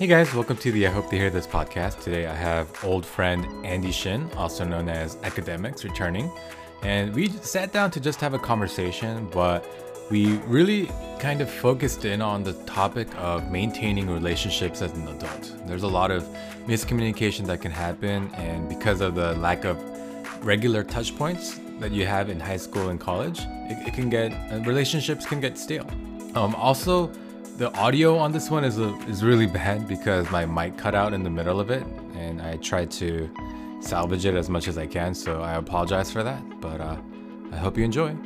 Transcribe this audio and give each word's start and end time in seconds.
Hey 0.00 0.06
guys, 0.06 0.32
welcome 0.32 0.56
to 0.56 0.72
the 0.72 0.86
I 0.86 0.90
Hope 0.90 1.10
to 1.10 1.16
Hear 1.16 1.28
This 1.28 1.46
podcast. 1.46 2.02
Today 2.02 2.26
I 2.26 2.34
have 2.34 2.70
old 2.82 3.04
friend 3.04 3.46
Andy 3.66 3.92
Shin, 3.92 4.30
also 4.34 4.64
known 4.64 4.88
as 4.88 5.18
Academics, 5.24 5.84
returning. 5.84 6.32
And 6.82 7.14
we 7.14 7.28
sat 7.28 7.70
down 7.74 7.90
to 7.90 8.00
just 8.00 8.18
have 8.22 8.32
a 8.32 8.38
conversation, 8.38 9.28
but 9.30 9.62
we 10.10 10.38
really 10.46 10.88
kind 11.18 11.42
of 11.42 11.50
focused 11.50 12.06
in 12.06 12.22
on 12.22 12.42
the 12.42 12.54
topic 12.64 13.08
of 13.18 13.52
maintaining 13.52 14.08
relationships 14.08 14.80
as 14.80 14.90
an 14.94 15.06
adult. 15.06 15.54
There's 15.66 15.82
a 15.82 15.88
lot 16.00 16.10
of 16.10 16.22
miscommunication 16.66 17.44
that 17.48 17.60
can 17.60 17.70
happen, 17.70 18.30
and 18.36 18.70
because 18.70 19.02
of 19.02 19.14
the 19.14 19.34
lack 19.34 19.66
of 19.66 19.76
regular 20.42 20.82
touch 20.82 21.14
points 21.14 21.60
that 21.78 21.92
you 21.92 22.06
have 22.06 22.30
in 22.30 22.40
high 22.40 22.56
school 22.56 22.88
and 22.88 22.98
college, 22.98 23.40
it, 23.68 23.88
it 23.88 23.92
can 23.92 24.08
get 24.08 24.32
uh, 24.50 24.60
relationships 24.60 25.26
can 25.26 25.40
get 25.40 25.58
stale. 25.58 25.86
Um, 26.34 26.54
also, 26.54 27.12
the 27.60 27.70
audio 27.76 28.16
on 28.16 28.32
this 28.32 28.48
one 28.48 28.64
is 28.64 28.78
a, 28.78 28.88
is 29.06 29.22
really 29.22 29.46
bad 29.46 29.86
because 29.86 30.30
my 30.30 30.46
mic 30.46 30.78
cut 30.78 30.94
out 30.94 31.12
in 31.12 31.22
the 31.22 31.28
middle 31.28 31.60
of 31.60 31.70
it, 31.70 31.82
and 32.14 32.40
I 32.40 32.56
tried 32.56 32.90
to 32.92 33.28
salvage 33.82 34.24
it 34.24 34.34
as 34.34 34.48
much 34.48 34.66
as 34.66 34.78
I 34.78 34.86
can. 34.86 35.14
So 35.14 35.42
I 35.42 35.56
apologize 35.56 36.10
for 36.10 36.22
that, 36.22 36.42
but 36.62 36.80
uh, 36.80 36.96
I 37.52 37.56
hope 37.58 37.76
you 37.76 37.84
enjoy. 37.84 38.16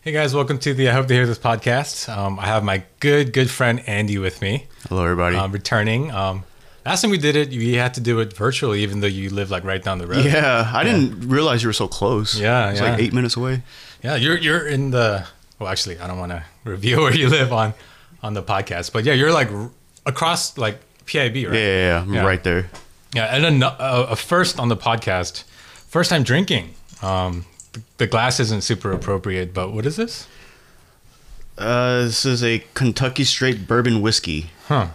Hey 0.00 0.12
guys, 0.12 0.34
welcome 0.34 0.58
to 0.60 0.72
the 0.72 0.88
I 0.88 0.92
Hope 0.92 1.06
to 1.08 1.12
Hear 1.12 1.26
This 1.26 1.38
podcast. 1.38 2.08
Um, 2.08 2.40
I 2.40 2.46
have 2.46 2.64
my 2.64 2.84
good, 3.00 3.34
good 3.34 3.50
friend 3.50 3.86
Andy 3.86 4.16
with 4.16 4.40
me. 4.40 4.66
Hello, 4.88 5.02
everybody. 5.02 5.36
Um, 5.36 5.52
returning. 5.52 6.10
Um, 6.10 6.44
last 6.84 7.02
time 7.02 7.10
we 7.10 7.18
did 7.18 7.36
it, 7.36 7.50
you 7.50 7.78
had 7.78 7.94
to 7.94 8.00
do 8.00 8.20
it 8.20 8.36
virtually, 8.36 8.82
even 8.82 9.00
though 9.00 9.06
you 9.06 9.30
live 9.30 9.50
like 9.50 9.64
right 9.64 9.82
down 9.82 9.98
the 9.98 10.06
road. 10.06 10.24
yeah, 10.24 10.70
I 10.72 10.84
didn't 10.84 11.28
realize 11.28 11.62
you 11.62 11.68
were 11.68 11.72
so 11.74 11.88
close. 11.88 12.38
Yeah, 12.38 12.70
it's 12.70 12.80
yeah. 12.80 12.90
like 12.90 13.00
eight 13.00 13.12
minutes 13.12 13.36
away. 13.36 13.62
Yeah, 14.02 14.16
you're 14.16 14.38
you're 14.38 14.66
in 14.66 14.90
the. 14.90 15.26
Well, 15.58 15.68
actually, 15.68 15.98
I 15.98 16.06
don't 16.06 16.18
want 16.18 16.32
to 16.32 16.44
reveal 16.64 17.00
where 17.02 17.14
you 17.14 17.28
live 17.28 17.52
on 17.52 17.74
on 18.22 18.34
the 18.34 18.42
podcast, 18.42 18.92
but 18.92 19.04
yeah, 19.04 19.14
you're 19.14 19.32
like 19.32 19.50
r- 19.50 19.70
across 20.06 20.58
like 20.58 20.78
PIB, 21.06 21.34
right? 21.34 21.36
Yeah, 21.36 21.50
yeah, 21.52 22.04
yeah. 22.04 22.12
Yeah. 22.14 22.24
right 22.24 22.42
there. 22.42 22.68
Yeah, 23.14 23.34
and 23.34 23.62
a, 23.62 23.84
a, 23.84 24.02
a 24.10 24.16
first 24.16 24.58
on 24.58 24.68
the 24.68 24.76
podcast, 24.76 25.44
first 25.88 26.10
time 26.10 26.24
drinking. 26.24 26.74
Um, 27.02 27.44
the, 27.72 27.82
the 27.98 28.06
glass 28.06 28.40
isn't 28.40 28.62
super 28.62 28.92
appropriate, 28.92 29.54
but 29.54 29.72
what 29.72 29.86
is 29.86 29.96
this? 29.96 30.26
Uh, 31.56 32.02
this 32.02 32.26
is 32.26 32.42
a 32.42 32.64
Kentucky 32.74 33.22
Straight 33.22 33.68
Bourbon 33.68 34.00
whiskey. 34.00 34.50
Huh. 34.66 34.88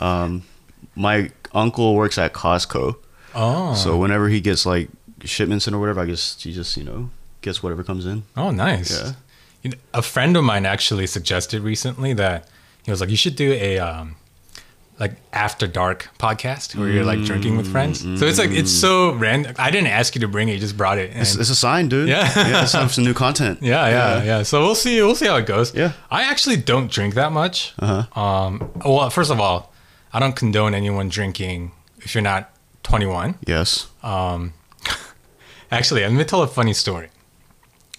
Um, 0.00 0.44
my 0.94 1.30
uncle 1.52 1.94
works 1.94 2.18
at 2.18 2.32
Costco, 2.32 2.96
Oh, 3.34 3.74
so 3.74 3.96
whenever 3.96 4.28
he 4.28 4.40
gets 4.40 4.64
like 4.66 4.88
shipments 5.24 5.66
in 5.68 5.74
or 5.74 5.78
whatever, 5.80 6.00
I 6.00 6.06
guess 6.06 6.40
he 6.42 6.52
just 6.52 6.76
you 6.76 6.84
know 6.84 7.10
gets 7.42 7.62
whatever 7.62 7.84
comes 7.84 8.04
in. 8.06 8.22
oh, 8.36 8.50
nice. 8.50 8.90
Yeah. 8.90 9.12
You 9.62 9.70
know, 9.70 9.76
a 9.94 10.02
friend 10.02 10.36
of 10.36 10.44
mine 10.44 10.66
actually 10.66 11.06
suggested 11.06 11.62
recently 11.62 12.12
that 12.14 12.48
he 12.84 12.90
was 12.90 13.00
like, 13.00 13.10
you 13.10 13.16
should 13.16 13.36
do 13.36 13.52
a 13.52 13.78
um, 13.78 14.16
like 14.98 15.12
after 15.32 15.66
dark 15.66 16.08
podcast 16.18 16.74
where 16.76 16.88
you're 16.88 17.04
like 17.04 17.22
drinking 17.24 17.56
with 17.56 17.70
friends. 17.70 18.00
So 18.18 18.26
it's 18.26 18.38
like 18.38 18.50
it's 18.50 18.70
so 18.72 19.12
random. 19.12 19.54
I 19.58 19.70
didn't 19.70 19.88
ask 19.88 20.14
you 20.14 20.20
to 20.22 20.28
bring 20.28 20.48
it; 20.48 20.54
you 20.54 20.58
just 20.60 20.76
brought 20.76 20.98
it. 20.98 21.10
It's, 21.14 21.36
it's 21.36 21.50
a 21.50 21.54
sign, 21.54 21.88
dude. 21.88 22.08
Yeah. 22.08 22.30
yeah. 22.36 22.62
It's 22.62 22.72
time 22.72 22.88
for 22.88 22.94
some 22.94 23.04
new 23.04 23.14
content. 23.14 23.58
Yeah, 23.62 23.88
yeah, 23.88 24.22
yeah, 24.24 24.42
So 24.42 24.60
we'll 24.62 24.74
see. 24.74 25.00
We'll 25.02 25.14
see 25.14 25.26
how 25.26 25.36
it 25.36 25.46
goes. 25.46 25.74
Yeah. 25.74 25.92
I 26.10 26.22
actually 26.24 26.56
don't 26.56 26.90
drink 26.90 27.14
that 27.14 27.30
much. 27.32 27.74
Uh-huh. 27.78 28.20
Um. 28.20 28.70
Well, 28.84 29.10
first 29.10 29.30
of 29.30 29.38
all, 29.40 29.72
I 30.12 30.18
don't 30.20 30.34
condone 30.36 30.74
anyone 30.74 31.08
drinking 31.08 31.72
if 31.98 32.14
you're 32.14 32.22
not 32.22 32.50
21. 32.82 33.34
Yes. 33.46 33.88
Actually, 35.70 36.02
let 36.02 36.12
me 36.12 36.24
tell 36.24 36.42
a 36.42 36.46
funny 36.46 36.72
story. 36.72 37.08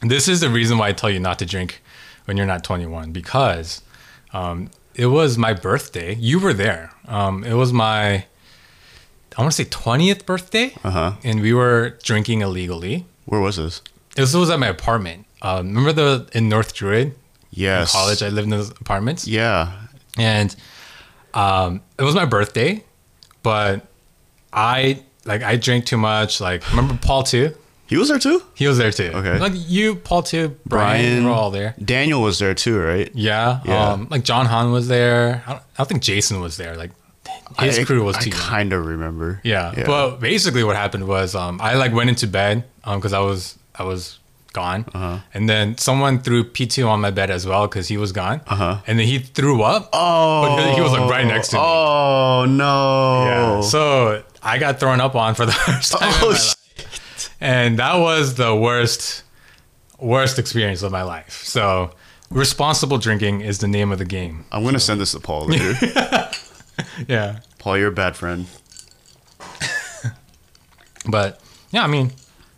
This 0.02 0.28
is 0.28 0.40
the 0.40 0.50
reason 0.50 0.78
why 0.78 0.88
I 0.90 0.94
tell 0.94 1.10
you 1.10 1.20
not 1.20 1.38
to 1.40 1.46
drink 1.46 1.82
when 2.26 2.38
you're 2.38 2.46
not 2.46 2.64
21 2.64 3.12
because 3.12 3.82
um, 4.34 4.70
it 4.96 5.08
was 5.08 5.38
my 5.38 5.54
birthday. 5.54 6.16
You 6.16 6.40
were 6.40 6.54
there. 6.54 6.92
Um, 7.08 7.44
it 7.44 7.54
was 7.54 7.72
my, 7.74 8.26
I 9.38 9.42
want 9.42 9.52
to 9.52 9.64
say 9.64 9.70
20th 9.70 10.26
birthday, 10.26 10.74
Uh 10.84 10.92
huh. 10.92 11.12
and 11.24 11.42
we 11.42 11.54
were 11.54 11.98
drinking 12.04 12.42
illegally. 12.42 13.06
Where 13.26 13.42
was 13.42 13.58
this? 13.58 13.82
This 14.16 14.34
was 14.34 14.50
at 14.50 14.60
my 14.60 14.68
apartment. 14.68 15.26
Um, 15.42 15.68
remember 15.76 15.94
the 15.94 16.30
in 16.34 16.50
North 16.50 16.74
Druid? 16.74 17.14
Yes. 17.52 17.94
in 17.94 18.00
college. 18.00 18.24
I 18.24 18.30
lived 18.30 18.46
in 18.46 18.50
those 18.52 18.70
apartments, 18.72 19.28
Yeah. 19.28 19.74
and 20.18 20.56
um, 21.34 21.82
it 21.98 22.04
was 22.04 22.16
my 22.16 22.26
birthday, 22.26 22.84
but 23.44 23.86
I 24.52 25.04
like 25.26 25.44
I 25.44 25.56
drank 25.56 25.86
too 25.86 25.98
much. 25.98 26.42
Like 26.42 26.70
remember 26.72 26.98
Paul 27.02 27.24
too? 27.24 27.56
He 27.88 27.98
was 27.98 28.10
there 28.10 28.20
too. 28.20 28.44
He 28.54 28.68
was 28.68 28.78
there 28.78 28.92
too. 28.92 29.12
Okay. 29.16 29.40
like 29.40 29.54
you, 29.56 29.96
Paul 29.96 30.22
too, 30.22 30.50
Brian, 30.66 31.02
Brian. 31.02 31.24
we 31.24 31.26
were 31.26 31.36
all 31.36 31.50
there. 31.50 31.74
Daniel 31.84 32.22
was 32.22 32.38
there 32.38 32.54
too, 32.54 32.80
right? 32.80 33.10
Yeah, 33.16 33.62
Yeah. 33.66 33.94
Um, 33.94 34.08
like 34.12 34.24
John 34.24 34.46
Han 34.46 34.72
was 34.72 34.88
there. 34.88 35.44
I 35.48 35.54
don't, 35.54 35.62
I 35.62 35.78
don't 35.78 35.88
think 35.88 36.04
Jason 36.04 36.40
was 36.40 36.58
there. 36.58 36.76
Like 36.76 36.92
his 37.60 37.80
I, 37.80 37.84
crew 37.86 38.04
was 38.04 38.18
I 38.18 38.22
too. 38.22 38.30
I 38.32 38.38
kind 38.38 38.74
of 38.74 38.86
remember. 38.86 39.42
Yeah. 39.44 39.74
But 39.88 40.18
basically, 40.18 40.64
what 40.64 40.76
happened 40.76 41.08
was 41.08 41.34
um, 41.34 41.60
I 41.62 41.76
like 41.76 41.92
went 41.92 42.12
into 42.12 42.28
bed 42.28 42.64
because 42.86 43.14
I 43.14 43.20
was 43.20 43.58
I 43.74 43.84
was 43.84 44.20
gone, 44.54 44.86
Uh-huh. 44.94 45.20
and 45.34 45.48
then 45.50 45.78
someone 45.78 46.20
threw 46.20 46.44
P 46.44 46.66
two 46.66 46.88
on 46.88 47.02
my 47.02 47.12
bed 47.12 47.30
as 47.30 47.46
well 47.46 47.68
because 47.68 47.88
he 47.88 47.98
was 47.98 48.12
gone, 48.12 48.42
Uh-huh. 48.48 48.80
and 48.88 48.98
then 49.00 49.06
he 49.08 49.20
threw 49.20 49.62
up. 49.62 49.90
Oh, 49.94 50.58
he 50.76 50.82
was, 50.82 50.92
like, 50.92 51.10
right 51.10 51.26
next 51.28 51.50
to 51.50 51.56
me. 51.58 51.62
Oh 51.64 52.46
no! 52.48 53.26
Yeah. 53.26 53.62
So 53.62 54.24
I 54.42 54.58
got 54.58 54.80
thrown 54.80 55.00
up 55.02 55.16
on 55.16 55.36
for 55.36 55.46
the 55.52 55.52
first 55.52 55.92
time, 55.94 56.10
in 56.10 56.16
oh, 56.22 56.30
my 56.32 56.36
sh- 56.38 56.56
life. 56.78 57.36
and 57.42 57.80
that 57.80 57.96
was 57.98 58.36
the 58.36 58.56
worst 58.56 59.24
worst 60.00 60.40
experience 60.40 60.82
of 60.82 60.92
my 60.92 61.04
life. 61.04 61.42
So 61.44 61.92
responsible 62.32 62.98
drinking 62.98 63.42
is 63.42 63.58
the 63.60 63.68
name 63.68 63.92
of 63.92 63.98
the 64.00 64.06
game. 64.06 64.46
I'm 64.52 64.64
gonna 64.64 64.80
send 64.80 65.00
this 65.02 65.12
to 65.12 65.20
Paul 65.20 65.48
later. 65.48 65.74
Yeah. 67.10 67.40
Paul, 67.60 67.78
you're 67.78 67.90
a 67.90 67.92
bad 67.92 68.16
friend. 68.16 68.46
But 71.06 71.40
yeah, 71.72 71.84
I 71.84 71.88
mean, 71.88 72.12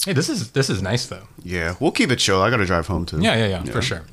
hey, 0.06 0.14
this 0.14 0.30
is 0.30 0.52
this 0.52 0.70
is 0.70 0.82
nice 0.82 1.06
though. 1.08 1.28
Yeah, 1.44 1.76
we'll 1.80 1.92
keep 1.92 2.12
it 2.12 2.18
chill. 2.20 2.42
I 2.42 2.50
gotta 2.50 2.66
drive 2.66 2.88
home 2.88 3.06
too. 3.06 3.20
Yeah, 3.22 3.36
yeah, 3.36 3.48
yeah, 3.48 3.64
for 3.64 3.82
sure. 3.82 4.04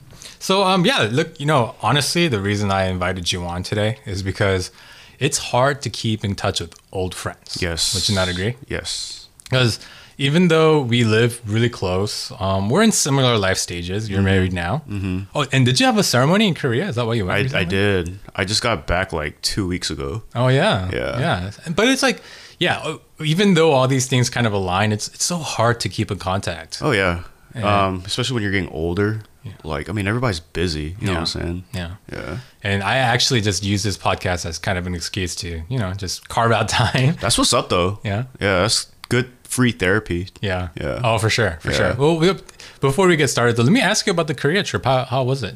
So, 0.40 0.62
um, 0.62 0.84
yeah, 0.86 1.08
look, 1.10 1.40
you 1.40 1.46
know, 1.46 1.74
honestly, 1.82 2.28
the 2.28 2.40
reason 2.40 2.70
I 2.70 2.84
invited 2.84 3.32
you 3.32 3.42
on 3.44 3.64
today 3.64 3.98
is 4.06 4.22
because 4.22 4.70
it's 5.18 5.38
hard 5.38 5.82
to 5.82 5.90
keep 5.90 6.24
in 6.24 6.36
touch 6.36 6.60
with 6.60 6.74
old 6.92 7.12
friends. 7.14 7.58
Yes. 7.60 7.92
Would 7.94 8.08
you 8.08 8.14
not 8.14 8.28
agree? 8.28 8.54
Yes. 8.68 9.26
Because 9.50 9.80
even 10.16 10.46
though 10.46 10.80
we 10.80 11.02
live 11.02 11.40
really 11.44 11.68
close, 11.68 12.30
um, 12.38 12.70
we're 12.70 12.82
in 12.84 12.92
similar 12.92 13.36
life 13.36 13.56
stages. 13.58 14.08
You're 14.08 14.22
married 14.22 14.52
now. 14.52 14.82
Mm-hmm. 14.88 15.22
Oh, 15.34 15.44
and 15.50 15.66
did 15.66 15.80
you 15.80 15.86
have 15.86 15.98
a 15.98 16.04
ceremony 16.04 16.46
in 16.46 16.54
Korea? 16.54 16.86
Is 16.88 16.94
that 16.96 17.06
why 17.06 17.14
you 17.14 17.26
went? 17.26 17.52
I, 17.52 17.60
I 17.60 17.64
did. 17.64 18.18
I 18.36 18.44
just 18.44 18.62
got 18.62 18.86
back 18.86 19.12
like 19.12 19.40
two 19.42 19.66
weeks 19.66 19.90
ago. 19.90 20.22
Oh 20.36 20.46
yeah, 20.48 20.88
Yeah. 20.92 21.18
yeah. 21.18 21.50
But 21.74 21.88
it's 21.88 22.02
like, 22.04 22.20
yeah, 22.58 22.78
uh, 22.78 22.98
even 23.24 23.54
though 23.54 23.72
all 23.72 23.88
these 23.88 24.06
things 24.06 24.30
kind 24.30 24.46
of 24.46 24.52
align, 24.52 24.92
it's 24.92 25.08
it's 25.08 25.24
so 25.24 25.38
hard 25.38 25.80
to 25.80 25.88
keep 25.88 26.10
in 26.10 26.18
contact. 26.18 26.78
Oh 26.82 26.90
yeah. 26.92 27.22
Yeah. 27.54 27.86
Um, 27.86 28.02
especially 28.04 28.34
when 28.34 28.42
you're 28.42 28.52
getting 28.52 28.70
older. 28.70 29.22
Like, 29.64 29.88
I 29.88 29.92
mean, 29.92 30.06
everybody's 30.06 30.40
busy. 30.40 30.94
You 31.00 31.06
know 31.06 31.12
what 31.14 31.20
I'm 31.20 31.26
saying? 31.26 31.64
Yeah. 31.72 31.94
Yeah. 32.12 32.38
And 32.62 32.82
I 32.82 32.96
actually 32.98 33.40
just 33.40 33.64
use 33.64 33.82
this 33.82 33.96
podcast 33.96 34.44
as 34.44 34.58
kind 34.58 34.76
of 34.76 34.86
an 34.86 34.94
excuse 34.94 35.34
to, 35.36 35.62
you 35.70 35.78
know, 35.78 35.94
just 35.94 36.28
carve 36.28 36.52
out 36.52 36.68
time. 36.82 37.16
That's 37.20 37.38
what's 37.38 37.54
up 37.54 37.70
though. 37.70 37.98
Yeah. 38.04 38.24
Yeah, 38.40 38.60
that's 38.60 38.92
good 39.08 39.30
free 39.44 39.72
therapy. 39.72 40.28
Yeah. 40.42 40.68
Yeah. 40.78 41.00
Oh, 41.02 41.16
for 41.16 41.30
sure. 41.30 41.56
For 41.62 41.70
Yeah. 41.70 41.76
sure. 41.76 41.94
Well, 41.94 42.18
we, 42.18 42.34
before 42.80 43.06
we 43.08 43.16
get 43.16 43.28
started, 43.28 43.56
though, 43.56 43.62
let 43.62 43.72
me 43.72 43.80
ask 43.80 44.06
you 44.06 44.10
about 44.12 44.26
the 44.26 44.34
Korea 44.34 44.62
trip. 44.62 44.84
How, 44.84 45.04
how 45.04 45.22
was 45.24 45.42
it? 45.42 45.54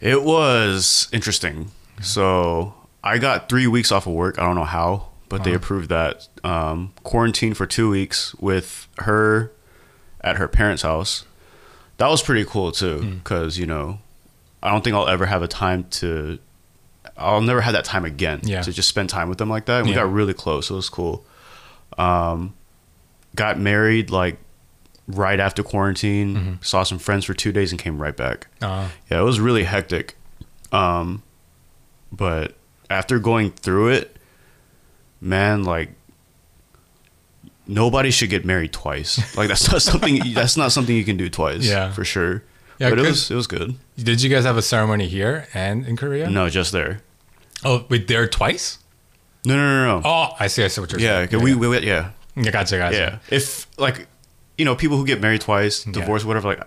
It 0.00 0.24
was 0.24 1.06
interesting. 1.12 1.70
So 2.02 2.74
I 3.04 3.18
got 3.18 3.48
three 3.48 3.68
weeks 3.68 3.92
off 3.92 4.08
of 4.08 4.14
work. 4.14 4.38
I 4.40 4.42
don't 4.44 4.56
know 4.56 4.64
how, 4.64 5.10
but 5.32 5.44
they 5.44 5.54
approved 5.54 5.88
that. 5.88 6.28
Um, 6.44 6.92
quarantine 7.02 7.54
for 7.54 7.66
two 7.66 7.88
weeks 7.90 8.34
with 8.36 8.86
her 8.98 9.50
at 10.20 10.36
her 10.36 10.46
parents' 10.46 10.82
house. 10.82 11.24
That 11.98 12.08
was 12.08 12.22
pretty 12.22 12.44
cool 12.44 12.70
too, 12.72 13.18
because 13.22 13.58
you 13.58 13.66
know, 13.66 13.98
I 14.62 14.70
don't 14.70 14.82
think 14.84 14.94
I'll 14.94 15.08
ever 15.08 15.26
have 15.26 15.42
a 15.42 15.48
time 15.48 15.84
to. 16.00 16.38
I'll 17.16 17.40
never 17.40 17.60
have 17.60 17.72
that 17.74 17.84
time 17.84 18.04
again 18.04 18.40
Yeah. 18.42 18.62
to 18.62 18.72
just 18.72 18.88
spend 18.88 19.08
time 19.10 19.28
with 19.28 19.38
them 19.38 19.48
like 19.50 19.66
that. 19.66 19.80
And 19.80 19.88
we 19.88 19.94
got 19.94 20.10
really 20.12 20.34
close. 20.34 20.68
So 20.68 20.74
It 20.74 20.76
was 20.76 20.88
cool. 20.88 21.24
Um, 21.98 22.54
got 23.36 23.58
married 23.58 24.10
like 24.10 24.38
right 25.06 25.38
after 25.38 25.62
quarantine. 25.62 26.58
Saw 26.62 26.82
some 26.84 26.98
friends 26.98 27.24
for 27.24 27.34
two 27.34 27.52
days 27.52 27.70
and 27.72 27.80
came 27.80 28.00
right 28.00 28.16
back. 28.16 28.46
Uh, 28.62 28.88
Yeah, 29.10 29.20
it 29.20 29.24
was 29.24 29.40
really 29.40 29.64
hectic. 29.64 30.16
Um, 30.72 31.22
but 32.10 32.54
after 32.88 33.18
going 33.18 33.50
through 33.50 33.88
it, 33.88 34.16
man, 35.22 35.62
like 35.64 35.90
nobody 37.66 38.10
should 38.10 38.28
get 38.30 38.44
married 38.44 38.72
twice. 38.72 39.36
Like 39.36 39.48
that's 39.48 39.70
not 39.70 39.80
something 39.90 40.34
that's 40.34 40.56
not 40.56 40.72
something 40.72 40.94
you 40.94 41.04
can 41.04 41.16
do 41.16 41.28
twice. 41.30 41.64
Yeah. 41.66 41.92
for 41.92 42.04
sure. 42.04 42.42
Yeah, 42.78 42.90
but 42.90 42.98
it 42.98 43.02
was 43.02 43.30
it 43.30 43.34
was 43.34 43.46
good. 43.46 43.76
did 43.96 44.22
you 44.22 44.28
guys 44.28 44.44
have 44.44 44.56
a 44.56 44.62
ceremony 44.62 45.06
here 45.06 45.46
and 45.54 45.86
in 45.86 45.96
Korea? 45.96 46.28
No, 46.28 46.48
just 46.48 46.72
there. 46.72 47.00
Oh, 47.64 47.86
wait, 47.88 48.08
there 48.08 48.26
twice? 48.26 48.78
No, 49.44 49.54
no, 49.56 49.62
no, 49.62 50.00
no. 50.00 50.02
Oh, 50.04 50.34
I 50.40 50.48
see. 50.48 50.64
I 50.64 50.68
see 50.68 50.80
what 50.80 50.90
you're 50.90 50.98
saying. 51.00 51.10
yeah, 51.10 51.18
saying. 51.18 51.28
'cause 51.28 51.42
we, 51.42 51.54
we 51.54 51.78
yeah, 51.86 52.10
yeah. 52.34 52.50
Gotcha, 52.50 52.78
gotcha. 52.78 52.96
yeah. 52.96 53.18
If 53.30 53.66
like 53.78 54.08
you 54.58 54.64
know 54.64 54.74
people 54.74 54.96
who 54.96 55.06
get 55.06 55.20
married 55.20 55.42
twice, 55.42 55.84
divorced, 55.84 56.24
whatever, 56.24 56.48
like 56.48 56.62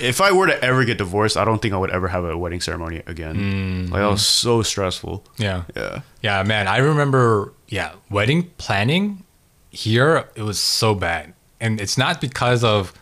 if 0.00 0.20
I 0.20 0.32
were 0.32 0.46
to 0.46 0.64
ever 0.64 0.84
get 0.84 0.98
divorced, 0.98 1.36
I 1.36 1.44
don't 1.44 1.60
think 1.60 1.74
I 1.74 1.76
would 1.76 1.90
ever 1.90 2.08
have 2.08 2.24
a 2.24 2.36
wedding 2.36 2.60
ceremony 2.60 3.02
again. 3.06 3.36
Mm-hmm. 3.36 3.92
Like 3.92 4.00
that 4.02 4.10
was 4.10 4.26
so 4.26 4.62
stressful. 4.62 5.24
Yeah. 5.36 5.64
Yeah. 5.76 6.00
Yeah, 6.22 6.42
man. 6.42 6.66
I 6.68 6.78
remember, 6.78 7.52
yeah, 7.68 7.92
wedding 8.10 8.50
planning 8.58 9.24
here, 9.70 10.28
it 10.34 10.42
was 10.42 10.58
so 10.58 10.94
bad. 10.94 11.34
And 11.60 11.80
it's 11.80 11.98
not 11.98 12.20
because 12.20 12.64
of 12.64 12.92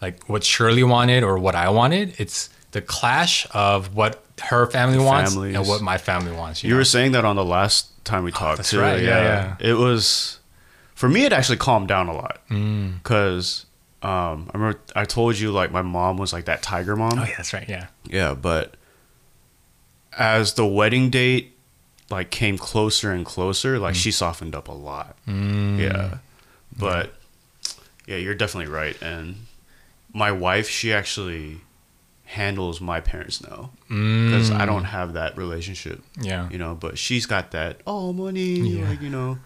like 0.00 0.24
what 0.28 0.42
Shirley 0.44 0.82
wanted 0.82 1.22
or 1.22 1.38
what 1.38 1.54
I 1.54 1.68
wanted. 1.68 2.14
It's 2.18 2.48
the 2.70 2.80
clash 2.80 3.46
of 3.52 3.94
what 3.94 4.22
her 4.44 4.66
family 4.66 4.98
wants 4.98 5.34
and 5.34 5.66
what 5.68 5.82
my 5.82 5.98
family 5.98 6.32
wants. 6.32 6.62
You, 6.64 6.68
You 6.68 6.74
know? 6.74 6.78
were 6.80 6.84
saying 6.84 7.12
that 7.12 7.26
on 7.26 7.36
the 7.36 7.44
last 7.44 7.88
time 8.04 8.24
we 8.24 8.32
talked 8.32 8.56
that's 8.56 8.70
too. 8.70 8.80
right. 8.80 9.02
Yeah, 9.02 9.56
yeah. 9.60 9.68
It 9.70 9.74
was 9.74 10.38
for 10.94 11.10
me. 11.10 11.24
It 11.26 11.32
actually 11.34 11.58
calmed 11.58 11.88
down 11.88 12.08
a 12.08 12.14
lot 12.14 12.38
Mm. 12.48 12.94
because 13.02 13.66
um, 14.02 14.50
I 14.52 14.58
remember 14.58 14.80
I 14.96 15.04
told 15.04 15.38
you 15.38 15.50
like 15.52 15.70
my 15.72 15.82
mom 15.82 16.16
was 16.16 16.32
like 16.32 16.46
that 16.46 16.62
tiger 16.62 16.96
mom. 16.96 17.18
oh, 17.18 17.24
yeah, 17.24 17.34
that's 17.36 17.52
right. 17.52 17.68
Yeah. 17.68 17.86
Yeah, 18.04 18.34
but 18.34 18.74
as 20.16 20.54
the 20.54 20.66
wedding 20.66 21.10
date 21.10 21.56
like 22.10 22.30
came 22.30 22.58
closer 22.58 23.12
and 23.12 23.24
closer, 23.24 23.78
like 23.78 23.94
she 23.94 24.10
softened 24.10 24.54
up 24.54 24.68
a 24.68 24.72
lot. 24.72 25.16
Mm. 25.28 25.78
Yeah. 25.78 26.18
But 26.76 27.14
yeah, 28.06 28.16
you're 28.16 28.34
definitely 28.34 28.72
right. 28.72 29.00
And 29.02 29.46
my 30.12 30.32
wife, 30.32 30.68
she 30.68 30.92
actually 30.92 31.60
handles 32.24 32.80
my 32.80 33.00
parents 33.00 33.42
now 33.42 33.70
because 33.88 34.50
I 34.50 34.64
don't 34.66 34.84
have 34.84 35.12
that 35.14 35.36
relationship, 35.36 36.00
Mm. 36.18 36.24
Yeah. 36.24 36.48
you 36.50 36.58
know, 36.58 36.74
but 36.74 36.96
she's 36.98 37.26
got 37.26 37.50
that, 37.52 37.80
oh, 37.86 38.12
money, 38.12 38.54
Yeah. 38.60 38.88
like, 38.88 39.00
you 39.02 39.10
know. 39.10 39.38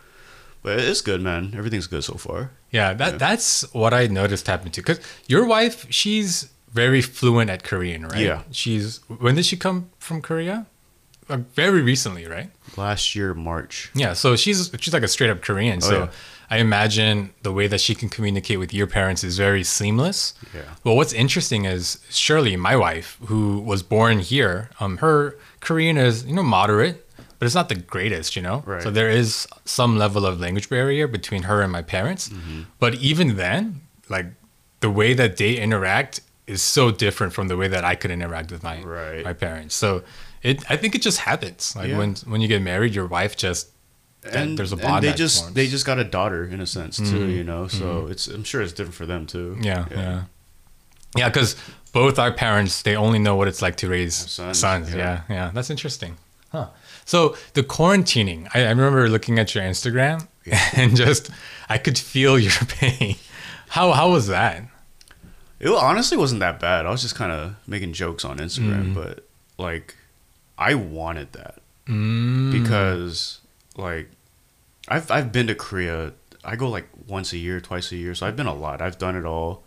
But 0.62 0.79
it's 0.79 1.01
good, 1.03 1.21
man. 1.21 1.53
Everything's 1.56 1.87
good 1.87 2.05
so 2.05 2.15
far. 2.15 2.51
Yeah, 2.75 2.93
that 2.94 3.21
that's 3.21 3.73
what 3.73 3.94
I 3.94 4.09
noticed 4.09 4.49
happened 4.49 4.75
too. 4.75 4.82
Because 4.82 5.00
your 5.29 5.47
wife, 5.47 5.87
she's 5.91 6.50
very 6.73 7.00
fluent 7.00 7.49
at 7.49 7.62
Korean, 7.62 8.03
right? 8.09 8.19
Yeah. 8.19 8.43
She's 8.50 8.99
when 9.06 9.37
did 9.37 9.47
she 9.47 9.56
come 9.56 9.91
from 9.99 10.21
Korea? 10.21 10.67
Like 11.29 11.55
very 11.55 11.82
recently, 11.82 12.26
right? 12.26 12.50
Last 12.76 13.15
year, 13.15 13.32
March. 13.32 13.93
Yeah. 13.94 14.12
So 14.12 14.35
she's 14.35 14.73
she's 14.81 14.93
like 14.93 15.05
a 15.05 15.09
straight 15.09 15.31
up 15.31 15.41
Korean. 15.41 15.79
Oh, 15.85 15.88
so 15.88 15.99
yeah. 15.99 16.11
I 16.50 16.59
imagine 16.59 17.32
the 17.43 17.53
way 17.53 17.69
that 17.69 17.81
she 17.81 17.94
can 17.94 18.09
communicate 18.09 18.59
with 18.59 18.75
your 18.75 18.88
parents 18.88 19.23
is 19.23 19.38
very 19.38 19.62
seamless. 19.62 20.35
Yeah. 20.53 20.62
Well, 20.82 20.97
what's 20.97 21.12
interesting 21.12 21.67
is 21.67 21.99
Shirley, 22.11 22.56
my 22.56 22.75
wife, 22.75 23.19
who 23.27 23.61
was 23.61 23.85
born 23.85 24.19
here, 24.19 24.69
um, 24.81 24.97
her 24.99 25.38
Korean 25.61 25.97
is 25.97 26.25
you 26.27 26.35
know 26.35 26.43
moderate, 26.43 27.04
but 27.38 27.46
it's 27.46 27.54
not 27.54 27.69
the 27.69 27.75
greatest, 27.76 28.36
you 28.36 28.42
know. 28.42 28.62
Right. 28.66 28.82
So 28.82 28.90
there 28.90 29.10
is 29.10 29.46
some 29.64 29.96
level 29.98 30.25
of 30.26 30.40
language 30.40 30.69
barrier 30.69 31.06
between 31.08 31.42
her 31.44 31.62
and 31.62 31.70
my 31.72 31.82
parents. 31.82 32.28
Mm-hmm. 32.28 32.62
But 32.78 32.94
even 32.96 33.36
then, 33.36 33.81
like 34.08 34.26
the 34.81 34.90
way 34.90 35.14
that 35.14 35.36
they 35.36 35.56
interact 35.56 36.20
is 36.46 36.60
so 36.62 36.90
different 36.90 37.32
from 37.32 37.48
the 37.48 37.56
way 37.56 37.69
that 37.69 37.84
I 37.84 37.94
could 37.94 38.10
interact 38.10 38.50
with 38.52 38.62
my 38.62 38.82
Right. 38.82 39.25
my 39.25 39.32
parents. 39.32 39.75
So 39.75 40.02
it, 40.42 40.62
I 40.70 40.76
think 40.76 40.94
it 40.94 41.02
just 41.02 41.20
happens. 41.20 41.75
Like 41.76 41.88
Yeah. 41.88 41.98
when 41.98 42.14
when 42.26 42.40
you 42.42 42.48
get 42.48 42.60
married, 42.62 42.94
your 42.94 43.06
wife 43.06 43.34
just 43.36 43.69
and 44.32 44.56
there's 44.58 44.72
a 44.72 44.76
and 44.76 44.82
bond 44.82 45.02
they 45.04 45.08
that 45.10 45.16
just 45.19 45.40
forms. 45.42 45.54
they 45.54 45.66
just 45.66 45.84
got 45.86 45.98
a 45.98 46.04
daughter 46.04 46.44
in 46.44 46.60
a 46.60 46.66
sense 46.66 46.96
too, 46.98 47.26
you 47.31 47.44
know. 47.44 47.66
So 47.69 48.06
it's 48.10 48.26
I'm 48.28 48.44
sure 48.44 48.60
it's 48.62 48.72
different 48.72 48.94
for 48.94 49.06
them 49.06 49.26
too. 49.26 49.56
Yeah, 49.60 49.86
yeah, 49.90 50.22
yeah. 51.16 51.28
Because 51.28 51.56
both 51.92 52.19
our 52.19 52.32
parents, 52.32 52.82
they 52.82 52.96
only 52.96 53.19
know 53.19 53.36
what 53.36 53.48
it's 53.48 53.62
like 53.62 53.76
to 53.76 53.88
raise 53.88 54.14
sons, 54.14 54.58
sons. 54.58 54.90
yeah. 54.92 54.96
Yeah, 54.98 55.20
yeah. 55.36 55.50
That's 55.54 55.70
interesting. 55.70 56.16
Huh. 56.52 56.69
So 57.05 57.37
the 57.55 57.62
quarantining, 57.62 58.49
I, 58.55 58.65
I 58.65 58.69
remember 58.71 59.09
looking 59.09 59.39
at 59.39 59.55
your 59.55 59.65
Instagram 59.65 60.27
and 60.77 60.97
just 60.97 61.31
I 61.69 61.79
could 61.79 61.99
feel 61.99 62.39
your 62.47 62.53
pain. 62.69 63.17
How 63.69 63.93
how 63.93 64.11
was 64.12 64.27
that? 64.29 64.62
It 65.61 65.69
honestly 65.69 66.17
wasn't 66.19 66.41
that 66.41 66.61
bad. 66.61 66.85
I 66.87 66.91
was 66.91 67.03
just 67.03 67.15
kind 67.15 67.33
of 67.33 67.55
making 67.67 67.93
jokes 67.95 68.25
on 68.25 68.39
Instagram, 68.39 68.93
Mm. 68.93 68.95
but 68.95 69.27
like 69.59 69.95
I 70.59 70.75
wanted 70.75 71.33
that 71.33 71.59
Mm. 71.89 72.53
because 72.53 73.41
like 73.77 74.09
I've 74.89 75.11
I've 75.11 75.33
been 75.33 75.47
to 75.49 75.55
Korea. 75.55 76.12
I 76.45 76.56
go 76.56 76.69
like 76.69 76.89
once 77.09 77.33
a 77.33 77.39
year, 77.39 77.61
twice 77.61 77.91
a 77.93 77.97
year, 77.97 78.15
so 78.15 78.27
I've 78.27 78.37
been 78.37 78.47
a 78.47 78.55
lot. 78.55 78.81
I've 78.83 78.99
done 78.99 79.17
it 79.17 79.25
all. 79.25 79.63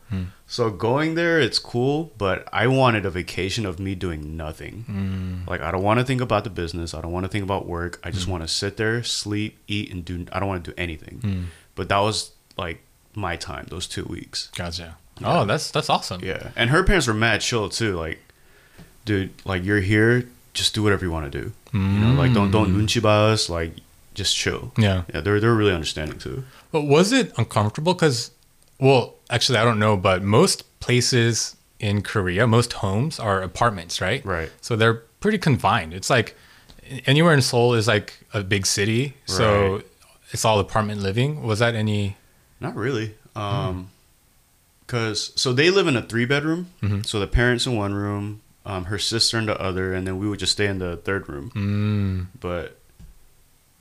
So 0.49 0.69
going 0.69 1.15
there, 1.15 1.41
it's 1.41 1.59
cool, 1.59 2.13
but 2.17 2.47
I 2.53 2.67
wanted 2.67 3.05
a 3.05 3.09
vacation 3.09 3.65
of 3.65 3.79
me 3.79 3.95
doing 3.95 4.37
nothing. 4.37 4.83
Hmm. 4.87 5.49
Like 5.49 5.59
I 5.61 5.71
don't 5.71 5.83
want 5.83 5.99
to 5.99 6.05
think 6.05 6.21
about 6.21 6.45
the 6.45 6.49
business. 6.49 6.93
I 6.93 7.01
don't 7.01 7.11
want 7.11 7.25
to 7.25 7.29
think 7.29 7.43
about 7.43 7.67
work. 7.67 7.99
I 8.03 8.11
just 8.11 8.25
Hmm. 8.25 8.31
want 8.31 8.43
to 8.43 8.47
sit 8.47 8.77
there, 8.77 9.03
sleep, 9.03 9.57
eat, 9.67 9.91
and 9.91 10.05
do. 10.05 10.25
I 10.31 10.39
don't 10.39 10.47
want 10.47 10.63
to 10.63 10.71
do 10.71 10.75
anything. 10.77 11.49
But 11.75 11.89
that 11.89 11.99
was 11.99 12.31
like 12.57 12.81
my 13.13 13.35
time. 13.35 13.65
Those 13.69 13.87
two 13.87 14.05
weeks. 14.05 14.49
Gotcha. 14.55 14.95
Oh, 15.23 15.43
that's 15.45 15.69
that's 15.71 15.89
awesome. 15.89 16.23
Yeah, 16.23 16.51
and 16.55 16.69
her 16.69 16.83
parents 16.83 17.07
were 17.07 17.13
mad 17.13 17.41
chill 17.41 17.67
too. 17.69 17.95
Like, 17.97 18.19
dude, 19.05 19.31
like 19.45 19.65
you're 19.65 19.81
here, 19.81 20.29
just 20.53 20.73
do 20.73 20.81
whatever 20.83 21.03
you 21.03 21.11
want 21.11 21.29
to 21.31 21.41
do. 21.41 21.51
You 21.73 21.79
know, 21.79 22.13
like 22.13 22.33
don't 22.33 22.51
don't 22.51 22.73
nunchi 22.73 23.01
ba 23.01 23.33
us. 23.33 23.49
Like, 23.49 23.73
just 24.13 24.35
chill. 24.35 24.71
Yeah. 24.77 25.03
Yeah, 25.13 25.19
they're 25.21 25.39
they're 25.41 25.53
really 25.53 25.73
understanding 25.73 26.19
too. 26.19 26.45
But 26.71 26.83
was 26.83 27.11
it 27.11 27.33
uncomfortable? 27.37 27.93
Because, 27.93 28.31
well, 28.79 29.15
actually, 29.29 29.57
I 29.59 29.63
don't 29.63 29.79
know, 29.79 29.97
but 29.97 30.23
most 30.23 30.79
places 30.79 31.55
in 31.79 32.01
Korea, 32.01 32.47
most 32.47 32.73
homes 32.73 33.19
are 33.19 33.41
apartments, 33.41 34.01
right? 34.01 34.23
Right. 34.25 34.51
So 34.61 34.75
they're 34.75 35.03
pretty 35.19 35.37
confined. 35.37 35.93
It's 35.93 36.09
like 36.09 36.35
anywhere 37.05 37.33
in 37.33 37.41
Seoul 37.41 37.73
is 37.75 37.87
like 37.87 38.19
a 38.33 38.43
big 38.43 38.65
city, 38.65 39.15
so 39.25 39.75
Right. 39.75 39.85
it's 40.31 40.43
all 40.45 40.59
apartment 40.59 41.01
living. 41.01 41.43
Was 41.43 41.59
that 41.59 41.75
any? 41.75 42.17
Not 42.59 42.75
really. 42.75 43.15
Um, 43.35 43.89
cause 44.87 45.31
so 45.35 45.53
they 45.53 45.69
live 45.69 45.87
in 45.87 45.95
a 45.95 46.01
three 46.01 46.25
bedroom. 46.25 46.67
So 47.05 47.19
the 47.19 47.27
parents 47.27 47.65
in 47.67 47.75
one 47.75 47.93
room, 47.93 48.41
um, 48.65 48.85
her 48.85 48.97
sister 48.97 49.37
in 49.37 49.45
the 49.45 49.59
other, 49.61 49.93
and 49.93 50.07
then 50.07 50.17
we 50.17 50.27
would 50.27 50.39
just 50.39 50.53
stay 50.53 50.65
in 50.67 50.79
the 50.79 50.97
third 50.97 51.29
room. 51.29 51.51
Mm, 51.55 52.39
But 52.39 52.77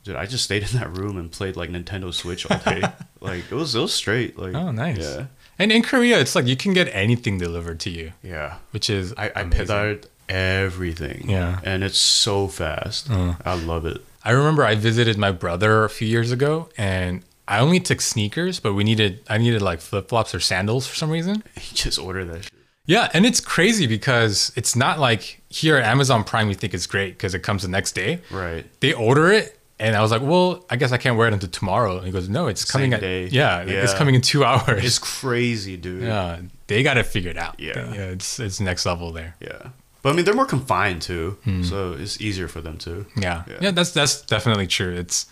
dude, 0.03 0.15
I 0.15 0.25
just 0.25 0.43
stayed 0.43 0.63
in 0.63 0.77
that 0.79 0.95
room 0.95 1.17
and 1.17 1.31
played 1.31 1.55
like 1.55 1.69
Nintendo 1.69 2.13
Switch 2.13 2.49
all 2.49 2.59
day. 2.59 2.83
like 3.21 3.45
it 3.51 3.55
was 3.55 3.73
it 3.75 3.79
was 3.79 3.93
straight. 3.93 4.37
Like 4.37 4.53
oh, 4.53 4.71
nice. 4.71 4.99
Yeah, 4.99 5.25
And 5.59 5.71
in 5.71 5.81
Korea, 5.81 6.19
it's 6.19 6.35
like 6.35 6.45
you 6.45 6.55
can 6.55 6.73
get 6.73 6.87
anything 6.93 7.37
delivered 7.37 7.79
to 7.81 7.89
you, 7.89 8.13
yeah. 8.21 8.57
which 8.71 8.89
is 8.89 9.13
I, 9.17 9.31
I 9.35 9.43
pedared 9.45 10.07
everything. 10.29 11.29
Yeah. 11.29 11.59
And 11.63 11.83
it's 11.83 11.97
so 11.97 12.47
fast. 12.47 13.09
Uh. 13.09 13.35
I 13.43 13.55
love 13.55 13.85
it. 13.85 14.01
I 14.23 14.31
remember 14.31 14.63
I 14.63 14.75
visited 14.75 15.17
my 15.17 15.31
brother 15.31 15.83
a 15.85 15.89
few 15.89 16.07
years 16.07 16.31
ago, 16.31 16.69
and 16.77 17.23
I 17.47 17.59
only 17.59 17.79
took 17.79 18.01
sneakers, 18.01 18.59
but 18.59 18.73
we 18.73 18.83
needed 18.83 19.21
I 19.29 19.37
needed 19.37 19.61
like 19.61 19.79
flip 19.79 20.09
flops 20.09 20.35
or 20.35 20.39
sandals 20.39 20.85
for 20.85 20.95
some 20.95 21.09
reason. 21.09 21.43
You 21.55 21.75
just 21.75 21.97
order 21.97 22.25
that 22.25 22.43
shit. 22.43 22.53
Yeah, 22.85 23.09
and 23.13 23.25
it's 23.25 23.41
crazy 23.41 23.85
because 23.85 24.53
it's 24.55 24.75
not 24.75 24.97
like 24.97 25.41
here 25.49 25.75
at 25.75 25.83
Amazon 25.83 26.23
Prime 26.23 26.47
you 26.47 26.55
think 26.55 26.73
it's 26.73 26.87
great 26.87 27.17
because 27.17 27.33
it 27.35 27.43
comes 27.43 27.63
the 27.63 27.67
next 27.67 27.93
day. 27.93 28.21
Right. 28.31 28.65
They 28.79 28.93
order 28.93 29.29
it, 29.31 29.56
and 29.79 29.95
I 29.95 30.01
was 30.01 30.11
like, 30.11 30.21
"Well, 30.21 30.65
I 30.69 30.75
guess 30.75 30.91
I 30.91 30.97
can't 30.97 31.17
wear 31.17 31.27
it 31.27 31.33
until 31.33 31.49
tomorrow." 31.49 31.97
And 31.97 32.05
he 32.05 32.11
goes, 32.11 32.27
"No, 32.29 32.47
it's 32.47 32.65
coming 32.69 32.91
Same 32.91 32.95
at 32.95 33.01
day. 33.01 33.27
yeah, 33.27 33.61
it's 33.61 33.93
coming 33.93 34.15
in 34.15 34.21
two 34.21 34.43
hours." 34.49 34.83
It's 34.83 34.99
crazy, 34.99 35.77
dude. 35.77 36.03
yeah, 36.03 36.39
they 36.67 36.83
got 36.83 36.97
it 36.97 37.05
figured 37.05 37.37
out. 37.37 37.59
Yeah. 37.59 37.93
yeah, 37.93 38.05
it's 38.15 38.39
it's 38.39 38.59
next 38.59 38.85
level 38.85 39.11
there. 39.11 39.35
Yeah. 39.39 39.69
But 40.03 40.11
I 40.11 40.13
mean, 40.15 40.25
they're 40.25 40.33
more 40.35 40.45
confined 40.45 41.01
too. 41.01 41.37
Hmm. 41.43 41.63
So 41.63 41.93
it's 41.93 42.21
easier 42.21 42.47
for 42.47 42.61
them 42.61 42.77
too. 42.77 43.05
Yeah. 43.15 43.43
Yeah. 43.47 43.57
yeah, 43.61 43.71
that's 43.71 43.91
that's 43.91 44.21
definitely 44.21 44.67
true. 44.67 44.93
It's 44.93 45.25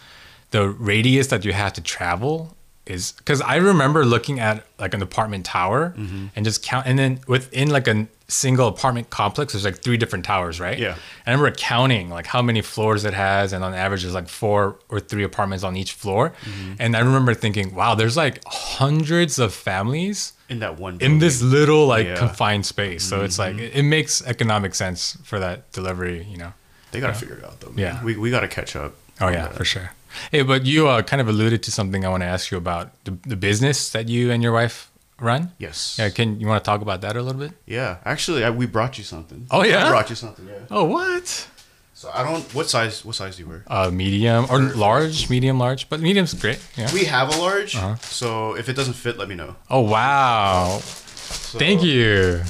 the 0.51 0.67
radius 0.69 1.27
that 1.27 1.45
you 1.45 1.53
have 1.53 1.73
to 1.73 1.81
travel 1.81 2.55
is 2.85 3.13
because 3.13 3.41
I 3.41 3.55
remember 3.55 4.05
looking 4.05 4.39
at 4.39 4.63
like 4.79 4.93
an 4.93 5.01
apartment 5.01 5.45
tower 5.45 5.93
Mm-hmm. 5.97 6.27
and 6.35 6.45
just 6.45 6.63
count, 6.63 6.85
and 6.87 6.97
then 6.99 7.19
within 7.27 7.69
like 7.69 7.87
a 7.87 8.07
single 8.27 8.67
apartment 8.67 9.09
complex, 9.11 9.53
there's 9.53 9.65
like 9.65 9.79
three 9.83 9.97
different 9.97 10.25
towers, 10.25 10.59
right? 10.59 10.77
Yeah. 10.79 10.93
And 11.25 11.27
I 11.27 11.31
remember 11.31 11.51
counting 11.57 12.09
like 12.09 12.25
how 12.27 12.41
many 12.41 12.61
floors 12.61 13.05
it 13.05 13.13
has, 13.13 13.53
and 13.53 13.63
on 13.63 13.73
average, 13.73 14.01
there's 14.03 14.13
like 14.13 14.29
four 14.29 14.77
or 14.89 14.99
three 14.99 15.23
apartments 15.23 15.63
on 15.63 15.75
each 15.75 15.93
floor. 15.93 16.29
Mm-hmm. 16.43 16.73
And 16.79 16.95
I 16.95 16.99
remember 16.99 17.33
thinking, 17.33 17.73
wow, 17.75 17.95
there's 17.95 18.17
like 18.17 18.41
hundreds 18.47 19.39
of 19.39 19.53
families 19.53 20.33
In 20.49 20.59
that 20.59 20.79
one 20.79 20.97
in 21.01 21.19
this 21.19 21.41
little 21.41 21.85
like 21.87 22.05
Yeah. 22.07 22.15
Mm-hmm. 22.15 22.27
confined 22.27 22.65
space. 22.65 23.03
So 23.03 23.23
it's 23.23 23.37
like 23.39 23.57
it, 23.57 23.75
it 23.75 23.83
makes 23.83 24.21
economic 24.25 24.75
sense 24.75 25.17
for 25.23 25.39
that 25.39 25.71
delivery, 25.71 26.23
you 26.29 26.37
know. 26.37 26.53
They 26.91 26.99
gotta 27.01 27.13
figure 27.13 27.35
it 27.37 27.43
out 27.43 27.59
though. 27.59 27.69
man. 27.71 27.77
Yeah. 27.79 28.03
We 28.03 28.15
we 28.15 28.29
gotta 28.31 28.47
catch 28.47 28.75
up. 28.75 28.93
Oh 29.21 29.27
yeah, 29.29 29.47
that. 29.47 29.55
for 29.55 29.65
sure. 29.65 29.91
Hey, 30.31 30.41
but 30.43 30.65
you 30.65 30.87
uh, 30.87 31.01
kind 31.01 31.21
of 31.21 31.27
alluded 31.27 31.63
to 31.63 31.71
something 31.71 32.05
I 32.05 32.09
want 32.09 32.21
to 32.23 32.27
ask 32.27 32.51
you 32.51 32.57
about 32.57 32.91
the, 33.05 33.17
the 33.25 33.35
business 33.35 33.89
that 33.91 34.07
you 34.09 34.31
and 34.31 34.41
your 34.41 34.51
wife 34.51 34.91
run. 35.19 35.51
Yes. 35.57 35.97
Yeah, 35.99 36.09
can 36.09 36.39
you 36.39 36.47
want 36.47 36.63
to 36.63 36.69
talk 36.69 36.81
about 36.81 37.01
that 37.01 37.15
a 37.15 37.21
little 37.21 37.39
bit? 37.39 37.51
Yeah. 37.65 37.97
Actually, 38.05 38.43
I, 38.43 38.49
we 38.49 38.65
brought 38.65 38.97
you 38.97 39.03
something. 39.03 39.47
Oh, 39.51 39.63
yeah? 39.63 39.85
I 39.85 39.89
brought 39.89 40.09
you 40.09 40.15
something. 40.15 40.47
Yeah. 40.47 40.59
Oh, 40.69 40.83
what? 40.85 41.47
So 41.93 42.11
I 42.13 42.23
don't. 42.23 42.43
What 42.53 42.69
size? 42.69 43.05
What 43.05 43.15
size 43.15 43.37
do 43.37 43.43
you 43.43 43.49
wear? 43.49 43.63
Uh, 43.67 43.89
medium 43.89 44.47
or 44.49 44.59
large, 44.59 45.29
medium, 45.29 45.57
large, 45.57 45.87
but 45.87 46.01
medium's 46.01 46.33
great. 46.33 46.59
Yeah. 46.75 46.91
We 46.93 47.05
have 47.05 47.33
a 47.33 47.39
large. 47.39 47.73
Uh-huh. 47.73 47.95
So 47.95 48.57
if 48.57 48.67
it 48.67 48.75
doesn't 48.75 48.95
fit, 48.95 49.17
let 49.17 49.29
me 49.29 49.35
know. 49.35 49.55
Oh 49.69 49.79
wow! 49.79 50.79
So 50.81 51.57
Thank 51.57 51.83
you. 51.83 52.43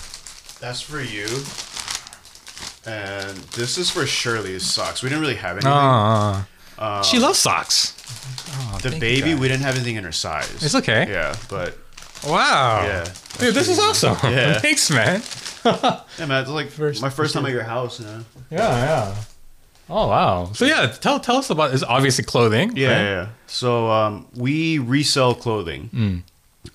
That's 0.60 0.81
for 0.81 1.00
you. 1.00 1.27
And 2.88 3.38
this 3.53 3.77
is 3.77 3.91
for 3.91 4.07
Shirley's 4.07 4.65
socks. 4.65 5.03
We 5.03 5.10
didn't 5.10 5.22
really 5.22 5.36
have 5.36 5.57
anything. 5.57 5.72
Uh, 5.72 6.43
she 7.03 7.20
loves 7.20 7.39
socks. 7.39 7.94
Oh, 8.58 8.79
the 8.82 8.98
baby, 9.00 9.34
we 9.34 9.48
didn't 9.48 9.63
have 9.63 9.75
anything 9.75 9.96
in 9.96 10.03
her 10.03 10.12
size. 10.12 10.63
It's 10.63 10.75
okay. 10.75 11.08
Yeah, 11.10 11.36
but 11.50 11.77
Wow. 12.25 12.84
Yeah. 12.86 13.03
Dude, 13.38 13.53
this 13.53 13.67
is 13.67 13.77
awesome. 13.79 14.17
Yeah. 14.32 14.60
Thanks, 14.60 14.89
man. 14.89 15.22
Yeah, 15.63 16.25
man. 16.25 16.41
It's 16.41 16.50
like 16.50 16.70
First- 16.70 17.01
my 17.01 17.10
first 17.10 17.34
time 17.34 17.46
at 17.46 17.51
your 17.51 17.63
house. 17.63 18.00
You 18.00 18.05
know? 18.08 18.25
Yeah, 18.50 18.58
yeah. 18.60 19.15
Oh 19.89 20.08
wow. 20.08 20.50
So 20.53 20.65
yeah, 20.65 20.88
tell 20.88 21.20
tell 21.20 21.38
us 21.38 21.50
about. 21.51 21.74
It's 21.74 21.84
obviously 21.84 22.24
clothing. 22.24 22.75
Yeah, 22.75 22.88
right? 22.88 22.98
yeah, 22.98 23.03
yeah. 23.24 23.27
So 23.46 23.89
um, 23.91 24.25
we 24.36 24.79
resell 24.79 25.36
clothing. 25.36 25.89
Mm. 25.94 26.22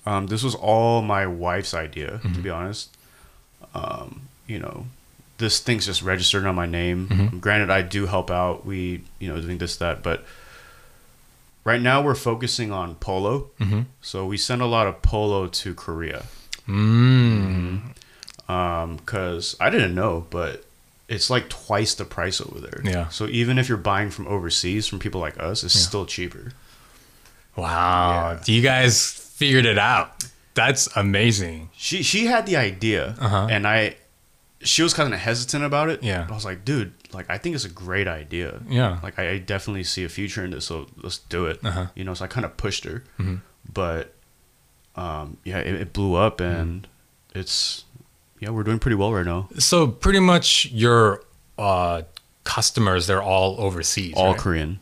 Um, 0.09 0.27
this 0.27 0.43
was 0.43 0.55
all 0.55 1.01
my 1.01 1.27
wife's 1.27 1.73
idea, 1.73 2.19
Mm-hmm. 2.23 2.33
to 2.33 2.39
be 2.39 2.49
honest. 2.49 2.95
Um, 3.75 4.21
you 4.47 4.59
know, 4.59 4.85
this 5.41 5.59
thing's 5.59 5.85
just 5.85 6.01
registered 6.01 6.45
on 6.45 6.55
my 6.55 6.65
name. 6.65 7.07
Mm-hmm. 7.09 7.39
Granted, 7.39 7.69
I 7.69 7.81
do 7.81 8.05
help 8.05 8.31
out. 8.31 8.65
We, 8.65 9.01
you 9.19 9.27
know, 9.27 9.41
doing 9.41 9.57
this 9.57 9.75
that, 9.77 10.01
but 10.01 10.23
right 11.65 11.81
now 11.81 12.01
we're 12.01 12.15
focusing 12.15 12.71
on 12.71 12.95
polo. 12.95 13.49
Mhm. 13.59 13.85
So 14.01 14.25
we 14.25 14.37
send 14.37 14.61
a 14.61 14.65
lot 14.65 14.87
of 14.87 15.01
polo 15.01 15.47
to 15.47 15.73
Korea. 15.73 16.23
Mm. 16.67 17.81
Um, 18.47 18.99
cause 19.05 19.55
I 19.59 19.69
didn't 19.69 19.93
know, 19.95 20.25
but 20.29 20.63
it's 21.09 21.29
like 21.29 21.49
twice 21.49 21.93
the 21.95 22.05
price 22.05 22.39
over 22.41 22.59
there. 22.59 22.81
Yeah. 22.83 23.09
So 23.09 23.27
even 23.27 23.57
if 23.57 23.67
you're 23.67 23.77
buying 23.77 24.09
from 24.11 24.27
overseas 24.27 24.87
from 24.87 24.99
people 24.99 25.19
like 25.21 25.37
us, 25.39 25.63
it's 25.63 25.75
Yeah. 25.75 25.81
still 25.81 26.05
cheaper. 26.05 26.53
Wow. 27.55 28.39
Yeah. 28.45 28.53
You 28.55 28.61
guys 28.61 29.11
figured 29.11 29.65
it 29.65 29.77
out. 29.77 30.23
That's 30.53 30.87
amazing. 30.95 31.69
she 31.75 32.03
she 32.03 32.25
had 32.25 32.45
the 32.45 32.57
idea 32.57 33.15
Uh-huh. 33.19 33.47
and 33.49 33.65
i 33.67 33.95
she 34.63 34.83
was 34.83 34.93
kind 34.93 35.13
of 35.13 35.19
hesitant 35.19 35.63
about 35.63 35.89
it 35.89 36.03
Yeah. 36.03 36.27
i 36.29 36.33
was 36.33 36.45
like 36.45 36.63
dude 36.65 36.93
like 37.13 37.25
i 37.29 37.37
think 37.37 37.55
it's 37.55 37.65
a 37.65 37.69
great 37.69 38.07
idea 38.07 38.61
Yeah. 38.69 38.99
like 39.03 39.17
i, 39.19 39.31
I 39.31 39.37
definitely 39.39 39.83
see 39.83 40.03
a 40.03 40.09
future 40.09 40.43
in 40.45 40.51
this 40.51 40.65
so 40.65 40.87
let's 41.03 41.17
do 41.17 41.45
it 41.47 41.59
Uh-huh. 41.63 41.87
you 41.95 42.03
know 42.03 42.13
so 42.13 42.25
i 42.25 42.27
kind 42.27 42.45
of 42.45 42.57
pushed 42.57 42.83
her 42.85 43.03
Mhm. 43.19 43.41
but 43.73 44.13
um 44.95 45.37
yeah 45.43 45.59
it, 45.59 45.75
it 45.75 45.93
blew 45.93 46.15
up 46.15 46.37
Mm-hmm. 46.39 46.59
and 46.61 46.87
it's 47.33 47.85
yeah 48.39 48.49
we're 48.49 48.63
doing 48.63 48.79
pretty 48.79 48.95
well 48.95 49.13
right 49.13 49.25
now 49.25 49.47
So 49.57 49.87
pretty 49.87 50.19
much 50.19 50.67
your 50.71 51.23
uh, 51.57 52.01
customers, 52.43 53.05
they're 53.07 53.21
all 53.21 53.55
overseas. 53.59 54.13
all 54.15 54.31
right? 54.33 54.39
korean 54.39 54.79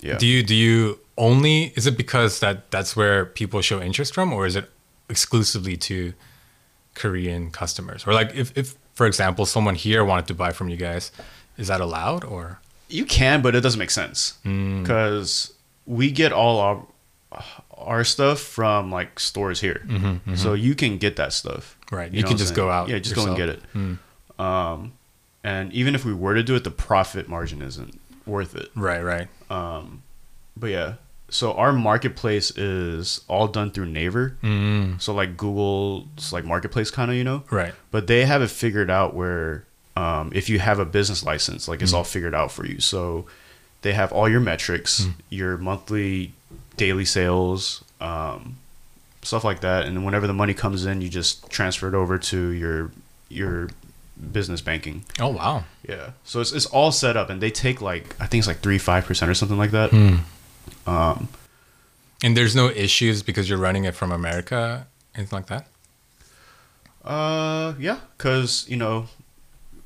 yeah 0.00 0.18
Do 0.18 0.26
you 0.26 0.42
do 0.42 0.54
you 0.54 0.98
only? 1.16 1.72
Is 1.76 1.86
it 1.86 1.96
because 1.96 2.40
that 2.40 2.70
that's 2.70 2.94
where 2.94 3.24
people 3.24 3.62
show 3.62 3.80
interest 3.80 4.12
from, 4.12 4.32
or 4.32 4.44
is 4.44 4.54
it 4.56 4.68
exclusively 5.08 5.76
to 5.88 6.12
Korean 6.94 7.50
customers? 7.50 8.06
Or 8.06 8.12
like 8.12 8.34
if, 8.34 8.52
if 8.56 8.74
for 8.96 9.06
example, 9.06 9.46
someone 9.46 9.76
here 9.76 10.04
wanted 10.04 10.26
to 10.26 10.34
buy 10.34 10.50
from 10.52 10.68
you 10.68 10.76
guys, 10.76 11.12
is 11.56 11.68
that 11.68 11.80
allowed 11.80 12.24
or? 12.24 12.58
you 12.88 13.04
can 13.04 13.42
but 13.42 13.54
it 13.56 13.62
doesn't 13.62 13.80
make 13.80 13.90
sense 13.90 14.34
Mm. 14.44 14.82
because 14.82 15.52
we 15.86 16.10
get 16.12 16.32
all 16.32 16.58
our 16.60 16.78
our 17.76 18.04
stuff 18.04 18.38
from 18.40 18.90
like 18.92 19.18
stores 19.20 19.60
here 19.60 19.80
so 20.36 20.54
you 20.54 20.74
can 20.74 20.96
get 20.98 21.16
that 21.16 21.32
stuff 21.32 21.76
Mm-hmm, 21.86 21.96
Right. 21.96 22.10
You 22.10 22.16
You, 22.18 22.22
know 22.22 22.28
can 22.30 22.36
just 22.38 22.54
saying? 22.54 22.56
go 22.66 22.70
out. 22.70 22.88
Yeah, 22.88 22.98
just 22.98 23.14
go 23.16 23.26
and 23.26 23.36
get 23.36 23.48
it. 23.48 23.60
Um, 24.40 24.92
and 25.44 25.72
even 25.72 25.94
if 25.94 26.04
we 26.04 26.12
were 26.14 26.34
to 26.34 26.42
do 26.42 26.54
it, 26.56 26.64
the 26.64 26.70
profit 26.70 27.28
margin 27.28 27.62
isn't 27.62 28.00
worth 28.26 28.54
it. 28.56 28.70
Right. 28.74 29.02
Right. 29.02 29.28
Um, 29.50 30.02
but 30.56 30.68
yeah, 30.70 30.94
so 31.28 31.52
our 31.54 31.72
marketplace 31.72 32.50
is 32.56 33.20
all 33.28 33.48
done 33.48 33.70
through 33.70 33.86
Naver. 33.86 34.36
Mm, 34.42 35.00
So 35.00 35.12
like 35.14 35.36
Google's 35.36 36.32
like 36.32 36.44
marketplace 36.44 36.90
kind 36.90 37.10
of, 37.10 37.16
you 37.16 37.24
know. 37.24 37.42
right. 37.50 37.74
But 37.90 38.06
they 38.06 38.24
have 38.24 38.42
it 38.42 38.50
figured 38.50 38.90
out 38.90 39.14
where 39.14 39.64
um, 39.96 40.30
if 40.34 40.48
you 40.48 40.58
have 40.58 40.78
a 40.78 40.84
business 40.84 41.24
license, 41.24 41.68
like 41.68 41.82
it's 41.82 41.92
all 41.92 42.04
figured 42.04 42.34
out 42.34 42.52
for 42.52 42.66
you. 42.66 42.80
So 42.80 43.26
they 43.82 43.92
have 43.92 44.12
all 44.12 44.28
your 44.28 44.40
metrics, 44.40 45.06
your 45.30 45.56
monthly, 45.56 46.32
daily 46.76 47.04
sales, 47.04 47.82
um, 48.00 48.56
stuff 49.22 49.42
like 49.42 49.60
that. 49.60 49.86
And 49.86 50.04
whenever 50.04 50.26
the 50.26 50.34
money 50.34 50.54
comes 50.54 50.84
in, 50.86 51.00
you 51.00 51.08
just 51.08 51.48
transfer 51.50 51.88
it 51.88 51.94
over 51.94 52.18
to 52.18 52.48
your 52.50 52.90
your 53.28 53.68
business 54.32 54.60
banking. 54.60 55.04
Oh 55.18 55.28
wow. 55.28 55.64
Yeah. 55.88 56.10
So 56.24 56.40
it's, 56.40 56.52
it's 56.52 56.66
all 56.66 56.92
set 56.92 57.16
up, 57.16 57.30
and 57.30 57.40
they 57.40 57.50
take 57.50 57.80
like 57.80 58.14
I 58.20 58.26
think 58.26 58.40
it's 58.42 58.48
like 58.48 58.60
three 58.60 58.78
five 58.78 59.04
percent 59.06 59.30
or 59.30 59.34
something 59.34 59.58
like 59.58 59.70
that. 59.72 59.90
Um, 60.86 61.28
And 62.22 62.34
there's 62.36 62.56
no 62.56 62.70
issues 62.70 63.22
because 63.22 63.48
you're 63.48 63.58
running 63.58 63.84
it 63.84 63.94
from 63.94 64.10
America, 64.10 64.86
anything 65.14 65.36
like 65.36 65.46
that. 65.48 65.66
uh, 67.04 67.74
yeah, 67.78 67.98
because 68.16 68.64
you 68.68 68.76
know 68.76 69.06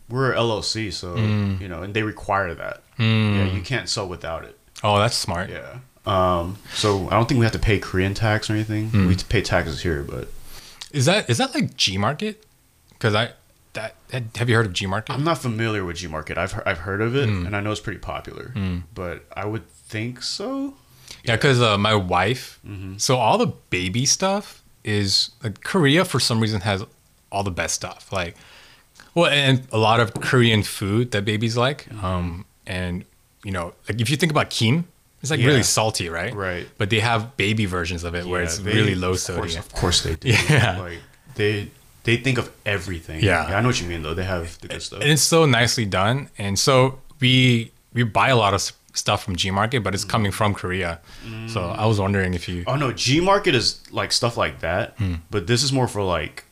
we're 0.09 0.33
LLC, 0.35 0.91
so 0.93 1.17
Mm. 1.17 1.61
you 1.61 1.69
know, 1.69 1.83
and 1.83 1.93
they 1.95 2.03
require 2.03 2.55
that. 2.55 2.83
Mm. 2.99 3.37
Yeah, 3.37 3.45
you 3.53 3.63
can't 3.63 3.89
sell 3.89 4.09
without 4.09 4.45
it. 4.45 4.59
Oh, 4.83 4.99
that's 4.99 5.17
smart. 5.17 5.51
Yeah. 5.51 5.79
Um, 6.07 6.57
so 6.75 7.07
I 7.09 7.11
don't 7.11 7.29
think 7.29 7.39
we 7.39 7.45
have 7.45 7.53
to 7.53 7.59
pay 7.59 7.79
Korean 7.79 8.15
tax 8.15 8.49
or 8.49 8.55
anything. 8.55 8.89
Hmm. 8.91 9.07
We 9.07 9.17
pay 9.17 9.43
taxes 9.43 9.83
here, 9.83 10.03
but 10.03 10.29
Is 10.93 11.05
that 11.07 11.29
is 11.29 11.39
that 11.39 11.55
like 11.55 11.77
Gmarket? 11.77 12.37
Because 12.93 13.15
I 13.15 13.33
that, 13.75 13.95
that 14.09 14.23
have 14.37 14.49
you 14.49 14.57
heard 14.57 14.67
of 14.67 14.73
Gmarket? 14.73 15.11
I'm 15.11 15.23
not 15.25 15.39
familiar 15.39 15.85
with 15.85 15.97
Gmarket. 15.99 16.39
I've 16.39 16.55
I've 16.67 16.79
heard 16.79 17.01
of 17.03 17.15
it, 17.15 17.29
Hmm. 17.29 17.47
and 17.47 17.55
I 17.55 17.61
know 17.61 17.71
it's 17.71 17.81
pretty 17.81 18.01
popular. 18.01 18.55
But 18.95 19.27
I 19.37 19.45
would 19.45 19.69
think 19.71 20.23
so. 20.23 20.75
Yeah, 21.25 21.37
because 21.37 21.61
uh, 21.61 21.77
my 21.79 21.95
wife. 21.95 22.59
Mm-hmm. 22.67 22.97
So 22.99 23.17
all 23.17 23.39
the 23.39 23.49
baby 23.71 24.07
stuff 24.07 24.63
is 24.85 25.31
like 25.43 25.63
Korea 25.63 26.05
for 26.05 26.19
some 26.21 26.41
reason 26.41 26.61
has 26.63 26.85
all 27.31 27.43
the 27.43 27.51
best 27.51 27.75
stuff. 27.75 28.13
Like, 28.13 28.35
well, 29.15 29.27
and 29.31 29.63
a 29.73 29.79
lot 29.79 30.01
of 30.01 30.15
Korean 30.15 30.63
food 30.63 31.11
that 31.13 31.25
babies 31.25 31.57
like. 31.57 31.85
Mm-hmm. 31.85 32.05
Um, 32.05 32.45
and 32.67 33.05
you 33.45 33.53
know, 33.53 33.75
like 33.89 34.01
if 34.01 34.09
you 34.11 34.17
think 34.17 34.33
about 34.33 34.51
kim, 34.51 34.87
it's 35.23 35.31
like 35.31 35.41
Yeah. 35.41 35.49
really 35.49 35.63
salty, 35.63 36.09
right? 36.09 36.35
Right. 36.35 36.67
But 36.79 36.89
they 36.91 37.01
have 37.01 37.37
baby 37.37 37.67
versions 37.67 38.05
of 38.05 38.15
it 38.15 38.25
where 38.27 38.43
it's 38.43 38.59
they- 38.59 38.73
really 38.73 38.95
low 38.95 39.11
of 39.13 39.15
course, 39.17 39.23
sodium. 39.25 39.59
Of 39.59 39.73
course 39.75 40.03
they 40.03 40.15
do. 40.17 40.29
Yeah. 40.49 40.79
Like 40.81 40.99
they 41.35 41.71
they 42.05 42.17
think 42.17 42.39
of 42.39 42.51
everything. 42.65 43.23
Yeah. 43.23 43.45
I 43.45 43.61
know 43.61 43.69
what 43.69 43.81
you 43.81 43.87
mean 43.87 44.03
though. 44.03 44.15
They 44.15 44.25
have 44.25 44.59
the 44.61 44.69
good 44.69 44.83
stuff. 44.83 45.01
and 45.03 45.11
it's 45.11 45.23
so 45.23 45.45
nicely 45.45 45.85
done. 45.85 46.31
And 46.39 46.59
so 46.59 46.99
we 47.21 47.73
we 47.93 48.05
buy 48.05 48.29
a 48.29 48.37
lot 48.37 48.55
of 48.55 48.63
stuff 48.93 49.23
from 49.25 49.37
Gmarket, 49.37 49.83
but 49.83 49.95
it's 49.95 50.05
coming 50.05 50.33
from 50.33 50.55
Korea. 50.55 51.01
So 51.49 51.63
I 51.63 51.87
was 51.87 52.01
wondering 52.01 52.35
if 52.35 52.49
you. 52.49 52.65
Oh 52.67 52.77
no, 52.77 52.91
Gmarket 52.93 53.55
is 53.55 53.81
like 53.91 54.13
stuff 54.13 54.37
like 54.37 54.61
that, 54.61 54.95
Hmm. 54.99 55.15
but 55.31 55.47
this 55.47 55.63
is 55.63 55.73
more 55.73 55.89
for 55.89 56.03
like 56.03 56.45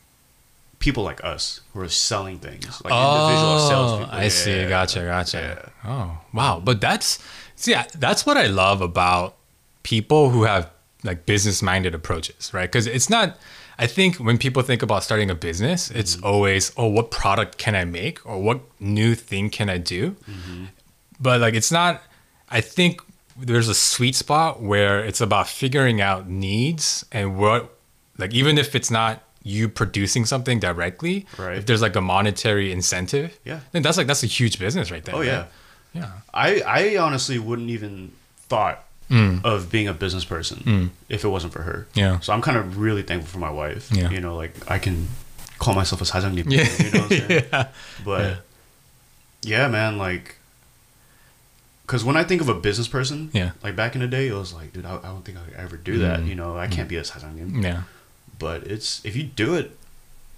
people 0.79 1.03
like 1.03 1.21
us 1.23 1.59
who 1.73 1.81
are 1.81 1.89
selling 1.89 2.39
things, 2.39 2.81
like 2.83 2.93
individual 2.93 3.57
Oh, 3.59 3.67
salespeople. 3.69 4.15
I 4.15 4.27
see. 4.29 4.55
Yeah. 4.61 4.69
Gotcha. 4.69 5.01
Gotcha. 5.01 5.37
Yeah. 5.83 5.91
Oh, 5.91 6.17
wow. 6.33 6.61
But 6.63 6.79
that's 6.81 7.19
see, 7.55 7.75
that's 7.97 8.25
what 8.25 8.37
I 8.37 8.47
love 8.47 8.81
about 8.81 9.35
people 9.83 10.29
who 10.29 10.43
have 10.43 10.69
like 11.03 11.25
business-minded 11.25 11.93
approaches, 11.95 12.53
right? 12.53 12.69
Because 12.71 12.87
it's 12.87 13.09
not. 13.09 13.37
I 13.77 13.87
think 13.87 14.17
when 14.17 14.37
people 14.37 14.61
think 14.61 14.81
about 14.81 15.03
starting 15.05 15.29
a 15.29 15.35
business, 15.35 15.89
it's 15.91 16.15
Mm-hmm. 16.17 16.25
always, 16.25 16.71
oh, 16.75 16.87
what 16.87 17.11
product 17.11 17.57
can 17.57 17.75
I 17.75 17.85
make, 17.85 18.25
or 18.25 18.41
what 18.41 18.59
new 18.79 19.15
thing 19.15 19.49
can 19.49 19.69
I 19.69 19.77
do? 19.77 20.11
Mm-hmm. 20.29 20.65
But 21.19 21.39
like, 21.41 21.53
it's 21.53 21.71
not. 21.71 22.01
I 22.50 22.60
think 22.60 23.00
there's 23.36 23.68
a 23.68 23.74
sweet 23.74 24.14
spot 24.14 24.62
where 24.62 25.04
it's 25.04 25.20
about 25.20 25.48
figuring 25.48 26.00
out 26.00 26.28
needs 26.28 27.04
and 27.10 27.36
what, 27.36 27.74
like, 28.18 28.32
even 28.32 28.58
if 28.58 28.74
it's 28.74 28.90
not 28.90 29.22
you 29.42 29.68
producing 29.68 30.24
something 30.24 30.58
directly, 30.60 31.26
Right. 31.36 31.58
if 31.58 31.66
there's 31.66 31.82
like 31.82 31.96
a 31.96 32.00
monetary 32.00 32.72
incentive, 32.72 33.38
Yeah. 33.44 33.60
then 33.72 33.82
that's 33.82 33.96
like 33.98 34.06
that's 34.06 34.22
a 34.22 34.26
huge 34.26 34.58
business 34.58 34.90
right 34.90 35.04
there. 35.04 35.14
Oh 35.14 35.18
right? 35.18 35.26
yeah. 35.26 35.44
yeah. 35.92 36.10
I 36.32 36.60
I 36.62 36.96
honestly 36.96 37.38
wouldn't 37.38 37.70
even 37.70 38.12
thought 38.48 38.80
Mm. 39.10 39.44
of 39.44 39.68
being 39.70 39.86
a 39.86 39.92
business 39.92 40.24
person 40.24 40.90
if 41.10 41.24
it 41.24 41.28
wasn't 41.28 41.52
for 41.52 41.60
her. 41.60 41.86
Yeah. 41.92 42.20
So 42.20 42.32
I'm 42.32 42.40
kind 42.40 42.56
of 42.56 42.78
really 42.78 43.02
thankful 43.02 43.28
for 43.32 43.38
my 43.38 43.50
wife. 43.50 43.92
Yeah. 43.92 44.08
You 44.08 44.18
know, 44.20 44.34
like 44.34 44.54
I 44.70 44.78
can 44.78 45.08
call 45.58 45.74
myself 45.74 46.00
a 46.00 46.04
사장님. 46.06 46.48
Yeah. 46.48 46.64
You 46.80 46.90
know 46.90 47.00
what 47.04 47.12
I'm 47.12 47.28
saying? 47.28 47.44
yeah. 47.52 47.66
But 48.02 48.20
Yeah. 48.22 48.36
yeah, 49.42 49.68
man, 49.68 49.98
like, 49.98 50.36
because 51.89 52.05
when 52.05 52.15
I 52.15 52.23
think 52.23 52.39
of 52.39 52.49
a 52.49 52.53
business 52.53 52.87
person, 52.87 53.31
yeah, 53.33 53.53
like 53.63 53.75
back 53.75 53.95
in 53.95 54.01
the 54.01 54.07
day, 54.07 54.27
it 54.27 54.33
was 54.33 54.53
like, 54.53 54.73
dude, 54.73 54.85
I, 54.85 54.97
I 54.97 55.07
don't 55.07 55.25
think 55.25 55.39
I 55.39 55.41
could 55.41 55.55
ever 55.55 55.75
do 55.75 55.97
that. 55.97 56.19
Mm-hmm. 56.19 56.29
You 56.29 56.35
know, 56.35 56.55
I 56.55 56.67
can't 56.67 56.85
mm. 56.85 56.91
be 56.91 56.97
a 56.97 57.01
sasangan. 57.01 57.63
Yeah, 57.63 57.81
but 58.37 58.61
it's 58.67 59.03
if 59.03 59.15
you 59.15 59.23
do 59.23 59.55
it, 59.55 59.75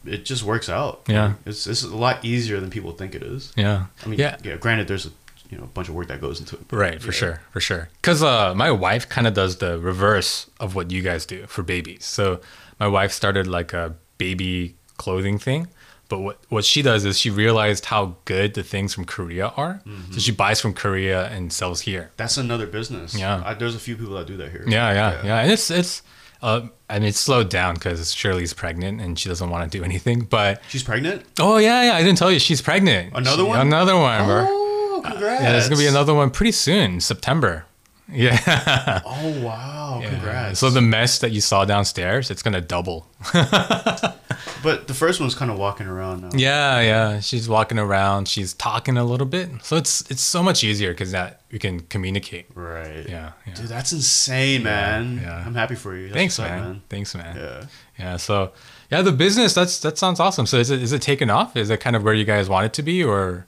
it 0.06 0.24
just 0.24 0.44
works 0.44 0.70
out. 0.70 1.02
Yeah, 1.08 1.34
it's 1.46 1.68
it's 1.68 1.84
a 1.84 1.94
lot 1.94 2.24
easier 2.24 2.62
than 2.62 2.70
people 2.70 2.94
think 2.94 3.16
it 3.16 3.22
is. 3.22 3.52
Yeah, 3.58 3.88
I 4.02 4.08
mean, 4.08 4.18
yeah, 4.18 4.38
yeah 4.46 4.56
granted, 4.56 4.88
there's 4.88 5.08
a 5.08 5.10
you 5.50 5.58
know 5.58 5.66
a 5.66 5.68
bunch 5.68 5.90
of 5.90 5.96
work 5.96 6.08
that 6.08 6.22
goes 6.22 6.40
into 6.40 6.56
it. 6.56 6.62
Right, 6.72 7.02
for 7.02 7.08
yeah. 7.08 7.20
sure, 7.20 7.42
for 7.52 7.60
sure. 7.60 7.90
Because 8.02 8.24
uh, 8.24 8.56
my 8.56 8.72
wife 8.72 9.10
kind 9.10 9.28
of 9.28 9.34
does 9.34 9.58
the 9.58 9.78
reverse 9.78 10.50
of 10.58 10.74
what 10.74 10.90
you 10.90 11.02
guys 11.02 11.26
do 11.26 11.48
for 11.48 11.64
babies. 11.64 12.06
So 12.06 12.40
my 12.80 12.88
wife 12.88 13.12
started 13.12 13.46
like 13.46 13.74
a 13.74 13.96
baby 14.18 14.76
clothing 14.96 15.38
thing 15.38 15.68
but 16.12 16.20
what 16.26 16.38
what 16.56 16.64
she 16.72 16.82
does 16.84 17.02
is 17.10 17.18
she 17.24 17.30
realized 17.32 17.84
how 17.86 18.04
good 18.26 18.54
the 18.54 18.64
things 18.74 18.94
from 18.94 19.06
Korea 19.16 19.48
are, 19.64 19.76
Mm-hmm. 19.88 20.14
so 20.14 20.20
she 20.20 20.32
buys 20.44 20.60
from 20.62 20.74
Korea 20.84 21.20
and 21.34 21.52
sells 21.60 21.80
here. 21.90 22.06
That's 22.22 22.38
another 22.38 22.68
business. 22.68 23.16
Yeah. 23.18 23.42
I, 23.48 23.56
there's 23.60 23.76
a 23.76 23.80
few 23.88 23.96
people 23.98 24.14
that 24.18 24.28
do 24.28 24.38
that 24.42 24.50
here. 24.52 24.66
Yeah, 24.68 24.92
yeah, 25.00 25.26
yeah, 25.26 25.42
and 25.44 25.52
it's 25.52 25.72
it's. 25.72 26.04
Uh, 26.44 26.68
I 26.90 26.98
mean, 27.00 27.10
it's 27.10 27.20
slowed 27.20 27.50
down 27.50 27.76
because 27.76 28.14
Shirley's 28.16 28.54
pregnant 28.54 29.00
and 29.00 29.18
she 29.20 29.30
doesn't 29.30 29.50
want 29.54 29.62
to 29.72 29.78
do 29.78 29.84
anything. 29.86 30.22
But 30.38 30.60
She's 30.70 30.82
pregnant. 30.84 31.22
oh 31.40 31.58
yeah, 31.58 31.84
yeah, 31.88 31.94
I 31.94 32.02
didn't 32.04 32.18
tell 32.18 32.32
you 32.32 32.40
she's 32.40 32.62
pregnant. 32.64 33.14
Another 33.16 33.44
She- 33.44 33.50
one? 33.54 33.60
Another 33.68 33.96
one. 33.96 34.22
Oh, 34.28 35.02
congrats! 35.06 35.42
Yeah, 35.44 35.52
there's 35.54 35.70
gonna 35.70 35.80
be 35.80 35.88
another 35.88 36.14
one 36.16 36.30
pretty 36.32 36.52
soon, 36.52 37.00
September. 37.00 37.66
Yeah. 38.12 39.02
Oh 39.06 39.42
wow! 39.42 40.00
Yeah. 40.02 40.10
Congrats. 40.10 40.60
So 40.60 40.70
the 40.70 40.82
mess 40.82 41.20
that 41.20 41.32
you 41.32 41.42
saw 41.42 41.64
downstairs, 41.66 42.32
it's 42.32 42.42
gonna 42.42 42.60
double. 42.62 43.08
but 43.34 44.88
the 44.88 44.94
first 44.94 45.20
one's 45.20 45.36
kind 45.36 45.52
of 45.52 45.58
walking 45.58 45.88
around 45.88 46.22
now. 46.22 46.30
Yeah, 46.34 46.80
yeah. 46.82 47.20
She's 47.20 47.48
walking 47.48 47.78
around. 47.80 48.28
She's 48.28 48.54
talking 48.54 48.98
a 48.98 49.04
little 49.04 49.28
bit. 49.28 49.50
So 49.64 49.76
it's 49.76 50.10
it's 50.10 50.22
so 50.22 50.42
much 50.44 50.64
easier 50.64 50.92
because 50.92 51.12
that 51.12 51.42
we 51.52 51.60
can 51.60 51.82
communicate. 51.82 52.48
Right. 52.56 53.06
Yeah, 53.08 53.32
yeah. 53.46 53.54
Dude, 53.54 53.68
that's 53.68 53.92
insane, 53.92 54.64
man. 54.64 55.20
yeah. 55.22 55.44
I'm 55.46 55.56
happy 55.56 55.76
for 55.76 55.96
you. 55.96 56.08
That's 56.08 56.16
Thanks, 56.16 56.40
man. 56.40 56.62
up, 56.64 56.78
Thanks, 56.90 57.14
man. 57.16 57.36
Yeah. 57.36 57.66
Yeah. 58.00 58.18
So 58.18 58.52
yeah, 58.90 59.02
the 59.02 59.12
business 59.12 59.54
that's 59.54 59.80
that 59.80 59.98
sounds 59.98 60.20
awesome. 60.20 60.46
So 60.46 60.58
is 60.58 60.70
it 60.72 60.82
is 60.82 60.94
it 60.94 61.02
taken 61.02 61.30
off? 61.30 61.56
Is 61.56 61.70
it 61.70 61.80
kind 61.80 61.96
of 61.96 62.04
where 62.04 62.14
you 62.14 62.26
guys 62.26 62.50
want 62.50 62.66
it 62.66 62.74
to 62.74 62.84
be, 62.84 63.04
or 63.04 63.46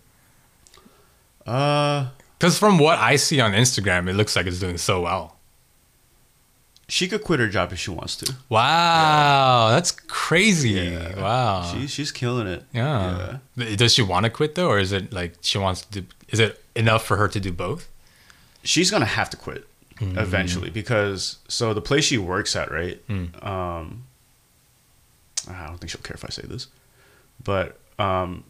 Uh, 1.46 2.08
because 2.44 2.60
from 2.60 2.78
what 2.78 3.00
I 3.00 3.16
see 3.16 3.40
on 3.40 3.54
Instagram, 3.54 4.10
it 4.10 4.16
looks 4.16 4.36
like 4.36 4.46
it's 4.48 4.60
doing 4.60 4.78
so 4.78 5.02
well. 5.02 5.38
she 6.90 7.08
could 7.08 7.24
quit 7.24 7.40
her 7.40 7.48
job 7.48 7.72
if 7.72 7.80
she 7.80 7.90
wants 7.90 8.18
to. 8.18 8.36
Wow, 8.50 9.70
that's 9.72 9.92
crazy. 9.92 10.72
Yeah. 10.72 11.22
Wow. 11.22 11.72
She 11.72 11.88
she's 11.88 12.12
killing 12.12 12.48
it. 12.48 12.64
yeah. 12.74 13.38
Does 13.78 13.94
she 13.94 14.02
want 14.02 14.26
to 14.26 14.30
quit 14.30 14.56
though, 14.56 14.68
or 14.68 14.80
is 14.80 14.92
it 14.92 15.14
like 15.14 15.36
she 15.42 15.58
wants 15.58 15.84
to? 15.84 16.02
do 16.02 16.08
Is 16.28 16.40
it 16.42 16.62
enough 16.76 17.06
for 17.06 17.16
her 17.18 17.30
to 17.30 17.40
do 17.40 17.52
both? 17.54 17.88
she's 18.66 18.92
gonna 18.92 19.06
have 19.06 19.30
to 19.30 19.38
quit 19.38 19.68
Mm-hmm. 20.00 20.18
eventually 20.18 20.70
because 20.72 21.38
so 21.48 21.74
the 21.74 21.80
place 21.82 22.04
she 22.04 22.18
works 22.18 22.56
at, 22.56 22.72
right? 22.72 23.00
Mm. 23.08 23.28
Um, 23.46 24.04
I 25.50 25.68
don't 25.68 25.78
think 25.78 25.92
she'll 25.92 26.02
care 26.02 26.16
if 26.16 26.26
I 26.26 26.30
say 26.30 26.42
this, 26.48 26.68
but 27.44 27.78
um, 28.00 28.44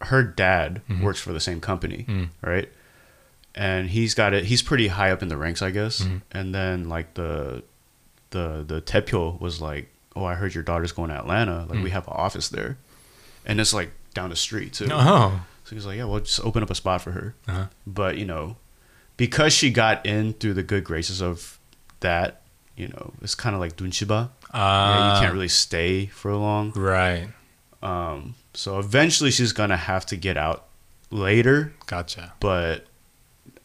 her 0.00 0.22
dad 0.24 0.80
Mm-hmm. 0.88 1.04
works 1.04 1.20
for 1.20 1.32
the 1.34 1.40
same 1.40 1.60
company, 1.60 2.06
Mm. 2.08 2.28
right? 2.42 2.68
And 3.58 3.88
he's 3.88 4.12
got 4.14 4.34
it. 4.34 4.44
He's 4.44 4.60
pretty 4.62 4.88
high 4.88 5.10
up 5.10 5.22
in 5.22 5.28
the 5.28 5.36
ranks, 5.36 5.62
I 5.62 5.70
guess. 5.70 6.00
Mm-hmm. 6.02 6.16
And 6.32 6.54
then 6.54 6.88
like 6.90 7.14
the 7.14 7.62
the 8.30 8.62
the 8.66 8.82
Tepio 8.82 9.40
was 9.40 9.60
like, 9.62 9.88
"Oh, 10.14 10.24
I 10.26 10.34
heard 10.34 10.54
your 10.54 10.62
daughter's 10.62 10.92
going 10.92 11.08
to 11.08 11.16
Atlanta. 11.16 11.64
Like 11.68 11.82
we 11.82 11.88
have 11.90 12.06
an 12.06 12.12
office 12.14 12.48
there, 12.50 12.76
and 13.46 13.58
it's 13.60 13.72
like 13.72 13.90
down 14.12 14.28
the 14.30 14.36
street 14.36 14.74
too." 14.74 14.86
Mm. 14.86 14.90
Oh. 14.92 15.40
So 15.64 15.74
he's 15.74 15.86
like, 15.86 15.96
"Yeah, 15.96 16.04
well, 16.04 16.20
just 16.20 16.40
open 16.44 16.62
up 16.62 16.68
a 16.70 16.74
spot 16.74 17.00
for 17.00 17.12
her." 17.12 17.34
Uh-huh. 17.48 17.66
But 17.86 18.18
you 18.18 18.26
know, 18.26 18.56
because 19.16 19.54
she 19.54 19.70
got 19.70 20.04
in 20.04 20.34
through 20.34 20.52
the 20.54 20.62
good 20.62 20.84
graces 20.84 21.22
of 21.22 21.58
that, 22.00 22.42
you 22.76 22.88
know, 22.88 23.14
it's 23.22 23.34
kind 23.34 23.54
of 23.54 23.60
like 23.60 23.74
dunchiba. 23.76 24.28
yeah, 24.52 24.96
you 24.96 25.12
Uh, 25.14 25.20
can't 25.20 25.32
really 25.32 25.48
stay 25.48 26.06
for 26.06 26.34
long. 26.36 26.72
Right. 26.72 27.28
Um, 27.82 28.34
so 28.52 28.78
eventually, 28.78 29.30
she's 29.30 29.52
gonna 29.54 29.76
have 29.78 30.04
to 30.06 30.16
get 30.16 30.36
out 30.36 30.66
later. 31.10 31.72
Gotcha. 31.86 32.34
But 32.40 32.86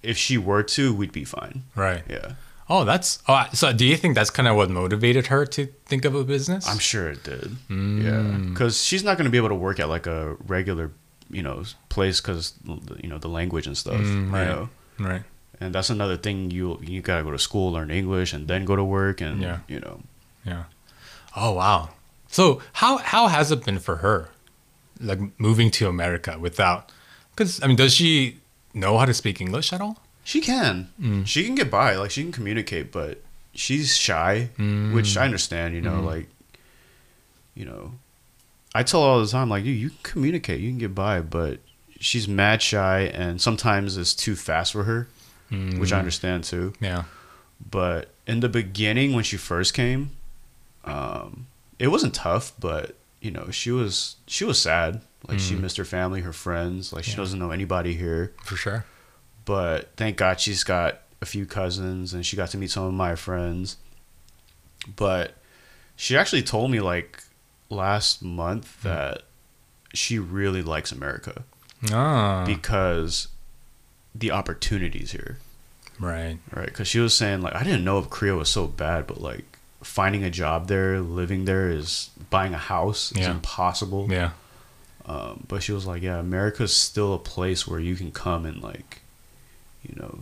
if 0.04 0.18
she 0.18 0.38
were 0.38 0.64
to, 0.64 0.94
we'd 0.94 1.12
be 1.12 1.24
fine. 1.24 1.64
Right. 1.76 2.04
Yeah, 2.10 2.34
Oh, 2.70 2.86
that's. 2.86 3.20
Oh, 3.28 3.46
so 3.54 3.74
do 3.74 3.86
you 3.86 3.98
think 3.98 4.16
that's 4.16 4.30
kind 4.30 4.48
of 4.48 4.56
what 4.56 4.70
motivated 4.70 5.28
her 5.28 5.46
to 5.46 5.66
think 5.86 6.06
of 6.06 6.16
a 6.16 6.24
business? 6.24 6.66
I'm 6.68 6.80
sure 6.80 7.10
it 7.10 7.22
did. 7.24 7.58
Mm. 7.70 8.04
Yeah, 8.04 8.50
because 8.50 8.82
she's 8.82 9.04
not 9.04 9.18
gonna 9.18 9.30
be 9.30 9.38
able 9.38 9.50
to 9.50 9.56
work 9.56 9.80
at 9.80 9.90
like 9.90 10.08
a 10.08 10.36
regular, 10.48 10.92
you 11.30 11.44
know, 11.44 11.64
place 11.90 12.22
because 12.22 12.54
you 13.04 13.10
know 13.10 13.18
the 13.18 13.28
language 13.28 13.68
and 13.68 13.78
stuff. 13.78 14.00
Mm, 14.00 14.32
right. 14.32 14.42
You 14.44 14.48
know? 14.48 14.70
Right. 15.00 15.24
and 15.60 15.76
that's 15.76 15.90
another 15.90 16.16
thing 16.18 16.50
you 16.52 16.80
you 16.82 17.02
gotta 17.02 17.24
go 17.24 17.32
to 17.32 17.40
school 17.40 17.72
learn 17.74 17.90
english 17.92 18.34
and 18.34 18.48
then 18.48 18.66
go 18.66 18.76
to 18.76 18.84
work 18.84 19.20
and 19.22 19.42
Yeah. 19.42 19.60
you 19.68 19.80
know 19.80 20.02
Yeah. 20.46 20.64
Oh 21.36 21.52
wow. 21.54 21.90
So 22.28 22.62
how 22.74 22.98
how 22.98 23.28
has 23.28 23.52
it 23.52 23.66
been 23.66 23.80
for 23.80 23.98
her, 23.98 24.30
like 25.00 25.20
moving 25.40 25.72
to 25.72 25.88
America 25.88 26.38
without? 26.40 26.92
Because 27.36 27.62
I 27.64 27.68
mean, 27.68 27.76
does 27.78 27.94
she 27.94 28.38
know 28.74 28.98
how 28.98 29.06
to 29.06 29.14
speak 29.14 29.42
English 29.42 29.72
at 29.74 29.82
all? 29.82 29.98
she 30.24 30.40
can 30.40 30.88
Mm. 31.02 31.26
she 31.26 31.44
can 31.46 31.56
get 31.56 31.72
by 31.72 31.96
like 31.96 32.12
she 32.12 32.22
can 32.22 32.32
communicate 32.32 32.92
but 32.92 33.24
she's 33.56 33.98
shy 33.98 34.50
Mm. 34.60 34.94
which 34.94 35.18
i 35.18 35.26
understand 35.26 35.74
you 35.74 35.82
know 35.82 36.00
Mhm. 36.02 36.06
like 36.06 36.28
you 37.56 37.66
know 37.66 37.94
i 38.76 38.84
tell 38.84 39.02
her 39.04 39.10
all 39.10 39.20
the 39.20 39.28
time 39.28 39.50
like 39.50 39.66
you 39.66 39.72
you 39.74 39.90
can 39.90 39.98
communicate 40.04 40.60
you 40.62 40.70
can 40.70 40.78
get 40.78 40.94
by 40.94 41.22
but 41.22 41.60
she's 42.00 42.28
mad 42.28 42.62
shy 42.62 43.00
and 43.14 43.42
sometimes 43.42 43.98
it's 43.98 44.14
too 44.14 44.36
fast 44.36 44.72
for 44.74 44.84
her 44.84 45.08
which 45.50 45.92
i 45.92 45.96
Mm. 45.96 46.00
understand 46.00 46.44
too 46.44 46.74
Yeah. 46.80 47.04
but 47.70 48.10
in 48.28 48.40
the 48.42 48.48
beginning 48.50 49.14
when 49.14 49.24
she 49.24 49.38
first 49.38 49.74
came 49.74 50.12
um 50.86 51.48
it 51.80 51.88
wasn't 51.88 52.14
tough 52.14 52.54
but 52.60 52.96
you 53.22 53.32
know 53.32 53.50
she 53.52 53.72
was 53.72 54.16
she 54.28 54.44
was 54.46 54.62
sad 54.62 55.02
like 55.28 55.40
she 55.40 55.56
Mm. 55.56 55.62
missed 55.62 55.78
her 55.78 55.86
family 55.86 56.22
her 56.22 56.34
friends 56.34 56.92
like 56.94 57.04
she 57.04 57.12
Yeah. 57.12 57.18
doesn't 57.18 57.40
know 57.40 57.52
anybody 57.52 57.94
here 57.96 58.34
For 58.44 58.56
sure. 58.56 58.86
but 59.46 59.92
thank 59.98 60.18
god 60.18 60.40
she's 60.40 60.64
got 60.64 61.02
a 61.22 61.26
few 61.26 61.46
cousins 61.46 62.14
and 62.14 62.26
she 62.26 62.36
got 62.36 62.50
to 62.52 62.58
meet 62.58 62.72
some 62.72 62.84
of 62.84 62.94
my 62.94 63.16
friends 63.16 63.78
but 64.96 65.36
she 65.96 66.18
actually 66.18 66.42
told 66.44 66.72
me 66.72 66.80
like 66.80 67.24
last 67.70 68.22
month 68.24 68.76
Hmm. 68.82 68.88
that 68.90 69.22
she 69.94 70.18
really 70.20 70.62
likes 70.62 70.92
america 70.92 71.44
Ah. 71.92 72.44
because 72.46 73.28
the 74.16 74.32
opportunities 74.32 75.12
here 75.12 75.38
right. 76.00 76.38
right 76.52 76.66
because 76.68 76.88
she 76.88 77.00
was 77.00 77.16
saying 77.16 77.42
like 77.42 77.56
i 77.56 77.64
didn't 77.64 77.84
know 77.84 78.00
if 78.00 78.10
korea 78.10 78.36
was 78.36 78.50
so 78.50 78.68
bad 78.68 79.08
but 79.08 79.22
like 79.22 79.46
finding 79.84 80.24
a 80.24 80.30
job 80.30 80.68
there 80.68 81.00
living 81.00 81.46
there 81.46 81.70
is 81.70 82.10
buying 82.30 82.54
a 82.54 82.58
house 82.58 83.12
is 83.14 83.20
Yeah. 83.20 83.32
impossible 83.32 84.08
Yeah. 84.12 84.32
Um, 85.12 85.34
but 85.50 85.62
she 85.64 85.72
was 85.78 85.86
like 85.92 86.02
yeah 86.08 86.20
america's 86.20 86.74
still 86.76 87.12
a 87.14 87.20
place 87.20 87.62
where 87.70 87.80
you 87.88 87.96
can 88.02 88.12
come 88.12 88.46
and 88.50 88.58
like 88.70 89.02
you 89.88 89.94
know 90.00 90.14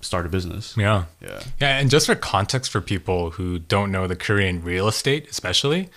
start 0.00 0.26
a 0.26 0.28
business 0.28 0.74
Yeah. 0.76 1.04
yeah 1.22 1.40
Yeah, 1.60 1.78
and 1.78 1.90
just 1.90 2.06
for 2.06 2.14
context 2.14 2.70
for 2.70 2.80
people 2.94 3.20
who 3.36 3.58
don't 3.58 3.90
know 3.90 4.06
the 4.06 4.16
Korean 4.26 4.56
real 4.62 4.86
estate, 4.86 5.22
especially, 5.30 5.88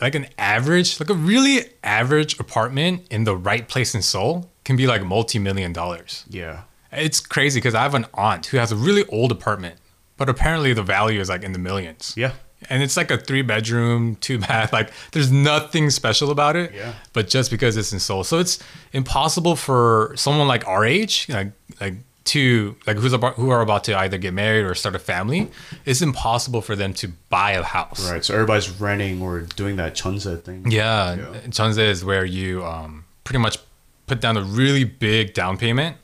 like 0.00 0.14
an 0.14 0.26
average, 0.38 1.00
like 1.00 1.10
a 1.10 1.14
really 1.32 1.56
average 1.82 2.38
apartment 2.38 2.94
in 3.10 3.24
the 3.24 3.36
right 3.50 3.66
place 3.72 3.92
in 3.96 4.02
Seoul 4.02 4.48
can 4.64 4.76
be 4.76 4.86
like 4.86 5.02
multi-million 5.04 5.72
dollars. 5.72 6.24
yeah 6.30 6.62
It's 6.92 7.18
crazy 7.34 7.58
because 7.60 7.74
I 7.74 7.82
have 7.82 7.96
an 7.96 8.06
aunt 8.14 8.46
who 8.46 8.56
has 8.58 8.70
a 8.72 8.76
really 8.76 9.04
old 9.08 9.32
apartment, 9.32 9.76
but 10.16 10.28
apparently 10.28 10.72
the 10.72 10.84
value 10.84 11.20
is 11.20 11.28
like 11.28 11.42
in 11.42 11.52
the 11.52 11.58
millions. 11.70 12.14
yeah 12.16 12.32
And 12.70 12.82
it's 12.82 12.96
like 12.96 13.10
a 13.10 13.18
three 13.18 13.42
bedroom, 13.42 14.16
two 14.16 14.38
bath. 14.46 14.72
Like 14.72 14.90
there's 15.12 15.30
nothing 15.30 15.90
special 15.90 16.30
about 16.30 16.56
it. 16.56 16.72
Yeah. 16.74 16.94
But 17.12 17.28
just 17.28 17.50
because 17.50 17.76
it's 17.76 17.92
in 17.92 18.00
Seoul. 18.00 18.24
So 18.24 18.38
it's 18.38 18.58
impossible 18.92 19.56
for 19.56 20.12
someone 20.16 20.48
like 20.48 20.66
our 20.66 20.84
age, 20.84 21.26
like 21.28 21.52
like 21.80 21.94
to 22.24 22.74
like 22.86 22.96
who's 22.96 23.12
about 23.12 23.34
who 23.34 23.50
are 23.50 23.60
about 23.60 23.84
to 23.84 23.98
either 23.98 24.16
get 24.16 24.32
married 24.32 24.64
or 24.64 24.74
start 24.74 24.94
a 24.94 24.98
family, 24.98 25.50
it's 25.84 26.00
impossible 26.00 26.62
for 26.62 26.74
them 26.74 26.94
to 26.94 27.08
buy 27.28 27.52
a 27.52 27.62
house. 27.62 28.10
right 28.10 28.24
so 28.24 28.32
everybody's 28.32 28.70
renting 28.80 29.20
or 29.20 29.40
doing 29.40 29.76
that 29.76 29.94
chunsa 29.94 30.40
thing 30.42 30.70
Yeah. 30.70 31.16
Yeah. 31.16 31.40
Chunse 31.50 31.76
is 31.78 32.02
where 32.04 32.24
you 32.24 32.64
um, 32.64 33.04
pretty 33.24 33.40
much 33.40 33.58
put 34.06 34.20
down 34.22 34.36
a 34.38 34.42
really 34.42 34.84
big 34.84 35.34
down 35.34 35.58
payment 35.58 35.96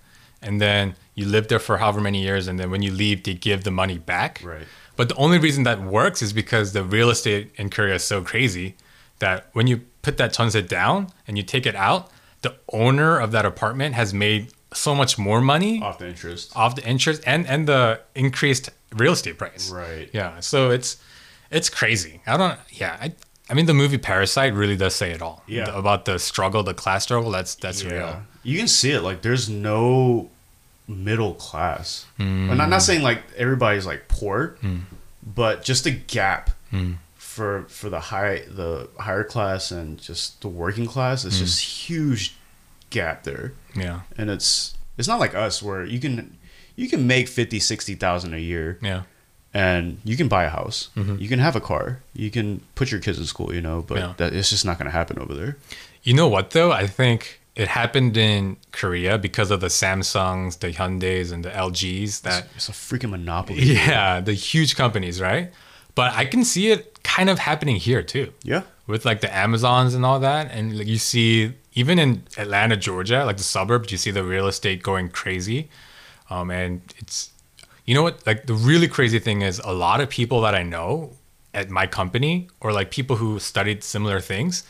and 0.43 0.61
then 0.61 0.95
you 1.15 1.25
live 1.27 1.49
there 1.49 1.59
for 1.59 1.79
however 1.79 2.01
many 2.03 2.23
years 2.23 2.49
and 2.49 2.59
then 2.61 2.71
when 2.71 2.83
you 2.83 2.91
leave 2.93 3.23
they 3.25 3.33
give 3.35 3.65
the 3.65 3.71
money 3.71 3.97
back. 3.97 4.43
Right. 4.45 4.67
But 5.01 5.09
the 5.09 5.15
only 5.15 5.39
reason 5.39 5.65
that 5.65 5.81
works 5.81 6.21
is 6.21 6.35
because 6.35 6.75
the 6.75 6.85
real 6.85 7.09
estate 7.09 7.53
in 7.57 7.71
Korea 7.71 7.95
is 7.95 8.05
so 8.05 8.21
crazy 8.21 8.77
that 9.21 9.47
when 9.55 9.67
you 9.67 9.81
put 10.03 10.19
that 10.19 10.35
chunse 10.35 10.53
down 10.69 11.09
and 11.27 11.39
you 11.39 11.43
take 11.43 11.65
it 11.65 11.75
out, 11.75 12.11
the 12.43 12.55
owner 12.71 13.19
of 13.19 13.33
that 13.33 13.47
apartment 13.47 13.95
has 13.95 14.13
made 14.13 14.53
so 14.75 14.95
much 14.95 15.19
more 15.19 15.41
money 15.41 15.81
off 15.81 15.99
the 15.99 16.07
interest 16.07 16.55
off 16.55 16.77
the 16.77 16.87
interest 16.87 17.23
and 17.25 17.47
and 17.47 17.67
the 17.67 17.99
increased 18.15 18.69
real 18.95 19.15
estate 19.15 19.39
price. 19.39 19.71
Right. 19.71 20.11
Yeah. 20.13 20.39
So 20.41 20.69
it's 20.69 20.99
it's 21.51 21.71
crazy. 21.71 22.21
I 22.27 22.37
don't. 22.37 22.59
Yeah. 22.71 22.99
I. 23.01 23.15
I 23.49 23.55
mean, 23.55 23.65
the 23.65 23.73
movie 23.73 23.97
Parasite 23.97 24.53
really 24.53 24.77
does 24.77 24.95
say 24.95 25.13
it 25.13 25.23
all. 25.23 25.43
Yeah. 25.47 25.65
The- 25.65 25.79
about 25.79 26.05
the 26.05 26.19
struggle, 26.19 26.63
the 26.63 26.75
class 26.75 27.05
struggle. 27.05 27.31
That's 27.31 27.55
that's 27.55 27.83
real. 27.83 28.23
You 28.43 28.59
can 28.59 28.69
see 28.69 28.91
it. 28.91 29.01
Like 29.01 29.23
there's 29.23 29.49
no 29.49 30.31
middle 30.91 31.35
class. 31.35 32.07
Hmm. 32.17 32.51
I'm 32.51 32.57
not 32.57 32.69
not 32.69 32.83
saying 32.83 33.03
like 33.03 33.23
everybody's 33.37 33.87
like 33.87 34.09
poor, 34.09 34.57
hmm. 34.61 34.79
but 35.25 35.65
just 35.65 35.87
a 35.87 35.91
gap 35.91 36.51
hmm. 36.71 36.95
for 37.17 37.63
for 37.69 37.89
the 37.89 38.01
high 38.01 38.43
the 38.49 38.89
higher 38.99 39.25
class 39.25 39.71
and 39.71 39.99
just 39.99 40.41
the 40.43 40.49
working 40.49 40.87
class 40.87 41.25
is 41.25 41.39
just 41.39 41.61
huge 41.89 42.35
gap 42.91 43.23
there. 43.23 43.53
Yeah. 43.75 44.01
And 44.19 44.29
it's 44.31 44.75
it's 44.99 45.09
not 45.09 45.21
like 45.21 45.35
us 45.35 45.63
where 45.63 45.85
you 45.85 45.99
can 45.99 46.37
you 46.77 46.89
can 46.89 47.07
make 47.07 47.29
50 47.29 47.61
60,000 47.61 48.35
a 48.35 48.39
year 48.39 48.79
Yeah. 48.81 49.03
and 49.53 50.01
you 50.05 50.17
can 50.17 50.29
buy 50.29 50.45
a 50.45 50.51
house. 50.51 50.89
Mm-hmm. 50.97 51.17
You 51.19 51.29
can 51.29 51.39
have 51.39 51.57
a 51.57 51.61
car. 51.61 52.01
You 52.15 52.31
can 52.31 52.63
put 52.75 52.91
your 52.91 53.01
kids 53.01 53.19
in 53.19 53.27
school, 53.27 53.55
you 53.55 53.61
know, 53.61 53.83
but 53.87 53.99
Yeah. 53.99 54.15
that 54.19 54.33
it's 54.35 54.51
just 54.51 54.65
not 54.65 54.79
going 54.79 54.87
to 54.87 54.93
happen 54.93 55.19
over 55.19 55.35
there. 55.35 55.57
You 56.03 56.15
know 56.15 56.29
what 56.29 56.51
though? 56.51 56.73
I 56.73 56.87
think 56.87 57.40
it 57.57 57.69
happened 57.69 58.17
in 58.17 58.57
Korea 58.73 59.19
because 59.19 59.51
of 59.51 59.61
the 59.61 59.67
Samsungs, 59.69 60.59
the 60.61 60.69
Hyundai's, 60.73 61.31
and 61.33 61.45
the 61.45 61.51
LGs. 61.51 62.23
That 62.23 62.47
It's 62.55 62.69
a 62.69 62.73
freaking 62.73 63.11
monopoly. 63.11 63.63
yeah, 63.63 64.21
the 64.21 64.35
huge 64.35 64.77
companies, 64.77 65.21
right? 65.21 65.53
But 65.95 66.15
I 66.15 66.25
can 66.25 66.45
see 66.45 66.71
it 66.71 67.03
kind 67.03 67.29
of 67.29 67.39
happening 67.41 67.77
here 67.77 68.03
too. 68.03 68.33
Yeah. 68.43 68.63
with 68.87 69.05
like 69.05 69.21
the 69.21 69.35
Amazons 69.35 69.95
and 69.95 70.05
all 70.05 70.21
that, 70.21 70.51
and 70.53 70.79
like 70.79 70.87
you 70.87 70.99
see 70.99 71.53
even 71.75 71.99
in 71.99 72.23
Atlanta, 72.37 72.77
Georgia, 72.77 73.25
like 73.25 73.37
the 73.37 73.45
suburbs, 73.45 73.93
you 73.93 73.99
see 73.99 74.11
the 74.11 74.25
real 74.25 74.47
estate 74.49 74.83
going 74.83 75.09
crazy, 75.09 75.69
um, 76.29 76.51
and 76.51 76.81
it's 76.99 77.31
You 77.87 77.95
know 77.95 78.03
what? 78.03 78.25
Like 78.27 78.47
the 78.47 78.55
really 78.55 78.89
crazy 78.89 79.19
thing 79.19 79.43
is 79.43 79.61
a 79.65 79.73
lot 79.73 80.01
of 80.01 80.09
people 80.09 80.41
that 80.43 80.55
I 80.55 80.63
know 80.63 81.13
at 81.53 81.69
my 81.71 81.87
company 81.87 82.49
or 82.61 82.73
like 82.73 82.91
people 82.93 83.17
who 83.17 83.39
studied 83.41 83.83
similar 83.83 84.21
things, 84.21 84.63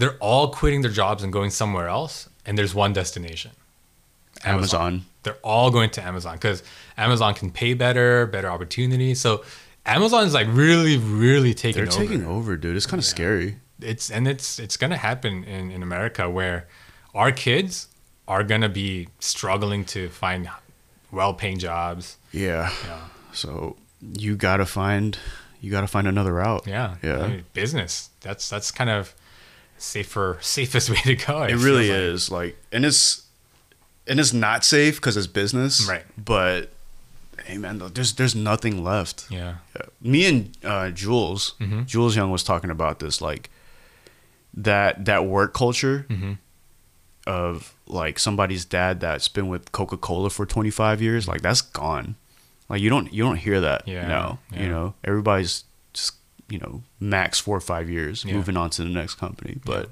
they're 0.00 0.16
all 0.18 0.48
quitting 0.50 0.82
their 0.82 0.90
jobs 0.90 1.22
and 1.22 1.32
going 1.32 1.50
somewhere 1.50 1.88
else 1.88 2.28
and 2.46 2.56
there's 2.58 2.74
one 2.74 2.92
destination. 2.92 3.52
Amazon. 4.44 5.04
They're 5.22 5.38
all 5.44 5.70
going 5.70 5.90
to 5.90 6.02
Amazon 6.02 6.38
cuz 6.38 6.62
Amazon 6.96 7.34
can 7.34 7.50
pay 7.50 7.74
better, 7.74 8.26
better 8.26 8.48
opportunity. 8.48 9.14
So 9.14 9.44
Amazon 9.86 10.26
is 10.26 10.34
like 10.34 10.46
really 10.50 10.96
really 10.96 11.54
taking 11.54 11.84
They're 11.84 11.92
over. 11.92 12.02
taking 12.06 12.24
over, 12.26 12.56
dude. 12.56 12.76
It's 12.76 12.86
kind 12.86 12.98
of 12.98 13.04
scary. 13.04 13.58
It's 13.80 14.10
and 14.10 14.26
it's 14.26 14.58
it's 14.58 14.76
going 14.76 14.90
to 14.90 14.96
happen 14.96 15.44
in 15.44 15.70
in 15.70 15.82
America 15.82 16.28
where 16.28 16.66
our 17.14 17.32
kids 17.32 17.88
are 18.28 18.42
going 18.44 18.60
to 18.60 18.68
be 18.68 19.08
struggling 19.18 19.84
to 19.84 20.08
find 20.08 20.48
well-paying 21.10 21.58
jobs. 21.58 22.16
Yeah. 22.32 22.70
Yeah. 22.86 23.00
So 23.32 23.76
you 24.24 24.36
gotta 24.36 24.66
find 24.66 25.18
you 25.60 25.70
gotta 25.70 25.86
find 25.86 26.06
another 26.06 26.32
route. 26.34 26.66
Yeah. 26.66 26.96
Yeah. 27.02 27.22
I 27.24 27.28
mean, 27.28 27.44
business. 27.52 28.10
That's 28.20 28.48
that's 28.48 28.70
kind 28.70 28.90
of 28.90 29.14
safer 29.80 30.38
safest 30.42 30.90
way 30.90 31.00
to 31.04 31.16
go. 31.16 31.42
it 31.42 31.56
really 31.56 31.90
is 31.90 32.30
like, 32.30 32.56
and 32.72 32.84
it's 32.84 33.26
and 34.06 34.18
it's 34.20 34.32
not 34.32 34.64
safe 34.64 34.96
because 34.96 35.16
it's 35.16 35.26
business. 35.26 35.86
Right. 35.88 36.04
But 36.16 36.70
hey, 37.44 37.58
man, 37.58 37.78
there's 37.94 38.12
there's 38.14 38.34
nothing 38.34 38.84
left. 38.84 39.26
Yeah. 39.30 39.56
Yeah. 39.76 39.82
Me 40.00 40.26
and 40.26 40.56
uh, 40.64 40.90
Jules, 40.90 41.54
Mm-hmm. 41.60 41.84
Jules 41.84 42.16
Young 42.16 42.30
was 42.30 42.42
talking 42.42 42.70
about 42.70 42.98
this, 43.00 43.20
like 43.20 43.50
that 44.54 45.04
that 45.04 45.24
work 45.26 45.54
culture 45.54 46.06
Mm-hmm. 46.08 46.32
of 47.26 47.74
like 47.86 48.18
somebody's 48.18 48.64
dad 48.64 49.00
that's 49.00 49.28
been 49.28 49.48
with 49.48 49.72
Coca 49.72 49.96
Cola 49.96 50.30
for 50.30 50.46
25 50.46 51.02
years, 51.02 51.26
like 51.28 51.42
that's 51.42 51.60
gone. 51.60 52.16
Like 52.68 52.80
you 52.80 52.88
don't 52.90 53.12
you 53.12 53.22
don't 53.22 53.36
hear 53.36 53.60
that 53.60 53.86
Yeah, 53.88 54.06
now. 54.06 54.38
yeah. 54.52 54.62
You 54.62 54.68
know, 54.68 54.94
everybody's 55.04 55.64
you 56.50 56.58
know 56.58 56.82
max 56.98 57.38
four 57.38 57.56
or 57.56 57.60
five 57.60 57.88
years 57.88 58.24
Yeah. 58.24 58.34
moving 58.34 58.56
on 58.56 58.70
to 58.70 58.82
the 58.82 58.90
next 58.90 59.14
company, 59.14 59.58
but 59.64 59.90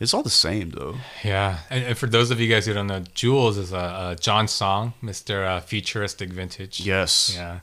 it's 0.00 0.14
all 0.14 0.22
the 0.22 0.30
same 0.30 0.70
though. 0.70 0.96
Yeah. 1.24 1.58
And, 1.70 1.84
and 1.84 1.98
for 1.98 2.06
those 2.06 2.30
of 2.30 2.40
you 2.40 2.48
guys 2.48 2.66
who 2.66 2.74
don't 2.74 2.86
know, 2.86 3.00
Jules 3.14 3.56
is 3.58 3.72
a, 3.72 4.12
a 4.12 4.16
John 4.20 4.46
Song, 4.48 4.92
Mr. 5.02 5.46
Uh, 5.46 5.60
futuristic 5.60 6.30
vintage. 6.30 6.80
Yes, 6.80 7.32
Yeah. 7.34 7.60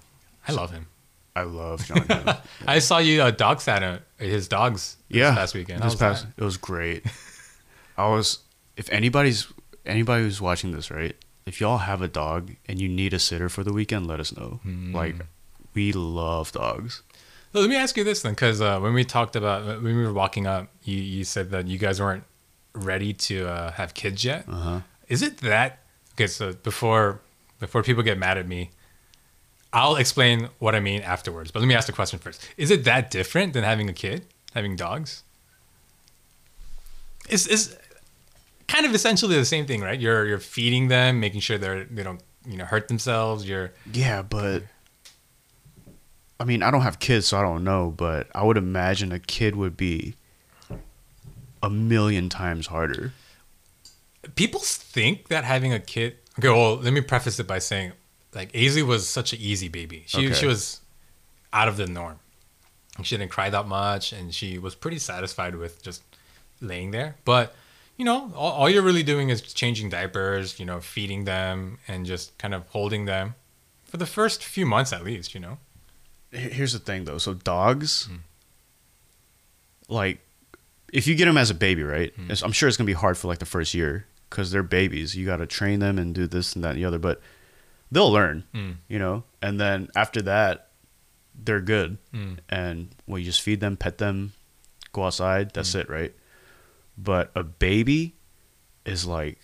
I 0.47 0.51
love 0.51 0.71
him. 0.71 0.87
I 1.35 1.43
love 1.43 1.85
John. 1.85 2.05
Young. 2.09 2.37
I 2.67 2.79
saw 2.79 2.97
you 2.99 3.21
uh, 3.23 3.31
dog 3.31 3.61
sat 3.61 3.81
him, 3.81 3.99
his 4.17 4.47
dogs 4.47 4.97
this 5.09 5.17
yeah, 5.19 5.33
past 5.33 5.55
weekend. 5.55 5.81
This 5.81 5.95
past, 5.95 6.25
that? 6.35 6.41
it 6.41 6.45
was 6.45 6.57
great. 6.57 7.05
I 7.97 8.07
was, 8.09 8.39
if 8.77 8.89
anybody's 8.91 9.47
anybody 9.85 10.23
who's 10.23 10.41
watching 10.41 10.71
this, 10.71 10.91
right? 10.91 11.15
If 11.45 11.59
y'all 11.59 11.79
have 11.79 12.01
a 12.01 12.07
dog 12.07 12.51
and 12.67 12.79
you 12.79 12.87
need 12.87 13.13
a 13.13 13.19
sitter 13.19 13.49
for 13.49 13.63
the 13.63 13.73
weekend, 13.73 14.07
let 14.07 14.19
us 14.19 14.35
know. 14.35 14.59
Mm. 14.65 14.93
Like, 14.93 15.15
we 15.73 15.91
love 15.91 16.51
dogs. 16.51 17.01
Let 17.53 17.69
me 17.69 17.75
ask 17.75 17.95
you 17.95 18.03
this 18.03 18.23
then, 18.23 18.33
because 18.33 18.61
uh, 18.61 18.79
when 18.79 18.93
we 18.93 19.03
talked 19.03 19.35
about 19.35 19.65
when 19.65 19.95
we 19.95 20.03
were 20.03 20.13
walking 20.13 20.47
up, 20.47 20.69
you, 20.83 20.97
you 20.97 21.23
said 21.23 21.51
that 21.51 21.67
you 21.67 21.77
guys 21.77 22.01
weren't 22.01 22.23
ready 22.73 23.13
to 23.13 23.47
uh, 23.47 23.71
have 23.73 23.93
kids 23.93 24.23
yet. 24.25 24.45
Uh 24.47 24.51
huh. 24.55 24.79
Is 25.07 25.21
it 25.21 25.37
that? 25.37 25.79
Okay, 26.15 26.27
so 26.27 26.53
before 26.53 27.19
before 27.59 27.83
people 27.83 28.01
get 28.01 28.17
mad 28.17 28.37
at 28.37 28.47
me, 28.47 28.71
I'll 29.71 29.95
explain 29.95 30.49
what 30.59 30.73
I 30.73 30.79
mean 30.79 31.01
afterwards. 31.01 31.51
But 31.51 31.59
let 31.59 31.67
me 31.67 31.75
ask 31.75 31.85
the 31.85 31.93
question 31.93 32.17
first: 32.19 32.47
Is 32.57 32.71
it 32.71 32.83
that 32.85 33.11
different 33.11 33.53
than 33.53 33.63
having 33.63 33.87
a 33.87 33.93
kid, 33.93 34.25
having 34.53 34.75
dogs? 34.75 35.23
Is 37.29 37.45
is 37.47 37.77
kind 38.67 38.85
of 38.85 38.95
essentially 38.95 39.35
the 39.35 39.45
same 39.45 39.67
thing, 39.67 39.81
right? 39.81 39.99
You're 39.99 40.25
you're 40.25 40.39
feeding 40.39 40.87
them, 40.87 41.19
making 41.19 41.41
sure 41.41 41.59
they're 41.59 41.83
they 41.83 42.01
don't 42.01 42.21
you 42.47 42.57
know 42.57 42.65
hurt 42.65 42.87
themselves. 42.87 43.47
You're 43.47 43.71
Yeah, 43.91 44.23
but 44.23 44.63
I 46.43 46.45
mean, 46.45 46.61
I 46.61 46.71
don't 46.71 46.81
have 46.81 46.99
kids, 46.99 47.27
so 47.27 47.39
I 47.39 47.41
don't 47.41 47.63
know. 47.63 47.93
But 47.95 48.27
I 48.35 48.43
would 48.43 48.57
imagine 48.57 49.13
a 49.13 49.19
kid 49.19 49.55
would 49.55 49.77
be 49.77 50.15
a 51.61 51.69
million 51.69 52.27
times 52.27 52.67
harder. 52.67 53.13
people 54.35 54.59
think 54.59 55.29
that 55.29 55.45
having 55.45 55.71
a 55.71 55.79
kid. 55.79 56.17
Okay, 56.37 56.49
well, 56.49 56.75
let 56.75 56.91
me 56.91 56.99
preface 56.99 57.39
it 57.39 57.47
by 57.47 57.59
saying, 57.59 57.93
like, 58.35 58.51
Aisley 58.51 58.85
was 58.85 59.07
such 59.07 59.31
an 59.31 59.39
easy 59.39 59.69
baby. 59.69 60.03
She 60.05 60.27
Okay. 60.27 60.33
she 60.33 60.45
was 60.45 60.81
out 61.53 61.69
of 61.69 61.77
the 61.77 61.87
norm. 61.87 62.19
She 63.03 63.15
didn't 63.15 63.31
cry 63.31 63.49
that 63.49 63.65
much, 63.65 64.11
and 64.11 64.33
she 64.35 64.57
was 64.57 64.75
pretty 64.75 64.99
satisfied 64.99 65.55
with 65.55 65.81
just 65.81 66.01
laying 66.59 66.91
there. 66.91 67.15
But 67.23 67.55
you 67.95 68.03
know, 68.03 68.33
all, 68.35 68.51
all 68.51 68.69
you're 68.69 68.81
really 68.83 69.03
doing 69.03 69.29
is 69.29 69.41
changing 69.41 69.89
diapers, 69.91 70.59
you 70.59 70.65
know, 70.65 70.81
feeding 70.81 71.23
them, 71.23 71.79
and 71.87 72.05
just 72.05 72.37
kind 72.37 72.53
of 72.53 72.67
holding 72.69 73.05
them 73.05 73.35
for 73.85 73.95
the 73.95 74.05
first 74.05 74.43
few 74.43 74.65
months 74.65 74.91
at 74.91 75.05
least. 75.05 75.33
You 75.33 75.39
know. 75.39 75.57
Here- 76.33 76.49
Here's 76.49 76.73
the 76.73 76.79
thing, 76.79 77.05
though. 77.05 77.17
So 77.17 77.33
dogs, 77.33 78.09
like, 79.87 80.19
if 80.91 81.07
you 81.07 81.15
get 81.15 81.25
them 81.25 81.37
as 81.37 81.49
a 81.49 81.53
baby, 81.55 81.83
right? 81.83 82.13
it's- 82.17 82.41
I'm 82.41 82.51
sure 82.51 82.67
it's 82.67 82.77
gonna 82.77 82.85
be 82.87 82.93
hard 82.93 83.17
for 83.17 83.27
like 83.27 83.39
the 83.39 83.45
first 83.45 83.73
year 83.73 84.05
because 84.29 84.51
they're 84.51 84.63
babies. 84.63 85.15
You 85.15 85.25
got 85.25 85.37
to 85.37 85.45
train 85.47 85.79
them 85.79 85.97
and 85.99 86.13
do 86.15 86.27
this 86.27 86.53
and 86.55 86.63
that 86.63 86.71
and 86.71 86.79
the 86.79 86.85
other, 86.85 86.99
but 86.99 87.21
they'll 87.91 88.11
learn, 88.11 88.43
Mm. 88.53 88.75
you 88.87 88.99
know. 88.99 89.23
And 89.41 89.59
then 89.59 89.89
after 89.95 90.21
that, 90.23 90.69
they're 91.35 91.61
good. 91.61 91.97
Mm. 92.13 92.37
And 92.49 92.89
well, 93.07 93.19
you 93.19 93.25
just 93.25 93.41
feed 93.41 93.59
them, 93.59 93.77
pet 93.77 93.97
them, 93.99 94.33
go 94.91 95.03
outside. 95.05 95.53
That's 95.53 95.75
it, 95.75 95.89
right? 95.89 96.13
But 96.97 97.31
a 97.35 97.43
baby 97.43 98.13
is 98.85 99.05
like, 99.05 99.39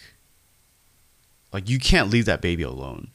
like 1.51 1.67
you 1.69 1.79
can't 1.79 2.09
leave 2.09 2.25
that 2.25 2.41
baby 2.41 2.63
alone. 2.63 3.09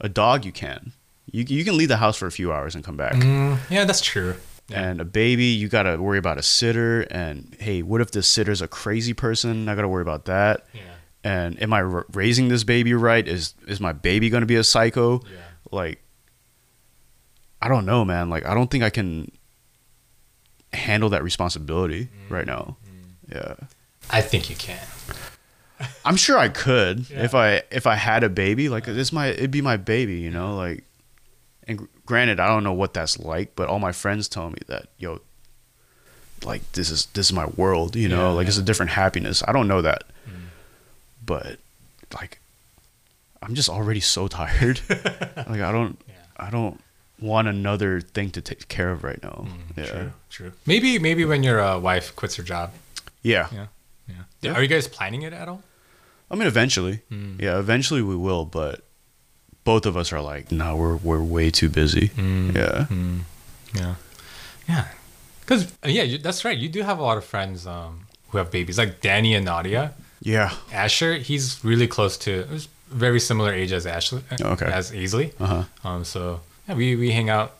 A 0.00 0.08
dog, 0.08 0.44
you 0.44 0.52
can. 0.52 0.92
You 1.30 1.44
you 1.48 1.64
can 1.64 1.76
leave 1.76 1.88
the 1.88 1.96
house 1.96 2.16
for 2.16 2.26
a 2.26 2.32
few 2.32 2.52
hours 2.52 2.74
and 2.74 2.84
come 2.84 2.96
back. 2.96 3.14
Mm, 3.14 3.58
yeah, 3.70 3.84
that's 3.84 4.00
true. 4.00 4.34
Yeah. 4.68 4.82
And 4.82 5.00
a 5.00 5.04
baby, 5.04 5.44
you 5.44 5.68
gotta 5.68 5.96
worry 6.00 6.18
about 6.18 6.38
a 6.38 6.42
sitter. 6.42 7.02
And 7.02 7.56
hey, 7.60 7.82
what 7.82 8.00
if 8.00 8.10
the 8.10 8.22
sitter's 8.22 8.60
a 8.62 8.68
crazy 8.68 9.12
person? 9.12 9.68
I 9.68 9.74
gotta 9.74 9.88
worry 9.88 10.02
about 10.02 10.24
that. 10.26 10.66
Yeah. 10.72 10.80
And 11.24 11.60
am 11.62 11.72
I 11.72 11.82
r- 11.82 12.06
raising 12.12 12.48
this 12.48 12.62
baby 12.64 12.94
right? 12.94 13.26
Is 13.26 13.54
is 13.66 13.80
my 13.80 13.92
baby 13.92 14.28
gonna 14.30 14.46
be 14.46 14.56
a 14.56 14.64
psycho? 14.64 15.20
Yeah. 15.24 15.38
Like, 15.72 16.00
I 17.60 17.68
don't 17.68 17.86
know, 17.86 18.04
man. 18.04 18.30
Like, 18.30 18.44
I 18.46 18.54
don't 18.54 18.70
think 18.70 18.84
I 18.84 18.90
can 18.90 19.30
handle 20.72 21.08
that 21.10 21.22
responsibility 21.22 22.04
Mm. 22.28 22.30
right 22.30 22.46
now. 22.46 22.76
Yeah, 23.28 23.54
I 24.10 24.20
think 24.20 24.48
you 24.50 24.56
can. 24.56 24.78
I'm 26.04 26.16
sure 26.16 26.38
I 26.38 26.48
could 26.48 27.06
Yeah. 27.10 27.24
if 27.24 27.34
I 27.34 27.62
if 27.70 27.86
I 27.86 27.96
had 27.96 28.22
a 28.24 28.28
baby. 28.28 28.68
Like, 28.68 28.84
this, 28.84 29.12
my 29.12 29.28
it'd 29.28 29.50
be 29.50 29.62
my 29.62 29.76
baby, 29.76 30.16
you 30.16 30.30
know. 30.30 30.56
Like, 30.56 30.84
and 31.66 31.88
granted, 32.06 32.38
I 32.40 32.46
don't 32.46 32.62
know 32.64 32.72
what 32.72 32.94
that's 32.94 33.18
like, 33.18 33.56
but 33.56 33.68
all 33.68 33.78
my 33.78 33.92
friends 33.92 34.28
tell 34.28 34.50
me 34.50 34.58
that 34.68 34.86
yo, 34.98 35.20
like 36.44 36.70
this 36.72 36.90
is 36.90 37.06
this 37.14 37.26
is 37.26 37.32
my 37.32 37.46
world, 37.46 37.96
you 37.96 38.08
know. 38.08 38.28
Yeah, 38.30 38.34
like 38.36 38.48
it's 38.48 38.58
a 38.58 38.62
different 38.62 38.92
happiness. 38.92 39.42
I 39.46 39.52
don't 39.52 39.68
know 39.68 39.82
that, 39.82 40.02
Mm. 40.28 40.48
but 41.24 41.58
like, 42.14 42.40
I'm 43.42 43.54
just 43.54 43.68
already 43.68 44.00
so 44.00 44.28
tired. 44.28 44.80
like 44.90 45.60
I 45.60 45.72
don't 45.72 45.98
Yeah. 46.08 46.14
I 46.36 46.50
don't 46.50 46.80
want 47.20 47.48
another 47.48 48.00
thing 48.00 48.30
to 48.30 48.40
take 48.42 48.68
care 48.68 48.90
of 48.90 49.02
right 49.02 49.22
now. 49.22 49.46
yeah. 49.76 49.84
Mm, 49.84 49.86
True. 49.88 50.12
True. 50.30 50.52
Maybe 50.66 50.98
maybe 50.98 51.24
when 51.24 51.42
your 51.42 51.60
uh, 51.60 51.78
wife 51.78 52.14
quits 52.14 52.36
her 52.36 52.42
job. 52.42 52.72
yeah, 53.22 53.48
Yeah. 53.52 53.66
Yeah. 54.08 54.14
Yeah. 54.42 54.52
Are 54.52 54.62
you 54.62 54.68
guys 54.68 54.86
planning 54.86 55.22
it 55.22 55.32
at 55.32 55.48
all? 55.48 55.62
I 56.30 56.34
mean, 56.36 56.46
eventually, 56.46 57.00
Mm. 57.10 57.40
yeah, 57.40 57.58
eventually 57.58 58.02
we 58.02 58.14
will, 58.16 58.44
but 58.44 58.82
both 59.66 59.84
of 59.84 59.94
us 59.96 60.12
are 60.14 60.22
like, 60.22 60.50
no, 60.50 60.68
we're 60.80 60.96
we're 61.08 61.22
way 61.36 61.50
too 61.50 61.68
busy. 61.68 62.08
Mm. 62.16 62.54
Yeah, 62.56 62.86
Yeah. 63.80 63.94
Yeah. 64.68 64.84
Because 65.40 65.62
yeah, 65.84 66.02
you, 66.10 66.18
that's 66.18 66.44
right. 66.46 66.56
You 66.58 66.68
do 66.68 66.82
have 66.82 66.98
a 66.98 67.02
lot 67.02 67.18
of 67.18 67.24
friends 67.24 67.66
um, 67.66 68.06
who 68.30 68.38
have 68.38 68.50
babies, 68.50 68.78
like 68.78 69.00
Danny 69.00 69.34
and 69.34 69.44
Nadia. 69.44 69.92
yeah, 70.22 70.50
Asher, 70.72 71.14
he's 71.28 71.62
really 71.64 71.86
close 71.86 72.16
to, 72.24 72.30
very 72.90 73.20
similar 73.20 73.52
age 73.52 73.72
as 73.72 73.84
Ashley, 73.86 74.22
uh, 74.30 74.52
Okay. 74.54 74.66
as 74.78 74.90
Aisley. 74.92 75.32
uh 75.38 75.46
huh. 75.46 75.64
Um, 75.88 76.04
so 76.04 76.40
yeah, 76.66 76.74
we 76.74 76.96
we 76.96 77.10
hang 77.12 77.28
out 77.30 77.50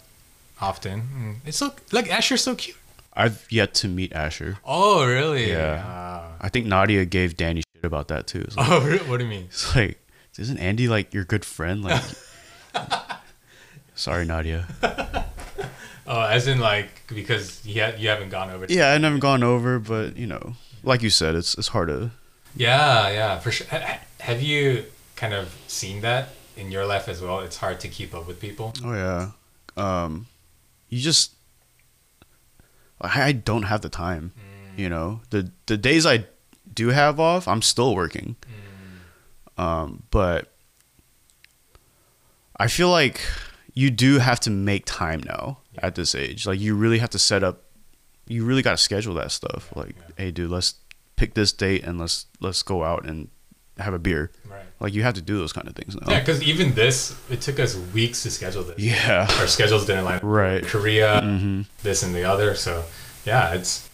often. 0.61 0.99
Mm, 1.14 1.35
It's 1.49 1.59
so 1.59 1.75
like 1.92 2.11
Asher's 2.11 2.42
so 2.42 2.55
cute. 2.55 2.77
I've 3.14 3.47
yet 3.51 3.73
to 3.81 3.88
meet 3.88 4.12
Asher. 4.12 4.59
Oh 4.64 5.07
really? 5.07 5.49
Yeah. 5.51 5.83
Ah. 5.87 6.23
I 6.40 6.49
think 6.49 6.66
Nadia 6.66 7.05
gave 7.05 7.37
Danny 7.37 7.62
shit 7.62 7.85
about 7.85 8.09
that 8.09 8.27
too. 8.27 8.45
Like, 8.57 8.69
Oh, 8.71 8.81
what 9.09 9.19
do 9.19 9.25
you 9.25 9.31
mean? 9.31 9.47
it's 9.51 9.75
like 9.77 9.99
isn't 10.38 10.59
Andy 10.59 10.88
like 10.88 11.12
your 11.14 11.25
good 11.25 11.44
friend? 11.44 11.83
Like, 11.85 12.03
sorry, 13.94 14.25
Nadia. 14.25 14.66
Oh, 16.09 16.20
as 16.22 16.46
in 16.46 16.61
like 16.61 17.03
because 17.09 17.66
you 17.66 17.83
ha- 17.83 17.94
you 17.99 18.09
haven't 18.09 18.29
gone 18.29 18.49
over. 18.49 18.64
To- 18.64 18.72
Yeah, 18.72 18.92
I've 18.92 19.01
never 19.01 19.18
gone 19.18 19.42
over, 19.42 19.81
but 19.81 20.16
you 20.16 20.29
know, 20.29 20.55
like 20.85 21.03
you 21.03 21.11
said, 21.11 21.35
it's 21.35 21.59
it's 21.59 21.66
hard 21.66 21.88
to. 21.88 22.12
Yeah, 22.55 23.11
yeah, 23.11 23.40
for 23.40 23.51
sure. 23.51 23.66
Ha- 23.72 23.81
ha- 23.81 23.99
Have 24.20 24.40
you 24.40 24.85
kind 25.16 25.35
of 25.35 25.53
seen 25.66 26.03
that 26.03 26.29
in 26.57 26.70
your 26.70 26.87
life 26.87 27.09
as 27.09 27.20
well? 27.20 27.40
It's 27.40 27.57
hard 27.57 27.81
to 27.81 27.88
keep 27.88 28.14
up 28.14 28.29
with 28.29 28.38
people. 28.40 28.72
Oh 28.85 28.92
yeah, 28.94 29.31
um, 29.77 30.27
you 30.90 31.01
just. 31.01 31.33
I 33.01 33.22
I 33.25 33.33
don't 33.33 33.64
have 33.64 33.81
the 33.81 33.88
time. 33.90 34.31
You 34.77 34.88
know, 34.88 35.22
the 35.31 35.51
the 35.66 35.77
days 35.77 36.07
I 36.07 36.27
do 36.72 36.90
have 36.90 37.18
off, 37.18 37.49
I'm 37.49 37.62
still 37.62 37.96
working. 37.96 38.37
Um, 39.59 40.03
but 40.11 40.53
I 42.59 42.69
feel 42.69 42.90
like 42.90 43.21
you 43.75 43.90
do 43.90 44.19
have 44.19 44.40
to 44.40 44.51
make 44.51 44.85
time 44.87 45.23
now 45.27 45.59
at 45.79 45.95
this 45.95 46.14
age. 46.14 46.47
Like 46.47 46.61
you 46.61 46.75
really 46.75 46.99
have 46.99 47.11
to 47.11 47.19
set 47.19 47.42
up. 47.45 47.62
You 48.27 48.45
really 48.45 48.62
got 48.62 48.73
to 48.73 48.77
schedule 48.77 49.14
that 49.14 49.31
stuff. 49.31 49.71
Like, 49.77 49.95
hey, 50.16 50.31
dude, 50.31 50.51
let's 50.51 50.75
pick 51.16 51.35
this 51.35 51.53
date 51.53 51.85
and 51.85 51.99
let's 51.99 52.27
let's 52.40 52.62
go 52.62 52.83
out 52.85 53.05
and 53.05 53.29
have 53.79 53.95
a 53.95 53.99
beer. 53.99 54.31
Right. 54.51 54.64
Like 54.81 54.95
you 54.95 55.03
have 55.03 55.14
to 55.14 55.23
do 55.23 55.37
those 55.38 55.53
kind 55.53 55.69
of 55.69 55.75
things 55.77 55.95
now. 55.95 56.11
Yeah, 56.11 56.21
because 56.21 56.42
even 56.42 56.75
this, 56.75 57.14
it 57.31 57.40
took 57.42 57.61
us 57.61 57.77
weeks 57.95 58.23
to 58.25 58.31
schedule 58.31 58.62
this. 58.64 58.79
Yeah. 58.79 59.27
Our 59.38 59.47
schedules 59.47 59.87
didn't 59.87 60.05
line 60.07 60.16
up. 60.16 60.23
Right. 60.25 60.64
Korea, 60.64 61.21
Mm-hmm. 61.23 61.62
this 61.83 62.03
and 62.03 62.14
the 62.14 62.25
other. 62.25 62.55
So, 62.55 62.85
yeah, 63.25 63.53
it's 63.55 63.88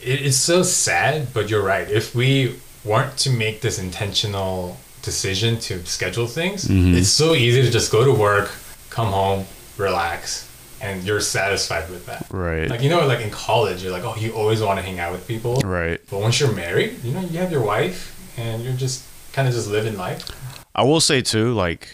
it, 0.00 0.26
it's 0.26 0.36
so 0.36 0.62
sad, 0.64 1.32
but 1.32 1.48
you're 1.48 1.62
right. 1.64 1.88
If 1.88 2.14
we 2.14 2.58
weren't 2.84 3.16
to 3.18 3.30
make 3.30 3.60
this 3.60 3.78
intentional 3.78 4.78
decision 5.02 5.58
to 5.60 5.84
schedule 5.86 6.26
things, 6.26 6.64
Mm-hmm. 6.66 6.94
it's 6.96 7.08
so 7.08 7.34
easy 7.34 7.62
to 7.62 7.70
just 7.70 7.90
go 7.92 8.04
to 8.04 8.12
work, 8.12 8.50
come 8.90 9.08
home, 9.08 9.44
relax, 9.76 10.48
and 10.80 11.04
you're 11.04 11.20
satisfied 11.20 11.88
with 11.90 12.06
that. 12.06 12.26
Right. 12.30 12.68
Like 12.68 12.82
you 12.82 12.90
know, 12.90 13.06
like 13.06 13.20
in 13.20 13.30
college, 13.30 13.82
you're 13.82 13.92
like, 13.92 14.04
oh, 14.04 14.16
you 14.16 14.32
always 14.32 14.60
want 14.60 14.78
to 14.78 14.82
hang 14.84 14.98
out 14.98 15.12
with 15.12 15.26
people. 15.28 15.56
Right. 15.64 16.00
But 16.10 16.20
once 16.20 16.40
you're 16.40 16.52
married, 16.52 17.02
you 17.04 17.12
know, 17.12 17.20
you 17.20 17.38
have 17.38 17.52
your 17.52 17.62
wife, 17.62 18.10
and 18.38 18.62
you're 18.64 18.74
just 18.74 19.04
kind 19.32 19.46
of 19.48 19.54
just 19.54 19.68
living 19.70 19.96
life. 19.96 20.28
I 20.74 20.82
will 20.84 21.00
say 21.00 21.20
too, 21.22 21.52
like 21.54 21.88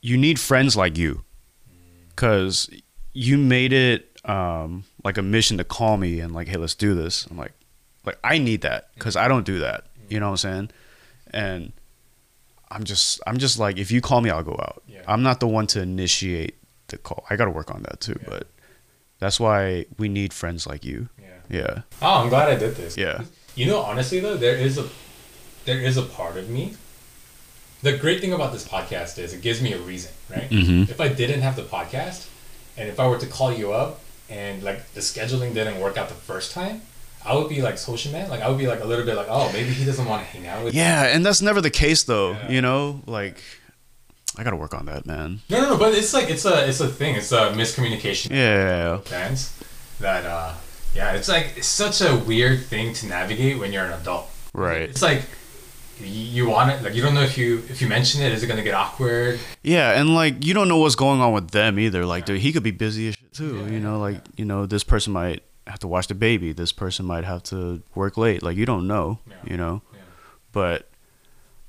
you 0.00 0.16
need 0.16 0.38
friends 0.38 0.76
like 0.76 0.96
you, 0.98 1.24
because 2.10 2.68
you 3.12 3.38
made 3.38 3.72
it 3.72 4.10
um, 4.24 4.84
like 5.04 5.18
a 5.18 5.22
mission 5.22 5.58
to 5.58 5.64
call 5.64 5.96
me 5.96 6.20
and 6.20 6.34
like, 6.34 6.48
hey, 6.48 6.56
let's 6.56 6.74
do 6.74 6.94
this. 6.94 7.26
I'm 7.30 7.36
like, 7.38 7.52
like 8.04 8.18
I 8.24 8.38
need 8.38 8.62
that 8.62 8.90
because 8.94 9.16
I 9.16 9.28
don't 9.28 9.44
do 9.46 9.58
that. 9.60 9.84
You 10.08 10.20
know 10.20 10.26
what 10.26 10.44
I'm 10.44 10.68
saying? 10.68 10.70
And 11.32 11.72
I'm 12.74 12.84
just, 12.84 13.20
I'm 13.26 13.38
just 13.38 13.58
like, 13.58 13.78
if 13.78 13.90
you 13.90 14.00
call 14.00 14.20
me, 14.20 14.30
I'll 14.30 14.42
go 14.42 14.56
out. 14.60 14.82
Yeah. 14.88 15.02
I'm 15.06 15.22
not 15.22 15.38
the 15.40 15.46
one 15.46 15.66
to 15.68 15.80
initiate 15.80 16.56
the 16.88 16.98
call. 16.98 17.24
I 17.30 17.36
got 17.36 17.44
to 17.44 17.50
work 17.50 17.70
on 17.74 17.82
that 17.84 18.00
too, 18.00 18.18
Yeah. 18.22 18.28
but 18.30 18.46
that's 19.20 19.38
why 19.38 19.86
we 19.98 20.08
need 20.08 20.32
friends 20.32 20.66
like 20.66 20.84
you. 20.84 21.08
Yeah. 21.20 21.28
Yeah. 21.48 21.82
Oh, 22.02 22.22
I'm 22.22 22.28
glad 22.28 22.48
I 22.48 22.56
did 22.56 22.74
this. 22.74 22.96
Yeah. 22.96 23.22
You 23.54 23.66
know, 23.66 23.80
honestly 23.80 24.18
though, 24.20 24.36
there 24.36 24.56
is 24.56 24.76
a 24.78 24.88
there 25.64 25.78
is 25.80 25.96
a 25.96 26.02
part 26.02 26.36
of 26.36 26.50
me. 26.50 26.74
The 27.82 27.96
great 27.96 28.20
thing 28.20 28.32
about 28.32 28.52
this 28.52 28.66
podcast 28.66 29.18
is 29.18 29.32
it 29.32 29.40
gives 29.42 29.60
me 29.62 29.72
a 29.72 29.78
reason, 29.78 30.12
right? 30.30 30.50
Mhm. 30.50 30.90
If 30.90 31.00
I 31.00 31.08
didn't 31.08 31.42
have 31.42 31.54
the 31.56 31.62
podcast, 31.62 32.26
and 32.76 32.88
if 32.88 32.98
I 32.98 33.06
were 33.06 33.18
to 33.18 33.26
call 33.26 33.52
you 33.52 33.72
up 33.72 34.00
and 34.28 34.62
like 34.62 34.92
the 34.94 35.00
scheduling 35.00 35.54
didn't 35.54 35.78
work 35.80 35.96
out 35.96 36.08
the 36.08 36.14
first 36.14 36.52
time, 36.52 36.82
I 37.26 37.34
would 37.34 37.48
be 37.48 37.62
like 37.62 37.78
social 37.78 38.12
man. 38.12 38.28
Like 38.28 38.42
I 38.42 38.48
would 38.48 38.58
be 38.58 38.66
like 38.66 38.80
a 38.80 38.84
little 38.84 39.04
bit 39.04 39.16
like, 39.16 39.28
oh, 39.30 39.50
maybe 39.52 39.70
he 39.70 39.84
doesn't 39.84 40.04
want 40.06 40.22
to 40.22 40.28
hang 40.28 40.46
out 40.46 40.64
with. 40.64 40.74
Yeah. 40.74 41.04
And 41.04 41.24
that's 41.24 41.40
never 41.40 41.60
the 41.60 41.70
case 41.70 42.02
though. 42.04 42.32
Yeah. 42.32 42.50
You 42.50 42.60
know, 42.62 43.00
like 43.06 43.42
I 44.36 44.42
got 44.44 44.50
to 44.50 44.56
work 44.56 44.74
on 44.74 44.86
that, 44.86 45.06
man. 45.06 45.40
No, 45.48 45.62
no, 45.62 45.70
no. 45.70 45.76
But 45.78 45.94
it's 45.94 46.12
like 46.12 46.28
it's 46.28 46.44
a 46.44 46.68
it's 46.68 46.80
a 46.80 46.88
thing. 46.88 47.14
It's 47.14 47.32
a 47.32 47.50
miscommunication. 47.52 48.30
Yeah. 48.30 48.98
Fans 48.98 49.58
that 50.00 50.24
uh 50.26 50.54
yeah, 50.94 51.12
it's 51.14 51.28
like 51.28 51.54
it's 51.56 51.66
such 51.66 52.00
a 52.00 52.16
weird 52.16 52.64
thing 52.66 52.92
to 52.94 53.06
navigate 53.06 53.58
when 53.58 53.72
you're 53.72 53.84
an 53.84 53.92
adult. 54.00 54.28
Right. 54.52 54.82
It's 54.82 55.02
like 55.02 55.22
you 56.00 56.48
want 56.48 56.70
it 56.70 56.82
like 56.82 56.94
you 56.94 57.02
don't 57.02 57.14
know 57.14 57.22
if 57.22 57.38
you 57.38 57.58
if 57.68 57.80
you 57.80 57.86
mention 57.88 58.20
it 58.20 58.32
is 58.32 58.42
it 58.42 58.48
gonna 58.48 58.64
get 58.64 58.74
awkward 58.74 59.38
Yeah, 59.62 59.92
and 59.92 60.12
like 60.12 60.44
you 60.44 60.52
don't 60.52 60.68
know 60.68 60.78
what's 60.78 60.96
going 60.96 61.20
on 61.20 61.32
with 61.32 61.50
them 61.52 61.78
either. 61.78 62.04
Like, 62.04 62.26
dude, 62.26 62.40
he 62.40 62.52
could 62.52 62.64
be 62.64 62.72
busy 62.72 63.08
as 63.08 63.14
shit 63.14 63.32
too. 63.32 63.66
you 63.70 63.80
know, 63.80 63.98
like 63.98 64.20
you 64.36 64.44
know, 64.44 64.66
this 64.66 64.82
person 64.84 65.12
might 65.12 65.42
have 65.66 65.78
to 65.80 65.88
watch 65.88 66.08
the 66.08 66.14
baby. 66.14 66.52
This 66.52 66.72
person 66.72 67.06
might 67.06 67.24
have 67.24 67.42
to 67.44 67.82
work 67.94 68.16
late. 68.16 68.42
Like, 68.42 68.56
you 68.56 68.66
don't 68.66 68.86
know. 68.86 69.18
Yeah. 69.28 69.36
You 69.50 69.56
know, 69.56 69.82
Yeah. 69.92 70.00
but 70.52 70.88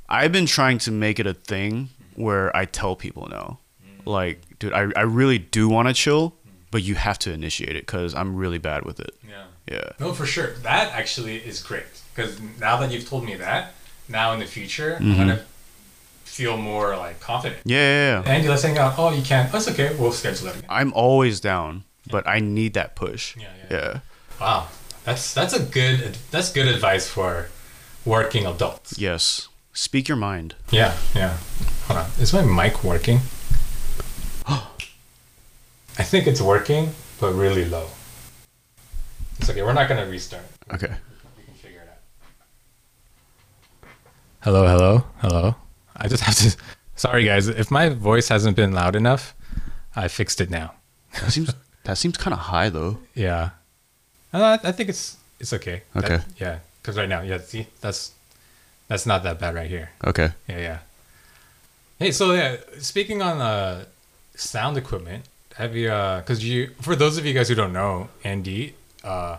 I've 0.09 0.31
been 0.31 0.45
trying 0.45 0.77
to 0.79 0.91
make 0.91 1.19
it 1.19 1.27
a 1.27 1.33
thing 1.33 1.89
where 2.15 2.55
I 2.55 2.65
tell 2.65 2.95
people 2.95 3.27
no. 3.29 3.57
Mm. 3.83 4.05
Like, 4.05 4.41
dude, 4.59 4.73
I 4.73 4.87
I 4.95 5.01
really 5.01 5.37
do 5.39 5.67
want 5.69 5.87
to 5.87 5.93
chill, 5.93 6.31
mm. 6.31 6.51
but 6.71 6.83
you 6.83 6.95
have 6.95 7.17
to 7.19 7.31
initiate 7.31 7.75
it 7.75 7.85
because 7.85 8.13
I'm 8.13 8.35
really 8.35 8.57
bad 8.59 8.85
with 8.85 8.99
it. 8.99 9.13
yeah 9.27 9.45
Yeah. 9.71 9.89
no 9.99 10.13
for 10.13 10.25
sure 10.27 10.53
that 10.63 10.93
actually 10.93 11.37
is 11.37 11.61
great 11.63 11.85
because 12.13 12.39
now 12.59 12.77
that 12.77 12.91
you've 12.91 13.07
told 13.09 13.23
me 13.25 13.35
that 13.35 13.73
now 14.07 14.31
in 14.33 14.39
the 14.39 14.45
future 14.45 14.91
i'm 14.99 15.01
mm-hmm. 15.03 15.17
gonna 15.17 15.41
feel 16.23 16.55
more 16.57 16.95
like 16.97 17.19
confident 17.19 17.61
Yeah, 17.65 18.21
yeah, 18.23 18.41
yeah. 18.43 18.49
let's 18.49 18.61
hang 18.63 18.77
out 18.77 18.93
oh 18.99 19.09
you 19.11 19.23
can't 19.23 19.51
that's 19.51 19.67
okay 19.71 19.95
we'll 19.97 20.11
schedule 20.11 20.47
it 20.49 20.55
again 20.57 20.69
I'm 20.69 20.91
always 20.93 21.39
down, 21.39 21.83
but 22.09 22.27
I 22.27 22.39
need 22.39 22.73
that 22.73 22.95
push. 22.95 23.35
Yeah, 23.37 23.47
yeah. 23.69 23.77
yeah. 23.77 23.99
wow 24.39 24.67
that's 25.03 25.33
that's 25.33 25.53
a 25.53 25.59
good 25.61 26.17
that's 26.31 26.51
good 26.51 26.67
advice 26.67 27.07
for 27.07 27.47
working 28.05 28.45
adults 28.45 28.97
Yes. 28.97 29.49
Speak 29.73 30.07
your 30.07 30.17
mind. 30.17 30.55
yeah 30.71 30.95
yeah 31.13 31.37
hold 31.87 31.99
on 31.99 32.09
is 32.19 32.33
my 32.33 32.41
mic 32.43 32.83
working 32.83 33.19
i 34.47 36.03
think 36.03 36.27
it's 36.27 36.41
working 36.41 36.91
but 37.19 37.33
really 37.33 37.65
low 37.65 37.87
it's 39.39 39.49
okay 39.49 39.61
we're 39.61 39.73
not 39.73 39.87
gonna 39.89 40.05
restart 40.07 40.43
Okay. 40.73 40.93
We 41.37 41.43
can 41.43 41.53
figure 41.53 41.81
it 41.81 41.89
out. 41.89 42.01
Hello, 44.41 44.65
hello, 44.65 45.03
hello. 45.19 45.55
I 45.95 46.07
just 46.07 46.23
have 46.23 46.33
to. 46.37 46.57
Sorry, 46.95 47.23
guys. 47.25 47.47
If 47.47 47.69
my 47.69 47.89
voice 47.89 48.29
hasn't 48.29 48.55
been 48.55 48.71
loud 48.71 48.95
enough, 48.95 49.35
I 49.95 50.07
fixed 50.07 50.41
it 50.41 50.49
now. 50.49 50.73
That 51.21 51.31
seems 51.31 51.53
that 51.85 51.97
seems 51.97 52.17
kind 52.17 52.33
of 52.33 52.39
high 52.39 52.69
though. 52.69 52.97
Yeah. 53.15 53.51
Uh, 54.33 54.57
I, 54.63 54.69
I 54.69 54.71
think 54.71 54.89
it's 54.89 55.17
it's 55.39 55.53
okay. 55.53 55.83
That- 55.93 56.03
Okay. 56.05 56.23
yeah, 56.37 56.59
because 56.81 56.97
right 56.97 57.09
now, 57.09 57.21
yeah. 57.21 57.39
See, 57.39 57.67
that's 57.81 58.11
that's 58.87 59.05
not 59.05 59.23
that 59.23 59.39
bad 59.39 59.55
right 59.55 59.69
here. 59.69 59.89
Okay. 60.05 60.29
Yeah, 60.47 60.59
yeah. 60.59 60.77
Hey, 61.99 62.11
so 62.11 62.33
yeah, 62.33 62.57
speaking 62.79 63.21
on 63.21 63.39
uh, 63.39 63.85
sound 64.35 64.77
equipment, 64.77 65.25
have 65.55 65.75
you? 65.75 65.87
Because 65.87 66.43
you, 66.43 66.71
for 66.81 66.95
those 66.95 67.17
of 67.17 67.25
you 67.25 67.33
guys 67.33 67.47
who 67.49 67.55
don't 67.55 67.71
know, 67.73 68.09
Andy, 68.23 68.75
uh, 69.03 69.37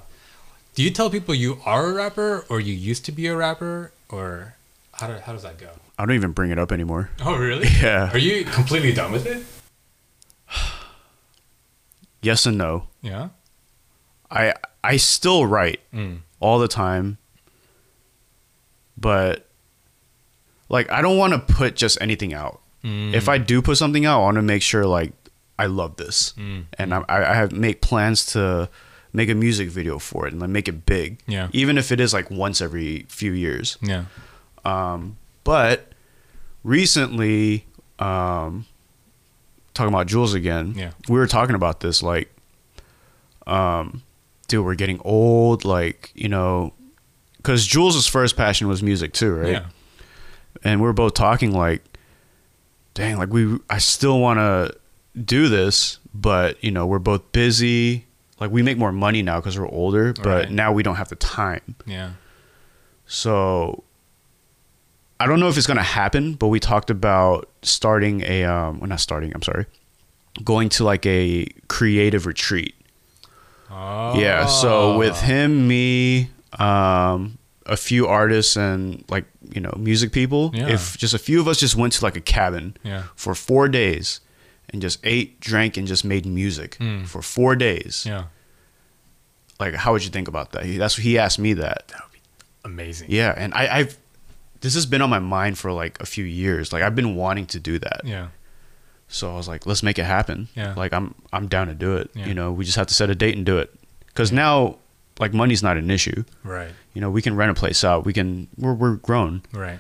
do 0.74 0.82
you 0.82 0.90
tell 0.90 1.11
people 1.11 1.35
you 1.35 1.59
are 1.66 1.90
a 1.90 1.92
rapper 1.92 2.44
or 2.48 2.59
you 2.61 2.72
used 2.72 3.04
to 3.04 3.12
be 3.12 3.26
a 3.26 3.37
rapper 3.37 3.92
or 4.09 4.54
how, 4.94 5.06
do, 5.09 5.14
how 5.18 5.32
does 5.32 5.42
that 5.42 5.59
go? 5.59 5.68
I 5.98 6.06
don't 6.06 6.14
even 6.14 6.32
bring 6.32 6.50
it 6.50 6.59
up 6.59 6.72
anymore. 6.72 7.11
Oh, 7.24 7.37
really? 7.37 7.68
Yeah. 7.82 8.11
Are 8.12 8.18
you 8.18 8.44
completely 8.44 8.92
done 8.92 9.12
with 9.12 9.26
it? 9.26 9.44
Yes 12.26 12.44
and 12.46 12.58
no. 12.58 12.88
Yeah. 13.02 13.28
I 14.30 14.54
I 14.82 14.96
still 14.98 15.46
write 15.46 15.80
Mm. 15.94 16.18
all 16.40 16.58
the 16.58 16.68
time, 16.68 17.18
but 18.98 19.46
like 20.68 20.90
I 20.90 21.02
don't 21.02 21.18
want 21.18 21.32
to 21.32 21.54
put 21.54 21.76
just 21.76 21.98
anything 22.00 22.34
out. 22.34 22.60
Mm. 22.84 23.14
If 23.14 23.28
I 23.28 23.38
do 23.38 23.62
put 23.62 23.76
something 23.78 24.04
out, 24.06 24.18
I 24.20 24.22
want 24.22 24.36
to 24.36 24.42
make 24.42 24.62
sure 24.62 24.84
like 24.86 25.12
I 25.58 25.66
love 25.66 25.96
this, 25.96 26.34
Mm. 26.36 26.64
and 26.78 26.94
I 26.94 27.04
I 27.08 27.34
have 27.34 27.52
make 27.52 27.80
plans 27.80 28.26
to 28.34 28.68
make 29.12 29.30
a 29.30 29.34
music 29.34 29.68
video 29.70 29.98
for 29.98 30.26
it 30.26 30.32
and 30.32 30.40
like 30.42 30.50
make 30.50 30.68
it 30.68 30.84
big. 30.86 31.18
Yeah. 31.26 31.48
Even 31.52 31.78
if 31.78 31.90
it 31.92 32.00
is 32.00 32.12
like 32.12 32.30
once 32.30 32.60
every 32.60 33.06
few 33.08 33.32
years. 33.32 33.78
Yeah. 33.80 34.04
Um, 34.64 35.16
but 35.44 35.92
recently, 36.64 37.64
um, 37.98 38.66
talking 39.76 39.92
about 39.94 40.06
Jules 40.08 40.34
again, 40.34 40.74
Yeah. 40.76 40.90
we 41.08 41.18
were 41.18 41.26
talking 41.26 41.54
about 41.54 41.80
this. 41.80 42.02
Like, 42.02 42.34
um, 43.46 44.02
dude, 44.48 44.64
we're 44.64 44.74
getting 44.74 45.00
old. 45.04 45.64
Like, 45.64 46.10
you 46.14 46.28
know, 46.28 46.72
because 47.36 47.66
Jules's 47.66 48.06
first 48.06 48.36
passion 48.36 48.66
was 48.68 48.82
music 48.82 49.12
too, 49.12 49.32
right? 49.34 49.52
Yeah. 49.52 49.66
And 50.64 50.80
we 50.80 50.88
are 50.88 50.92
both 50.92 51.14
talking 51.14 51.52
like, 51.52 51.84
dang, 52.94 53.18
like 53.18 53.32
we, 53.32 53.58
I 53.70 53.78
still 53.78 54.18
want 54.20 54.38
to 54.38 54.74
do 55.22 55.48
this, 55.48 55.98
but 56.14 56.62
you 56.64 56.70
know, 56.70 56.86
we're 56.86 56.98
both 56.98 57.30
busy. 57.32 58.06
Like, 58.40 58.50
we 58.50 58.62
make 58.62 58.76
more 58.76 58.92
money 58.92 59.22
now 59.22 59.38
because 59.40 59.58
we're 59.58 59.68
older, 59.68 60.12
but 60.12 60.26
Right. 60.26 60.50
now 60.50 60.72
we 60.72 60.82
don't 60.82 60.96
have 60.96 61.08
the 61.08 61.16
time. 61.16 61.74
Yeah. 61.86 62.10
So 63.06 63.84
I 65.18 65.26
don't 65.26 65.40
know 65.40 65.48
if 65.48 65.57
it's 65.57 65.66
gonna 65.66 65.83
happen, 65.83 66.35
but 66.35 66.48
we 66.48 66.61
talked 66.61 66.90
about 66.90 67.48
starting 67.62 68.22
a 68.22 68.44
um 68.44 68.81
well 68.81 68.88
not 68.88 69.00
starting, 69.00 69.33
I'm 69.35 69.42
sorry. 69.42 69.66
Going 70.44 70.68
to 70.70 70.85
like 70.85 71.07
a 71.07 71.46
creative 71.68 72.26
retreat. 72.26 72.74
Oh. 73.70 74.18
Yeah. 74.18 74.46
So 74.46 74.98
with 74.98 75.18
him, 75.20 75.66
me, 75.66 76.29
um, 76.59 77.38
a 77.64 77.76
few 77.76 78.07
artists 78.07 78.57
and 78.57 79.02
like, 79.09 79.24
you 79.55 79.61
know, 79.61 79.72
music 79.79 80.12
people, 80.12 80.50
Yeah. 80.55 80.68
if 80.68 80.96
just 80.98 81.14
a 81.14 81.18
few 81.18 81.40
of 81.40 81.48
us 81.48 81.59
just 81.59 81.74
went 81.74 81.94
to 81.94 82.05
like 82.05 82.16
a 82.16 82.20
cabin 82.20 82.76
Yeah. 82.85 83.05
for 83.16 83.35
four 83.35 83.68
days 83.68 84.20
and 84.70 84.81
just 84.83 84.98
ate, 85.05 85.40
drank, 85.40 85.76
and 85.76 85.87
just 85.87 86.05
made 86.05 86.26
music 86.26 86.76
Mm. 86.79 87.07
for 87.07 87.22
four 87.22 87.57
days. 87.57 88.05
Yeah. 88.07 88.24
Like 89.59 89.74
how 89.74 89.92
would 89.92 90.05
you 90.05 90.11
think 90.11 90.29
about 90.29 90.52
that? 90.52 90.64
He, 90.66 90.76
that's 90.76 90.96
he 90.96 91.18
asked 91.18 91.38
me 91.38 91.55
that. 91.55 91.88
That 91.88 92.02
would 92.05 92.12
be 92.12 92.20
amazing. 92.64 93.09
Yeah, 93.11 93.33
and 93.37 93.55
I, 93.55 93.79
I've 93.79 93.96
this 94.66 94.74
has 94.74 94.85
been 94.87 95.00
on 95.00 95.09
my 95.11 95.20
mind 95.20 95.57
for 95.59 95.70
like 95.70 96.00
a 96.00 96.07
few 96.07 96.24
years. 96.24 96.72
Like 96.72 96.83
I've 96.83 96.96
been 96.96 97.14
wanting 97.14 97.46
to 97.55 97.61
do 97.61 97.79
that. 97.79 98.00
Yeah. 98.05 98.29
So 99.09 99.31
I 99.33 99.37
was 99.37 99.46
like, 99.46 99.64
let's 99.66 99.85
make 99.85 99.98
it 100.00 100.05
happen. 100.05 100.48
Yeah. 100.57 100.74
Like 100.76 100.92
I'm 100.92 101.14
I'm 101.33 101.46
down 101.46 101.68
to 101.68 101.74
do 101.74 101.96
it. 101.96 102.11
Yeah. 102.14 102.26
You 102.26 102.35
know, 102.35 102.50
we 102.52 102.64
just 102.64 102.76
have 102.76 102.88
to 102.88 102.94
set 102.94 103.09
a 103.09 103.14
date 103.14 103.37
and 103.37 103.46
do 103.46 103.59
it. 103.59 103.72
Cuz 104.14 104.33
now 104.33 104.79
like 105.20 105.33
money's 105.33 105.62
not 105.62 105.76
an 105.76 105.88
issue. 105.90 106.24
Right. 106.42 106.72
You 106.94 107.00
know, 107.00 107.11
we 107.11 107.22
can 107.22 107.37
rent 107.37 107.50
a 107.50 107.55
place 107.55 107.85
out. 107.85 108.05
We 108.05 108.12
can 108.12 108.48
we're 108.59 108.74
we're 108.74 108.96
grown. 108.96 109.42
Right. 109.52 109.79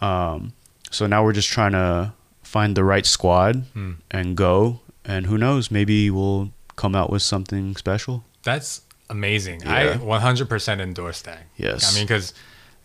Um 0.00 0.52
so 0.90 1.06
now 1.06 1.24
we're 1.24 1.32
just 1.32 1.48
trying 1.48 1.72
to 1.72 2.12
find 2.42 2.76
the 2.76 2.84
right 2.84 3.04
squad 3.06 3.64
Hmm. 3.74 3.92
and 4.10 4.36
go. 4.36 4.80
And 5.04 5.26
who 5.26 5.36
knows? 5.38 5.70
Maybe 5.70 6.08
we'll 6.10 6.52
come 6.76 6.94
out 6.94 7.10
with 7.10 7.22
something 7.22 7.76
special. 7.76 8.24
That's 8.44 8.82
amazing. 9.10 9.62
Yeah. 9.64 9.74
I 9.74 9.96
100% 9.96 10.80
endorse 10.80 11.22
that. 11.22 11.42
Yes. 11.56 11.90
I 11.90 11.94
mean, 11.96 12.06
because 12.06 12.32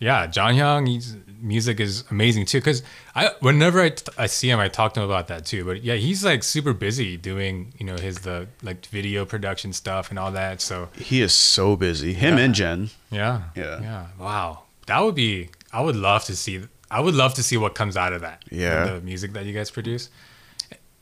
yeah, 0.04 0.28
John 0.28 0.56
Young, 0.56 0.86
he's 0.86 1.16
music 1.42 1.80
is 1.80 2.04
amazing 2.12 2.46
too. 2.46 2.60
Because 2.60 2.84
I, 3.16 3.32
whenever 3.42 3.82
I, 3.82 3.90
t- 3.90 4.06
I 4.18 4.28
see 4.28 4.50
him, 4.50 4.60
I 4.60 4.70
talk 4.70 4.94
to 4.94 5.02
him 5.02 5.06
about 5.10 5.28
that 5.28 5.46
too. 5.46 5.66
But 5.66 5.84
yeah, 5.84 5.96
he's 5.96 6.24
like 6.24 6.42
super 6.44 6.74
busy 6.74 7.18
doing, 7.18 7.74
you 7.80 7.86
know, 7.86 7.98
his 7.98 8.20
the 8.20 8.48
like 8.62 8.86
video 8.88 9.26
production 9.26 9.74
stuff 9.74 10.10
and 10.10 10.18
all 10.20 10.32
that. 10.32 10.62
So 10.62 10.90
He 10.96 11.22
is 11.22 11.34
so 11.34 11.76
busy. 11.76 12.14
Him 12.14 12.38
and 12.38 12.54
Jen. 12.56 12.90
yeah, 13.12 13.44
Yeah. 13.56 13.82
yeah. 13.82 14.06
Wow, 14.20 14.64
that 14.88 15.00
would 15.04 15.16
be. 15.16 15.50
I 15.72 15.82
would 15.82 15.96
love 15.96 16.24
to 16.26 16.36
see. 16.36 16.62
I 16.92 17.00
would 17.00 17.16
love 17.16 17.34
to 17.36 17.44
see 17.44 17.58
what 17.58 17.74
comes 17.76 17.96
out 17.98 18.14
of 18.14 18.22
that. 18.22 18.44
Yeah. 18.52 18.86
the 18.86 19.02
music 19.02 19.34
that 19.34 19.46
you 19.46 19.54
guys 19.54 19.72
produce. 19.72 20.10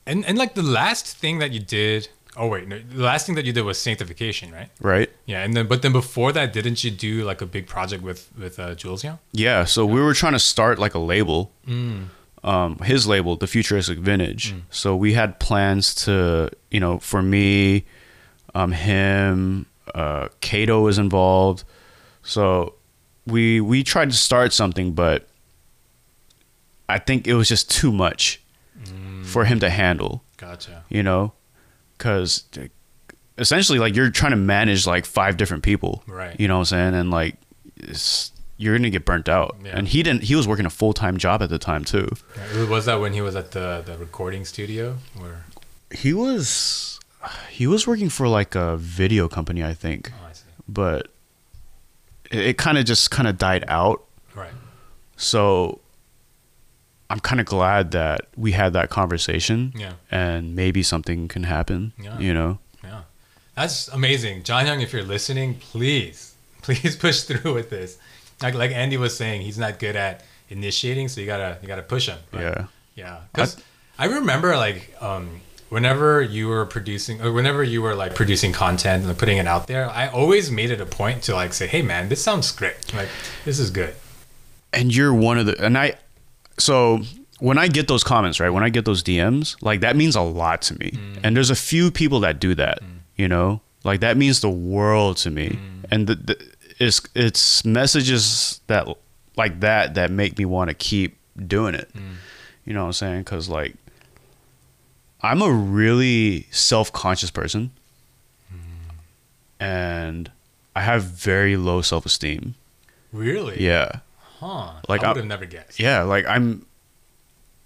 And 0.05 0.25
and 0.25 0.37
like 0.37 0.53
the 0.55 0.63
last 0.81 1.05
thing 1.21 1.39
that 1.39 1.51
you 1.51 1.59
did. 1.59 2.07
Oh 2.37 2.47
wait, 2.47 2.67
no, 2.67 2.79
the 2.79 3.03
last 3.03 3.25
thing 3.25 3.35
that 3.35 3.45
you 3.45 3.51
did 3.51 3.63
was 3.63 3.77
sanctification, 3.77 4.51
right? 4.51 4.69
Right? 4.79 5.09
Yeah, 5.25 5.43
and 5.43 5.53
then 5.53 5.67
but 5.67 5.81
then 5.81 5.91
before 5.91 6.31
that, 6.31 6.53
didn't 6.53 6.83
you 6.83 6.89
do 6.91 7.23
like 7.23 7.41
a 7.41 7.45
big 7.45 7.67
project 7.67 8.03
with 8.03 8.29
with 8.37 8.57
uh, 8.59 8.73
Jules 8.75 9.03
Young? 9.03 9.19
Yeah. 9.33 9.65
So 9.65 9.85
we 9.85 9.99
were 10.01 10.13
trying 10.13 10.33
to 10.33 10.39
start 10.39 10.79
like 10.79 10.93
a 10.93 10.99
label. 10.99 11.51
Um, 12.43 12.79
his 12.79 13.05
label, 13.05 13.35
the 13.35 13.45
Futuristic 13.45 13.99
Vintage. 13.99 14.55
So 14.71 14.95
we 14.95 15.13
had 15.13 15.39
plans 15.39 15.93
to, 16.05 16.49
you 16.71 16.79
know, 16.79 16.97
for 16.97 17.21
me, 17.21 17.85
um, 18.55 18.71
him, 18.71 19.67
uh, 19.93 20.29
Kato 20.39 20.81
was 20.81 20.97
involved. 20.97 21.63
So 22.23 22.73
we 23.27 23.61
we 23.61 23.83
tried 23.83 24.09
to 24.09 24.17
start 24.17 24.53
something, 24.53 24.93
but 24.93 25.27
I 26.89 26.97
think 26.97 27.27
it 27.27 27.35
was 27.35 27.47
just 27.47 27.69
too 27.69 27.91
much 27.91 28.41
for 29.23 29.45
him 29.45 29.59
to 29.59 29.69
handle. 29.69 30.23
Gotcha. 30.37 30.83
You 30.89 31.03
know, 31.03 31.33
because 32.01 32.49
essentially, 33.37 33.77
like 33.77 33.95
you're 33.95 34.09
trying 34.09 34.31
to 34.31 34.37
manage 34.37 34.87
like 34.87 35.05
five 35.05 35.37
different 35.37 35.61
people. 35.63 36.03
Right. 36.07 36.37
You 36.39 36.47
know 36.47 36.55
what 36.55 36.71
I'm 36.73 36.93
saying? 36.93 36.95
And 36.95 37.11
like, 37.11 37.35
you're 38.57 38.75
gonna 38.75 38.89
get 38.89 39.05
burnt 39.05 39.29
out. 39.29 39.55
Yeah. 39.63 39.77
And 39.77 39.87
he 39.87 40.01
didn't. 40.01 40.23
He 40.23 40.35
was 40.35 40.47
working 40.47 40.65
a 40.65 40.69
full 40.71 40.93
time 40.93 41.17
job 41.17 41.43
at 41.43 41.49
the 41.49 41.59
time 41.59 41.83
too. 41.85 42.09
Was 42.69 42.85
that 42.85 42.99
when 42.99 43.13
he 43.13 43.21
was 43.21 43.35
at 43.35 43.51
the 43.51 43.83
the 43.85 43.97
recording 43.97 44.45
studio? 44.45 44.97
Or 45.19 45.45
He 45.91 46.13
was. 46.13 46.99
He 47.51 47.67
was 47.67 47.85
working 47.85 48.09
for 48.09 48.27
like 48.27 48.55
a 48.55 48.77
video 48.77 49.27
company, 49.27 49.63
I 49.63 49.75
think, 49.75 50.11
oh, 50.11 50.27
I 50.27 50.33
see. 50.33 50.41
but 50.67 51.09
it, 52.31 52.39
it 52.39 52.57
kind 52.57 52.79
of 52.79 52.85
just 52.85 53.11
kind 53.11 53.27
of 53.27 53.37
died 53.37 53.63
out. 53.67 54.03
Right. 54.33 54.53
So 55.17 55.80
I'm 57.11 57.19
kind 57.19 57.39
of 57.41 57.45
glad 57.45 57.91
that 57.91 58.27
we 58.37 58.53
had 58.53 58.73
that 58.73 58.89
conversation, 58.89 59.73
Yeah. 59.75 59.93
and 60.09 60.55
maybe 60.55 60.81
something 60.81 61.27
can 61.27 61.43
happen. 61.43 61.91
Yeah. 62.01 62.17
You 62.19 62.33
know. 62.33 62.59
Yeah. 62.83 63.01
That's 63.55 63.87
amazing, 63.89 64.43
John 64.43 64.65
Young. 64.65 64.81
If 64.81 64.93
you're 64.93 65.03
listening, 65.03 65.55
please, 65.55 66.35
please 66.61 66.95
push 66.95 67.21
through 67.23 67.53
with 67.53 67.69
this. 67.69 67.97
Like 68.41 68.53
like 68.55 68.71
Andy 68.71 68.97
was 68.97 69.15
saying, 69.15 69.41
he's 69.41 69.57
not 69.57 69.77
good 69.77 69.95
at 69.95 70.23
initiating, 70.49 71.09
so 71.09 71.19
you 71.21 71.27
gotta 71.27 71.57
you 71.61 71.67
gotta 71.67 71.83
push 71.83 72.07
him. 72.07 72.19
Yeah. 72.33 72.65
Yeah, 72.95 73.19
because 73.33 73.57
I, 73.97 74.05
remember 74.05 74.57
like 74.57 74.93
um, 75.01 75.39
whenever 75.69 76.21
you 76.21 76.49
were 76.49 76.65
producing 76.65 77.21
or 77.21 77.31
whenever 77.31 77.63
you 77.63 77.81
were 77.81 77.95
like 77.95 78.15
producing 78.15 78.51
content 78.51 79.05
and 79.05 79.17
putting 79.17 79.37
it 79.37 79.47
out 79.47 79.67
there, 79.67 79.89
I 79.89 80.07
always 80.09 80.51
made 80.51 80.71
it 80.71 80.81
a 80.81 80.85
point 80.85 81.23
to 81.23 81.33
like 81.33 81.53
say, 81.53 81.67
"Hey, 81.67 81.81
man, 81.81 82.09
this 82.09 82.21
sounds 82.21 82.51
great. 82.51 82.93
Like 82.93 83.09
this 83.45 83.59
is 83.59 83.69
good." 83.69 83.95
and 84.73 84.95
you're 84.95 85.13
one 85.13 85.37
of 85.37 85.45
the 85.45 85.61
and 85.63 85.77
i 85.77 85.93
so 86.57 87.01
when 87.39 87.57
i 87.57 87.67
get 87.67 87.87
those 87.87 88.03
comments 88.03 88.39
right 88.39 88.49
when 88.49 88.63
i 88.63 88.69
get 88.69 88.85
those 88.85 89.03
dms 89.03 89.55
like 89.61 89.81
that 89.81 89.95
means 89.95 90.15
a 90.15 90.21
lot 90.21 90.61
to 90.63 90.77
me. 90.79 90.91
Mm. 90.91 91.19
And 91.23 91.35
there's 91.35 91.49
a 91.49 91.55
few 91.55 91.91
people 91.91 92.19
that 92.21 92.39
do 92.39 92.55
that 92.55 92.81
mm. 92.81 92.99
you 93.15 93.27
know? 93.27 93.61
Like 93.83 93.99
that 94.01 94.17
means 94.17 94.41
the 94.41 94.49
world 94.49 95.17
to 95.17 95.31
me. 95.31 95.49
Mm. 95.49 95.85
And 95.91 96.07
the, 96.07 96.15
the, 96.15 96.51
it's 96.79 97.01
it's 97.15 97.65
messages 97.65 98.61
that 98.67 98.87
like 99.37 99.59
that 99.59 99.95
that 99.95 100.11
make 100.11 100.37
me 100.37 100.45
want 100.45 100.69
to 100.69 100.73
keep 100.73 101.17
doing 101.47 101.75
it. 101.75 101.89
You 102.65 102.73
know 102.73 102.81
what 102.81 102.87
i'm 102.87 102.93
saying? 102.93 103.19
Because 103.21 103.49
like 103.49 103.75
i'm 105.21 105.41
a 105.41 105.51
really 105.51 106.47
self-conscious 106.51 107.31
person. 107.31 107.71
And 109.59 110.31
i 110.75 110.81
have 110.81 111.03
very 111.03 111.55
low 111.55 111.81
self-esteem. 111.81 112.55
Really? 113.13 113.61
yeah 113.61 113.99
Huh. 114.41 114.73
Like, 114.89 115.03
I 115.03 115.09
would 115.09 115.17
have 115.17 115.25
never 115.27 115.45
guessed. 115.45 115.79
yeah 115.79 116.01
like 116.01 116.25
i'm 116.27 116.65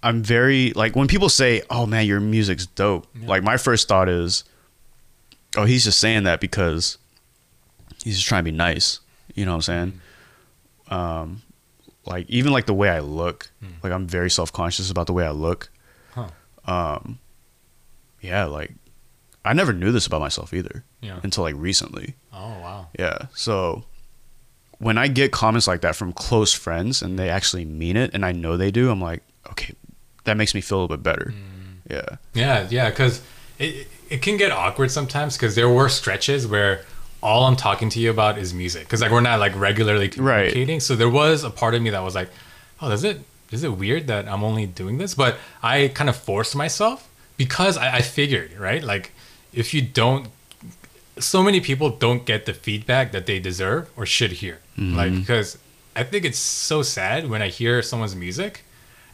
i'm 0.02 0.22
very 0.22 0.72
like 0.76 0.94
when 0.94 1.08
people 1.08 1.28
say 1.30 1.62
oh 1.70 1.86
man 1.86 2.06
your 2.06 2.20
music's 2.20 2.66
dope 2.66 3.06
Yeah. 3.18 3.26
like 3.28 3.42
my 3.42 3.56
first 3.56 3.88
thought 3.88 4.08
is 4.10 4.44
oh 5.56 5.64
he's 5.64 5.84
just 5.84 5.98
saying 5.98 6.24
that 6.24 6.38
because 6.38 6.98
he's 8.04 8.16
just 8.16 8.28
trying 8.28 8.44
to 8.44 8.50
be 8.52 8.56
nice 8.56 9.00
you 9.34 9.44
know 9.46 9.52
what 9.52 9.56
i'm 9.56 9.62
saying 9.62 10.00
um 10.90 11.42
like 12.04 12.28
even 12.28 12.52
like 12.52 12.66
the 12.66 12.74
way 12.74 12.88
i 12.90 13.00
look 13.00 13.50
like 13.82 13.92
i'm 13.92 14.06
very 14.06 14.30
self-conscious 14.30 14.90
about 14.90 15.06
the 15.06 15.12
way 15.14 15.24
i 15.26 15.30
look 15.30 15.70
Huh. 16.14 16.28
um 16.66 17.18
yeah 18.20 18.44
like 18.44 18.72
i 19.44 19.52
never 19.54 19.72
knew 19.72 19.92
this 19.92 20.06
about 20.06 20.20
myself 20.20 20.52
either 20.54 20.84
Yeah. 21.00 21.20
until 21.22 21.42
like 21.42 21.54
recently 21.56 22.14
Oh 22.32 22.58
wow. 22.60 22.88
yeah. 22.98 23.26
So 23.34 23.84
when 24.78 24.98
I 24.98 25.08
get 25.08 25.32
comments 25.32 25.66
like 25.66 25.80
that 25.82 25.96
from 25.96 26.12
close 26.12 26.52
friends 26.52 27.02
and 27.02 27.18
they 27.18 27.28
actually 27.30 27.64
mean 27.64 27.96
it 27.96 28.10
and 28.14 28.24
I 28.24 28.32
know 28.32 28.56
they 28.56 28.70
do, 28.70 28.90
I'm 28.90 29.00
like, 29.00 29.22
okay, 29.50 29.74
that 30.24 30.36
makes 30.36 30.54
me 30.54 30.60
feel 30.60 30.78
a 30.78 30.80
little 30.82 30.96
bit 30.96 31.02
better. 31.02 31.32
Mm. 31.34 31.90
Yeah. 31.90 32.16
Yeah, 32.34 32.66
yeah, 32.70 32.90
because 32.90 33.22
it 33.58 33.86
it 34.10 34.22
can 34.22 34.36
get 34.36 34.52
awkward 34.52 34.90
sometimes 34.90 35.36
because 35.36 35.54
there 35.54 35.68
were 35.68 35.88
stretches 35.88 36.46
where 36.46 36.84
all 37.22 37.44
I'm 37.44 37.56
talking 37.56 37.88
to 37.90 37.98
you 38.00 38.10
about 38.10 38.38
is 38.38 38.52
music 38.54 38.84
because 38.84 39.00
like 39.00 39.10
we're 39.10 39.20
not 39.20 39.40
like 39.40 39.54
regularly 39.56 40.06
Right. 40.08 40.50
communicating. 40.52 40.80
So 40.80 40.94
there 40.94 41.08
was 41.10 41.42
a 41.44 41.50
part 41.50 41.74
of 41.74 41.82
me 41.82 41.90
that 41.90 42.00
was 42.02 42.14
like, 42.14 42.30
oh, 42.80 42.90
is 42.90 43.02
it 43.04 43.20
is 43.50 43.62
it 43.64 43.72
weird 43.76 44.08
that 44.08 44.28
I'm 44.28 44.42
only 44.44 44.66
doing 44.66 44.98
this? 44.98 45.14
But 45.14 45.36
I 45.62 45.88
kind 45.94 46.10
of 46.10 46.16
forced 46.16 46.54
myself 46.56 47.08
because 47.36 47.76
I, 47.78 47.96
I 47.96 48.00
figured 48.02 48.52
right, 48.58 48.82
like 48.82 49.12
if 49.52 49.72
you 49.72 49.80
don't, 49.80 50.28
so 51.18 51.42
many 51.42 51.60
people 51.60 51.90
don't 51.90 52.24
get 52.26 52.46
the 52.46 52.54
feedback 52.54 53.12
that 53.12 53.26
they 53.26 53.38
deserve 53.38 53.90
or 53.96 54.06
should 54.06 54.32
hear. 54.32 54.60
Like 54.76 55.10
mm-hmm. 55.10 55.20
because 55.20 55.58
I 55.94 56.02
think 56.04 56.24
it's 56.24 56.38
so 56.38 56.82
sad 56.82 57.30
when 57.30 57.40
I 57.40 57.48
hear 57.48 57.80
someone's 57.80 58.14
music 58.14 58.64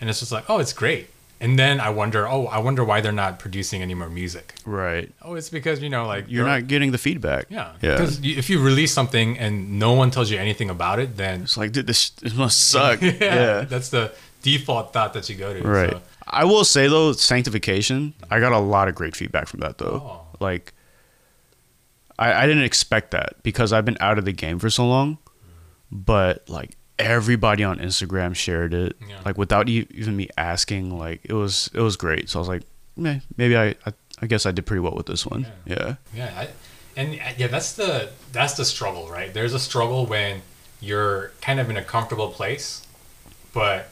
and 0.01 0.11
it's 0.11 0.19
just 0.19 0.33
like, 0.33 0.51
oh, 0.51 0.59
it's 0.59 0.73
great. 0.73 1.09
And 1.41 1.59
then 1.59 1.81
I 1.81 1.91
wonder, 1.91 2.29
oh, 2.29 2.47
I 2.47 2.59
wonder 2.59 2.85
why 2.85 3.01
they're 3.01 3.11
not 3.12 3.38
producing 3.38 3.83
any 3.83 3.95
more 3.95 4.09
music. 4.09 4.55
Right. 4.65 5.12
Oh, 5.23 5.35
it's 5.35 5.49
because 5.49 5.81
you 5.81 5.88
know, 5.88 6.07
like 6.07 6.27
You're 6.29 6.47
not 6.47 6.67
getting 6.67 6.91
the 6.93 6.99
feedback. 6.99 7.47
yeah, 7.49 7.73
Yeah. 7.81 7.93
Because 7.93 8.21
if 8.25 8.51
you 8.51 8.61
release 8.61 8.93
something 8.93 9.38
and 9.38 9.79
no 9.79 9.93
one 9.93 10.11
tells 10.11 10.31
you 10.31 10.38
anything 10.38 10.71
about 10.71 10.99
it, 10.99 11.17
then 11.17 11.43
It's 11.43 11.57
like, 11.57 11.73
dude, 11.73 11.87
this, 11.87 12.11
this 12.11 12.35
must 12.35 12.71
suck. 12.71 13.01
yeah, 13.03 13.12
yeah. 13.21 13.61
that's 13.62 13.91
the 13.91 14.12
default 14.43 14.93
thought 14.93 15.15
that 15.15 15.29
you 15.29 15.37
go 15.37 15.53
to. 15.53 15.62
Right. 15.62 15.91
So, 15.91 16.03
I 16.27 16.45
will 16.45 16.65
say 16.65 16.88
though, 16.88 17.12
sanctification, 17.12 18.15
I 18.31 18.41
got 18.41 18.53
a 18.53 18.59
lot 18.59 18.88
of 18.88 18.95
great 18.95 19.15
feedback 19.15 19.47
from 19.47 19.61
that 19.61 19.79
though. 19.79 20.03
Oh. 20.05 20.37
Like, 20.41 20.73
I, 22.22 22.42
I 22.42 22.46
didn't 22.46 22.64
expect 22.64 23.11
that 23.12 23.42
because 23.42 23.72
I've 23.72 23.85
been 23.85 23.98
out 24.00 24.18
of 24.18 24.24
the 24.24 24.32
game 24.32 24.58
for 24.58 24.70
so 24.70 24.87
long, 24.87 25.18
but 25.90 26.48
like 26.48 26.76
everybody 26.98 27.64
on 27.64 27.78
Instagram 27.78 28.35
shared 28.35 28.74
it, 28.74 28.96
Yeah. 29.08 29.20
like 29.24 29.37
without 29.38 29.68
e- 29.68 29.87
even 29.90 30.16
me 30.16 30.28
asking. 30.38 30.96
Like 30.98 31.20
it 31.24 31.32
was 31.35 31.70
it 31.74 31.80
was 31.80 31.96
great. 31.96 32.28
So 32.30 32.38
I 32.38 32.40
was 32.40 32.48
like, 32.48 32.62
Meh, 32.96 33.20
maybe 33.37 33.56
I, 33.56 33.74
I 33.87 33.92
I 34.20 34.26
guess 34.26 34.46
I 34.46 34.52
did 34.52 34.66
pretty 34.66 34.80
well 34.80 34.94
with 34.94 35.06
this 35.06 35.26
one. 35.26 35.46
Yeah. 35.66 35.96
yeah, 36.14 36.32
I, 36.37 36.48
and 36.96 37.14
uh, 37.14 37.32
yeah, 37.37 37.48
that's 37.48 37.72
the 37.72 38.11
that's 38.32 38.54
the 38.54 38.64
struggle, 38.64 39.08
right? 39.08 39.32
There's 39.35 39.54
a 39.54 39.58
struggle 39.58 40.06
when 40.06 40.42
you're 40.80 41.32
kind 41.40 41.58
of 41.61 41.70
in 41.70 41.76
a 41.76 41.82
comfortable 41.82 42.28
place, 42.30 42.87
but 43.52 43.88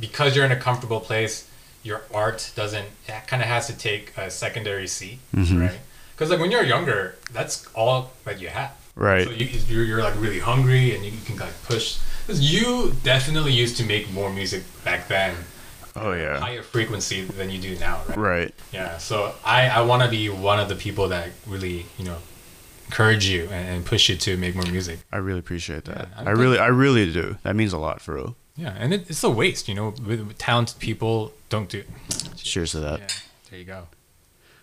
because 0.00 0.34
you're 0.34 0.44
in 0.46 0.52
a 0.52 0.56
comfortable 0.68 1.00
place, 1.00 1.48
your 1.82 2.02
art 2.12 2.50
doesn't 2.56 2.88
kind 3.26 3.42
of 3.42 3.48
has 3.48 3.66
to 3.68 3.76
take 3.76 4.12
a 4.16 4.30
secondary 4.30 4.86
seat, 4.88 5.18
Mm-hmm. 5.34 5.60
right? 5.60 5.78
Because 6.22 6.30
like 6.30 6.40
when 6.40 6.52
you're 6.52 6.62
younger, 6.62 7.16
that's 7.32 7.66
all 7.74 8.12
that 8.22 8.40
you 8.40 8.46
have. 8.46 8.70
Right. 8.94 9.26
So 9.26 9.32
you, 9.32 9.46
you're, 9.66 9.84
you're 9.84 10.02
like 10.04 10.14
really 10.20 10.38
hungry 10.38 10.94
and 10.94 11.04
you 11.04 11.10
can 11.24 11.36
like 11.36 11.60
push. 11.64 11.98
Because 12.24 12.40
you 12.40 12.94
definitely 13.02 13.52
used 13.52 13.76
to 13.78 13.84
make 13.84 14.08
more 14.12 14.32
music 14.32 14.62
back 14.84 15.08
then, 15.08 15.34
Oh 15.96 16.12
yeah. 16.12 16.38
higher 16.38 16.62
frequency 16.62 17.22
than 17.24 17.50
you 17.50 17.60
do 17.60 17.76
now, 17.80 18.02
right? 18.08 18.16
Right. 18.16 18.54
Yeah. 18.70 18.98
So 18.98 19.34
I, 19.44 19.68
I 19.68 19.80
want 19.80 20.04
to 20.04 20.08
be 20.08 20.28
one 20.28 20.60
of 20.60 20.68
the 20.68 20.76
people 20.76 21.08
that 21.08 21.30
really, 21.44 21.86
you 21.98 22.04
know, 22.04 22.18
encourage 22.86 23.26
you 23.26 23.48
and, 23.50 23.68
and 23.68 23.84
push 23.84 24.08
you 24.08 24.14
to 24.14 24.36
make 24.36 24.54
more 24.54 24.66
music. 24.66 25.00
I 25.10 25.16
really 25.16 25.40
appreciate 25.40 25.86
that. 25.86 26.06
Yeah, 26.14 26.22
I 26.22 26.28
I 26.28 26.30
really 26.34 26.58
I 26.60 26.68
really 26.68 27.12
do. 27.12 27.36
That 27.42 27.56
means 27.56 27.72
a 27.72 27.78
lot 27.78 28.00
for 28.00 28.14
real. 28.14 28.36
Yeah. 28.54 28.76
And 28.78 28.94
it, 28.94 29.10
it's 29.10 29.24
a 29.24 29.30
waste, 29.30 29.66
you 29.68 29.74
know, 29.74 29.92
talented 30.38 30.78
people 30.78 31.32
don't 31.48 31.68
do. 31.68 31.82
Cheers 32.36 32.70
to 32.72 32.78
that. 32.78 33.00
Yeah. 33.00 33.06
There 33.50 33.58
you 33.58 33.64
go. 33.64 33.88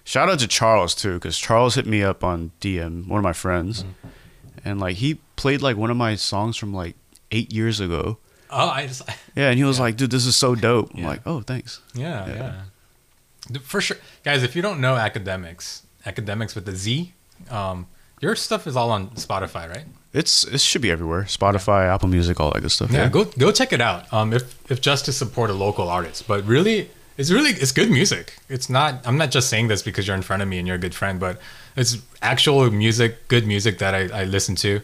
Shout 0.09 0.27
out 0.27 0.39
to 0.39 0.47
Charles 0.47 0.95
too, 0.95 1.13
because 1.19 1.37
Charles 1.37 1.75
hit 1.75 1.85
me 1.85 2.01
up 2.01 2.23
on 2.23 2.49
DM, 2.61 3.07
one 3.07 3.19
of 3.19 3.23
my 3.23 3.31
friends, 3.33 3.85
and 4.65 4.79
like 4.79 4.95
he 4.95 5.19
played 5.35 5.61
like 5.61 5.77
one 5.77 5.91
of 5.91 5.97
my 5.97 6.15
songs 6.15 6.57
from 6.57 6.73
like 6.73 6.95
eight 7.29 7.53
years 7.53 7.79
ago, 7.79 8.17
Oh, 8.49 8.69
I 8.69 8.87
just 8.87 9.03
Yeah, 9.35 9.49
and 9.49 9.57
he 9.59 9.63
was 9.63 9.79
like, 9.79 9.97
"Dude, 9.97 10.09
this 10.09 10.25
is 10.25 10.35
so 10.35 10.55
dope." 10.55 10.89
I'm 10.95 11.01
Yeah. 11.01 11.07
like, 11.09 11.21
"Oh, 11.27 11.41
thanks." 11.41 11.79
yeah, 11.93 12.27
yeah. 12.27 13.59
For 13.61 13.79
sure, 13.81 13.97
guys. 14.23 14.41
If 14.41 14.55
you 14.55 14.63
don't 14.63 14.81
know 14.81 14.95
academics, 14.95 15.83
academics 16.07 16.55
with 16.55 16.65
the 16.65 16.75
Z, 16.75 17.13
um, 17.51 17.85
your 18.19 18.35
stuff 18.35 18.65
is 18.65 18.75
all 18.75 18.89
on 18.89 19.09
Spotify, 19.11 19.69
right? 19.69 19.85
It's 20.11 20.43
it 20.43 20.59
should 20.61 20.81
be 20.81 20.89
everywhere. 20.89 21.25
Spotify, 21.25 21.85
Apple 21.93 22.09
Music, 22.09 22.39
all 22.39 22.49
that 22.53 22.61
good 22.61 22.71
stuff. 22.71 22.89
Yeah, 22.89 23.03
Yeah. 23.03 23.09
go 23.09 23.25
go 23.25 23.51
check 23.51 23.71
it 23.73 23.81
out. 23.81 24.11
Um, 24.11 24.33
if 24.33 24.55
if 24.71 24.81
just 24.81 25.05
to 25.05 25.11
support 25.13 25.51
a 25.51 25.53
local 25.53 25.87
artist, 25.87 26.27
but 26.27 26.43
really, 26.47 26.89
it's 27.19 27.29
really 27.31 27.51
it's 27.63 27.71
good 27.79 27.91
music. 27.91 28.25
It's 28.49 28.69
not. 28.69 28.91
I'm 29.07 29.17
not 29.17 29.29
just 29.35 29.47
saying 29.49 29.67
this 29.67 29.81
because 29.83 30.07
you're 30.07 30.15
in 30.21 30.23
front 30.29 30.41
of 30.41 30.47
me 30.47 30.57
and 30.59 30.65
you're 30.67 30.77
a 30.77 30.85
good 30.87 30.95
friend, 30.95 31.19
but 31.19 31.39
it's 31.75 31.97
actual 32.21 32.71
music, 32.71 33.27
good 33.27 33.45
music 33.45 33.77
that 33.79 33.93
I, 33.93 34.21
I 34.21 34.23
listen 34.25 34.55
to. 34.65 34.81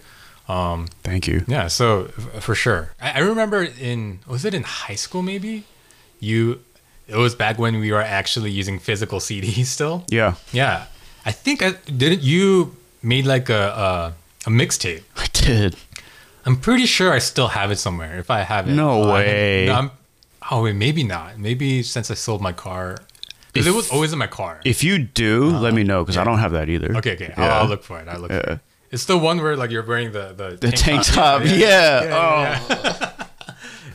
Um, 0.47 0.87
Thank 1.03 1.27
you. 1.27 1.43
yeah, 1.47 1.67
so 1.67 2.11
f- 2.17 2.43
for 2.43 2.53
sure. 2.55 2.91
I, 3.01 3.09
I 3.17 3.19
remember 3.19 3.63
in 3.63 4.19
was 4.27 4.45
it 4.45 4.53
in 4.53 4.63
high 4.63 4.95
school 4.95 5.23
maybe? 5.23 5.63
You, 6.19 6.59
it 7.07 7.15
was 7.17 7.33
back 7.35 7.57
when 7.57 7.79
we 7.79 7.91
were 7.91 8.01
actually 8.19 8.51
using 8.51 8.79
physical 8.79 9.19
CDs 9.27 9.65
still. 9.65 10.03
Yeah, 10.09 10.35
Yeah, 10.53 10.85
I 11.25 11.31
think 11.31 11.61
I 11.63 11.71
didn't. 11.89 12.21
You 12.21 12.75
made 13.01 13.25
like 13.25 13.49
a 13.49 13.63
a, 13.87 14.13
a 14.47 14.49
mixtape. 14.51 15.03
I 15.17 15.27
did. 15.33 15.75
I'm 16.45 16.57
pretty 16.57 16.85
sure 16.85 17.11
I 17.11 17.19
still 17.19 17.47
have 17.47 17.71
it 17.71 17.79
somewhere. 17.79 18.19
If 18.19 18.29
I 18.29 18.41
have 18.41 18.67
it, 18.69 18.73
No 18.73 18.89
Oh, 19.03 19.13
way. 19.13 19.65
no, 19.67 19.73
I'm- 19.73 19.91
oh 20.51 20.63
wait, 20.63 20.75
maybe 20.75 21.03
not. 21.03 21.37
Maybe 21.39 21.83
since 21.83 22.09
I 22.11 22.13
sold 22.13 22.41
my 22.41 22.51
car, 22.53 22.97
because 23.53 23.67
it 23.67 23.73
was 23.73 23.89
always 23.89 24.11
in 24.13 24.19
my 24.19 24.27
car. 24.27 24.61
If 24.65 24.83
you 24.83 24.97
do, 24.99 25.49
let 25.49 25.73
me 25.73 25.83
know 25.83 26.03
because 26.03 26.17
I 26.17 26.23
don't 26.23 26.39
have 26.39 26.51
that 26.53 26.69
either. 26.69 26.95
Okay, 26.97 27.13
okay, 27.13 27.33
Yeah. 27.37 27.43
I'll, 27.55 27.61
I'll 27.63 27.67
look 27.69 27.83
for 27.83 27.99
it. 27.99 28.07
I'll 28.07 28.19
look. 28.19 28.31
For 28.31 28.37
Yeah. 28.37 28.53
it. 28.53 28.59
It's 28.91 29.05
the 29.05 29.17
one 29.17 29.41
where 29.41 29.55
like 29.57 29.71
you're 29.71 29.85
wearing 29.85 30.11
the 30.11 30.33
the, 30.35 30.57
The 30.57 30.71
tank 30.71 31.03
top. 31.05 31.43
Yeah. 31.45 31.53
yeah, 32.03 32.59
oh. 32.69 32.75
yeah. 32.83 33.11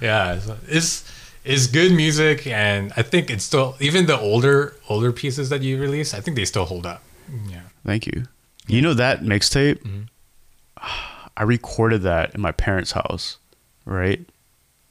Yeah, 0.00 0.38
so 0.38 0.56
it's 0.66 1.04
it's 1.44 1.66
good 1.66 1.92
music, 1.92 2.46
and 2.46 2.90
I 2.96 3.02
think 3.02 3.28
it's 3.30 3.44
still 3.44 3.76
even 3.80 4.06
the 4.06 4.18
older 4.18 4.74
older 4.88 5.12
pieces 5.12 5.50
that 5.50 5.60
you 5.62 5.78
release. 5.78 6.14
I 6.14 6.20
think 6.20 6.36
they 6.36 6.46
still 6.46 6.64
hold 6.64 6.86
up. 6.86 7.02
Yeah. 7.48 7.60
Thank 7.84 8.06
you. 8.06 8.24
You 8.66 8.80
know 8.80 8.94
that 8.94 9.20
mixtape? 9.20 9.82
Mm-hmm. 9.82 10.02
I 11.36 11.42
recorded 11.42 12.02
that 12.02 12.34
in 12.34 12.40
my 12.40 12.52
parents' 12.52 12.92
house, 12.92 13.38
right? 13.84 14.20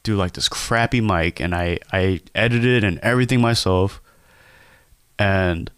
Do 0.10 0.16
like 0.16 0.34
this 0.34 0.49
crappy 0.49 1.01
mic, 1.01 1.39
and 1.39 1.53
I 1.53 1.78
I 1.93 2.22
edited 2.34 2.84
and 2.84 2.97
everything 3.03 3.41
myself. 3.41 4.01
And 5.20 5.70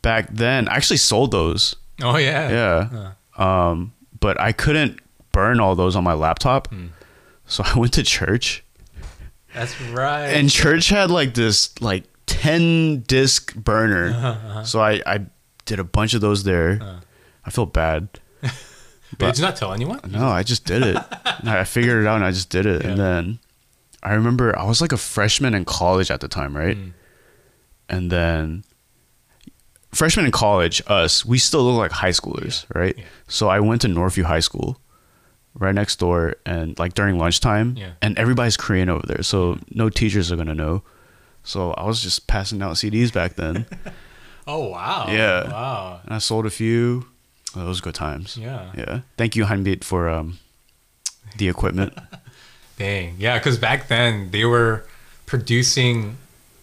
back 0.00 0.28
then, 0.32 0.66
I 0.66 0.76
actually 0.76 0.96
sold 0.96 1.30
those. 1.30 1.76
Oh 2.02 2.16
yeah. 2.16 2.50
Yeah. 2.88 3.12
Um, 3.36 3.92
but 4.18 4.40
I 4.40 4.52
couldn't 4.52 4.98
burn 5.32 5.60
all 5.60 5.74
those 5.74 5.94
on 5.94 6.04
my 6.04 6.14
laptop, 6.14 6.68
Hmm. 6.68 6.86
so 7.46 7.62
I 7.66 7.78
went 7.78 7.92
to 7.94 8.02
church, 8.02 8.64
That's 9.52 9.78
right. 9.92 10.28
and 10.28 10.48
church 10.48 10.88
had 10.88 11.10
like 11.10 11.34
this 11.34 11.78
like 11.82 12.04
ten 12.24 13.00
disc 13.06 13.54
burner. 13.54 14.08
Uh-huh, 14.16 14.64
So 14.64 14.80
I 14.80 15.02
I 15.04 15.26
did 15.66 15.78
a 15.80 15.84
bunch 15.84 16.14
of 16.14 16.22
those 16.22 16.44
there. 16.44 16.80
I 17.44 17.50
feel 17.50 17.66
bad. 17.66 18.08
But 19.18 19.26
did 19.34 19.38
you 19.38 19.44
not 19.44 19.56
tell 19.56 19.72
anyone? 19.72 20.00
No, 20.08 20.26
I 20.28 20.42
just 20.42 20.64
did 20.64 20.82
it. 20.82 20.96
I 21.44 21.64
figured 21.64 22.02
it 22.04 22.06
out 22.06 22.16
and 22.16 22.24
I 22.24 22.30
just 22.30 22.50
did 22.50 22.66
it. 22.66 22.84
And 22.84 22.98
then 22.98 23.38
I 24.02 24.14
remember 24.14 24.58
I 24.58 24.64
was 24.64 24.80
like 24.80 24.92
a 24.92 24.96
freshman 24.96 25.54
in 25.54 25.64
college 25.64 26.10
at 26.10 26.20
the 26.20 26.28
time, 26.28 26.56
right? 26.56 26.76
Mm. 26.76 26.92
And 27.88 28.10
then 28.10 28.64
freshman 29.92 30.26
in 30.26 30.32
college, 30.32 30.82
us, 30.86 31.24
we 31.24 31.38
still 31.38 31.62
look 31.64 31.76
like 31.76 31.92
high 31.92 32.10
schoolers, 32.10 32.64
right? 32.74 32.96
Yeah. 32.96 33.04
So 33.28 33.48
I 33.48 33.60
went 33.60 33.82
to 33.82 33.88
Northview 33.88 34.24
High 34.24 34.40
School 34.40 34.78
right 35.56 35.74
next 35.74 36.00
door 36.00 36.34
and 36.44 36.76
like 36.78 36.94
during 36.94 37.16
lunchtime 37.18 37.76
Yeah. 37.76 37.92
and 38.02 38.18
everybody's 38.18 38.56
Korean 38.56 38.88
over 38.88 39.06
there. 39.06 39.22
So 39.22 39.58
no 39.70 39.88
teachers 39.88 40.32
are 40.32 40.36
going 40.36 40.48
to 40.48 40.54
know. 40.54 40.82
So 41.44 41.72
I 41.72 41.84
was 41.84 42.02
just 42.02 42.26
passing 42.26 42.60
out 42.62 42.74
CDs 42.76 43.12
back 43.12 43.36
then. 43.36 43.66
Oh 44.46 44.68
wow. 44.68 45.06
Yeah. 45.08 45.50
Wow. 45.50 46.00
and 46.04 46.12
I 46.12 46.18
sold 46.18 46.44
a 46.44 46.50
few. 46.50 47.06
Oh, 47.56 47.64
those 47.64 47.80
good 47.80 47.94
times. 47.94 48.36
Yeah. 48.36 48.72
Yeah. 48.76 49.00
Thank 49.16 49.36
you, 49.36 49.44
Hanbit, 49.44 49.84
for 49.84 50.08
um, 50.08 50.38
the 51.36 51.48
equipment. 51.48 51.96
Dang. 52.78 53.16
Yeah, 53.18 53.38
because 53.38 53.58
back 53.58 53.88
then 53.88 54.30
they 54.30 54.44
were 54.44 54.84
producing 55.26 56.16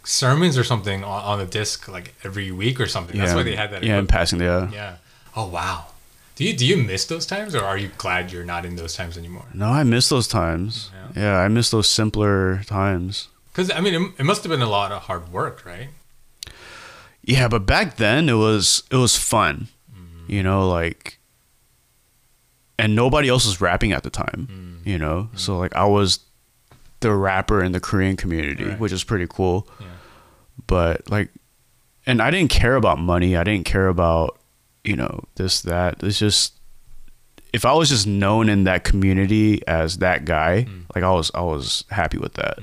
sermons 0.04 0.58
or 0.58 0.64
something 0.64 1.04
on, 1.04 1.24
on 1.24 1.40
a 1.40 1.46
disc 1.46 1.88
like 1.88 2.14
every 2.24 2.52
week 2.52 2.80
or 2.80 2.88
something. 2.88 3.18
That's 3.18 3.34
why 3.34 3.44
they 3.44 3.56
had 3.56 3.72
that. 3.72 3.84
Yeah, 3.84 4.04
passing, 4.08 4.40
yeah. 4.42 4.70
Yeah. 4.72 4.96
Oh 5.36 5.48
wow. 5.48 5.88
Do 6.36 6.46
you 6.46 6.56
do 6.56 6.66
you 6.66 6.78
miss 6.78 7.06
those 7.06 7.26
times, 7.26 7.54
or 7.56 7.64
are 7.64 7.78
you 7.78 7.92
glad 7.98 8.32
you're 8.32 8.44
not 8.44 8.66
in 8.66 8.76
those 8.76 8.96
times 8.96 9.18
anymore? 9.18 9.46
No, 9.54 9.68
I 9.68 9.84
miss 9.84 10.10
those 10.10 10.28
times. 10.28 10.90
Yeah. 11.16 11.22
Yeah, 11.24 11.38
I 11.38 11.48
miss 11.48 11.70
those 11.70 11.88
simpler 11.88 12.64
times. 12.64 13.28
Because 13.52 13.70
I 13.70 13.80
mean, 13.82 13.94
it, 13.94 14.12
it 14.20 14.24
must 14.24 14.44
have 14.44 14.50
been 14.50 14.62
a 14.62 14.70
lot 14.70 14.92
of 14.92 15.04
hard 15.04 15.32
work, 15.32 15.66
right? 15.66 15.90
Yeah, 17.24 17.48
but 17.48 17.66
back 17.66 17.98
then 17.98 18.28
it 18.30 18.34
was 18.34 18.84
it 18.90 18.96
was 18.96 19.16
fun. 19.18 19.68
You 20.28 20.44
know, 20.44 20.68
like 20.70 21.18
and 22.80 22.96
nobody 22.96 23.30
else 23.30 23.46
was 23.46 23.62
rapping 23.62 23.92
at 23.92 24.04
the 24.04 24.10
time, 24.10 24.48
Mm-hmm. 24.52 24.90
you 24.90 24.98
know? 24.98 25.30
So 25.36 25.58
like 25.58 25.76
I 25.76 25.86
was 25.86 26.20
the 27.02 27.12
rapper 27.14 27.64
in 27.64 27.72
the 27.72 27.80
Korean 27.80 28.16
community, 28.16 28.66
Right. 28.66 28.80
which 28.80 28.92
is 28.92 29.04
pretty 29.04 29.28
cool. 29.28 29.68
Yeah. 29.80 29.88
But 30.68 31.10
like 31.10 31.30
and 32.08 32.22
I 32.22 32.32
didn't 32.32 32.50
care 32.50 32.76
about 32.76 32.98
money. 33.00 33.38
I 33.38 33.44
didn't 33.44 33.66
care 33.66 33.88
about, 33.88 34.40
you 34.84 34.96
know, 34.96 35.24
this 35.36 35.62
that. 35.62 36.02
It's 36.04 36.18
just 36.20 36.54
if 37.54 37.66
I 37.66 37.74
was 37.74 37.90
just 37.90 38.08
known 38.08 38.48
in 38.50 38.64
that 38.64 38.84
community 38.84 39.62
as 39.68 39.98
that 39.98 40.26
guy, 40.26 40.66
Mm. 40.70 40.84
like 40.96 41.04
I 41.04 41.12
was 41.12 41.30
I 41.36 41.42
was 41.42 41.84
happy 41.90 42.18
with 42.18 42.34
that. 42.36 42.60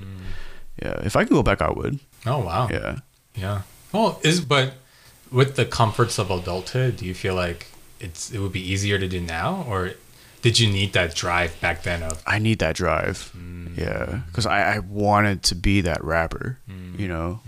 Yeah. 0.83 1.01
If 1.05 1.15
I 1.17 1.25
could 1.25 1.35
go 1.35 1.43
back 1.43 1.61
I 1.63 1.71
would. 1.71 1.99
Oh 2.27 2.39
wow. 2.39 2.69
Yeah. 2.71 2.97
Yeah. 3.35 3.63
Well, 3.93 4.21
is 4.25 4.41
but 4.41 4.75
with 5.31 5.57
the 5.57 5.65
comforts 5.65 6.19
of 6.19 6.31
adulthood, 6.31 6.97
do 6.97 7.05
you 7.07 7.15
feel 7.15 7.35
like 7.35 7.67
it's 8.01 8.31
it 8.31 8.39
would 8.39 8.53
be 8.53 8.61
easier 8.61 8.99
to 8.99 9.09
do 9.09 9.21
now, 9.21 9.65
or 9.69 9.93
did 10.43 10.59
you 10.61 10.71
need 10.71 10.93
that 10.93 11.15
drive 11.15 11.61
back 11.61 11.83
then 11.83 12.03
of 12.03 12.23
I 12.27 12.39
need 12.39 12.59
that 12.61 12.77
drive. 12.77 13.33
Mm. 13.37 13.77
Yeah, 13.77 14.21
because 14.27 14.47
I, 14.47 14.75
I 14.77 14.79
wanted 14.81 15.43
to 15.45 15.55
be 15.55 15.81
that 15.83 16.03
rapper, 16.05 16.59
Mm. 16.71 16.99
you 16.99 17.09
know. 17.09 17.41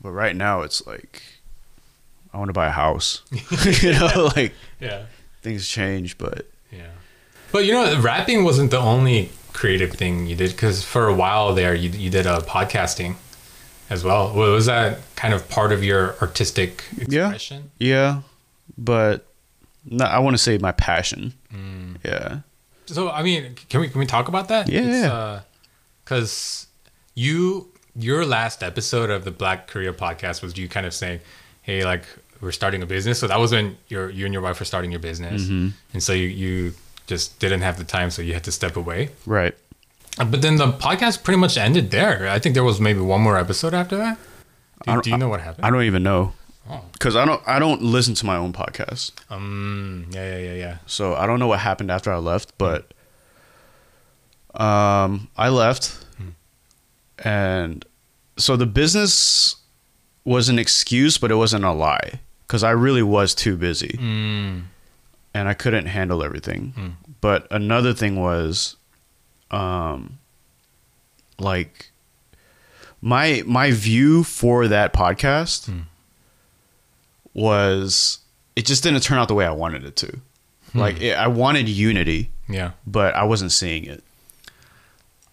But 0.00 0.10
right 0.12 0.36
now 0.36 0.62
it's 0.62 0.86
like 0.86 1.22
I 2.32 2.38
want 2.38 2.48
to 2.48 2.52
buy 2.52 2.68
a 2.68 2.70
house. 2.72 3.22
you 3.82 3.92
know, 3.92 4.30
like 4.36 4.52
yeah 4.80 5.06
things 5.42 5.68
change, 5.68 6.18
but 6.18 6.46
yeah. 6.72 6.90
But 7.52 7.64
you 7.66 7.72
know, 7.72 8.00
rapping 8.00 8.44
wasn't 8.44 8.70
the 8.70 8.78
only 8.78 9.30
creative 9.52 9.92
thing 9.92 10.26
you 10.26 10.36
did 10.36 10.50
because 10.52 10.84
for 10.84 11.08
a 11.08 11.14
while 11.14 11.52
there 11.54 11.74
you 11.74 11.90
you 11.90 12.10
did 12.10 12.26
a 12.26 12.38
podcasting 12.40 13.16
as 13.90 14.04
well. 14.04 14.32
Wa- 14.34 14.50
Was 14.52 14.66
that 14.66 14.98
kind 15.16 15.32
of 15.34 15.48
part 15.48 15.72
of 15.72 15.82
your 15.84 16.14
artistic 16.20 16.84
expression? 16.98 17.70
yeah, 17.78 18.22
but 18.76 19.26
not, 19.84 20.10
I 20.10 20.18
want 20.18 20.34
to 20.34 20.38
say 20.42 20.58
my 20.58 20.72
passion. 20.72 21.32
Mm. 21.54 21.96
Yeah, 22.04 22.40
So 22.86 23.10
I 23.10 23.22
mean, 23.22 23.54
can 23.68 23.80
we 23.80 23.88
can 23.88 23.98
we 23.98 24.06
talk 24.06 24.28
about 24.28 24.48
that? 24.48 24.68
Yeah, 24.68 24.82
yeah. 24.82 25.40
Because 26.04 26.66
you 27.14 27.68
your 27.96 28.24
last 28.24 28.62
episode 28.62 29.10
of 29.10 29.24
the 29.24 29.30
Black 29.30 29.66
Korea 29.66 29.92
podcast 29.92 30.42
was 30.42 30.56
you 30.56 30.68
kind 30.68 30.86
of 30.86 30.94
saying, 30.94 31.20
"Hey, 31.62 31.84
like 31.84 32.04
we're 32.40 32.52
starting 32.52 32.82
a 32.82 32.86
business." 32.86 33.18
So 33.18 33.26
that 33.26 33.38
was 33.38 33.52
when 33.52 33.76
your 33.88 34.08
you 34.10 34.24
and 34.24 34.32
your 34.32 34.42
wife 34.42 34.58
were 34.60 34.64
starting 34.66 34.90
your 34.92 35.00
business, 35.00 35.42
Mm-hmm. 35.42 35.68
and 35.94 36.02
so 36.02 36.12
you 36.12 36.28
you 36.28 36.74
just 37.06 37.38
didn't 37.40 37.62
have 37.62 37.78
the 37.78 37.84
time, 37.84 38.10
so 38.10 38.22
you 38.22 38.34
had 38.34 38.44
to 38.44 38.52
step 38.52 38.76
away. 38.76 39.10
right. 39.26 39.54
But 40.18 40.42
then 40.42 40.56
the 40.56 40.72
podcast 40.72 41.22
pretty 41.22 41.38
much 41.38 41.56
ended 41.56 41.90
there. 41.90 42.28
I 42.28 42.38
think 42.38 42.54
there 42.54 42.64
was 42.64 42.80
maybe 42.80 43.00
one 43.00 43.20
more 43.20 43.38
episode 43.38 43.74
after 43.74 43.96
that. 43.96 44.18
Do, 44.84 44.90
I 44.90 44.94
don't- 44.94 45.04
do 45.04 45.10
you 45.10 45.16
know 45.18 45.28
what 45.28 45.40
happened? 45.40 45.64
I 45.66 45.70
don't 45.70 45.82
even 45.84 46.02
know 46.02 46.32
Oh. 46.70 46.82
because 46.92 47.16
I 47.16 47.24
don't 47.24 47.42
I 47.46 47.58
don't 47.58 47.80
listen 47.82 48.14
to 48.14 48.26
my 48.26 48.36
own 48.36 48.52
podcast, 48.52 49.12
Um. 49.30 50.06
Yeah. 50.10 50.28
Yeah. 50.30 50.38
Yeah. 50.38 50.54
Yeah. 50.54 50.76
so 50.86 51.14
I 51.14 51.26
don't 51.26 51.38
know 51.38 51.46
what 51.46 51.60
happened 51.60 51.90
after 51.90 52.12
I 52.12 52.18
left. 52.18 52.52
But 52.58 52.92
um, 54.54 55.28
I 55.36 55.48
left, 55.50 56.04
and 57.24 57.84
so 58.36 58.56
the 58.56 58.66
business 58.66 59.56
was 60.24 60.48
an 60.48 60.58
excuse, 60.58 61.18
but 61.18 61.30
it 61.30 61.36
wasn't 61.36 61.64
a 61.64 61.72
lie 61.72 62.20
because 62.46 62.62
I 62.64 62.70
really 62.70 63.02
was 63.02 63.34
too 63.34 63.56
busy. 63.56 63.96
Mm. 64.00 64.62
and 65.34 65.48
I 65.48 65.54
couldn't 65.54 65.86
handle 65.86 66.22
everything. 66.24 66.72
Hmm. 66.76 66.88
But 67.20 67.46
another 67.50 67.92
thing 67.94 68.16
was, 68.16 68.76
um, 69.50 70.18
like 71.38 71.90
my 73.00 73.42
my 73.46 73.70
view 73.70 74.24
for 74.24 74.68
that 74.68 74.92
podcast 74.92 75.66
Hmm. 75.66 75.80
was 77.34 78.18
it 78.56 78.66
just 78.66 78.82
didn't 78.82 79.00
turn 79.02 79.18
out 79.18 79.28
the 79.28 79.34
way 79.34 79.46
I 79.46 79.52
wanted 79.52 79.84
it 79.84 79.96
to. 79.96 80.18
Hmm. 80.72 80.78
Like 80.78 81.00
it, 81.00 81.12
I 81.16 81.28
wanted 81.28 81.68
unity, 81.68 82.30
Yeah. 82.48 82.72
but 82.86 83.14
I 83.14 83.24
wasn't 83.24 83.52
seeing 83.52 83.84
it 83.84 84.02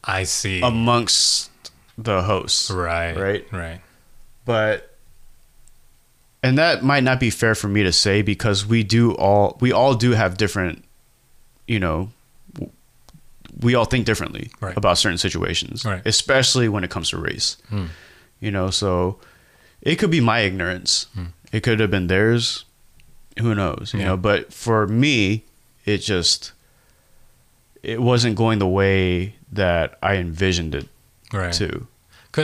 I 0.03 0.23
see. 0.23 0.61
amongst 0.61 1.49
the 1.97 2.21
hosts. 2.23 2.69
right. 2.69 3.15
right. 3.17 3.47
Right. 3.51 3.81
but 4.45 4.91
and 6.43 6.57
that 6.59 6.83
might 6.83 7.03
not 7.03 7.19
be 7.19 7.31
fair 7.31 7.55
for 7.55 7.67
me 7.67 7.81
to 7.83 7.91
say 7.91 8.21
because 8.21 8.65
we 8.67 8.83
do 8.83 9.13
all 9.15 9.57
we 9.59 9.71
all 9.71 9.95
do 9.95 10.11
have 10.11 10.37
different 10.37 10.83
you 11.67 11.79
know 11.79 12.11
we 13.61 13.75
all 13.75 13.85
think 13.85 14.05
differently 14.05 14.51
Right. 14.59 14.75
about 14.77 14.97
certain 14.97 15.17
situations, 15.17 15.85
Right. 15.85 16.01
especially 16.05 16.67
when 16.69 16.83
it 16.83 16.89
comes 16.89 17.09
to 17.09 17.17
race. 17.17 17.57
You 18.41 18.51
know, 18.51 18.69
so 18.69 19.19
it 19.81 19.95
could 19.95 20.11
be 20.11 20.19
my 20.21 20.39
ignorance. 20.39 21.07
It 21.51 21.61
could 21.63 21.79
have 21.79 21.89
been 21.91 22.07
theirs. 22.07 22.65
Who 23.39 23.55
knows? 23.55 23.91
You 23.93 23.99
Yeah. 23.99 24.05
know, 24.07 24.17
but 24.17 24.53
for 24.53 24.87
me, 24.87 25.43
it 25.85 25.99
just 25.99 26.51
it 27.83 28.01
wasn't 28.01 28.35
going 28.35 28.57
the 28.59 28.67
way 28.67 29.35
that 29.51 29.97
I 30.01 30.15
envisioned 30.15 30.73
it 30.75 30.87
Right. 31.31 31.53
to. 31.53 31.87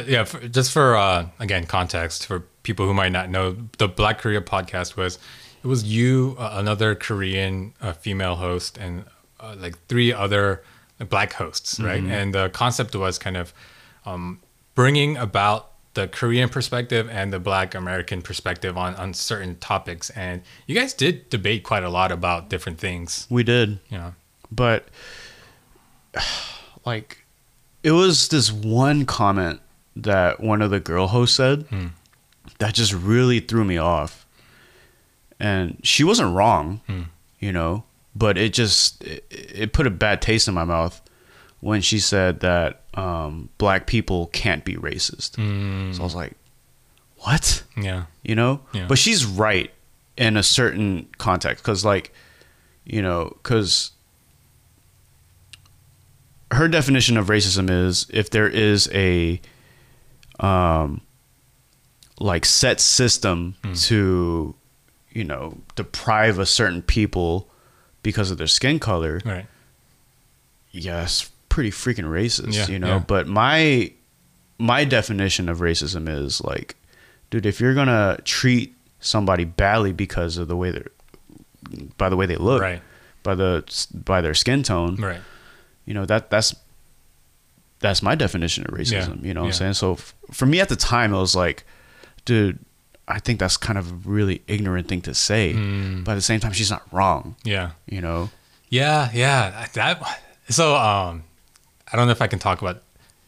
Yeah, 0.07 0.23
for, 0.23 0.47
just 0.47 0.71
for 0.71 0.95
uh, 0.95 1.27
again 1.39 1.65
context 1.65 2.25
for 2.27 2.41
people 2.63 2.85
who 2.85 2.93
might 2.93 3.11
not 3.11 3.29
know, 3.29 3.57
the 3.79 3.87
Black 3.87 4.19
Korea 4.19 4.39
podcast 4.41 4.95
was 4.95 5.17
it 5.63 5.67
was 5.67 5.83
you, 5.83 6.35
uh, 6.39 6.51
another 6.53 6.95
Korean 6.95 7.73
uh, 7.81 7.93
female 7.93 8.35
host, 8.35 8.77
and 8.77 9.03
uh, 9.39 9.55
like 9.59 9.75
three 9.87 10.13
other 10.13 10.63
black 11.09 11.33
hosts, 11.33 11.79
right? 11.79 12.01
Mm-hmm. 12.01 12.11
And 12.11 12.35
the 12.35 12.49
concept 12.49 12.95
was 12.95 13.17
kind 13.17 13.37
of 13.37 13.53
um, 14.05 14.39
bringing 14.75 15.17
about 15.17 15.71
the 15.93 16.07
Korean 16.07 16.47
perspective 16.47 17.09
and 17.09 17.33
the 17.33 17.39
Black 17.39 17.75
American 17.75 18.21
perspective 18.21 18.77
on 18.77 18.95
on 18.95 19.13
certain 19.13 19.57
topics. 19.57 20.09
And 20.11 20.41
you 20.67 20.75
guys 20.75 20.93
did 20.93 21.29
debate 21.29 21.63
quite 21.63 21.83
a 21.83 21.89
lot 21.89 22.11
about 22.11 22.49
different 22.49 22.79
things. 22.79 23.27
We 23.29 23.43
did. 23.43 23.79
Yeah. 23.89 24.11
but 24.51 24.85
like 26.85 27.25
it 27.83 27.91
was 27.91 28.27
this 28.29 28.51
one 28.51 29.05
comment 29.05 29.59
that 29.95 30.39
one 30.39 30.61
of 30.61 30.71
the 30.71 30.79
girl 30.79 31.07
hosts 31.07 31.35
said 31.35 31.63
hmm. 31.63 31.87
that 32.59 32.73
just 32.73 32.93
really 32.93 33.39
threw 33.39 33.63
me 33.65 33.77
off 33.77 34.25
and 35.39 35.77
she 35.83 36.03
wasn't 36.03 36.33
wrong 36.33 36.81
hmm. 36.87 37.01
you 37.39 37.51
know 37.51 37.83
but 38.15 38.37
it 38.37 38.53
just 38.53 39.03
it, 39.03 39.25
it 39.53 39.73
put 39.73 39.87
a 39.87 39.91
bad 39.91 40.21
taste 40.21 40.47
in 40.47 40.53
my 40.53 40.63
mouth 40.63 41.01
when 41.59 41.81
she 41.81 41.99
said 41.99 42.39
that 42.41 42.81
um, 42.95 43.49
black 43.57 43.85
people 43.87 44.27
can't 44.27 44.65
be 44.65 44.75
racist. 44.75 45.35
So 45.95 46.01
i 46.01 46.03
was 46.03 46.15
like 46.15 46.33
what? 47.17 47.63
Yeah, 47.77 48.05
you 48.23 48.33
know? 48.35 48.61
Yeah. 48.73 48.87
but 48.87 48.97
she's 48.97 49.25
right 49.25 49.71
in 50.17 50.37
a 50.37 50.43
certain 50.43 51.07
context 51.17 51.63
because 51.63 51.85
like 51.85 52.13
you 52.83 53.01
know 53.01 53.31
because 53.41 53.91
her 56.51 56.67
definition 56.67 57.15
of 57.17 57.27
racism 57.27 57.69
is 57.69 58.07
if 58.09 58.29
there 58.31 58.47
is 58.47 58.89
a 58.93 59.39
um 60.39 61.01
like 62.19 62.45
set 62.45 62.79
system 62.81 63.55
to 63.75 64.53
you 65.11 65.23
know 65.23 65.57
deprive 65.75 66.39
a 66.39 66.45
certain 66.45 66.81
people 66.81 67.47
because 68.03 68.31
of 68.31 68.37
their 68.37 68.47
skin 68.47 68.79
color 68.79 69.21
right, 69.25 69.45
yes 70.71 71.29
pretty 71.49 71.71
freaking 71.71 72.05
racist 72.05 72.53
Yeah, 72.55 72.67
you 72.67 72.79
know? 72.79 72.87
yeah. 72.87 72.99
but 72.99 73.27
my 73.27 73.91
my 74.57 74.83
definition 74.85 75.49
of 75.49 75.59
racism 75.59 76.07
is 76.07 76.41
like 76.43 76.75
dude 77.29 77.45
if 77.45 77.59
you're 77.59 77.73
gonna 77.73 78.17
treat 78.23 78.75
somebody 78.99 79.43
badly 79.43 79.91
because 79.91 80.37
of 80.37 80.47
the 80.47 80.55
way 80.55 80.71
they're 80.71 80.91
by 81.97 82.09
the 82.09 82.15
way 82.15 82.25
they 82.25 82.35
look 82.35 82.61
right, 82.61 82.81
by 83.23 83.35
the 83.35 83.63
by 83.93 84.21
their 84.21 84.33
skin 84.33 84.63
tone 84.63 84.95
right. 84.97 85.21
you 85.85 85.93
know 85.93 86.05
that 86.05 86.29
that's 86.29 86.55
that's 87.79 88.01
my 88.03 88.13
definition 88.15 88.63
of 88.67 88.73
racism 88.73 89.21
Yeah, 89.21 89.27
you 89.27 89.33
know 89.33 89.41
what 89.41 89.47
i'm 89.47 89.53
saying? 89.53 89.73
So 89.73 89.93
f- 89.93 90.13
for 90.31 90.45
me 90.45 90.59
at 90.59 90.69
the 90.69 90.75
time 90.75 91.13
it 91.13 91.19
was 91.19 91.35
like 91.35 91.65
dude 92.25 92.59
i 93.07 93.19
think 93.19 93.39
that's 93.39 93.57
kind 93.57 93.77
of 93.77 93.91
a 93.91 93.93
really 94.09 94.41
ignorant 94.47 94.87
thing 94.87 95.01
to 95.01 95.13
say 95.13 95.53
Mm. 95.53 96.03
but 96.03 96.11
at 96.13 96.15
the 96.15 96.21
same 96.21 96.39
time 96.39 96.51
she's 96.53 96.71
not 96.71 96.83
wrong 96.91 97.35
Yeah. 97.43 97.71
you 97.87 98.01
know 98.01 98.29
Yeah, 98.69 99.09
yeah. 99.13 99.67
That 99.73 100.01
so 100.49 100.75
um 100.75 101.23
I 101.91 101.97
don't 101.97 102.05
know 102.07 102.13
if 102.13 102.21
I 102.21 102.27
can 102.27 102.39
talk 102.39 102.61
about 102.61 102.81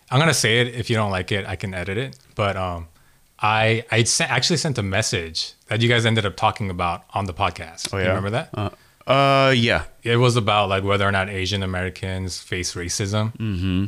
I'm 0.09 0.19
going 0.19 0.30
to 0.30 0.34
say 0.45 0.61
it 0.61 0.67
if 0.76 0.89
you 0.89 0.95
don't 0.95 1.11
like 1.11 1.32
it, 1.34 1.45
I 1.45 1.55
can 1.57 1.74
edit 1.74 1.97
it. 1.97 2.17
But 2.36 2.55
um 2.55 2.88
I 3.39 3.84
I 3.91 4.03
sent, 4.03 4.32
actually 4.32 4.57
sent 4.57 4.78
a 4.78 4.84
message 4.84 5.53
that 5.67 5.82
you 5.82 5.89
guys 5.89 6.05
ended 6.05 6.26
up 6.26 6.36
talking 6.38 6.69
about 6.69 7.03
on 7.13 7.26
the 7.26 7.34
podcast. 7.34 7.89
oh 7.93 7.97
You 7.97 8.03
yeah 8.03 8.09
remember 8.15 8.30
that? 8.39 8.49
uh, 8.53 8.69
uh 9.11 9.51
yeah 9.51 9.84
It 10.03 10.15
was 10.17 10.38
about 10.38 10.69
like 10.69 10.84
whether 10.86 11.05
or 11.05 11.11
not 11.11 11.28
Asian 11.30 11.61
Americans 11.63 12.39
face 12.39 12.74
racism. 12.76 13.36
Mm-hmm. 13.38 13.84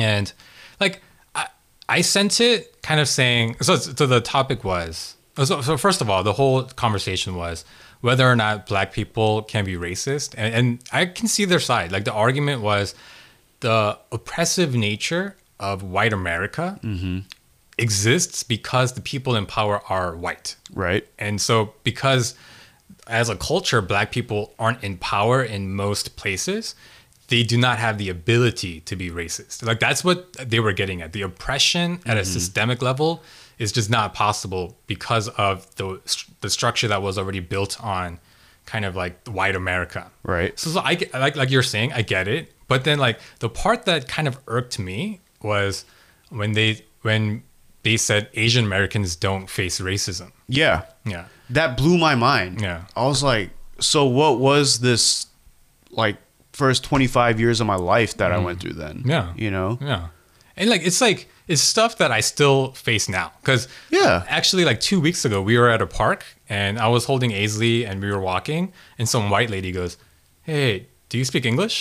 And 0.00 0.32
like 0.78 1.02
I, 1.34 1.48
I 1.88 2.02
sent 2.02 2.40
it 2.40 2.82
kind 2.82 3.00
of 3.00 3.08
saying 3.08 3.56
so. 3.62 3.74
So 3.76 4.06
the 4.06 4.20
topic 4.20 4.62
was 4.62 5.16
Uh, 5.40 5.44
so. 5.44 5.60
So 5.62 5.76
first 5.76 6.00
of 6.00 6.10
all, 6.10 6.22
the 6.22 6.34
whole 6.34 6.64
conversation 6.64 7.34
was 7.34 7.64
whether 8.00 8.30
or 8.30 8.36
not 8.36 8.66
black 8.66 8.92
people 8.92 9.42
can 9.42 9.64
be 9.64 9.74
racist, 9.74 10.34
and, 10.36 10.54
and 10.54 10.84
I 10.92 11.06
can 11.06 11.28
see 11.28 11.44
their 11.44 11.60
side. 11.60 11.92
Like 11.92 12.04
the 12.04 12.12
argument 12.12 12.62
was 12.62 12.94
the 13.60 13.98
oppressive 14.12 14.74
nature 14.74 15.36
of 15.58 15.82
white 15.82 16.12
America 16.12 16.80
mm-hmm. 16.82 17.20
exists 17.78 18.42
because 18.42 18.94
the 18.94 19.00
people 19.00 19.36
in 19.36 19.46
power 19.46 19.82
are 19.88 20.16
white. 20.16 20.56
right 20.72 21.06
And 21.18 21.40
so, 21.40 21.74
because 21.84 22.34
as 23.06 23.28
a 23.28 23.36
culture, 23.36 23.82
black 23.82 24.10
people 24.10 24.54
aren't 24.58 24.82
in 24.82 24.96
power 24.96 25.42
in 25.42 25.74
most 25.74 26.16
places, 26.16 26.74
they 27.28 27.42
do 27.42 27.56
not 27.56 27.78
have 27.78 27.98
the 27.98 28.08
ability 28.08 28.80
to 28.80 28.96
be 28.96 29.10
racist. 29.10 29.64
Like, 29.64 29.80
that's 29.80 30.02
what 30.02 30.32
they 30.34 30.60
were 30.60 30.72
getting 30.72 31.00
at. 31.02 31.12
The 31.12 31.22
oppression 31.22 32.00
at 32.06 32.16
a 32.16 32.20
mm-hmm. 32.20 32.32
systemic 32.32 32.82
level 32.82 33.22
is 33.60 33.70
just 33.70 33.90
not 33.90 34.14
possible 34.14 34.76
because 34.88 35.28
of 35.28 35.72
the, 35.76 36.00
the 36.40 36.50
structure 36.50 36.88
that 36.88 37.02
was 37.02 37.16
already 37.18 37.40
built 37.40 37.80
on 37.84 38.18
kind 38.66 38.84
of 38.84 38.96
like 38.96 39.14
white 39.28 39.54
America. 39.54 40.10
right 40.24 40.58
So, 40.58 40.70
so 40.70 40.80
I 40.80 40.94
get, 40.96 41.12
like 41.14 41.36
like 41.36 41.50
you're 41.50 41.62
saying, 41.62 41.92
I 41.92 42.02
get 42.02 42.26
it. 42.26 42.52
But 42.66 42.84
then 42.84 42.98
like 42.98 43.18
the 43.40 43.48
part 43.48 43.84
that 43.84 44.08
kind 44.08 44.26
of 44.26 44.38
irked 44.48 44.78
me 44.78 45.20
was 45.42 45.84
when 46.30 46.52
they 46.52 46.84
when 47.02 47.42
they 47.82 47.96
said 47.96 48.28
Asian 48.34 48.64
Americans 48.64 49.16
don't 49.16 49.48
face 49.48 49.80
racism. 49.80 50.32
yeah 50.48 50.82
Yeah. 51.04 51.24
that 51.50 51.76
blew 51.76 51.96
my 51.98 52.14
mind. 52.14 52.60
Yeah. 52.60 52.84
I 52.96 53.04
was 53.06 53.22
like, 53.22 53.50
so 53.78 54.04
what 54.04 54.38
was 54.38 54.80
this 54.80 55.26
like 55.90 56.16
first 56.52 56.84
25 56.84 57.40
years 57.40 57.60
of 57.60 57.66
my 57.66 57.76
life 57.76 58.16
that 58.18 58.32
I 58.32 58.38
went 58.38 58.60
through 58.60 58.74
then? 58.74 59.02
Mm. 59.02 59.10
Yeah. 59.10 59.32
You 59.36 59.50
know? 59.50 59.78
Yeah. 59.80 60.08
And 60.56 60.68
like 60.70 60.82
it's 60.86 61.00
like 61.00 61.28
it's 61.50 61.60
stuff 61.74 61.92
that 62.00 62.10
I 62.18 62.20
still 62.32 62.58
face 62.86 63.06
now 63.20 63.28
cuz 63.48 63.60
Yeah. 63.90 64.24
actually 64.38 64.64
like 64.70 64.80
2 64.80 65.00
weeks 65.06 65.24
ago 65.28 65.38
we 65.50 65.54
were 65.60 65.70
at 65.76 65.82
a 65.82 65.86
park 66.02 66.20
and 66.48 66.78
I 66.78 66.88
was 66.96 67.02
holding 67.10 67.30
Aisley 67.40 67.76
and 67.88 67.94
we 68.04 68.08
were 68.14 68.20
walking 68.32 68.62
and 68.98 69.06
some 69.14 69.24
white 69.34 69.50
lady 69.56 69.70
goes, 69.80 69.92
"Hey, 70.50 70.70
do 71.10 71.14
you 71.18 71.24
speak 71.32 71.44
English?" 71.52 71.76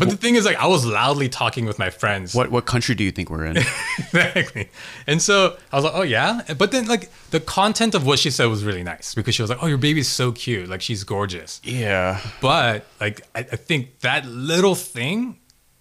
But 0.00 0.08
the 0.08 0.16
thing 0.24 0.36
is 0.38 0.44
like 0.48 0.56
I 0.66 0.68
was 0.76 0.82
loudly 0.86 1.28
talking 1.28 1.64
with 1.70 1.78
my 1.84 1.90
friends. 1.90 2.32
What 2.38 2.48
what 2.54 2.64
country 2.74 2.94
do 2.94 3.02
you 3.08 3.12
think 3.16 3.26
we're 3.32 3.46
in? 3.50 3.56
exactly. 3.98 4.64
And 5.10 5.18
so 5.28 5.34
I 5.72 5.76
was 5.76 5.84
like, 5.86 5.94
oh 6.00 6.06
yeah. 6.18 6.30
But 6.62 6.68
then 6.74 6.84
like 6.94 7.04
the 7.34 7.40
content 7.40 7.92
of 7.98 8.02
what 8.08 8.18
she 8.22 8.30
said 8.30 8.46
was 8.54 8.62
really 8.68 8.84
nice 8.94 9.08
because 9.18 9.34
she 9.34 9.42
was 9.42 9.50
like, 9.52 9.60
oh, 9.62 9.66
your 9.66 9.82
baby's 9.88 10.06
so 10.20 10.26
cute. 10.44 10.68
Like 10.72 10.80
she's 10.88 11.02
gorgeous. 11.04 11.60
yeah. 11.64 12.20
But 12.40 12.76
like 13.04 13.16
I, 13.38 13.40
I 13.40 13.56
think 13.68 13.80
that 14.08 14.22
little 14.26 14.76
thing 14.76 15.16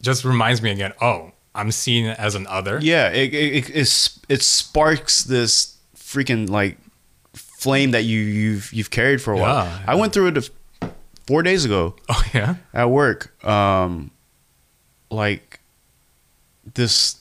just 0.02 0.26
reminds 0.26 0.60
me 0.64 0.70
again, 0.72 0.94
oh, 1.02 1.20
I'm 1.60 1.72
seen 1.72 2.06
as 2.08 2.36
an 2.36 2.48
other. 2.48 2.80
Yeah, 2.82 3.10
it 3.10 3.34
it, 3.34 3.70
it, 3.76 4.10
it 4.30 4.42
sparks 4.42 5.24
this 5.24 5.76
freaking 5.96 6.50
like 6.50 6.78
flame 7.34 7.92
that 7.92 8.04
you 8.04 8.20
you've 8.20 8.72
you've 8.74 8.90
carried 8.90 9.22
for 9.22 9.34
a 9.34 9.38
while. 9.38 9.66
Yeah, 9.66 9.80
I 9.88 9.96
went 9.96 10.14
through 10.14 10.28
it 10.28 10.50
4 11.28 11.44
days 11.44 11.66
ago. 11.66 11.96
Oh 12.10 12.24
yeah. 12.34 12.56
at 12.74 12.90
work 12.90 13.34
um 13.46 14.12
like 15.12 15.60
this 16.76 17.18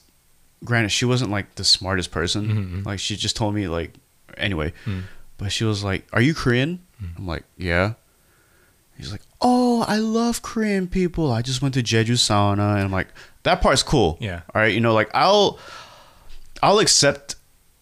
granted 0.63 0.89
she 0.89 1.05
wasn't 1.05 1.31
like 1.31 1.55
the 1.55 1.63
smartest 1.63 2.11
person 2.11 2.47
Mm-hmm. 2.47 2.83
like 2.83 2.99
she 2.99 3.15
just 3.15 3.35
told 3.35 3.55
me 3.55 3.67
like 3.67 3.93
anyway 4.37 4.73
but 5.37 5.51
she 5.51 5.63
was 5.63 5.83
like 5.83 6.05
are 6.13 6.21
you 6.21 6.33
korean 6.33 6.79
Mm. 7.01 7.17
i'm 7.17 7.27
like 7.27 7.43
yeah 7.57 7.93
he's 8.97 9.09
like 9.09 9.21
oh 9.39 9.85
i 9.87 9.95
love 9.97 10.41
korean 10.41 10.85
people 10.87 11.31
i 11.31 11.41
just 11.41 11.61
went 11.61 11.73
to 11.75 11.81
jeju 11.81 12.15
sauna 12.19 12.73
and 12.75 12.81
i'm 12.83 12.91
like 12.91 13.07
that 13.43 13.61
part's 13.61 13.83
cool 13.83 14.17
Yeah. 14.19 14.41
all 14.53 14.61
right 14.61 14.73
you 14.73 14.79
know 14.81 14.93
like 14.93 15.09
i'll 15.13 15.59
i'll 16.61 16.79
accept 16.79 17.35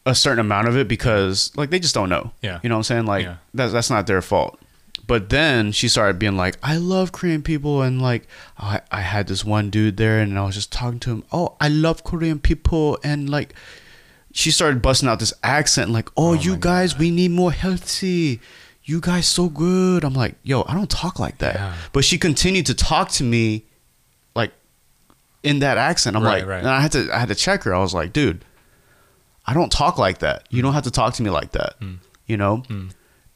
a 0.05 0.15
certain 0.15 0.39
amount 0.39 0.67
of 0.67 0.77
it 0.77 0.87
because 0.87 1.51
like 1.57 1.69
they 1.69 1.79
just 1.79 1.93
don't 1.95 2.09
know 2.09 2.31
Yeah. 2.41 2.59
you 2.63 2.69
know 2.69 2.75
what 2.75 2.79
i'm 2.79 2.83
saying 2.83 3.05
like 3.05 3.23
Yeah. 3.25 3.37
that's 3.53 3.73
that's 3.73 3.89
not 3.89 4.07
their 4.07 4.21
fault 4.21 4.59
but 5.05 5.29
then 5.29 5.71
she 5.71 5.87
started 5.87 6.19
being 6.19 6.35
like, 6.35 6.57
I 6.61 6.75
love 6.75 7.13
Korean 7.13 7.41
people. 7.41 7.81
And 7.81 8.01
like, 8.01 8.27
I, 8.57 8.81
I 8.91 8.99
had 8.99 9.27
this 9.27 9.45
one 9.45 9.69
dude 9.69 9.95
there 9.95 10.19
and 10.19 10.37
I 10.37 10.43
was 10.43 10.55
just 10.55 10.69
talking 10.69 10.99
to 11.01 11.11
him. 11.11 11.23
Oh, 11.31 11.55
I 11.61 11.69
love 11.69 12.03
Korean 12.03 12.39
people. 12.39 12.99
And 13.05 13.29
like, 13.29 13.53
she 14.33 14.51
started 14.51 14.81
busting 14.81 15.07
out 15.07 15.19
this 15.19 15.31
accent 15.43 15.91
like, 15.91 16.09
oh, 16.17 16.31
oh 16.31 16.33
you 16.33 16.53
my 16.53 16.57
guys, 16.59 16.97
we 16.97 17.09
need 17.09 17.31
more 17.31 17.53
healthy. 17.53 18.41
You 18.83 18.99
guys 18.99 19.27
so 19.29 19.47
good. 19.47 20.03
I'm 20.03 20.13
like, 20.13 20.35
yo, 20.43 20.65
I 20.67 20.73
don't 20.73 20.89
talk 20.89 21.19
like 21.19 21.37
that. 21.37 21.55
Yeah. 21.55 21.73
But 21.93 22.03
she 22.03 22.17
continued 22.17 22.65
to 22.65 22.73
talk 22.73 23.07
to 23.11 23.23
me 23.23 23.63
in 25.43 25.59
that 25.59 25.77
accent. 25.77 26.15
I'm 26.15 26.23
Right, 26.23 26.39
like, 26.39 26.47
right. 26.49 26.59
and 26.59 26.67
I 26.67 26.81
had 26.81 26.91
to, 26.93 27.09
I 27.13 27.19
had 27.19 27.29
to 27.29 27.35
check 27.35 27.63
her. 27.63 27.73
I 27.73 27.79
was 27.79 27.93
like, 27.93 28.11
dude, 28.13 28.43
I 29.45 29.53
don't 29.53 29.71
talk 29.71 29.97
like 29.97 30.19
that. 30.19 30.45
You 30.49 30.61
don't 30.61 30.73
have 30.73 30.83
to 30.83 30.91
talk 30.91 31.13
to 31.15 31.23
me 31.23 31.29
like 31.29 31.51
that. 31.53 31.75
Hmm. 31.79 31.95
You 32.25 32.37
know? 32.37 32.63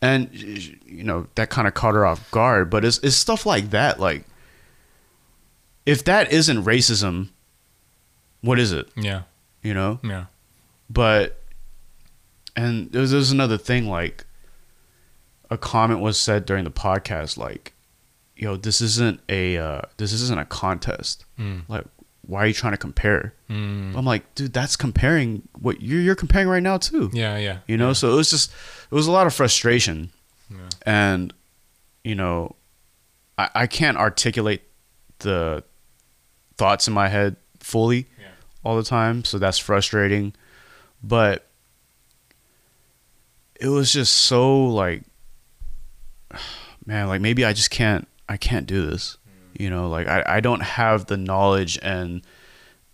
And 0.02 0.30
you 0.34 1.04
know, 1.04 1.28
that 1.36 1.50
kind 1.52 1.68
of 1.68 1.74
caught 1.76 1.94
her 1.94 2.06
off 2.06 2.30
guard, 2.32 2.70
but 2.70 2.84
it's 2.84 2.98
it's 3.00 3.16
stuff 3.16 3.46
like 3.46 3.70
that 3.70 4.00
like 4.00 4.26
if 5.86 6.04
that 6.06 6.32
isn't 6.32 6.64
racism, 6.66 7.30
what 8.42 8.60
is 8.60 8.72
it? 8.72 8.90
Yeah. 8.96 9.24
You 9.62 9.74
know? 9.76 10.00
Yeah. 10.04 10.26
But 10.90 11.40
and 12.56 12.92
there's 12.92 13.12
there's 13.12 13.32
another 13.32 13.58
thing 13.58 13.88
like 13.88 14.26
a 15.52 15.58
comment 15.58 16.00
was 16.00 16.18
said 16.18 16.46
during 16.46 16.64
the 16.64 16.72
podcast 16.72 17.38
like, 17.38 17.74
yo, 18.42 18.58
this 18.58 18.82
isn't 18.82 19.22
a 19.30 19.58
uh, 19.58 19.82
this 19.98 20.12
isn't 20.12 20.38
a 20.40 20.46
contest. 20.46 21.24
Mm. 21.40 21.62
Like, 21.70 21.86
why 22.26 22.44
are 22.44 22.48
you 22.48 22.54
trying 22.54 22.74
to 22.74 22.78
compare? 22.78 23.34
Mm. 23.50 23.96
I'm 23.96 24.04
like, 24.06 24.34
dude, 24.36 24.52
that's 24.52 24.76
comparing 24.76 25.44
what 25.60 25.82
you're 25.82 26.02
you're 26.02 26.16
comparing 26.16 26.48
right 26.50 26.64
now 26.64 26.78
too. 26.78 27.10
Yeah. 27.14 27.38
Yeah. 27.38 27.60
You 27.68 27.78
know, 27.78 27.94
so 27.94 28.12
it 28.12 28.16
was 28.16 28.30
just 28.30 28.52
it 28.92 28.96
was 28.96 29.08
a 29.08 29.12
lot 29.12 29.28
of 29.28 29.34
frustration, 29.34 30.10
Yeah. 30.50 30.58
and 30.86 31.34
you 32.04 32.16
know, 32.16 32.56
I 33.38 33.50
I 33.56 33.68
can't 33.68 33.96
articulate 33.98 34.64
the 35.20 35.64
thoughts 36.58 36.88
in 36.88 36.94
my 36.96 37.08
head 37.10 37.36
fully 37.60 38.08
Yeah. 38.20 38.28
all 38.66 38.76
the 38.76 38.84
time, 38.84 39.24
so 39.24 39.38
that's 39.38 39.60
frustrating. 39.60 40.34
But 41.04 41.46
it 43.60 43.68
was 43.68 43.94
just 43.94 44.14
so 44.14 44.66
like, 44.66 45.04
man, 46.88 47.08
like 47.08 47.22
maybe 47.22 47.46
I 47.46 47.54
just 47.54 47.70
can't 47.70 48.08
I 48.32 48.38
can't 48.38 48.66
do 48.66 48.90
this. 48.90 49.18
You 49.60 49.70
know, 49.70 49.90
like 49.90 50.08
I, 50.08 50.24
I 50.26 50.40
don't 50.40 50.62
have 50.62 51.08
the 51.08 51.18
knowledge 51.18 51.78
and 51.84 52.22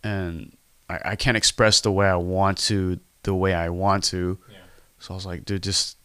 and 0.03 0.57
I, 0.89 0.99
I 1.11 1.15
can't 1.15 1.37
express 1.37 1.79
the 1.81 1.91
way 1.91 2.07
I 2.07 2.15
want 2.15 2.57
to 2.69 2.99
the 3.21 3.35
way 3.35 3.53
I 3.53 3.69
want 3.69 4.03
to. 4.05 4.39
Yeah. 4.51 4.57
So 4.97 5.13
I 5.13 5.15
was 5.15 5.27
like, 5.27 5.45
dude, 5.45 5.61
just 5.61 5.97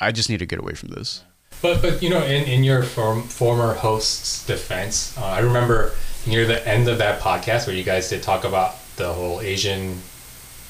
I 0.00 0.12
just 0.12 0.28
need 0.28 0.40
to 0.40 0.46
get 0.46 0.58
away 0.58 0.74
from 0.74 0.90
this. 0.90 1.24
But 1.62 1.80
but 1.80 2.02
you 2.02 2.10
know, 2.10 2.22
in, 2.22 2.44
in 2.44 2.62
your 2.62 2.82
form, 2.82 3.22
former 3.22 3.72
host's 3.72 4.44
defense, 4.46 5.16
uh, 5.16 5.24
I 5.24 5.38
remember 5.38 5.94
near 6.26 6.46
the 6.46 6.60
end 6.68 6.88
of 6.88 6.98
that 6.98 7.22
podcast 7.22 7.66
where 7.66 7.74
you 7.74 7.84
guys 7.84 8.10
did 8.10 8.22
talk 8.22 8.44
about 8.44 8.76
the 8.96 9.14
whole 9.14 9.40
Asian 9.40 9.94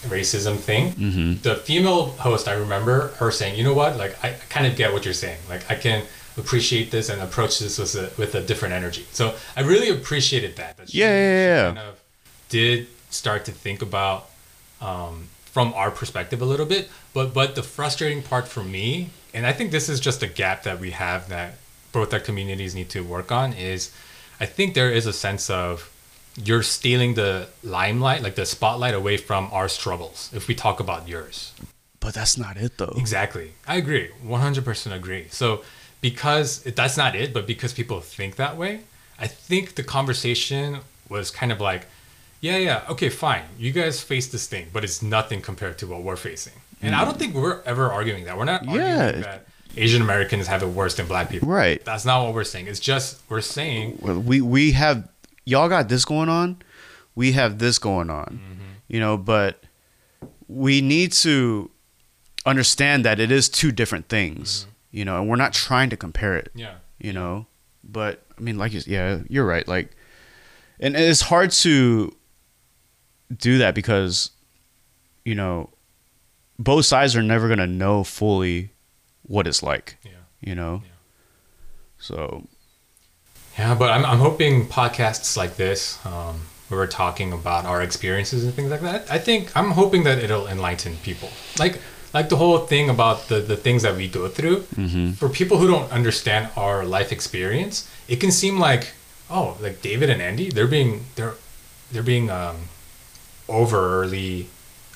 racism 0.04 0.56
thing. 0.56 0.92
Mm-hmm. 0.92 1.42
The 1.42 1.56
female 1.56 2.10
host, 2.10 2.46
I 2.46 2.52
remember 2.52 3.08
her 3.18 3.32
saying, 3.32 3.58
"You 3.58 3.64
know 3.64 3.74
what? 3.74 3.96
Like, 3.96 4.22
I 4.24 4.34
kind 4.48 4.68
of 4.68 4.76
get 4.76 4.92
what 4.92 5.04
you're 5.04 5.14
saying. 5.14 5.40
Like, 5.48 5.68
I 5.68 5.74
can 5.74 6.04
appreciate 6.38 6.90
this 6.90 7.08
and 7.08 7.20
approach 7.20 7.58
this 7.58 7.78
with 7.78 7.94
a 7.94 8.10
with 8.20 8.34
a 8.34 8.40
different 8.40 8.74
energy." 8.74 9.06
So 9.12 9.34
I 9.56 9.60
really 9.62 9.88
appreciated 9.90 10.56
that. 10.56 10.76
that 10.76 10.90
she- 10.90 10.98
Yeah, 10.98 11.10
yeah, 11.10 11.46
yeah. 11.46 11.66
Kind 11.66 11.78
of 11.78 12.00
did 12.48 12.86
start 13.10 13.44
to 13.46 13.52
think 13.52 13.82
about 13.82 14.28
um, 14.80 15.28
from 15.44 15.72
our 15.74 15.90
perspective 15.90 16.40
a 16.42 16.44
little 16.44 16.66
bit. 16.66 16.88
But 17.14 17.34
but 17.34 17.54
the 17.54 17.62
frustrating 17.62 18.22
part 18.22 18.46
for 18.48 18.62
me, 18.62 19.10
and 19.34 19.46
I 19.46 19.52
think 19.52 19.70
this 19.70 19.88
is 19.88 20.00
just 20.00 20.22
a 20.22 20.26
gap 20.26 20.62
that 20.62 20.78
we 20.80 20.90
have 20.92 21.28
that 21.28 21.54
both 21.92 22.12
our 22.12 22.20
communities 22.20 22.74
need 22.74 22.88
to 22.90 23.00
work 23.00 23.32
on, 23.32 23.52
is 23.52 23.90
I 24.40 24.46
think 24.46 24.74
there 24.74 24.90
is 24.90 25.06
a 25.06 25.12
sense 25.12 25.50
of 25.50 25.90
you're 26.36 26.62
stealing 26.62 27.14
the 27.14 27.48
limelight, 27.64 28.22
like 28.22 28.36
the 28.36 28.46
spotlight 28.46 28.94
away 28.94 29.16
from 29.16 29.48
our 29.52 29.68
struggles. 29.68 30.30
If 30.32 30.46
we 30.48 30.54
talk 30.54 30.78
about 30.80 31.08
yours, 31.08 31.52
But 32.00 32.14
that's 32.14 32.38
not 32.38 32.56
it 32.56 32.78
though. 32.78 32.94
exactly, 32.96 33.54
I 33.66 33.76
agree, 33.76 34.10
100% 34.24 34.92
agree. 34.94 35.26
So 35.30 35.62
because 36.00 36.62
that's 36.62 36.96
not 36.96 37.14
it, 37.14 37.32
but 37.34 37.46
because 37.46 37.72
people 37.72 38.00
think 38.00 38.36
that 38.36 38.56
way, 38.56 38.80
I 39.18 39.26
think 39.26 39.74
the 39.74 39.82
conversation 39.82 40.78
was 41.08 41.30
kind 41.30 41.50
of 41.52 41.60
like, 41.60 41.86
yeah, 42.40 42.56
yeah, 42.56 42.84
okay, 42.88 43.08
fine. 43.08 43.42
You 43.58 43.72
guys 43.72 44.00
face 44.02 44.28
this 44.28 44.46
thing, 44.46 44.68
but 44.72 44.84
it's 44.84 45.02
nothing 45.02 45.40
compared 45.42 45.78
to 45.78 45.86
what 45.86 46.02
we're 46.02 46.16
facing. 46.16 46.52
And 46.80 46.94
I 46.94 47.04
don't 47.04 47.18
think 47.18 47.34
we're 47.34 47.60
ever 47.62 47.90
arguing 47.90 48.24
that. 48.24 48.38
We're 48.38 48.44
not 48.44 48.60
arguing 48.60 48.80
Yeah. 48.86 49.10
that 49.12 49.46
Asian 49.76 50.00
Americans 50.02 50.46
have 50.46 50.62
it 50.62 50.68
worse 50.68 50.94
than 50.94 51.06
black 51.08 51.28
people. 51.30 51.48
Right. 51.48 51.84
That's 51.84 52.04
not 52.04 52.24
what 52.24 52.34
we're 52.34 52.44
saying. 52.44 52.68
It's 52.68 52.78
just 52.80 53.20
we're 53.28 53.40
saying 53.40 53.98
Well, 54.00 54.20
we 54.20 54.40
we 54.40 54.72
have 54.72 55.08
y'all 55.44 55.68
got 55.68 55.88
this 55.88 56.04
going 56.04 56.28
on 56.28 56.62
we 57.16 57.32
have 57.32 57.58
this 57.58 57.78
going 57.80 58.10
on 58.10 58.40
Mm-hmm. 58.40 58.62
you 58.88 59.00
know 59.00 59.16
but 59.16 59.62
we 60.46 60.80
need 60.80 61.12
to 61.12 61.70
understand 62.46 63.04
that 63.04 63.18
it 63.18 63.30
is 63.32 63.48
two 63.48 63.72
different 63.72 64.08
things 64.08 64.66
you 64.90 65.04
know 65.04 65.20
and 65.20 65.28
we're 65.28 65.36
not 65.36 65.52
trying 65.52 65.90
to 65.90 65.96
compare 65.96 66.36
it 66.36 66.50
yeah. 66.54 66.74
you 66.98 67.12
know 67.12 67.46
but 67.84 68.22
i 68.38 68.40
mean 68.40 68.56
like 68.58 68.72
yeah 68.86 69.20
you're 69.28 69.46
right 69.46 69.68
like 69.68 69.90
and 70.80 70.96
it's 70.96 71.20
hard 71.22 71.50
to 71.50 72.14
do 73.36 73.58
that 73.58 73.74
because 73.74 74.30
you 75.24 75.34
know 75.34 75.68
both 76.58 76.84
sides 76.86 77.14
are 77.14 77.22
never 77.22 77.46
going 77.46 77.58
to 77.58 77.66
know 77.66 78.02
fully 78.02 78.70
what 79.22 79.46
it's 79.46 79.62
like 79.62 79.96
Yeah. 80.02 80.10
you 80.40 80.54
know 80.54 80.82
Yeah. 80.84 80.90
so 81.98 82.46
Yeah, 83.58 83.74
but 83.74 83.90
I'm, 83.90 84.04
I'm 84.04 84.18
hoping 84.18 84.66
podcasts 84.66 85.36
like 85.36 85.56
this, 85.56 85.98
um, 86.06 86.42
where 86.68 86.78
we're 86.80 86.86
talking 86.86 87.32
about 87.32 87.66
our 87.66 87.82
experiences 87.82 88.44
and 88.44 88.54
things 88.54 88.70
like 88.70 88.82
that, 88.82 89.10
I 89.10 89.18
think 89.18 89.50
I'm 89.56 89.72
hoping 89.72 90.04
that 90.04 90.18
it'll 90.18 90.46
enlighten 90.46 90.96
people. 91.02 91.30
Like 91.58 91.80
like 92.14 92.28
the 92.28 92.36
whole 92.36 92.58
thing 92.58 92.88
about 92.88 93.28
the, 93.28 93.40
the 93.40 93.56
things 93.56 93.82
that 93.82 93.96
we 93.96 94.08
go 94.08 94.28
through. 94.28 94.62
For 95.12 95.28
people 95.28 95.58
who 95.58 95.66
don't 95.66 95.90
understand 95.92 96.50
our 96.56 96.84
life 96.84 97.12
experience, 97.12 97.88
it 98.08 98.16
can 98.16 98.30
seem 98.30 98.58
like, 98.58 98.92
oh, 99.30 99.56
like 99.60 99.82
David 99.82 100.10
and 100.10 100.22
Andy, 100.22 100.50
they're 100.50 100.66
being 100.66 101.04
they're 101.16 101.34
they're 101.90 102.02
being 102.02 102.30
um, 102.30 102.56
overly 103.48 104.48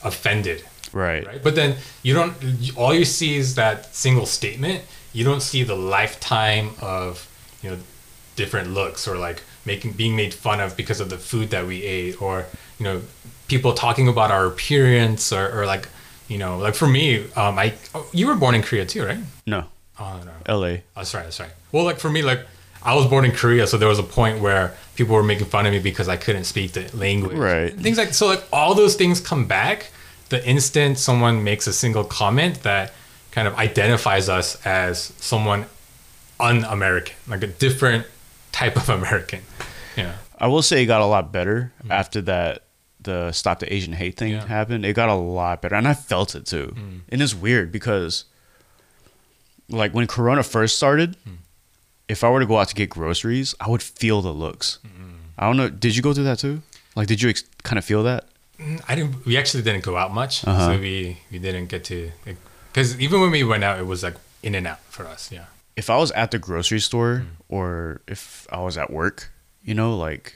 offended 0.05 0.65
right, 0.93 1.27
right? 1.27 1.43
But 1.43 1.55
then 1.55 1.77
you 2.03 2.15
don't. 2.15 2.35
All 2.77 2.95
you 2.95 3.05
see 3.05 3.37
is 3.37 3.55
that 3.55 3.95
single 3.95 4.27
statement. 4.27 4.85
You 5.13 5.25
don't 5.25 5.43
see 5.43 5.63
the 5.63 5.77
lifetime 5.77 6.71
of 6.81 7.29
you 7.63 7.71
know 7.71 7.79
different 8.37 8.73
looks 8.73 9.07
or 9.07 9.17
like 9.17 9.43
making 9.65 9.93
being 9.93 10.17
made 10.17 10.35
fun 10.35 10.61
of 10.61 10.77
because 10.77 11.01
of 11.01 11.11
the 11.11 11.19
food 11.19 11.51
that 11.51 11.67
we 11.67 11.83
ate 11.83 12.21
or 12.21 12.47
you 12.79 12.85
know 12.85 13.03
people 13.49 13.73
talking 13.75 14.09
about 14.09 14.31
our 14.31 14.47
appearance 14.47 15.33
or, 15.33 15.61
or 15.61 15.67
like 15.67 15.89
you 16.33 16.39
know 16.39 16.59
like 16.59 16.75
for 16.75 16.89
me 16.89 17.05
um 17.43 17.59
I 17.59 17.75
oh, 17.95 18.09
you 18.13 18.27
were 18.27 18.35
born 18.43 18.55
in 18.55 18.63
Korea 18.63 18.85
too 18.87 19.05
right 19.05 19.23
no 19.47 19.61
oh 19.99 20.21
no 20.25 20.33
la 20.57 20.67
Oh, 20.67 20.81
that's 20.97 21.15
right. 21.15 21.25
That's 21.25 21.41
right. 21.41 21.55
Well, 21.71 21.85
like 21.85 21.99
for 21.99 22.11
me, 22.11 22.23
like 22.23 22.41
I 22.83 22.95
was 22.95 23.07
born 23.07 23.25
in 23.25 23.33
Korea, 23.33 23.67
so 23.67 23.77
there 23.79 23.89
was 23.89 23.99
a 23.99 24.09
point 24.21 24.41
where 24.41 24.75
people 24.97 25.15
were 25.15 25.23
making 25.23 25.47
fun 25.47 25.67
of 25.67 25.73
me 25.73 25.79
because 25.79 26.09
I 26.09 26.17
couldn't 26.17 26.45
speak 26.45 26.73
the 26.73 26.85
language. 26.97 27.37
Right. 27.37 27.73
Things 27.87 27.99
like 27.99 28.13
so, 28.13 28.27
like 28.27 28.45
all 28.53 28.75
those 28.75 28.97
things 28.97 29.21
come 29.21 29.47
back 29.47 29.91
the 30.33 30.45
instant 30.49 30.99
someone 30.99 31.45
makes 31.45 31.67
a 31.67 31.73
single 31.75 32.05
comment 32.05 32.63
that 32.63 32.91
kind 33.33 33.47
of 33.47 33.55
identifies 33.57 34.31
us 34.31 34.57
as 34.65 35.13
someone 35.19 35.67
un-American, 36.41 37.15
like 37.29 37.43
a 37.43 37.47
different 37.47 38.07
type 38.51 38.77
of 38.77 38.89
American. 38.99 39.43
Yeah. 39.95 40.15
I 40.39 40.47
will 40.49 40.63
say 40.63 40.83
it 40.83 40.87
got 40.87 41.03
a 41.03 41.07
lot 41.07 41.33
better 41.33 41.71
after 41.91 42.23
that 42.23 42.63
the 43.05 43.33
stop 43.33 43.59
the 43.61 43.73
Asian 43.73 43.93
hate 43.93 44.17
thing 44.17 44.33
Yeah. 44.33 44.47
happened. 44.47 44.85
It 44.85 44.95
got 44.95 45.09
a 45.09 45.15
lot 45.15 45.63
better, 45.63 45.75
and 45.75 45.87
I 45.89 45.95
felt 45.95 46.35
it 46.35 46.47
too. 46.47 46.73
Hmm. 46.77 46.99
And 47.09 47.23
it's 47.23 47.35
weird 47.35 47.71
because, 47.73 48.25
like 49.69 49.93
when 49.93 50.07
Corona 50.07 50.43
first 50.43 50.77
started, 50.77 51.17
hmm. 51.25 51.35
if 52.09 52.23
I 52.25 52.31
were 52.31 52.41
to 52.41 52.47
go 52.47 52.59
out 52.59 52.69
to 52.69 52.75
get 52.75 52.91
groceries, 52.91 53.55
I 53.61 53.69
would 53.71 53.83
feel 53.83 54.23
the 54.23 54.33
looks. 54.33 54.79
Hmm. 54.83 55.15
I 55.39 55.47
don't 55.47 55.57
know. 55.57 55.69
Did 55.71 55.97
you 55.97 56.03
go 56.03 56.13
through 56.13 56.25
that 56.25 56.39
too? 56.39 56.63
Like, 56.95 57.09
did 57.09 57.23
you 57.23 57.31
ex- 57.31 57.45
kind 57.63 57.79
of 57.79 57.85
feel 57.85 58.03
that? 58.03 58.27
Mm, 58.59 58.81
I 58.87 58.95
didn't. 58.95 59.25
We 59.25 59.37
actually 59.37 59.63
didn't 59.63 59.83
go 59.83 59.97
out 59.97 60.13
much, 60.13 60.47
Uh-huh. 60.47 60.75
so 60.75 60.79
we 60.81 61.19
we 61.31 61.39
didn't 61.39 61.67
get 61.67 61.85
to. 61.85 62.13
Because 62.71 62.99
even 63.01 63.21
when 63.21 63.31
we 63.31 63.43
went 63.43 63.65
out, 63.65 63.79
it 63.79 63.87
was 63.87 64.03
like 64.03 64.17
in 64.43 64.55
and 64.55 64.67
out 64.67 64.81
for 64.91 65.07
us. 65.07 65.31
Yeah. 65.33 65.47
If 65.75 65.89
I 65.89 65.97
was 65.97 66.11
at 66.13 66.31
the 66.31 66.39
grocery 66.39 66.81
store 66.81 67.25
or 67.49 68.03
if 68.07 68.47
I 68.53 68.61
was 68.61 68.77
at 68.77 68.91
work, 68.91 69.31
you 69.65 69.73
know, 69.75 69.97
like 69.97 70.35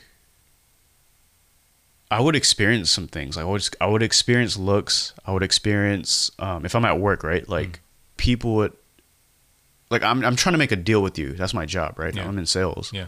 I 2.10 2.20
would 2.20 2.36
experience 2.36 2.90
some 2.90 3.08
things. 3.08 3.36
Like 3.36 3.44
I 3.44 3.48
would, 3.48 3.68
I 3.80 3.86
would 3.86 4.02
experience 4.02 4.56
looks. 4.56 5.12
I 5.26 5.32
would 5.32 5.42
experience 5.42 6.30
um, 6.38 6.64
if 6.64 6.74
I'm 6.74 6.84
at 6.84 7.00
work, 7.00 7.24
right? 7.24 7.48
Like 7.48 7.80
people 8.16 8.54
would, 8.56 8.72
like 9.90 10.02
I'm, 10.02 10.24
I'm 10.24 10.36
trying 10.36 10.52
to 10.54 10.58
make 10.58 10.72
a 10.72 10.76
deal 10.76 11.02
with 11.02 11.18
you. 11.18 11.32
That's 11.32 11.54
my 11.54 11.66
job, 11.66 11.98
right? 11.98 12.14
Yeah. 12.14 12.26
I'm 12.28 12.38
in 12.38 12.46
sales. 12.46 12.90
Yeah. 12.92 13.06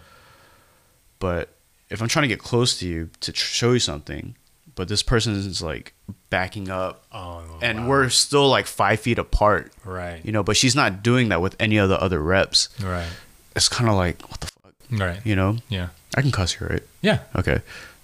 But 1.20 1.48
if 1.90 2.00
I'm 2.02 2.08
trying 2.08 2.22
to 2.24 2.28
get 2.28 2.40
close 2.40 2.78
to 2.80 2.88
you 2.88 3.10
to 3.20 3.32
tr- 3.32 3.44
show 3.44 3.72
you 3.72 3.78
something, 3.78 4.34
but 4.74 4.88
this 4.88 5.02
person 5.02 5.32
is 5.34 5.62
like 5.62 5.92
backing 6.30 6.68
up, 6.70 7.04
Oh. 7.12 7.42
and 7.62 7.82
wow. 7.82 7.88
we're 7.88 8.08
still 8.10 8.48
like 8.48 8.66
five 8.66 9.00
feet 9.00 9.18
apart, 9.18 9.72
right. 9.84 10.24
you 10.24 10.30
know. 10.30 10.42
But 10.44 10.56
she's 10.56 10.76
not 10.76 11.02
doing 11.02 11.30
that 11.30 11.40
with 11.40 11.56
any 11.58 11.78
of 11.78 11.88
the 11.88 12.00
other 12.00 12.20
reps. 12.22 12.68
Right. 12.80 13.08
It's 13.56 13.68
kind 13.68 13.90
of 13.90 13.96
like 13.96 14.22
what 14.30 14.40
the 14.40 14.46
fuck, 14.46 14.72
Right. 14.92 15.20
you 15.26 15.34
know? 15.34 15.56
Yeah. 15.68 15.88
I 16.16 16.22
can 16.22 16.30
cuss 16.30 16.52
here, 16.54 16.68
right? 16.68 16.82
Yeah. 17.02 17.20
Okay. 17.34 17.56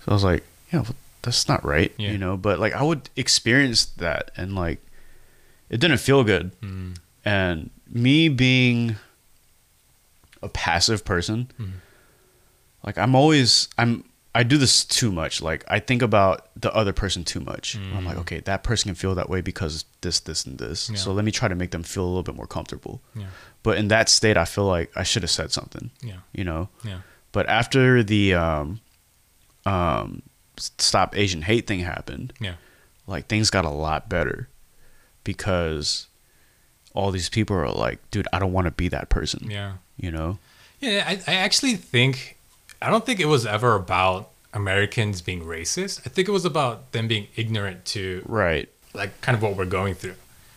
So 0.04 0.10
I 0.10 0.12
was 0.14 0.24
like, 0.24 0.42
yeah, 0.74 0.80
well, 0.82 0.94
that's 1.22 1.48
not 1.48 1.64
right, 1.64 1.92
Yeah. 1.96 2.10
you 2.12 2.18
know. 2.18 2.36
But 2.36 2.58
like, 2.58 2.74
I 2.74 2.82
would 2.82 3.08
experience 3.16 3.84
that, 3.96 4.30
and 4.36 4.54
like, 4.54 4.80
it 5.70 5.80
didn't 5.80 5.98
feel 5.98 6.24
good. 6.24 6.52
Mm. 6.60 6.96
And 7.24 7.70
me 7.88 8.28
being 8.28 8.96
a 10.42 10.48
passive 10.48 11.04
person, 11.04 11.48
Mhm. 11.58 11.72
like 12.84 12.98
I'm 12.98 13.14
always 13.14 13.68
I'm 13.78 14.04
I 14.36 14.42
do 14.42 14.58
this 14.58 14.84
too 14.84 15.12
much. 15.12 15.40
Like 15.40 15.64
I 15.68 15.78
think 15.78 16.02
about 16.02 16.48
the 16.60 16.72
other 16.74 16.92
person 16.92 17.24
too 17.24 17.38
much. 17.40 17.76
I'm 17.76 18.04
like, 18.04 18.16
Mm. 18.16 18.20
okay, 18.22 18.40
that 18.40 18.62
person 18.64 18.88
can 18.88 18.94
feel 18.96 19.14
that 19.14 19.30
way 19.30 19.40
because 19.40 19.84
this, 20.00 20.18
this, 20.20 20.44
and 20.44 20.58
this. 20.58 20.90
Yeah. 20.90 20.96
So 20.96 21.12
let 21.12 21.24
me 21.24 21.30
try 21.30 21.46
to 21.48 21.54
make 21.54 21.70
them 21.70 21.84
feel 21.84 22.02
a 22.04 22.10
little 22.10 22.24
bit 22.24 22.34
more 22.34 22.48
comfortable. 22.48 23.00
Yeah. 23.14 23.26
But 23.62 23.78
in 23.78 23.88
that 23.88 24.08
state, 24.08 24.36
I 24.36 24.44
feel 24.44 24.66
like 24.66 24.90
I 24.96 25.04
should 25.04 25.22
have 25.22 25.30
said 25.30 25.52
something, 25.52 25.90
Yeah. 26.02 26.18
you 26.32 26.42
know. 26.44 26.68
Yeah. 26.84 26.98
But 27.30 27.48
after 27.48 28.02
the 28.02 28.34
um, 28.34 28.80
um, 29.66 30.22
Stop 30.56 31.16
Asian 31.16 31.42
Hate 31.42 31.66
thing 31.66 31.80
happened, 31.80 32.32
Yeah. 32.40 32.54
like 33.06 33.26
things 33.26 33.50
got 33.50 33.64
a 33.64 33.70
lot 33.70 34.08
better 34.08 34.48
because 35.24 36.06
all 36.94 37.10
these 37.10 37.28
people 37.28 37.56
are 37.56 37.70
like, 37.70 37.98
dude, 38.10 38.28
I 38.32 38.38
don't 38.38 38.52
want 38.52 38.66
to 38.66 38.70
be 38.70 38.88
that 38.88 39.08
person. 39.08 39.50
Yeah. 39.50 39.72
You 39.96 40.10
know? 40.10 40.38
Yeah, 40.80 41.04
I, 41.06 41.20
I 41.26 41.34
actually 41.36 41.74
think 41.76 42.36
I 42.82 42.90
don't 42.90 43.06
think 43.06 43.18
it 43.18 43.26
was 43.26 43.46
ever 43.46 43.74
about 43.74 44.28
Americans 44.52 45.22
being 45.22 45.42
racist. 45.42 46.00
I 46.06 46.10
think 46.10 46.28
it 46.28 46.32
was 46.32 46.44
about 46.44 46.92
them 46.92 47.08
being 47.08 47.28
ignorant 47.36 47.84
to 47.86 48.22
Right. 48.26 48.68
like 48.92 49.20
kind 49.22 49.34
of 49.36 49.42
what 49.42 49.56
we're 49.56 49.64
going 49.64 49.94
through, 49.94 50.14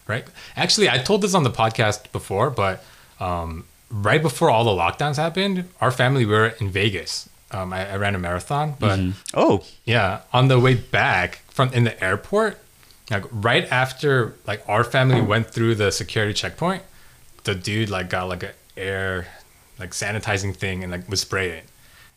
right? 0.07 0.25
Actually, 0.55 0.89
I 0.89 0.97
told 0.97 1.21
this 1.21 1.33
on 1.33 1.43
the 1.43 1.49
podcast 1.49 2.11
before, 2.11 2.49
but 2.49 2.83
um, 3.19 3.65
right 3.89 4.21
before 4.21 4.49
all 4.51 4.63
the 4.65 4.71
lockdowns 4.71 5.15
happened, 5.15 5.69
our 5.81 5.89
family 5.91 6.25
we 6.25 6.31
were 6.33 6.47
in 6.59 6.69
Vegas. 6.69 7.29
Um, 7.51 7.71
I, 7.71 7.91
I 7.93 7.95
ran 7.97 8.13
a 8.13 8.19
marathon, 8.19 8.75
but 8.77 8.99
Oh, 9.33 9.63
yeah, 9.85 10.21
on 10.33 10.49
the 10.49 10.59
way 10.59 10.75
back 10.75 11.43
from 11.47 11.71
in 11.73 11.85
the 11.85 12.03
airport, 12.03 12.59
like 13.09 13.23
right 13.31 13.71
after 13.71 14.35
like 14.45 14.61
our 14.67 14.83
family 14.83 15.21
went 15.21 15.47
through 15.49 15.75
the 15.75 15.91
security 15.91 16.33
checkpoint, 16.33 16.83
the 17.45 17.55
dude 17.55 17.89
like 17.89 18.09
got 18.09 18.27
like 18.27 18.43
a 18.43 18.51
air 18.75 19.27
like 19.79 19.91
sanitizing 19.91 20.55
thing 20.55 20.83
and 20.83 20.91
like 20.91 21.07
was 21.09 21.21
spraying. 21.21 21.63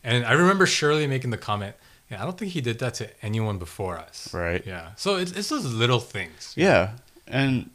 And 0.03 0.25
I 0.25 0.33
remember 0.33 0.65
Shirley 0.65 1.07
making 1.07 1.29
the 1.29 1.37
comment, 1.37 1.75
yeah, 2.09 2.21
I 2.21 2.25
don't 2.25 2.37
think 2.37 2.51
he 2.51 2.59
did 2.61 2.79
that 2.79 2.95
to 2.95 3.09
anyone 3.23 3.57
before 3.57 3.97
us. 3.97 4.33
Right. 4.33 4.65
Yeah. 4.65 4.89
So 4.97 5.15
it's, 5.15 5.31
it's 5.31 5.47
those 5.49 5.65
little 5.65 5.99
things. 5.99 6.53
Yeah, 6.57 6.91
and 7.27 7.69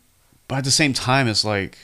but 0.49 0.57
at 0.59 0.65
the 0.65 0.71
same 0.71 0.93
time, 0.93 1.27
it's 1.27 1.45
like 1.45 1.79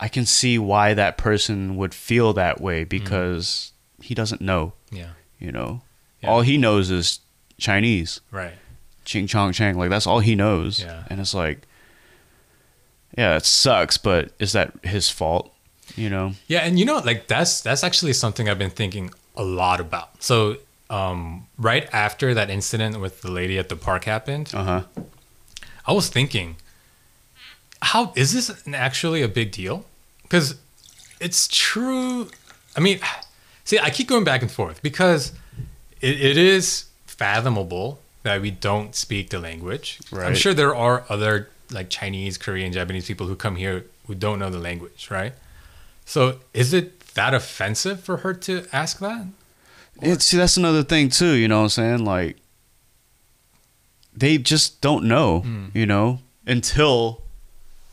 I 0.00 0.08
can 0.08 0.24
see 0.24 0.58
why 0.58 0.94
that 0.94 1.18
person 1.18 1.76
would 1.76 1.94
feel 1.94 2.32
that 2.34 2.60
way 2.60 2.84
because 2.84 3.72
he 4.00 4.14
doesn't 4.14 4.40
know. 4.40 4.72
Yeah. 4.90 5.10
You 5.38 5.52
know, 5.52 5.82
Yeah. 6.22 6.30
all 6.30 6.40
he 6.42 6.56
knows 6.58 6.90
is 6.90 7.20
Chinese, 7.58 8.20
Right. 8.30 8.54
Ching 9.04 9.26
Chong 9.26 9.52
Chang. 9.52 9.76
Like 9.78 9.90
that's 9.90 10.06
all 10.06 10.20
he 10.20 10.34
knows. 10.34 10.80
Yeah. 10.80 11.04
and 11.08 11.20
it's 11.20 11.34
like, 11.34 11.62
yeah, 13.16 13.36
it 13.36 13.44
sucks, 13.44 13.96
but 13.96 14.32
is 14.38 14.52
that 14.52 14.72
his 14.84 15.08
fault? 15.10 15.52
You 15.96 16.10
know? 16.10 16.32
Yeah, 16.48 16.60
and 16.60 16.78
you 16.78 16.84
know, 16.84 16.98
like 16.98 17.28
that's 17.28 17.60
that's 17.60 17.82
actually 17.84 18.12
something 18.12 18.48
I've 18.48 18.58
been 18.58 18.70
thinking 18.70 19.10
a 19.36 19.44
lot 19.44 19.80
about. 19.80 20.22
So, 20.22 20.56
um, 20.90 21.46
right 21.56 21.88
after 21.92 22.34
that 22.34 22.50
incident 22.50 23.00
with 23.00 23.22
the 23.22 23.30
lady 23.30 23.58
at 23.58 23.68
the 23.68 23.76
park 23.76 24.04
happened, 24.04 24.50
Uh 24.54 24.64
huh. 24.64 24.82
I 25.86 25.92
was 25.92 26.08
thinking, 26.08 26.56
how 27.80 28.12
is 28.16 28.32
this 28.32 28.48
an- 28.66 28.74
actually 28.74 29.22
a 29.22 29.28
big 29.28 29.52
deal? 29.52 29.84
Because 30.22 30.56
it's 31.20 31.46
true. 31.48 32.28
I 32.76 32.80
mean, 32.80 32.98
see, 33.66 33.78
I 33.78 33.90
keep 33.90 34.08
going 34.08 34.24
back 34.24 34.40
and 34.40 34.50
forth 34.50 34.82
because 34.82 35.32
it, 36.00 36.18
it 36.18 36.38
is 36.38 36.86
fathomable 37.04 37.98
that 38.22 38.40
we 38.40 38.50
don't 38.50 38.94
speak 38.94 39.28
the 39.28 39.38
language. 39.38 40.00
I'm 40.12 40.34
sure 40.34 40.54
there 40.54 40.74
are 40.74 41.04
other 41.10 41.50
like 41.70 41.90
Chinese, 41.90 42.38
Korean, 42.38 42.72
Japanese 42.72 43.06
people 43.06 43.26
who 43.26 43.36
come 43.36 43.56
here 43.56 43.84
who 44.06 44.14
don't 44.14 44.38
know 44.38 44.50
the 44.50 44.58
language, 44.58 45.08
right? 45.10 45.34
So 46.06 46.38
is 46.54 46.72
it 46.72 47.00
that 47.14 47.34
offensive 47.34 48.00
for 48.00 48.18
her 48.18 48.32
to 48.34 48.66
ask 48.72 49.00
that? 49.00 49.26
It, 50.00 50.22
see, 50.22 50.36
that's 50.36 50.56
another 50.56 50.82
thing 50.82 51.08
too. 51.08 51.32
You 51.32 51.48
know 51.48 51.58
what 51.58 51.64
I'm 51.64 51.68
saying? 51.70 52.04
Like, 52.04 52.36
they 54.14 54.38
just 54.38 54.80
don't 54.80 55.04
know. 55.04 55.42
Mm. 55.44 55.74
You 55.74 55.86
know, 55.86 56.20
until 56.46 57.22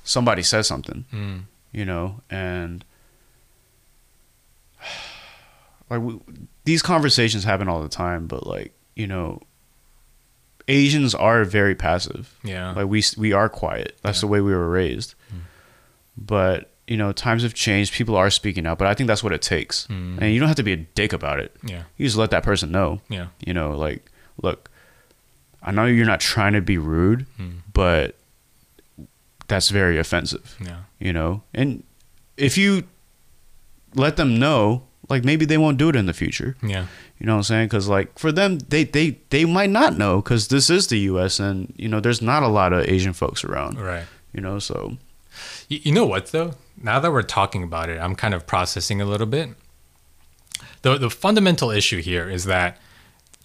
somebody 0.03 0.43
says 0.43 0.67
something. 0.67 1.05
Mm. 1.11 1.43
You 1.71 1.85
know, 1.85 2.21
and 2.29 2.83
like 5.97 6.01
we, 6.01 6.19
these 6.65 6.81
conversations 6.81 7.43
happen 7.43 7.67
all 7.67 7.81
the 7.81 7.89
time. 7.89 8.27
But 8.27 8.45
like, 8.47 8.73
you 8.95 9.07
know, 9.07 9.41
Asians 10.67 11.13
are 11.13 11.43
very 11.43 11.75
passive. 11.75 12.35
Yeah. 12.43 12.71
Like 12.73 12.87
we 12.87 13.03
we 13.17 13.33
are 13.33 13.49
quiet. 13.49 13.97
That's 14.01 14.21
the 14.21 14.27
way 14.27 14.41
we 14.41 14.51
were 14.53 14.69
raised. 14.69 15.15
But 16.17 16.69
you 16.87 16.97
know, 16.97 17.11
times 17.11 17.43
have 17.43 17.53
changed. 17.53 17.93
People 17.93 18.15
are 18.15 18.29
speaking 18.29 18.67
out, 18.67 18.77
but 18.77 18.87
I 18.87 18.93
think 18.93 19.07
that's 19.07 19.23
what 19.23 19.31
it 19.33 19.41
takes. 19.41 19.87
Mm. 19.87 20.21
And 20.21 20.33
you 20.33 20.39
don't 20.39 20.47
have 20.49 20.57
to 20.57 20.63
be 20.63 20.73
a 20.73 20.77
dick 20.77 21.13
about 21.13 21.39
it. 21.39 21.55
yeah. 21.63 21.83
You 21.97 22.05
just 22.05 22.17
let 22.17 22.29
that 22.31 22.43
person 22.43 22.71
know. 22.71 22.99
Yeah. 23.09 23.27
You 23.45 23.53
know, 23.53 23.71
like, 23.71 24.11
look, 24.41 24.69
I 25.61 25.71
know 25.71 25.85
you're 25.85 26.05
not 26.05 26.19
trying 26.19 26.53
to 26.53 26.61
be 26.61 26.77
rude, 26.77 27.25
Mm. 27.39 27.59
but 27.73 28.15
that's 29.47 29.69
very 29.69 29.97
offensive. 29.97 30.57
Yeah. 30.63 30.79
You 30.99 31.13
know, 31.13 31.41
and 31.53 31.83
if 32.37 32.57
you 32.57 32.83
let 33.95 34.17
them 34.17 34.37
know, 34.39 34.83
like 35.09 35.23
maybe 35.23 35.45
they 35.45 35.57
won't 35.57 35.77
do 35.77 35.89
it 35.89 35.95
in 35.95 36.05
the 36.05 36.13
future. 36.13 36.55
Yeah. 36.63 36.87
You 37.19 37.25
know 37.25 37.33
what 37.33 37.37
I'm 37.37 37.43
saying? 37.43 37.67
Because 37.67 37.87
like 37.87 38.17
for 38.17 38.31
them, 38.31 38.59
they 38.59 38.83
they 38.83 39.17
they 39.29 39.45
might 39.45 39.69
not 39.69 39.97
know 39.97 40.21
because 40.21 40.47
this 40.47 40.69
is 40.69 40.87
the 40.87 40.99
U.S. 40.99 41.39
and 41.39 41.73
you 41.77 41.87
know 41.89 41.99
there's 41.99 42.21
not 42.21 42.43
a 42.43 42.47
lot 42.47 42.73
of 42.73 42.87
Asian 42.87 43.13
folks 43.13 43.43
around. 43.43 43.79
Right. 43.79 44.05
You 44.33 44.41
know, 44.41 44.59
so 44.59 44.97
You, 45.69 45.79
you 45.83 45.91
know 45.91 46.05
what 46.05 46.27
though? 46.27 46.53
Now 46.81 46.99
that 46.99 47.11
we're 47.11 47.21
talking 47.21 47.63
about 47.63 47.89
it, 47.89 47.99
I'm 47.99 48.15
kind 48.15 48.33
of 48.33 48.45
processing 48.47 49.01
a 49.01 49.05
little 49.05 49.27
bit. 49.27 49.49
The 50.81 50.97
the 50.97 51.09
fundamental 51.09 51.71
issue 51.71 52.01
here 52.01 52.29
is 52.29 52.45
that 52.45 52.77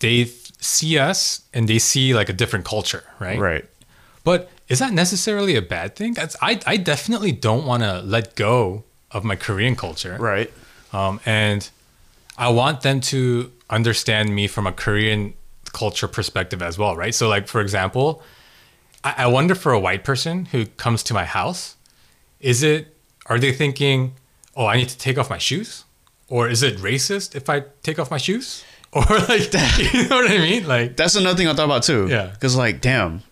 they 0.00 0.24
see 0.60 0.98
us 0.98 1.42
and 1.54 1.68
they 1.68 1.78
see 1.78 2.14
like 2.14 2.28
a 2.28 2.32
different 2.32 2.64
culture, 2.64 3.04
right? 3.20 3.38
right. 3.38 3.64
But 4.24 4.50
is 4.68 4.78
that 4.80 4.92
necessarily 4.92 5.56
a 5.56 5.62
bad 5.62 5.94
thing? 5.96 6.14
That's 6.14 6.36
I 6.42 6.60
I 6.66 6.76
definitely 6.76 7.32
don't 7.32 7.64
want 7.66 7.82
to 7.82 8.00
let 8.00 8.34
go 8.34 8.84
of 9.10 9.24
my 9.24 9.36
Korean 9.36 9.76
culture. 9.76 10.16
Right. 10.18 10.52
Um, 10.92 11.20
and 11.26 11.68
I 12.36 12.48
want 12.50 12.82
them 12.82 13.00
to 13.00 13.52
understand 13.68 14.34
me 14.34 14.46
from 14.46 14.66
a 14.66 14.72
Korean 14.72 15.34
culture 15.72 16.08
perspective 16.08 16.62
as 16.62 16.78
well, 16.78 16.96
right? 16.96 17.14
So, 17.14 17.28
like 17.28 17.48
for 17.48 17.60
example, 17.60 18.22
I, 19.04 19.14
I 19.18 19.26
wonder 19.26 19.54
for 19.54 19.72
a 19.72 19.80
white 19.80 20.04
person 20.04 20.46
who 20.46 20.66
comes 20.66 21.02
to 21.04 21.14
my 21.14 21.24
house, 21.24 21.76
is 22.40 22.62
it 22.62 22.94
are 23.26 23.38
they 23.38 23.52
thinking, 23.52 24.14
oh, 24.56 24.66
I 24.66 24.76
need 24.76 24.88
to 24.88 24.98
take 24.98 25.18
off 25.18 25.28
my 25.28 25.38
shoes, 25.38 25.84
or 26.28 26.48
is 26.48 26.62
it 26.62 26.78
racist 26.78 27.34
if 27.34 27.50
I 27.50 27.64
take 27.82 27.98
off 27.98 28.10
my 28.10 28.16
shoes, 28.18 28.64
or 28.92 29.02
like 29.02 29.50
that. 29.50 29.90
you 29.92 30.08
know 30.08 30.16
what 30.16 30.30
I 30.30 30.38
mean? 30.38 30.66
Like, 30.66 30.96
That's 30.96 31.14
another 31.14 31.36
thing 31.36 31.48
I 31.48 31.54
thought 31.54 31.66
about 31.66 31.82
too. 31.82 32.08
Yeah. 32.08 32.26
Because 32.26 32.56
like, 32.56 32.80
damn, 32.80 33.22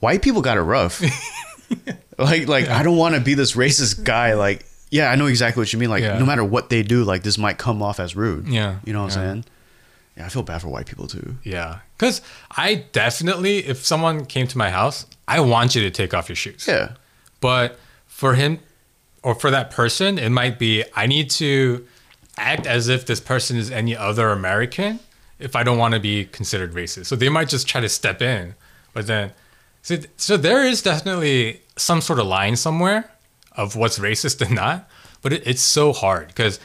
white 0.00 0.22
people 0.22 0.42
got 0.42 0.56
it 0.56 0.62
rough. 0.62 1.02
like, 2.18 2.46
like 2.46 2.68
I 2.68 2.82
don't 2.82 2.96
want 2.96 3.14
to 3.14 3.20
be 3.20 3.34
this 3.34 3.52
racist 3.52 4.04
guy. 4.04 4.34
Like, 4.34 4.64
yeah, 4.90 5.10
I 5.10 5.16
know 5.16 5.26
exactly 5.26 5.60
what 5.60 5.72
you 5.72 5.78
mean. 5.78 5.90
Like, 5.90 6.02
Yeah. 6.02 6.18
no 6.18 6.26
matter 6.26 6.44
what 6.44 6.70
they 6.70 6.82
do, 6.82 7.04
like 7.04 7.22
this 7.22 7.38
might 7.38 7.58
come 7.58 7.82
off 7.82 7.98
as 8.00 8.14
rude. 8.16 8.46
Yeah. 8.48 8.76
You 8.84 8.92
know 8.92 9.02
what 9.02 9.14
Yeah. 9.14 9.20
I'm 9.22 9.28
saying? 9.28 9.44
Yeah, 10.16 10.26
I 10.26 10.28
feel 10.30 10.42
bad 10.42 10.62
for 10.62 10.68
white 10.68 10.86
people 10.86 11.06
too. 11.08 11.36
yeah, 11.44 11.80
because 11.98 12.22
I 12.56 12.84
definitely, 12.92 13.58
if 13.66 13.84
someone 13.84 14.24
came 14.24 14.46
to 14.48 14.56
my 14.58 14.70
house, 14.70 15.04
I 15.28 15.40
want 15.40 15.74
you 15.74 15.82
to 15.82 15.90
take 15.90 16.14
off 16.14 16.28
your 16.28 16.36
shoes. 16.36 16.64
Yeah. 16.66 16.92
But 17.40 17.78
for 18.06 18.34
him 18.34 18.60
or 19.22 19.34
for 19.34 19.50
that 19.50 19.70
person, 19.70 20.18
it 20.18 20.30
might 20.30 20.58
be 20.58 20.84
I 20.94 21.06
need 21.06 21.28
to 21.32 21.84
act 22.38 22.66
as 22.66 22.88
if 22.88 23.04
this 23.06 23.20
person 23.20 23.56
is 23.58 23.70
any 23.70 23.94
other 23.96 24.30
American 24.30 25.00
if 25.38 25.54
I 25.54 25.62
don't 25.62 25.76
want 25.76 25.92
to 25.92 26.00
be 26.00 26.24
considered 26.24 26.72
racist. 26.72 27.06
So 27.06 27.16
they 27.16 27.28
might 27.28 27.48
just 27.50 27.66
try 27.68 27.82
to 27.82 27.88
step 27.90 28.22
in. 28.22 28.54
But 28.94 29.06
then, 29.06 29.32
so, 29.82 29.98
so 30.16 30.38
there 30.38 30.64
is 30.64 30.80
definitely 30.80 31.60
some 31.76 32.00
sort 32.00 32.18
of 32.20 32.26
line 32.26 32.56
somewhere 32.56 33.10
of 33.56 33.76
what's 33.76 33.98
racist 33.98 34.40
and 34.40 34.54
not. 34.54 34.88
But 35.22 35.32
it, 35.32 35.46
it's 35.46 35.62
so 35.62 35.92
hard 35.92 36.28
because 36.28 36.60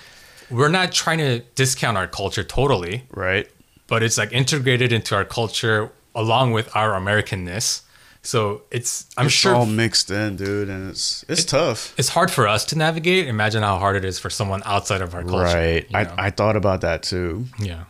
we're 0.50 0.70
not 0.70 0.92
trying 0.92 1.18
to 1.20 1.40
discount 1.56 1.98
our 1.98 2.08
culture 2.08 2.44
totally, 2.44 3.04
Right. 3.12 3.50
but 3.88 4.04
it's 4.04 4.18
like 4.18 4.32
integrated 4.34 4.92
into 4.92 5.16
our 5.16 5.26
culture 5.26 5.92
along 6.14 6.52
with 6.52 6.74
our 6.76 6.92
Americanness. 6.92 7.82
So 8.24 8.62
it's 8.70 9.08
I'm 9.18 9.26
it's 9.28 9.34
sure 9.36 9.56
all 9.56 9.66
mixed 9.66 10.12
in, 10.12 10.36
dude, 10.36 10.70
and 10.70 10.90
it's 10.92 11.26
it's 11.28 11.44
tough. 11.44 11.96
it's 11.98 12.10
hard 12.10 12.30
for 12.30 12.48
us 12.48 12.66
to 12.66 12.78
navigate. 12.78 13.28
Imagine 13.28 13.64
how 13.64 13.80
hard 13.80 13.96
it 13.96 14.06
is 14.06 14.20
for 14.20 14.30
someone 14.30 14.62
outside 14.66 15.02
of 15.02 15.16
our 15.16 15.24
culture. 15.24 15.56
Right. 15.58 15.86
you 15.86 15.94
know? 15.94 16.14
I, 16.18 16.28
I 16.28 16.30
thought 16.30 16.56
about 16.56 16.82
that 16.82 17.02
too. 17.02 17.46
yeah. 17.58 17.86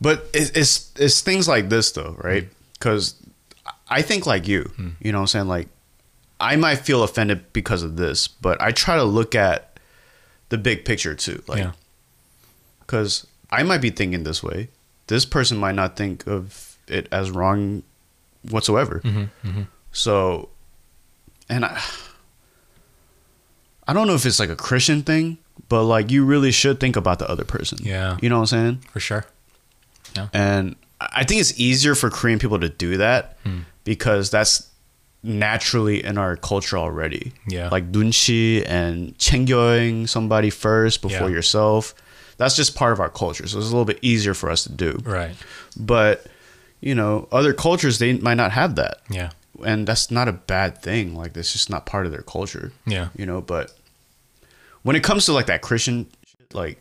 But 0.00 0.26
it's 0.32 0.50
it's, 0.50 0.92
it's 0.96 1.20
things 1.20 1.46
like 1.48 1.68
this 1.68 1.90
though, 1.92 2.16
right? 2.22 2.44
Mm. 2.44 2.48
Because 2.74 3.14
I 3.90 4.00
think 4.02 4.24
like 4.26 4.46
you, 4.48 4.70
you 5.00 5.12
know 5.12 5.18
what 5.18 5.22
I'm 5.22 5.26
saying? 5.26 5.48
Like 5.48 5.68
I 6.38 6.56
might 6.56 6.76
feel 6.76 7.02
offended 7.02 7.52
because 7.52 7.82
of 7.82 7.96
this, 7.96 8.28
but 8.28 8.60
I 8.60 8.70
try 8.72 8.96
to 8.96 9.04
look 9.04 9.34
at 9.34 9.78
the 10.50 10.58
big 10.58 10.84
picture 10.84 11.14
too. 11.14 11.42
Like 11.46 11.58
yeah. 11.58 11.72
because 12.80 13.26
I 13.50 13.62
might 13.62 13.80
be 13.80 13.90
thinking 13.90 14.24
this 14.24 14.42
way. 14.42 14.68
This 15.06 15.24
person 15.24 15.56
might 15.58 15.74
not 15.74 15.96
think 15.96 16.26
of 16.26 16.76
it 16.88 17.08
as 17.12 17.30
wrong 17.30 17.82
whatsoever. 18.50 19.00
Mm-hmm, 19.04 19.62
So, 19.92 20.48
and 21.48 21.64
I, 21.64 21.80
I 23.88 23.92
don't 23.92 24.06
know 24.06 24.14
if 24.14 24.26
it's 24.26 24.40
like 24.40 24.50
a 24.50 24.56
Christian 24.56 25.02
thing, 25.02 25.38
but 25.68 25.84
like 25.84 26.10
you 26.10 26.24
really 26.24 26.50
should 26.52 26.80
think 26.80 26.96
about 26.96 27.18
the 27.18 27.28
other 27.30 27.44
person. 27.44 27.78
Yeah. 27.82 28.18
You 28.20 28.28
know 28.28 28.36
what 28.36 28.52
I'm 28.52 28.58
saying? 28.58 28.76
For 28.92 29.00
sure. 29.00 29.26
Yeah. 30.16 30.28
And 30.32 30.76
I 31.00 31.24
think 31.24 31.40
it's 31.40 31.58
easier 31.58 31.94
for 31.94 32.10
Korean 32.10 32.38
people 32.38 32.58
to 32.60 32.68
do 32.68 32.96
that 32.98 33.36
Hmm. 33.44 33.60
because 33.84 34.30
that's 34.30 34.68
naturally 35.26 36.04
in 36.04 36.16
our 36.18 36.36
culture 36.36 36.78
already. 36.78 37.32
Yeah. 37.48 37.68
Like 37.68 37.90
nunchi 37.92 38.64
and 38.68 39.16
챙겨ing 39.18 40.06
somebody 40.06 40.50
first 40.50 41.02
before 41.02 41.28
Yeah. 41.28 41.36
yourself. 41.36 41.94
that's 42.38 42.54
just 42.54 42.74
part 42.76 42.92
of 42.92 43.00
our 43.00 43.08
culture. 43.08 43.46
So 43.46 43.56
it's 43.56 43.66
a 43.66 43.70
little 43.70 43.86
bit 43.86 43.98
easier 44.02 44.34
for 44.34 44.50
us 44.50 44.62
to 44.64 44.70
do. 44.72 45.00
Right. 45.04 45.34
But 45.74 46.26
you 46.82 46.94
know, 46.94 47.26
other 47.32 47.54
cultures 47.54 47.98
they 47.98 48.12
might 48.18 48.34
not 48.34 48.52
have 48.52 48.74
that, 48.76 48.98
Yeah. 49.08 49.30
and 49.64 49.88
that's 49.88 50.10
not 50.10 50.28
a 50.28 50.32
bad 50.32 50.82
thing. 50.82 51.14
Like 51.16 51.32
that's 51.32 51.50
just 51.52 51.70
not 51.70 51.86
part 51.86 52.04
of 52.04 52.12
their 52.12 52.20
culture. 52.20 52.72
Yeah. 52.86 53.08
You 53.16 53.24
know, 53.24 53.40
but 53.40 53.72
when 54.82 54.96
it 54.96 55.02
comes 55.02 55.24
to 55.26 55.32
like 55.32 55.46
that 55.46 55.62
Christian, 55.62 56.06
shit, 56.26 56.54
like 56.54 56.78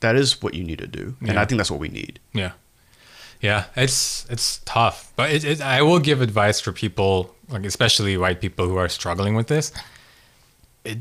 that 0.00 0.14
is 0.14 0.42
what 0.42 0.52
you 0.52 0.62
need 0.62 0.78
to 0.80 0.86
do, 0.86 1.16
and 1.22 1.38
I 1.38 1.46
think 1.46 1.58
that's 1.58 1.70
what 1.70 1.80
we 1.80 1.88
need. 1.88 2.20
Yeah. 2.34 2.50
Yeah, 3.40 3.64
it's 3.76 4.26
it's 4.30 4.58
tough, 4.64 5.12
but 5.16 5.30
it, 5.30 5.44
it, 5.44 5.60
I 5.60 5.82
will 5.82 6.00
give 6.00 6.20
advice 6.22 6.60
for 6.60 6.72
people, 6.72 7.34
like 7.48 7.64
especially 7.64 8.16
white 8.16 8.40
people 8.40 8.66
who 8.68 8.76
are 8.76 8.88
struggling 8.88 9.34
with 9.36 9.46
this. 9.46 9.72
It. 10.84 10.98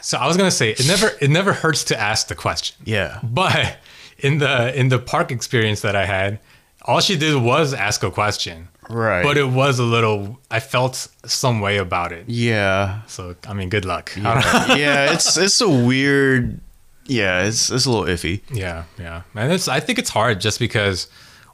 So 0.00 0.18
I 0.18 0.26
was 0.26 0.36
gonna 0.36 0.50
say 0.50 0.70
it 0.70 0.86
never 0.86 1.10
it 1.20 1.30
never 1.30 1.52
hurts 1.52 1.84
to 1.84 1.98
ask 1.98 2.28
the 2.28 2.34
question, 2.34 2.76
Yeah. 2.84 3.18
but 3.22 3.76
in 4.18 4.38
the 4.38 4.78
in 4.78 4.88
the 4.88 4.98
park 4.98 5.30
experience 5.30 5.80
that 5.82 5.96
I 5.96 6.04
had, 6.06 6.38
all 6.82 7.00
she 7.00 7.16
did 7.16 7.40
was 7.42 7.72
ask 7.74 8.02
a 8.02 8.10
question, 8.10 8.68
Right. 8.88 9.22
but 9.24 9.36
it 9.36 9.48
was 9.48 9.78
a 9.78 9.84
little. 9.84 10.38
I 10.50 10.60
felt 10.60 11.08
some 11.24 11.60
way 11.60 11.78
about 11.78 12.12
it. 12.12 12.24
yeah. 12.28 13.02
So 13.06 13.34
I 13.48 13.54
mean, 13.54 13.68
good 13.70 13.84
luck. 13.84 14.12
Yeah, 14.16 14.74
yeah, 14.76 15.12
it's 15.12 15.36
it's 15.36 15.60
a 15.60 15.68
weird. 15.68 16.60
Yeah, 17.06 17.44
it's 17.44 17.70
it's 17.70 17.84
a 17.86 17.90
little 17.90 18.06
iffy. 18.06 18.40
Yeah, 18.52 18.84
yeah, 18.98 19.22
and 19.34 19.52
it's. 19.52 19.68
I 19.68 19.80
think 19.80 19.98
it's 19.98 20.10
hard 20.10 20.40
just 20.40 20.58
because 20.58 21.08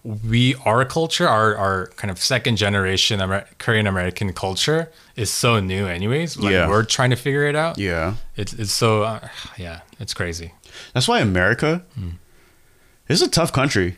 we 0.05 0.55
our 0.64 0.84
culture, 0.84 1.26
our 1.28 1.57
our 1.57 1.86
kind 1.96 2.11
of 2.11 2.18
second 2.18 2.57
generation 2.57 3.20
Amer- 3.20 3.46
Korean 3.59 3.86
American 3.86 4.32
culture 4.32 4.90
is 5.16 5.30
so 5.30 5.59
new, 5.61 5.86
anyways. 5.86 6.36
Like 6.36 6.53
Yeah. 6.53 6.68
we're 6.68 6.84
trying 6.84 7.11
to 7.11 7.16
figure 7.16 7.46
it 7.46 7.57
out. 7.57 7.78
Yeah, 7.78 8.14
It's 8.36 8.53
it's 8.53 8.72
so 8.72 9.03
uh, 9.03 9.28
yeah, 9.59 9.80
it's 9.99 10.14
crazy. 10.14 10.53
that's 10.94 11.09
why 11.09 11.20
America 11.20 11.82
Hmm. 11.94 12.11
is 13.09 13.22
a 13.22 13.28
tough 13.28 13.53
country. 13.53 13.96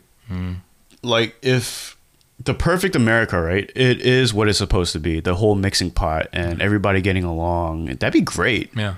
Like 1.03 1.35
if 1.43 1.97
the 2.43 2.55
perfect 2.55 2.95
America, 2.97 3.41
right? 3.41 3.71
It 3.75 4.01
is 4.01 4.33
what 4.33 4.49
it's 4.49 4.59
supposed 4.59 4.93
to 4.93 5.01
be. 5.01 5.21
The 5.21 5.35
whole 5.35 5.55
mixing 5.57 5.91
pot 5.91 6.29
and 6.33 6.63
everybody 6.63 7.01
getting 7.03 7.25
along. 7.25 7.87
That'd 7.87 8.13
be 8.13 8.21
great. 8.21 8.71
Yeah, 8.77 8.95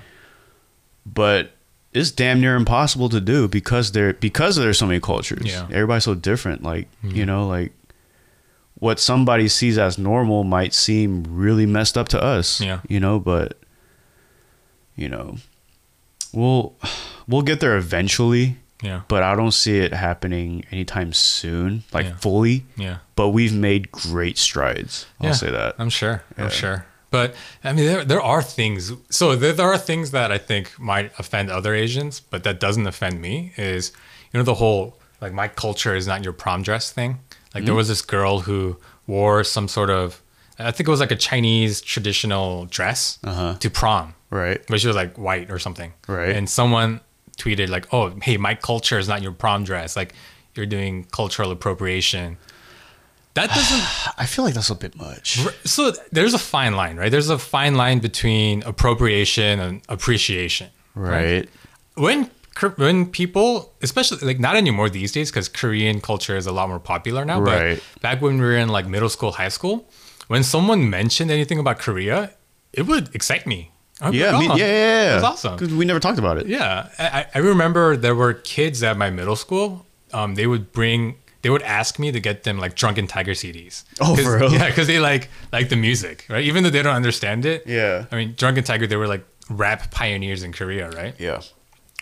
but 1.05 1.51
it's 1.93 2.11
damn 2.11 2.41
near 2.41 2.55
impossible 2.55 3.09
to 3.09 3.21
do 3.21 3.47
because 3.47 3.91
there 3.91 4.13
because 4.13 4.55
there's 4.55 4.77
so 4.77 4.87
many 4.87 4.99
cultures. 4.99 5.45
Yeah. 5.45 5.67
Everybody's 5.71 6.03
so 6.03 6.15
different. 6.15 6.63
Like 6.63 6.87
you 7.01 7.09
mm-hmm. 7.09 7.25
know, 7.25 7.47
like 7.47 7.71
what 8.75 8.99
somebody 8.99 9.47
sees 9.47 9.77
as 9.77 9.97
normal 9.97 10.43
might 10.43 10.73
seem 10.73 11.23
really 11.29 11.65
messed 11.65 11.97
up 11.97 12.09
to 12.09 12.21
us. 12.21 12.59
Yeah. 12.59 12.81
You 12.87 12.99
know, 12.99 13.19
but 13.19 13.57
you 14.95 15.09
know, 15.09 15.37
we'll 16.33 16.75
we'll 17.27 17.41
get 17.43 17.59
there 17.59 17.77
eventually. 17.77 18.57
yeah, 18.81 19.01
But 19.07 19.23
I 19.23 19.35
don't 19.35 19.53
see 19.53 19.79
it 19.79 19.93
happening 19.93 20.65
anytime 20.71 21.13
soon, 21.13 21.83
like 21.93 22.05
Yeah. 22.05 22.15
fully. 22.17 22.65
yeah. 22.75 22.97
But 23.15 23.29
we've 23.29 23.53
made 23.53 23.91
great 23.91 24.37
strides. 24.37 25.05
I'll 25.21 25.27
Yeah, 25.27 25.33
say 25.33 25.51
that. 25.51 25.75
I'm 25.77 25.89
sure. 25.89 26.23
Yeah. 26.37 26.43
I'm 26.43 26.49
sure. 26.49 26.85
But 27.13 27.35
I 27.63 27.73
mean, 27.73 27.85
there, 27.91 28.03
there 28.11 28.21
are 28.21 28.41
things. 28.41 28.91
So 29.09 29.35
there, 29.35 29.53
there 29.53 29.67
are 29.73 29.77
things 29.77 30.09
that 30.17 30.29
I 30.31 30.39
think 30.49 30.65
might 30.79 31.11
offend 31.19 31.49
other 31.51 31.73
Asians, 31.85 32.19
but 32.31 32.43
that 32.43 32.59
doesn't 32.59 32.87
offend 32.93 33.15
me. 33.27 33.53
Is 33.55 33.91
you 34.31 34.37
know 34.39 34.43
the 34.43 34.55
whole 34.63 34.97
like 35.21 35.31
my 35.41 35.47
culture 35.47 35.95
is 35.95 36.05
not 36.07 36.23
your 36.23 36.33
prom 36.33 36.63
dress 36.63 36.91
thing. 36.91 37.11
Like 37.53 37.65
there 37.65 37.75
was 37.75 37.87
this 37.87 38.01
girl 38.01 38.39
who 38.47 38.77
wore 39.05 39.43
some 39.43 39.67
sort 39.67 39.91
of 39.91 40.07
I 40.57 40.71
think 40.71 40.87
it 40.87 40.91
was 40.91 40.99
like 41.05 41.11
a 41.19 41.21
Chinese 41.31 41.81
traditional 41.81 42.65
dress 42.77 43.19
Uh-huh. 43.23 43.55
to 43.63 43.69
prom, 43.69 44.13
Right. 44.31 44.59
but 44.67 44.79
she 44.81 44.87
was 44.87 44.95
like 44.95 45.13
white 45.27 45.49
or 45.51 45.59
something. 45.59 45.93
Right. 46.07 46.35
And 46.37 46.49
someone 46.49 46.99
tweeted 47.37 47.69
like, 47.69 47.85
"Oh, 47.93 48.05
hey, 48.27 48.37
my 48.37 48.55
culture 48.55 48.97
is 49.03 49.07
not 49.07 49.21
your 49.21 49.33
prom 49.43 49.63
dress. 49.69 49.95
Like 49.95 50.11
you're 50.55 50.71
doing 50.77 50.93
cultural 51.19 51.51
appropriation." 51.51 52.37
That 53.35 53.49
doesn't 53.49 54.17
I 54.17 54.25
feel 54.25 54.45
like 54.45 54.53
that's 54.53 54.69
a 54.69 54.75
bit 54.75 54.95
much. 54.95 55.39
so 55.65 55.91
there's 56.11 56.33
a 56.33 56.39
fine 56.39 56.75
line, 56.75 56.97
right? 56.97 57.11
There's 57.11 57.29
a 57.29 57.37
fine 57.39 57.75
line 57.75 57.99
between 57.99 58.63
appropriation 58.63 59.59
and 59.59 59.81
appreciation. 59.89 60.69
Right. 60.95 61.49
When 61.95 62.29
when 62.77 63.07
people, 63.07 63.73
especially 63.81 64.19
like 64.27 64.39
not 64.39 64.55
anymore 64.55 64.89
these 64.89 65.11
days, 65.11 65.31
because 65.31 65.49
Korean 65.49 66.01
culture 66.01 66.37
is 66.37 66.45
a 66.45 66.51
lot 66.51 66.69
more 66.69 66.79
popular 66.79 67.25
now. 67.25 67.41
Right. 67.41 67.81
But 67.93 68.01
back 68.01 68.21
when 68.21 68.35
we 68.37 68.43
were 68.43 68.55
in 68.55 68.69
like 68.69 68.85
middle 68.87 69.09
school, 69.09 69.31
high 69.31 69.49
school, 69.49 69.89
when 70.27 70.43
someone 70.43 70.89
mentioned 70.89 71.31
anything 71.31 71.57
about 71.59 71.79
Korea, 71.79 72.31
it 72.71 72.83
would 72.85 73.13
excite 73.15 73.47
me. 73.47 73.71
I'd 74.01 74.13
Yeah, 74.13 74.31
like, 74.31 74.39
me, 74.41 74.47
"Oh, 74.51 74.55
yeah, 74.55 74.65
yeah, 74.65 74.73
yeah. 75.03 75.11
That's 75.13 75.23
awesome. 75.23 75.55
Because 75.55 75.73
we 75.73 75.85
never 75.85 75.99
talked 75.99 76.19
about 76.19 76.37
it. 76.37 76.45
Yeah, 76.47 76.89
I, 76.99 77.25
I 77.33 77.39
remember 77.39 77.95
there 77.97 78.15
were 78.15 78.33
kids 78.33 78.83
at 78.83 78.97
my 78.97 79.09
middle 79.09 79.35
school. 79.35 79.85
Um, 80.11 80.35
they 80.35 80.45
would 80.45 80.71
bring, 80.71 81.15
they 81.43 81.49
would 81.51 81.61
ask 81.61 81.99
me 81.99 82.11
to 82.11 82.19
get 82.19 82.43
them 82.43 82.57
like 82.57 82.75
Drunken 82.75 83.05
Tiger 83.05 83.33
CDs. 83.33 83.83
Oh, 84.01 84.15
for 84.15 84.39
real? 84.39 84.51
Yeah, 84.51 84.67
because 84.69 84.87
they 84.87 84.99
like 84.99 85.29
like 85.51 85.69
the 85.69 85.75
music, 85.75 86.25
right? 86.29 86.43
Even 86.43 86.63
though 86.63 86.71
they 86.71 86.81
don't 86.81 86.95
understand 86.95 87.45
it. 87.45 87.67
Yeah. 87.67 88.05
I 88.11 88.15
mean, 88.15 88.33
Drunken 88.35 88.63
Tiger, 88.63 88.87
they 88.87 88.95
were 88.97 89.07
like 89.07 89.23
rap 89.49 89.91
pioneers 89.91 90.41
in 90.41 90.51
Korea, 90.53 90.89
right? 90.89 91.13
Yeah. 91.19 91.41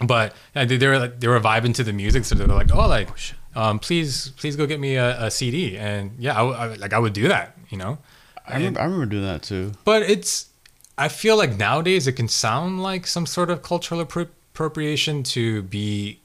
But 0.01 0.33
yeah, 0.55 0.65
they, 0.65 0.77
they 0.77 0.87
were 0.87 0.97
like 0.99 1.19
they 1.19 1.27
were 1.27 1.39
vibing 1.41 1.75
to 1.75 1.83
the 1.83 1.91
music, 1.93 2.23
so 2.25 2.35
they 2.35 2.45
were 2.45 2.53
like, 2.53 2.73
oh, 2.73 2.87
like, 2.87 3.09
um, 3.55 3.77
please, 3.79 4.29
please 4.37 4.55
go 4.55 4.65
get 4.65 4.79
me 4.79 4.95
a, 4.95 5.25
a 5.25 5.29
CD, 5.31 5.77
and 5.77 6.11
yeah, 6.17 6.39
I, 6.39 6.41
would- 6.41 6.55
I 6.55 6.67
like 6.75 6.93
I 6.93 6.99
would 6.99 7.13
do 7.13 7.27
that, 7.27 7.57
you 7.69 7.77
know. 7.77 7.97
I 8.47 8.55
remember, 8.57 8.79
I 8.79 8.83
remember 8.85 9.05
doing 9.05 9.23
that 9.23 9.43
too. 9.43 9.73
But 9.85 10.01
it's, 10.03 10.47
I 10.97 11.07
feel 11.09 11.35
like 11.37 11.57
nowadays 11.57 12.07
it 12.07 12.13
can 12.13 12.27
sound 12.27 12.81
like 12.81 13.05
some 13.05 13.25
sort 13.25 13.49
of 13.49 13.61
cultural 13.61 14.03
appro- 14.05 14.29
appropriation 14.53 15.23
to 15.23 15.61
be 15.63 16.20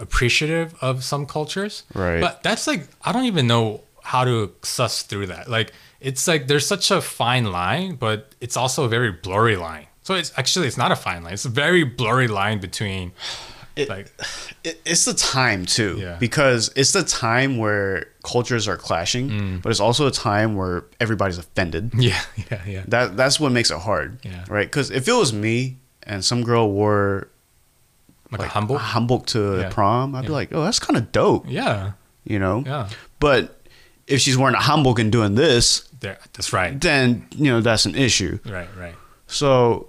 appreciative 0.00 0.74
of 0.80 1.04
some 1.04 1.26
cultures. 1.26 1.84
Right. 1.94 2.20
But 2.20 2.42
that's 2.42 2.66
like, 2.66 2.86
I 3.04 3.12
don't 3.12 3.24
even 3.26 3.46
know 3.46 3.82
how 4.02 4.24
to 4.24 4.52
suss 4.62 5.02
through 5.02 5.26
that. 5.26 5.48
Like, 5.48 5.72
it's 6.00 6.26
like 6.26 6.46
there's 6.48 6.66
such 6.66 6.90
a 6.90 7.00
fine 7.00 7.44
line, 7.52 7.96
but 7.96 8.34
it's 8.40 8.56
also 8.56 8.84
a 8.84 8.88
very 8.88 9.12
blurry 9.12 9.56
line. 9.56 9.86
So 10.02 10.14
it's 10.14 10.32
actually, 10.36 10.66
it's 10.66 10.78
not 10.78 10.90
a 10.90 10.96
fine 10.96 11.22
line. 11.22 11.34
It's 11.34 11.44
a 11.44 11.50
very 11.50 11.84
blurry 11.84 12.26
line 12.26 12.58
between, 12.60 13.12
It- 13.76 13.88
like, 13.88 14.10
It, 14.64 14.80
it's 14.84 15.04
the 15.04 15.14
time 15.14 15.64
too, 15.66 15.96
Yeah. 16.00 16.16
because 16.18 16.70
it's 16.74 16.92
the 16.92 17.04
time 17.04 17.58
where 17.58 18.06
cultures 18.24 18.66
are 18.66 18.76
clashing, 18.76 19.30
mm. 19.30 19.62
but 19.62 19.70
it's 19.70 19.80
also 19.80 20.06
a 20.06 20.10
time 20.10 20.56
where 20.56 20.84
everybody's 20.98 21.38
offended. 21.38 21.92
yeah, 21.98 22.20
yeah, 22.50 22.62
yeah. 22.66 22.82
That 22.88 23.16
that's 23.16 23.38
what 23.38 23.52
makes 23.52 23.70
it 23.70 23.78
hard, 23.78 24.18
Yeah. 24.24 24.44
right? 24.48 24.66
Because 24.66 24.90
if 24.90 25.06
it 25.06 25.12
was 25.12 25.32
me 25.32 25.76
and 26.02 26.24
some 26.24 26.42
girl 26.42 26.70
wore 26.72 27.28
Like, 28.30 28.40
like 28.40 28.48
a 28.48 28.52
humble. 28.52 28.78
hanbok 28.78 29.26
to 29.26 29.60
Yeah. 29.60 29.68
prom, 29.70 30.14
I'd 30.14 30.22
be 30.26 30.28
like, 30.32 30.50
oh, 30.52 30.62
that's 30.64 30.78
kind 30.78 30.96
of 30.96 31.10
dope, 31.12 31.44
Yeah, 31.48 31.92
you 32.24 32.38
know. 32.38 32.62
yeah. 32.66 32.88
But 33.18 33.60
if 34.06 34.20
she's 34.20 34.36
wearing 34.36 34.54
a 34.54 34.58
hanbok 34.60 34.98
and 34.98 35.10
doing 35.12 35.34
this, 35.34 35.88
There, 36.00 36.18
that's 36.32 36.52
right. 36.52 36.80
then 36.80 37.26
you 37.32 37.50
know 37.50 37.60
that's 37.60 37.86
an 37.86 37.94
issue. 37.94 38.38
Right, 38.46 38.68
right. 38.78 38.94
So 39.26 39.88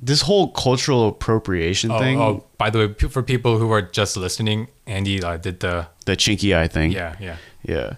this 0.00 0.22
whole 0.22 0.48
cultural 0.48 1.08
appropriation 1.08 1.90
Oh, 1.90 1.98
thing, 1.98 2.20
oh, 2.20 2.44
by 2.58 2.70
the 2.70 2.78
way, 2.78 2.92
for 3.08 3.22
people 3.22 3.58
who 3.58 3.70
are 3.72 3.82
just 3.82 4.16
listening, 4.16 4.68
Andy 4.86 5.22
uh, 5.22 5.36
did 5.36 5.60
the 5.60 5.86
the 6.04 6.16
chinky 6.16 6.56
eye 6.56 6.68
thing, 6.68 6.92
yeah, 6.92 7.16
yeah, 7.20 7.36
Yeah. 7.62 7.94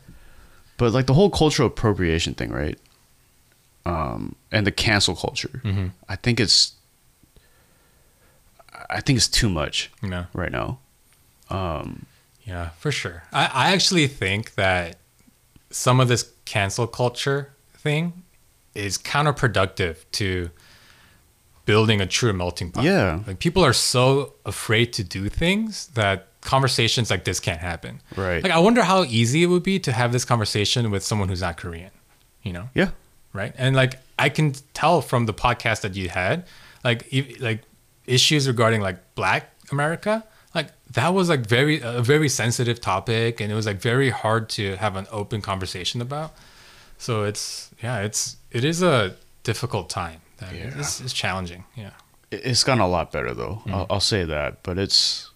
But 0.78 0.92
like 0.92 1.06
the 1.06 1.14
whole 1.14 1.30
cultural 1.30 1.68
appropriation 1.68 2.34
thing, 2.34 2.50
right? 2.52 2.78
Um, 3.86 4.34
and 4.52 4.66
the 4.66 4.72
cancel 4.72 5.16
culture. 5.16 5.60
Mhm. 5.64 5.92
I 6.08 6.16
think 6.16 6.38
it's 6.38 6.72
I 8.88 9.00
think 9.00 9.16
it's 9.16 9.28
too 9.28 9.48
much 9.48 9.90
know, 10.02 10.26
right 10.32 10.52
now. 10.52 10.78
Um, 11.50 12.06
yeah, 12.44 12.70
for 12.78 12.92
sure. 12.92 13.24
I, 13.32 13.50
I 13.52 13.72
actually 13.72 14.06
think 14.06 14.54
that 14.54 14.96
some 15.70 16.00
of 16.00 16.08
this 16.08 16.30
cancel 16.44 16.86
culture 16.86 17.52
thing 17.74 18.22
is 18.74 18.98
counterproductive 18.98 19.96
to 20.12 20.50
building 21.64 22.00
a 22.00 22.06
true 22.06 22.32
melting 22.32 22.70
pot. 22.70 22.84
Yeah. 22.84 23.20
like 23.26 23.38
people 23.40 23.64
are 23.64 23.72
so 23.72 24.34
afraid 24.44 24.92
to 24.94 25.04
do 25.04 25.28
things 25.28 25.88
that 25.88 26.28
conversations 26.40 27.10
like 27.10 27.24
this 27.24 27.40
can't 27.40 27.60
happen. 27.60 28.00
Right. 28.16 28.42
Like 28.42 28.52
I 28.52 28.58
wonder 28.58 28.84
how 28.84 29.02
easy 29.04 29.42
it 29.42 29.46
would 29.46 29.64
be 29.64 29.80
to 29.80 29.92
have 29.92 30.12
this 30.12 30.24
conversation 30.24 30.90
with 30.92 31.02
someone 31.02 31.28
who's 31.28 31.40
not 31.40 31.56
Korean. 31.56 31.90
You 32.42 32.52
know. 32.52 32.68
yeah. 32.74 32.90
right? 33.32 33.52
And 33.58 33.74
like 33.74 33.98
I 34.18 34.28
can 34.28 34.52
tell 34.72 35.00
from 35.02 35.26
the 35.26 35.34
podcast 35.34 35.80
that 35.80 35.96
you 35.96 36.08
had, 36.08 36.46
like 36.84 37.12
e- 37.12 37.36
like 37.40 37.62
issues 38.06 38.46
regarding 38.48 38.80
like 38.80 38.98
Black 39.14 39.50
America, 39.72 40.24
like 40.54 40.68
that 40.92 41.12
was 41.14 41.28
like 41.28 41.46
very 41.46 41.80
a 41.82 42.02
very 42.02 42.28
sensitive 42.28 42.80
topic, 42.80 43.40
and 43.40 43.50
it 43.52 43.54
was 43.54 43.66
like 43.66 43.80
very 43.80 44.10
hard 44.10 44.48
to 44.50 44.76
have 44.76 44.96
an 44.96 45.06
open 45.10 45.40
conversation 45.42 46.00
about. 46.00 46.32
So 46.98 47.24
it's 47.24 47.70
yeah, 47.82 48.00
it's 48.00 48.36
it 48.50 48.64
is 48.64 48.82
a 48.82 49.14
difficult 49.42 49.90
time. 49.90 50.20
That 50.38 50.54
Yeah. 50.54 50.72
it's, 50.78 51.00
it's 51.00 51.12
challenging. 51.12 51.64
Yeah. 51.74 51.90
It- 52.30 52.42
It's 52.44 52.64
gotten 52.64 52.80
a 52.82 52.88
lot 52.88 53.12
better 53.12 53.34
though. 53.34 53.62
Mm. 53.66 53.72
I'll, 53.74 53.86
I'll 53.90 54.00
say 54.00 54.24
that. 54.24 54.62
But 54.62 54.78
it's 54.78 55.30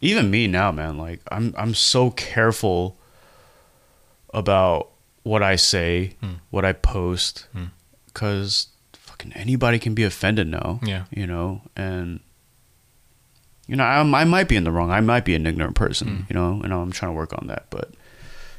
even 0.00 0.30
me 0.30 0.46
now, 0.48 0.72
man. 0.72 0.98
Like 0.98 1.20
I'm 1.30 1.54
I'm 1.56 1.74
so 1.74 2.10
careful 2.10 2.96
about 4.34 4.88
what 5.24 5.42
I 5.42 5.56
say, 5.56 6.14
Hmm. 6.20 6.34
what 6.50 6.64
I 6.64 6.72
post, 6.72 7.46
because 8.06 8.68
fucking 9.22 9.40
anybody 9.40 9.78
can 9.78 9.94
be 9.94 10.04
offended 10.04 10.48
now. 10.48 10.80
Yeah. 10.82 11.04
You 11.10 11.26
know, 11.26 11.62
and 11.76 12.20
you 13.66 13.76
know, 13.76 13.84
I, 13.84 14.00
I 14.00 14.24
might 14.24 14.48
be 14.48 14.56
in 14.56 14.64
the 14.64 14.72
wrong. 14.72 14.90
I 14.90 15.00
might 15.00 15.24
be 15.24 15.34
an 15.34 15.46
ignorant 15.46 15.76
person, 15.76 16.08
Mm. 16.08 16.30
you 16.30 16.34
know, 16.34 16.60
and 16.62 16.72
I'm 16.72 16.90
trying 16.92 17.12
to 17.12 17.16
work 17.16 17.32
on 17.32 17.46
that. 17.46 17.66
But 17.70 17.90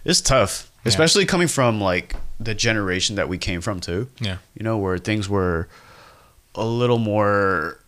it's 0.05 0.21
tough, 0.21 0.71
especially 0.85 1.25
coming 1.25 1.47
from 1.47 1.81
like 1.81 2.15
the 2.39 2.55
generation 2.55 3.15
that 3.17 3.27
we 3.29 3.37
came 3.37 3.61
from 3.61 3.79
too. 3.79 4.07
Yeah. 4.19 4.37
You 4.57 4.63
know, 4.63 4.77
where 4.77 4.97
things 4.97 5.27
were 5.29 5.67
a 6.55 6.65
little 6.65 6.99
more 6.99 7.79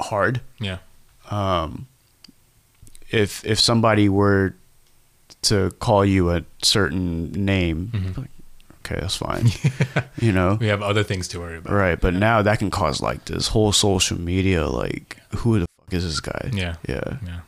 hard. 0.00 0.40
Yeah. 0.60 0.78
Um, 1.30 1.86
if 3.10 3.44
if 3.44 3.58
somebody 3.60 4.08
were 4.08 4.54
to 5.42 5.70
call 5.78 6.04
you 6.04 6.30
a 6.30 6.42
certain 6.62 7.30
name, 7.32 7.90
Mm-hmm. 7.94 8.20
like, 8.20 8.30
okay, 8.86 9.00
that's 9.00 9.16
fine. 9.16 9.50
you 10.20 10.32
know, 10.32 10.56
We 10.60 10.68
have 10.68 10.82
other 10.82 11.02
things 11.04 11.28
to 11.28 11.40
worry 11.40 11.58
about. 11.58 11.72
right? 11.72 12.00
But 12.00 12.14
now 12.14 12.42
that 12.42 12.58
can 12.58 12.70
cause 12.70 13.00
like 13.00 13.24
this 13.26 13.48
whole 13.48 13.72
social 13.72 14.18
media, 14.20 14.66
like 14.66 15.18
who 15.38 15.58
the 15.60 15.66
fuck 15.84 15.94
is 15.94 16.04
this 16.04 16.20
guy? 16.20 16.50
Yeah. 16.52 16.76
yeah. 16.88 17.18
Yeah. 17.26 17.40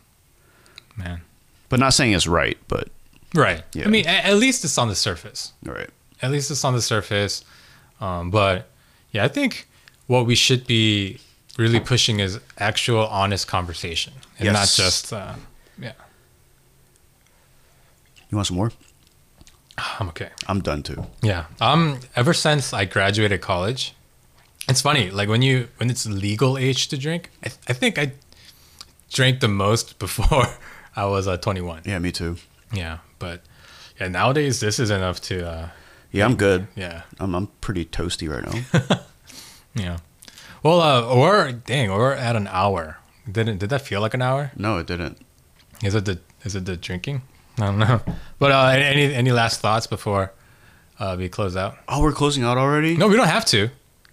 Man. 0.97 1.21
But 1.69 1.79
not 1.81 1.95
saying 1.95 2.13
it's 2.13 2.27
right, 2.27 2.59
but 2.69 2.89
Right. 3.35 3.63
Yeah. 3.75 3.85
I 3.85 3.89
mean, 3.89 4.07
at 4.07 4.35
least 4.37 4.65
it's 4.65 4.79
on 4.79 4.89
the 4.89 4.95
surface. 4.95 5.53
right. 5.63 5.91
At 6.23 6.31
least 6.33 6.51
it's 6.51 6.65
on 6.65 6.75
the 6.75 6.83
surface. 6.83 7.45
Um, 8.01 8.31
but 8.31 8.69
yeah, 9.13 9.25
I 9.25 9.29
think 9.29 9.69
what 10.07 10.27
we 10.27 10.35
should 10.35 10.67
be 10.67 11.21
really 11.59 11.79
pushing 11.81 12.21
is 12.21 12.41
actual 12.59 13.07
honest 13.07 13.47
conversation 13.47 14.13
and 14.39 14.53
not 14.53 14.69
just, 14.69 15.13
uh, 15.13 15.35
yeah, 15.79 15.93
You 18.31 18.37
want 18.37 18.47
some 18.47 18.57
more? 18.57 18.73
I'm 20.01 20.09
okay. 20.11 20.31
I'm 20.47 20.61
done 20.61 20.83
too. 20.83 21.07
Yeah. 21.23 21.47
Um, 21.61 22.01
ever 22.17 22.35
since 22.35 22.73
I 22.73 22.85
graduated 22.85 23.41
college, 23.41 23.95
it's 24.69 24.83
funny, 24.83 25.11
like 25.11 25.29
when 25.29 25.43
you, 25.43 25.69
when 25.79 25.89
it's 25.91 26.05
legal 26.07 26.59
age 26.59 26.89
to 26.89 26.99
drink, 26.99 27.31
I, 27.45 27.49
I 27.69 27.73
think 27.73 27.99
I 27.99 28.13
drank 29.11 29.41
the 29.41 29.49
most 29.49 29.99
before 30.05 30.47
I 30.97 31.07
was 31.07 31.27
uh, 31.29 31.37
21. 31.39 31.83
Yeah, 31.87 31.99
me 31.99 32.13
too. 32.13 32.37
Yeah. 32.73 32.99
But 33.19 33.43
yeah, 34.01 34.09
nowadays 34.09 34.61
this 34.61 34.79
is 34.79 34.91
enough 34.91 35.21
to, 35.23 35.49
uh, 35.49 35.69
Yeah, 36.13 36.25
I'm 36.27 36.37
good. 36.37 36.67
yeah. 36.77 37.03
I'm 37.21 37.35
I'm 37.35 37.47
pretty 37.61 37.85
toasty 37.85 38.29
right 38.29 38.45
now. 38.45 39.01
Yeah. 39.75 39.99
Well, 40.63 40.81
uh, 40.81 41.07
or 41.07 41.53
dang, 41.53 41.89
or 41.91 42.13
at 42.15 42.35
an 42.35 42.49
hour. 42.49 42.99
Didn't 43.31 43.59
did 43.59 43.71
that 43.71 43.83
feel 43.83 44.01
like 44.01 44.15
an 44.15 44.23
hour? 44.23 44.51
no, 44.57 44.79
it 44.79 44.87
didn't. 44.89 45.19
Is 45.85 45.95
it 45.95 46.05
the 46.05 46.19
is 46.45 46.57
it 46.57 46.65
the 46.65 46.77
drinking? 46.77 47.23
I 47.59 47.67
don't 47.67 47.79
know. 47.79 48.01
But 48.39 48.53
uh, 48.53 48.67
any 48.73 49.13
any 49.15 49.33
last 49.33 49.61
thoughts 49.61 49.87
before 49.87 50.33
uh, 51.01 51.17
we 51.19 51.29
close 51.29 51.57
out? 51.57 51.77
Oh, 51.89 52.03
we're 52.03 52.13
closing 52.13 52.45
out 52.45 52.57
already? 52.59 52.97
No, 52.97 53.09
we 53.09 53.17
don't 53.17 53.27
have 53.29 53.45
to. 53.47 53.71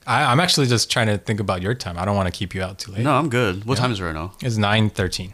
I, 0.08 0.24
I'm 0.32 0.40
actually 0.40 0.68
just 0.68 0.92
trying 0.92 1.08
to 1.08 1.18
think 1.18 1.40
about 1.40 1.62
your 1.62 1.74
time. 1.74 1.98
I 1.98 2.06
don't 2.06 2.16
want 2.16 2.28
to 2.32 2.38
keep 2.38 2.54
you 2.56 2.62
out 2.62 2.78
too 2.80 2.92
late. 2.92 3.02
No, 3.04 3.14
I'm 3.16 3.30
good. 3.30 3.66
What 3.66 3.78
Yeah. 3.78 3.82
time 3.84 3.92
is 3.92 4.00
it 4.00 4.04
right 4.04 4.14
now? 4.14 4.34
It's 4.42 4.58
nine 4.58 4.90
thirteen. 4.90 5.34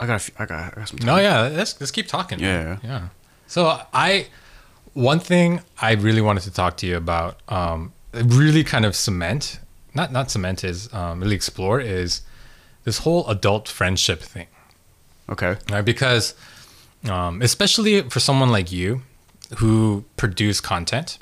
I 0.00 0.06
got 0.06 0.16
a 0.16 0.18
few, 0.20 0.34
I 0.38 0.46
got 0.46 0.72
I 0.72 0.76
got 0.76 0.88
some 0.88 0.98
time. 0.98 1.06
No, 1.06 1.16
yeah, 1.16 1.42
let's 1.48 1.80
let's 1.80 1.90
keep 1.90 2.06
talking. 2.06 2.40
man. 2.40 2.78
Yeah. 2.82 2.88
yeah. 2.88 3.08
So 3.46 3.80
I, 3.92 4.26
one 4.94 5.18
thing 5.20 5.60
I 5.80 5.92
really 5.92 6.20
wanted 6.20 6.42
to 6.44 6.50
talk 6.52 6.76
to 6.78 6.86
you 6.86 6.96
about, 6.96 7.38
um, 7.48 7.92
really 8.12 8.62
kind 8.62 8.84
of 8.84 8.94
cement, 8.94 9.58
not 9.94 10.12
not 10.12 10.30
cement 10.30 10.62
is 10.64 10.92
um, 10.92 11.20
really 11.20 11.34
explore 11.36 11.80
is 11.80 12.22
this 12.84 12.98
whole 12.98 13.26
adult 13.28 13.68
friendship 13.68 14.20
thing, 14.22 14.46
Okay. 15.30 15.56
right? 15.70 15.84
Because, 15.84 16.34
um, 17.08 17.42
especially 17.42 18.02
for 18.02 18.20
someone 18.20 18.50
like 18.50 18.72
you, 18.72 19.02
who 19.58 20.04
produce 20.16 20.60
content, 20.60 21.18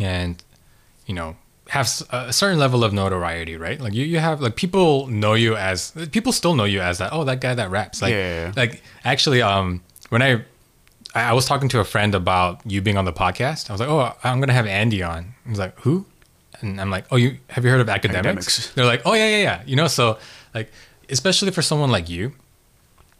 and 0.00 0.42
you 1.06 1.14
know 1.14 1.36
have 1.68 1.88
a 2.10 2.32
certain 2.32 2.58
level 2.58 2.84
of 2.84 2.92
notoriety, 2.92 3.56
right? 3.56 3.80
Like 3.80 3.94
you, 3.94 4.04
you 4.04 4.18
have 4.18 4.40
like 4.40 4.56
people 4.56 5.06
know 5.06 5.34
you 5.34 5.56
as 5.56 5.92
people 6.12 6.32
still 6.32 6.54
know 6.54 6.64
you 6.64 6.80
as 6.80 6.98
that. 6.98 7.10
Oh, 7.12 7.24
that 7.24 7.40
guy 7.40 7.54
that 7.54 7.70
raps. 7.70 8.02
Like, 8.02 8.12
Yeah, 8.12 8.52
like 8.56 8.82
actually, 9.04 9.42
um, 9.42 9.82
when 10.10 10.22
I 10.22 10.44
I 11.14 11.32
was 11.32 11.46
talking 11.46 11.68
to 11.70 11.80
a 11.80 11.84
friend 11.84 12.14
about 12.14 12.60
you 12.66 12.80
being 12.82 12.96
on 12.96 13.04
the 13.04 13.12
podcast, 13.12 13.70
I 13.70 13.72
was 13.72 13.80
like, 13.80 13.88
oh, 13.88 14.12
I'm 14.24 14.40
gonna 14.40 14.52
have 14.52 14.66
Andy 14.66 15.02
on. 15.02 15.34
He 15.44 15.50
was 15.50 15.58
like, 15.58 15.78
who? 15.80 16.04
And 16.60 16.80
I'm 16.80 16.90
like, 16.90 17.06
oh, 17.10 17.16
you 17.16 17.38
have 17.48 17.64
you 17.64 17.70
heard 17.70 17.80
of 17.80 17.88
academics? 17.88 18.20
Academics. 18.26 18.70
They're 18.74 18.84
like, 18.84 19.02
oh 19.04 19.14
yeah, 19.14 19.28
yeah, 19.28 19.42
yeah. 19.42 19.62
You 19.66 19.76
know, 19.76 19.86
so 19.86 20.18
like, 20.54 20.70
especially 21.08 21.50
for 21.50 21.62
someone 21.62 21.90
like 21.90 22.08
you, 22.08 22.32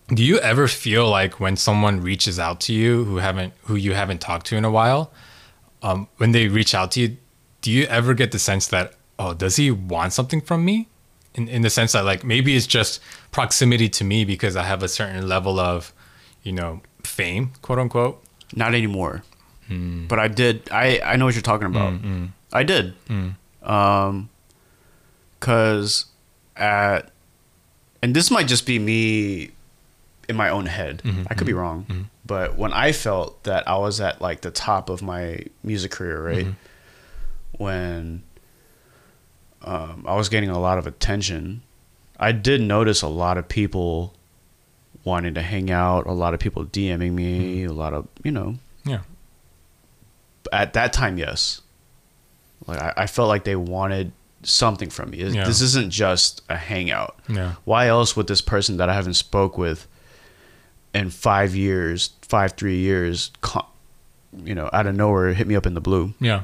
do 0.09 0.23
you 0.23 0.39
ever 0.39 0.69
feel 0.69 1.09
like 1.09 1.41
when 1.41 1.57
someone 1.57 2.01
reaches 2.01 2.39
out 2.39 2.61
to 2.61 2.73
you 2.75 3.05
who 3.05 3.17
haven't 3.17 3.55
who 3.65 3.75
you 3.77 3.95
haven't 3.95 4.21
talked 4.21 4.47
to 4.47 4.57
in 4.57 4.65
a 4.65 4.71
while, 4.71 5.11
um, 5.83 6.09
when 6.19 6.33
they 6.33 6.49
reach 6.49 6.75
out 6.75 6.93
to 6.93 7.01
you, 7.01 7.17
do 7.63 7.71
you 7.71 7.85
ever 7.85 8.13
get 8.13 8.33
the 8.33 8.39
sense 8.39 8.67
that 8.69 8.95
oh, 9.19 9.33
does 9.33 9.57
he 9.57 9.71
want 9.71 10.13
something 10.13 10.41
from 10.41 10.65
me? 10.65 10.89
In 11.35 11.49
in 11.49 11.63
the 11.63 11.71
sense 11.71 11.93
that 11.93 12.05
like 12.05 12.23
maybe 12.23 12.55
it's 12.55 12.67
just 12.67 13.01
proximity 13.33 13.89
to 13.91 14.05
me 14.05 14.25
because 14.25 14.57
I 14.57 14.65
have 14.65 14.83
a 14.83 14.89
certain 14.89 15.27
level 15.27 15.59
of, 15.59 15.93
you 16.43 16.53
know, 16.53 16.83
fame, 17.03 17.53
quote 17.63 17.79
unquote. 17.79 18.23
Not 18.55 18.75
anymore. 18.75 19.23
But 20.09 20.19
I 20.19 20.29
did. 20.29 20.69
I 20.71 21.01
I 21.05 21.17
know 21.17 21.25
what 21.25 21.35
you're 21.35 21.43
talking 21.43 21.67
about. 21.67 21.95
I 22.53 22.63
did. 22.63 22.95
Hmm. 23.09 23.31
Um, 23.63 24.29
cause 25.41 26.07
at, 26.55 27.11
and 28.03 28.15
this 28.15 28.31
might 28.31 28.47
just 28.47 28.67
be 28.67 28.79
me 28.79 29.51
in 30.29 30.37
my 30.37 30.49
own 30.49 30.67
head. 30.67 31.03
Mm-hmm, 31.05 31.25
I 31.31 31.35
could 31.35 31.47
be 31.47 31.53
wrong. 31.53 32.09
But 32.27 32.57
when 32.57 32.73
I 32.73 32.93
felt 32.93 33.45
that 33.45 33.69
I 33.69 33.77
was 33.79 34.01
at 34.01 34.21
like 34.21 34.41
the 34.41 34.51
top 34.51 34.89
of 34.89 35.03
my 35.03 35.45
music 35.63 35.91
career, 35.93 36.23
right? 36.25 36.47
Mm-hmm. 36.47 37.63
When 37.63 38.23
um, 39.63 40.05
I 40.09 40.15
was 40.15 40.29
getting 40.29 40.51
a 40.51 40.59
lot 40.59 40.79
of 40.79 40.87
attention, 40.87 41.63
I 42.19 42.33
did 42.33 42.61
notice 42.61 43.03
a 43.03 43.09
lot 43.09 43.39
of 43.39 43.49
people 43.49 44.15
wanting 45.05 45.35
to 45.35 45.43
hang 45.43 45.71
out, 45.71 46.07
a 46.07 46.13
lot 46.13 46.35
of 46.35 46.41
people 46.41 46.65
DMing 46.65 47.13
me, 47.13 47.59
Mm-hmm. 47.63 47.71
a 47.71 47.73
lot 47.75 47.93
of, 47.95 48.09
you 48.23 48.31
know, 48.31 48.57
Yeah. 48.85 49.01
at 50.53 50.73
that 50.75 50.93
time, 50.93 51.19
yes. 51.19 51.61
Like 52.67 52.81
I, 52.81 52.93
I 52.99 53.07
felt 53.07 53.29
like 53.29 53.45
they 53.45 53.57
wanted 53.57 54.13
something 54.43 54.91
from 54.91 55.11
me. 55.11 55.19
Yeah. 55.25 55.45
This 55.45 55.61
isn't 55.61 55.91
just 55.91 56.43
a 56.49 56.57
hangout. 56.57 57.19
Yeah. 57.29 57.55
Why 57.65 57.89
else 57.89 58.17
would 58.17 58.27
this 58.27 58.41
person 58.41 58.79
that 58.79 58.89
I 58.89 58.95
haven't 58.95 59.15
spoke 59.15 59.57
with 59.59 59.87
in 60.95 61.11
five 61.11 61.55
years, 61.55 62.11
five 62.23 62.53
three 62.53 62.79
years, 62.79 63.31
you 64.45 64.55
know, 64.55 64.71
out 64.73 64.87
of 64.87 64.95
nowhere 64.95 65.35
hit 65.35 65.47
me 65.47 65.57
up 65.57 65.67
in 65.67 65.75
the 65.75 65.81
blue? 65.81 66.15
Yeah. 66.21 66.43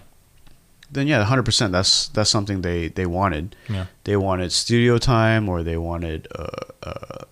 Then 0.92 1.06
yeah, 1.06 1.22
hundred 1.24 1.44
percent. 1.44 1.72
That's 1.72 2.08
that's 2.08 2.30
something 2.30 2.62
they 2.62 2.88
they 2.88 3.06
wanted. 3.06 3.54
Yeah. 3.68 3.86
They 4.04 4.16
wanted 4.16 4.52
studio 4.52 4.98
time, 4.98 5.48
or 5.48 5.62
they 5.62 5.76
wanted 5.76 6.26
a, 6.32 6.50
a, 6.82 7.24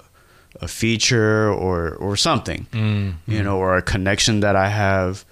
a 0.63 0.69
feature, 0.69 1.51
or 1.51 1.95
or 1.97 2.17
something 2.17 2.67
mm, 2.73 3.11
mm. 3.11 3.17
you 3.27 3.43
know, 3.43 3.59
or 3.59 3.77
a 3.77 3.83
connection 3.83 4.41
that 4.41 4.55
I 4.55 4.69
have, 4.69 5.25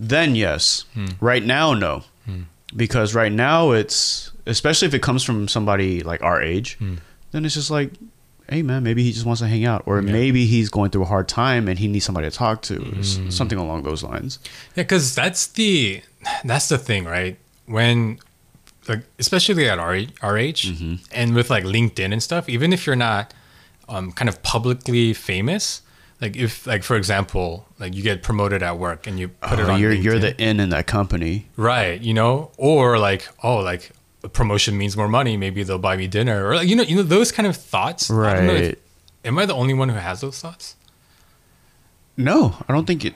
then 0.00 0.34
yes. 0.34 0.86
Hmm. 0.94 1.06
Right 1.20 1.44
now, 1.44 1.74
no. 1.74 2.04
Hmm. 2.24 2.42
Because 2.74 3.14
right 3.14 3.30
now, 3.30 3.72
it's, 3.72 4.32
especially 4.46 4.88
if 4.88 4.94
it 4.94 5.02
comes 5.02 5.22
from 5.22 5.46
somebody 5.46 6.02
like 6.02 6.22
our 6.22 6.40
age, 6.40 6.76
hmm. 6.78 6.96
then 7.32 7.44
it's 7.44 7.54
just 7.54 7.70
like, 7.70 7.92
hey, 8.50 8.62
man, 8.62 8.82
maybe 8.82 9.02
he 9.02 9.12
just 9.12 9.24
wants 9.24 9.40
to 9.40 9.46
hang 9.48 9.64
out. 9.64 9.82
Or 9.86 10.00
Yeah. 10.00 10.12
maybe 10.12 10.44
he's 10.46 10.68
going 10.70 10.90
through 10.90 11.02
a 11.02 11.06
hard 11.06 11.28
time 11.28 11.68
and 11.68 11.78
he 11.78 11.86
needs 11.88 12.04
somebody 12.04 12.28
to 12.30 12.36
talk 12.36 12.62
to. 12.62 12.94
s- 12.98 13.18
Something 13.30 13.58
along 13.58 13.84
those 13.84 14.02
lines. 14.02 14.38
Yeah, 14.76 14.82
because 14.84 15.14
that's 15.14 15.46
the 15.46 16.02
that's 16.44 16.68
the 16.68 16.78
thing, 16.78 17.04
right? 17.04 17.38
When 17.66 18.18
like 18.88 19.02
especially 19.18 19.68
at 19.68 19.78
our 19.78 19.98
our 20.22 20.36
age 20.36 20.72
and 21.12 21.34
with 21.34 21.48
like 21.50 21.64
LinkedIn 21.64 22.12
and 22.12 22.22
stuff, 22.22 22.48
even 22.48 22.72
if 22.72 22.86
you're 22.86 22.96
not 22.96 23.32
um, 23.88 24.12
kind 24.12 24.28
of 24.28 24.42
publicly 24.42 25.12
famous, 25.14 25.82
like 26.20 26.36
if 26.36 26.66
like 26.66 26.82
for 26.82 26.96
example, 26.96 27.66
like 27.78 27.94
you 27.94 28.02
get 28.02 28.22
promoted 28.22 28.62
at 28.62 28.78
work 28.78 29.06
and 29.06 29.18
you 29.18 29.28
put 29.28 29.58
it 29.58 29.66
Oh, 29.66 29.72
on 29.72 29.80
you're, 29.80 29.92
you're 29.92 30.18
the 30.18 30.34
in 30.42 30.60
in 30.60 30.68
that 30.70 30.86
company. 30.86 31.46
right, 31.56 32.00
you 32.00 32.14
know, 32.14 32.50
or 32.56 32.98
like 32.98 33.28
oh 33.42 33.56
like 33.58 33.90
promotion 34.28 34.76
means 34.76 34.96
more 34.96 35.08
money, 35.08 35.36
maybe 35.36 35.62
they'll 35.62 35.78
buy 35.78 35.96
me 35.96 36.06
dinner, 36.06 36.46
or 36.46 36.56
like, 36.56 36.68
you 36.68 36.76
know 36.76 36.82
you 36.82 36.96
know 36.96 37.02
those 37.02 37.32
kind 37.32 37.46
of 37.46 37.56
thoughts. 37.56 38.10
I 38.10 38.14
if- 38.14 38.66
Right. 38.66 38.78
am 39.24 39.38
I 39.38 39.46
the 39.46 39.54
only 39.54 39.74
one 39.74 39.88
who 39.88 39.96
has 39.96 40.20
those 40.20 40.38
thoughts? 40.40 40.76
No, 42.16 42.54
I 42.68 42.72
don't 42.72 42.86
think 42.86 43.04
it. 43.04 43.14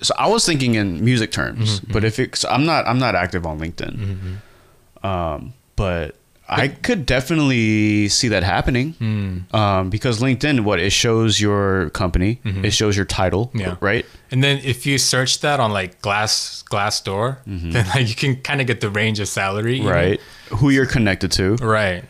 So 0.00 0.14
I 0.18 0.28
was 0.28 0.44
thinking 0.44 0.74
in 0.74 1.02
music 1.04 1.32
terms, 1.32 1.80
mm-hmm, 1.80 1.92
but 1.92 2.00
mm-hmm. 2.00 2.06
if 2.06 2.18
it's, 2.18 2.44
I'm 2.44 2.64
not, 2.66 2.86
I'm 2.86 2.98
not 2.98 3.14
active 3.14 3.46
on 3.46 3.58
LinkedIn. 3.58 3.96
Mm-hmm, 3.96 5.06
um, 5.06 5.54
but 5.76 6.14
I 6.50 6.68
could 6.68 7.04
definitely 7.04 8.08
see 8.08 8.28
that 8.28 8.42
happening. 8.42 8.92
Hmm. 8.94 9.54
Um, 9.54 9.90
because 9.90 10.20
LinkedIn, 10.20 10.60
what 10.60 10.80
it 10.80 10.90
shows 10.90 11.40
your 11.40 11.90
company, 11.90 12.40
mm-hmm. 12.44 12.64
it 12.64 12.72
shows 12.72 12.96
your 12.96 13.04
title, 13.04 13.50
Yeah. 13.54 13.76
right? 13.80 14.06
And 14.30 14.42
then 14.42 14.58
if 14.64 14.86
you 14.86 14.98
search 14.98 15.40
that 15.40 15.60
on 15.60 15.72
like 15.72 16.00
Glass 16.00 16.64
Glassdoor, 16.70 17.44
mm-hmm. 17.44 17.70
then 17.72 17.86
like 17.88 18.08
you 18.08 18.14
can 18.14 18.36
kind 18.36 18.60
of 18.60 18.66
get 18.66 18.80
the 18.80 18.90
range 18.90 19.20
of 19.20 19.28
salary, 19.28 19.76
you 19.76 19.84
know? 19.84 19.90
Right. 19.90 20.20
Who 20.50 20.70
you're 20.70 20.86
connected 20.86 21.30
to. 21.32 21.56
Right. 21.56 22.04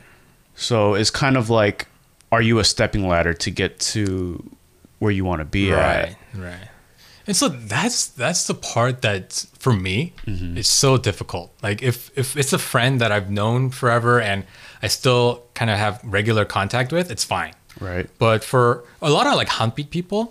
So 0.55 0.95
it's 0.95 1.11
kind 1.11 1.37
of 1.37 1.51
like, 1.51 1.87
are 2.31 2.43
you 2.43 2.59
a 2.59 2.65
stepping 2.65 3.09
ladder 3.09 3.35
to 3.35 3.51
get 3.51 3.79
to 3.81 4.49
where 4.99 5.11
you 5.13 5.25
want 5.25 5.41
to 5.41 5.45
be 5.45 5.71
Right. 5.73 5.81
at? 5.81 6.17
Right. 6.35 6.69
And 7.27 7.37
so 7.37 7.49
that's 7.49 8.07
that's 8.07 8.47
the 8.47 8.55
part 8.55 9.03
that 9.03 9.45
for 9.69 9.77
me 9.89 10.13
Mm-hmm. 10.27 10.57
is 10.59 10.69
so 10.69 10.97
difficult. 10.97 11.49
Like 11.63 11.83
if 11.83 12.11
if 12.17 12.37
it's 12.37 12.53
a 12.53 12.59
friend 12.59 13.01
that 13.01 13.11
I've 13.13 13.31
known 13.31 13.71
forever 13.71 14.21
and 14.21 14.45
I 14.83 14.89
still 14.89 15.43
kind 15.55 15.71
of 15.71 15.77
have 15.79 16.01
regular 16.05 16.45
contact 16.45 16.93
with, 16.93 17.11
it's 17.11 17.25
fine. 17.25 17.53
Right. 17.81 18.07
But 18.19 18.45
for 18.45 18.85
a 19.03 19.11
lot 19.11 19.27
of 19.27 19.35
like 19.41 19.49
Hanbeat 19.49 19.91
people 19.91 20.23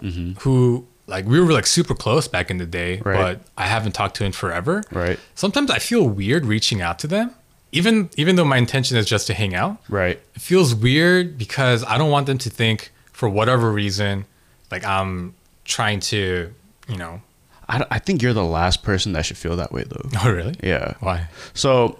who 0.43 0.85
like 1.07 1.25
we 1.25 1.39
were 1.39 1.53
like 1.53 1.67
super 1.67 1.95
close 1.95 2.27
back 2.27 2.49
in 2.51 2.57
the 2.57 2.65
day, 2.65 2.97
Mm-hmm. 2.97 3.09
Right. 3.09 3.37
but 3.37 3.63
I 3.63 3.67
haven't 3.67 3.93
talked 3.93 4.15
to 4.17 4.23
in 4.25 4.31
forever. 4.33 4.83
Right. 4.91 5.19
Sometimes 5.35 5.69
I 5.71 5.79
feel 5.79 6.03
weird 6.21 6.45
reaching 6.45 6.81
out 6.81 6.97
to 6.99 7.07
them, 7.07 7.31
even 7.71 8.09
even 8.17 8.35
though 8.35 8.45
my 8.53 8.57
intention 8.57 8.97
is 8.97 9.05
just 9.05 9.27
to 9.27 9.33
hang 9.33 9.53
out. 9.55 9.77
Right. 9.89 10.17
It 10.35 10.41
feels 10.41 10.73
weird 10.75 11.37
because 11.37 11.83
I 11.83 11.97
don't 11.99 12.11
want 12.11 12.25
them 12.25 12.37
to 12.39 12.49
think 12.49 12.91
for 13.13 13.27
whatever 13.29 13.71
reason, 13.71 14.25
like 14.71 14.83
I'm 14.85 15.33
trying 15.63 15.99
to, 16.11 16.53
you 16.89 16.97
know. 16.97 17.21
I, 17.69 17.85
I 17.91 17.99
think 17.99 18.21
you're 18.21 18.33
the 18.33 18.45
last 18.45 18.83
person 18.83 19.13
that 19.13 19.25
should 19.25 19.37
feel 19.37 19.55
that 19.57 19.71
way 19.71 19.83
though. 19.83 20.09
Oh 20.23 20.31
really? 20.31 20.55
Yeah. 20.63 20.93
Why? 20.99 21.27
So 21.53 21.99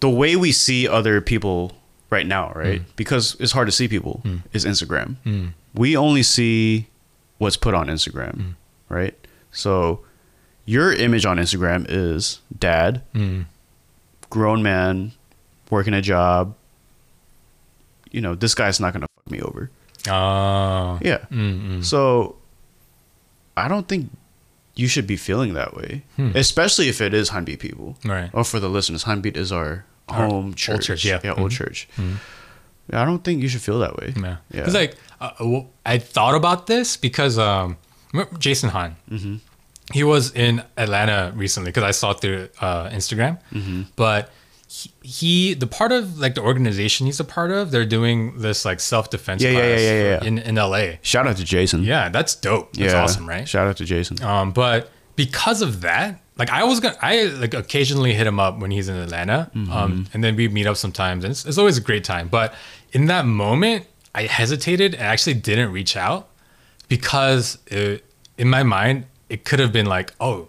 the 0.00 0.10
way 0.10 0.36
we 0.36 0.52
see 0.52 0.88
other 0.88 1.20
people 1.20 1.72
right 2.10 2.26
now, 2.26 2.52
right? 2.54 2.80
Hmm. 2.80 2.90
Because 2.96 3.36
it's 3.40 3.52
hard 3.52 3.68
to 3.68 3.72
see 3.72 3.88
people 3.88 4.20
hmm. 4.22 4.38
is 4.52 4.64
Instagram. 4.64 5.16
Hmm. 5.24 5.48
We 5.74 5.96
only 5.96 6.22
see 6.22 6.86
what's 7.38 7.56
put 7.56 7.74
on 7.74 7.88
Instagram, 7.88 8.54
right? 8.88 9.14
So 9.50 10.00
your 10.66 10.92
image 10.92 11.24
on 11.24 11.38
Instagram 11.38 11.86
is 11.88 12.40
dad, 12.56 13.02
grown 14.30 14.62
man, 14.62 15.12
working 15.70 15.94
a 15.94 16.02
job. 16.02 16.54
You 18.10 18.20
know, 18.20 18.34
this 18.34 18.54
guy's 18.54 18.78
not 18.78 18.92
gonna 18.92 19.06
fuck 19.24 19.30
me 19.32 19.40
over. 19.40 19.70
Oh. 20.08 20.98
Yeah. 21.00 21.24
So 21.80 22.36
I 23.56 23.68
don't 23.68 23.86
think 23.88 24.10
you 24.74 24.88
should 24.88 25.06
be 25.06 25.16
feeling 25.16 25.52
that 25.54 25.76
way, 25.76 26.02
especially 26.34 26.88
if 26.88 27.00
it 27.00 27.12
is 27.14 27.30
Hanbeat 27.30 27.58
people. 27.58 27.96
Right. 28.04 28.30
Or 28.32 28.44
for 28.44 28.58
the 28.60 28.68
listeners, 28.68 29.04
Hanbeat 29.04 29.36
is 29.36 29.52
our 29.52 29.84
Our 30.08 30.26
home 30.26 30.46
old 30.46 30.56
church. 30.56 30.86
church, 30.86 31.04
yeah. 31.04 31.20
Yeah, 31.22 31.34
old 31.34 31.50
church. 31.52 31.88
Yeah, 31.98 33.02
I 33.02 33.04
don't 33.04 33.22
think 33.22 33.42
you 33.42 33.48
should 33.48 33.60
feel 33.62 33.78
that 33.80 33.96
way. 33.96 34.12
Yeah. 34.16 34.22
Yeah. 34.22 34.36
Because 34.60 34.74
like 34.74 34.96
uh, 35.20 35.60
I 35.86 35.98
thought 35.98 36.34
about 36.34 36.66
this 36.66 36.96
because 36.96 37.38
um, 37.38 37.76
Jason 38.38 38.70
Han. 38.70 38.96
Mm-hmm. 39.10 39.36
He 39.92 40.04
was 40.04 40.32
in 40.34 40.62
Atlanta 40.78 41.32
recently 41.36 41.68
because 41.70 41.84
I 41.84 41.90
saw 41.90 42.12
through 42.14 42.48
uh, 42.60 42.88
Instagram. 42.90 43.38
Mm-hmm. 43.52 43.82
But 43.96 44.30
he, 44.72 44.90
he, 45.02 45.54
the 45.54 45.66
part 45.66 45.92
of 45.92 46.18
like 46.18 46.34
the 46.34 46.40
organization 46.40 47.04
he's 47.04 47.20
a 47.20 47.24
part 47.24 47.50
of, 47.50 47.70
they're 47.70 47.84
doing 47.84 48.38
this 48.38 48.64
like 48.64 48.80
self 48.80 49.10
defense 49.10 49.42
Yeah, 49.42 49.50
yeah, 49.50 49.58
class 49.58 49.80
yeah, 49.80 49.92
yeah, 49.92 50.02
yeah. 50.02 50.24
in 50.24 50.38
in 50.38 50.54
LA. 50.54 50.92
Shout 51.02 51.26
out 51.26 51.36
to 51.36 51.44
Jason. 51.44 51.82
Yeah, 51.82 52.08
that's 52.08 52.34
dope. 52.34 52.72
That's 52.72 52.94
yeah. 52.94 53.02
awesome, 53.02 53.28
right? 53.28 53.46
Shout 53.46 53.68
out 53.68 53.76
to 53.76 53.84
Jason. 53.84 54.22
Um, 54.22 54.50
but 54.50 54.90
because 55.14 55.60
of 55.60 55.82
that, 55.82 56.22
like 56.38 56.48
I 56.48 56.64
was 56.64 56.80
gonna, 56.80 56.96
I 57.02 57.24
like 57.24 57.52
occasionally 57.52 58.14
hit 58.14 58.26
him 58.26 58.40
up 58.40 58.60
when 58.60 58.70
he's 58.70 58.88
in 58.88 58.96
Atlanta, 58.96 59.50
um, 59.70 60.06
and 60.14 60.24
then 60.24 60.36
we 60.36 60.48
meet 60.48 60.66
up 60.66 60.78
sometimes, 60.78 61.22
and 61.24 61.32
it's, 61.32 61.44
it's 61.44 61.58
always 61.58 61.76
a 61.76 61.82
great 61.82 62.02
time. 62.02 62.28
But 62.28 62.54
in 62.92 63.06
that 63.06 63.26
moment, 63.26 63.86
I 64.14 64.22
hesitated 64.22 64.94
and 64.94 65.02
actually 65.02 65.34
didn't 65.34 65.70
reach 65.70 65.98
out 65.98 66.30
because 66.88 67.58
it, 67.66 68.06
in 68.38 68.48
my 68.48 68.62
mind, 68.62 69.04
it 69.28 69.44
could 69.44 69.60
have 69.60 69.70
been 69.70 69.86
like, 69.86 70.14
oh, 70.18 70.48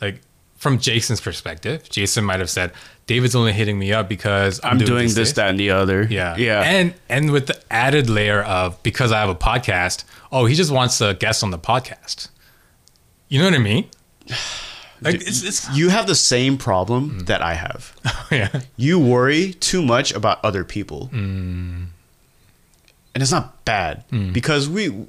like 0.00 0.20
from 0.58 0.78
Jason's 0.78 1.20
perspective, 1.20 1.88
Jason 1.88 2.24
might 2.24 2.38
have 2.38 2.50
said, 2.50 2.72
David's 3.08 3.34
only 3.34 3.52
hitting 3.52 3.76
me 3.76 3.92
up 3.92 4.08
because 4.08 4.60
I'm, 4.62 4.72
I'm 4.72 4.78
doing 4.78 5.02
these 5.02 5.16
this, 5.16 5.30
things." 5.30 5.36
that, 5.36 5.48
and 5.50 5.58
the 5.58 5.70
other. 5.70 6.06
Yeah. 6.08 6.36
Yeah. 6.36 6.60
And 6.60 6.94
and 7.08 7.32
with 7.32 7.48
the 7.48 7.60
added 7.72 8.08
layer 8.08 8.40
of 8.42 8.80
because 8.84 9.10
I 9.10 9.18
have 9.18 9.28
a 9.30 9.34
podcast, 9.34 10.04
oh, 10.30 10.46
he 10.46 10.54
just 10.54 10.70
wants 10.70 11.00
a 11.00 11.14
guest 11.14 11.42
on 11.42 11.50
the 11.50 11.58
podcast. 11.58 12.28
You 13.28 13.40
know 13.40 13.46
what 13.46 13.54
I 13.54 13.58
mean? 13.58 13.88
Like 15.00 15.14
it's, 15.14 15.44
it's 15.44 15.70
you 15.76 15.90
have 15.90 16.08
the 16.08 16.16
same 16.16 16.56
Mm. 16.56 16.60
problem 16.60 17.20
that 17.26 17.40
I 17.40 17.54
have. 17.54 17.94
yeah. 18.32 18.62
You 18.76 18.98
worry 18.98 19.52
too 19.52 19.80
much 19.80 20.12
about 20.12 20.44
other 20.44 20.64
people. 20.64 21.08
Mm. 21.12 21.86
And 23.14 23.22
it's 23.22 23.30
not 23.30 23.64
bad 23.64 24.02
because 24.32 24.68
we 24.68 25.06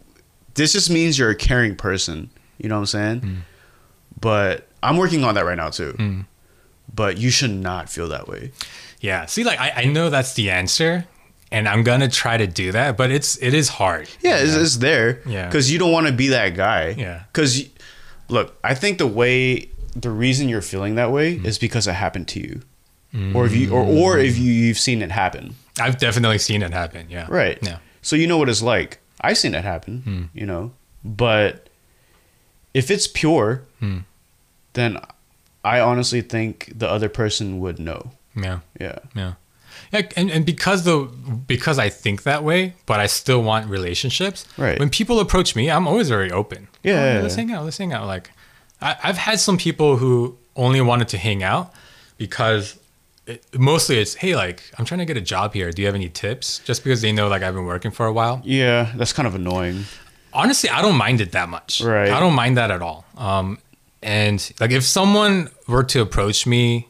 this 0.54 0.74
just 0.74 0.92
means 0.92 1.18
you're 1.18 1.32
a 1.32 1.36
caring 1.36 1.76
person, 1.76 2.30
you 2.60 2.70
know 2.70 2.76
what 2.76 2.82
I'm 2.82 2.86
saying? 2.86 3.22
Mm. 3.22 3.38
But 4.22 4.68
I'm 4.84 4.98
working 4.98 5.24
on 5.24 5.34
that 5.34 5.46
right 5.46 5.58
now 5.58 5.70
too. 5.72 5.96
But 6.94 7.18
you 7.18 7.30
should 7.30 7.52
not 7.52 7.90
feel 7.90 8.08
that 8.10 8.28
way. 8.28 8.52
Yeah. 9.00 9.26
See, 9.28 9.44
like 9.44 9.60
I, 9.60 9.72
I 9.78 9.86
know 9.86 10.10
that's 10.10 10.34
the 10.34 10.50
answer 10.50 11.06
and 11.52 11.68
I'm 11.68 11.84
gonna 11.84 12.08
try 12.10 12.38
to 12.38 12.48
do 12.48 12.72
that, 12.72 12.98
but 12.98 13.12
it's 13.12 13.38
it 13.42 13.54
is 13.54 13.70
hard. 13.70 14.10
Yeah, 14.22 14.38
it's, 14.38 14.54
it's 14.56 14.78
there. 14.78 15.22
Yeah. 15.26 15.46
Because 15.48 15.72
you 15.72 15.80
don't 15.80 15.92
want 15.92 16.08
to 16.08 16.14
be 16.14 16.28
that 16.30 16.56
guy. 16.56 16.96
Yeah. 16.98 17.24
Because, 17.32 17.64
look, 18.28 18.58
I 18.64 18.74
think 18.76 18.98
the 18.98 19.08
way, 19.08 19.70
the 19.96 20.10
reason 20.10 20.50
you're 20.50 20.62
feeling 20.62 20.96
that 20.96 21.12
way 21.12 21.38
Mm. 21.38 21.46
is 21.46 21.58
because 21.58 21.88
it 21.88 21.94
happened 21.94 22.28
to 22.30 22.40
you, 22.40 22.62
or 23.34 23.46
if 23.46 23.56
you, 23.56 23.72
or 23.72 23.84
or 23.84 24.20
if 24.20 24.38
you 24.38 24.52
you've 24.52 24.78
seen 24.80 25.02
it 25.02 25.12
happen. 25.12 25.56
I've 25.80 25.98
definitely 25.98 26.38
seen 26.40 26.62
it 26.62 26.74
happen. 26.74 27.08
Yeah. 27.10 27.26
Right. 27.30 27.58
Yeah. 27.62 27.78
So 28.02 28.16
you 28.16 28.28
know 28.28 28.38
what 28.38 28.50
it's 28.50 28.62
like. 28.62 29.00
I've 29.22 29.38
seen 29.38 29.54
it 29.56 29.64
happen. 29.64 30.02
Hmm. 30.02 30.24
You 30.38 30.46
know, 30.46 30.72
but 31.04 31.70
if 32.74 32.92
it's 32.92 33.08
pure, 33.08 33.64
Hmm. 33.80 34.00
then 34.74 34.98
I 35.76 35.80
honestly 35.82 36.22
think 36.22 36.72
the 36.76 36.90
other 36.90 37.10
person 37.10 37.60
would 37.60 37.80
know. 37.80 38.12
Yeah. 38.36 38.60
Yeah. 38.80 39.00
Yeah. 39.16 39.34
Yeah, 39.92 40.02
and, 40.16 40.30
and 40.30 40.46
because 40.46 40.84
the 40.84 41.10
because 41.48 41.80
I 41.80 41.90
think 41.90 42.24
that 42.24 42.44
way, 42.44 42.74
but 42.86 43.00
I 43.00 43.08
still 43.08 43.42
want 43.42 43.68
relationships. 43.70 44.46
Right. 44.58 44.78
When 44.80 44.90
people 44.90 45.20
approach 45.20 45.56
me, 45.56 45.72
I'm 45.72 45.88
always 45.88 46.10
very 46.10 46.32
open. 46.32 46.68
Yeah, 46.84 46.94
Oh, 46.94 47.14
yeah, 47.14 47.22
let's 47.22 47.36
hang 47.36 47.52
out. 47.52 47.64
Let's 47.66 47.78
hang 47.78 47.94
out. 47.94 48.06
Like, 48.06 48.30
I, 48.82 48.96
I've 49.04 49.18
had 49.18 49.40
some 49.40 49.58
people 49.58 49.98
who 49.98 50.38
only 50.56 50.82
wanted 50.82 51.08
to 51.10 51.18
hang 51.18 51.42
out 51.44 51.74
because 52.18 52.78
it, 53.26 53.44
mostly 53.58 53.98
it's 54.00 54.14
hey, 54.16 54.36
like 54.36 54.62
I'm 54.78 54.86
trying 54.86 55.00
to 55.00 55.06
get 55.06 55.18
a 55.18 55.22
job 55.22 55.54
here. 55.54 55.72
Do 55.72 55.82
you 55.82 55.88
have 55.88 55.96
any 55.96 56.10
tips? 56.10 56.60
Just 56.60 56.84
because 56.84 57.02
they 57.02 57.12
know 57.12 57.28
like 57.28 57.42
I've 57.42 57.56
been 57.56 57.66
working 57.66 57.92
for 57.92 58.06
a 58.06 58.14
while. 58.14 58.42
Yeah, 58.44 58.92
that's 58.96 59.14
kind 59.14 59.28
of 59.28 59.34
annoying. 59.36 59.86
Honestly, 60.34 60.70
I 60.70 60.82
don't 60.84 60.98
mind 60.98 61.22
it 61.22 61.32
that 61.32 61.50
much. 61.50 61.82
Right. 61.82 62.12
I 62.12 62.20
don't 62.20 62.36
mind 62.36 62.58
that 62.58 62.70
at 62.70 62.82
all. 62.84 63.06
Um, 63.18 63.58
and 64.02 64.52
like 64.60 64.72
if 64.72 64.84
someone 64.84 65.50
were 65.68 65.84
to 65.86 66.02
approach 66.02 66.46
me 66.48 66.88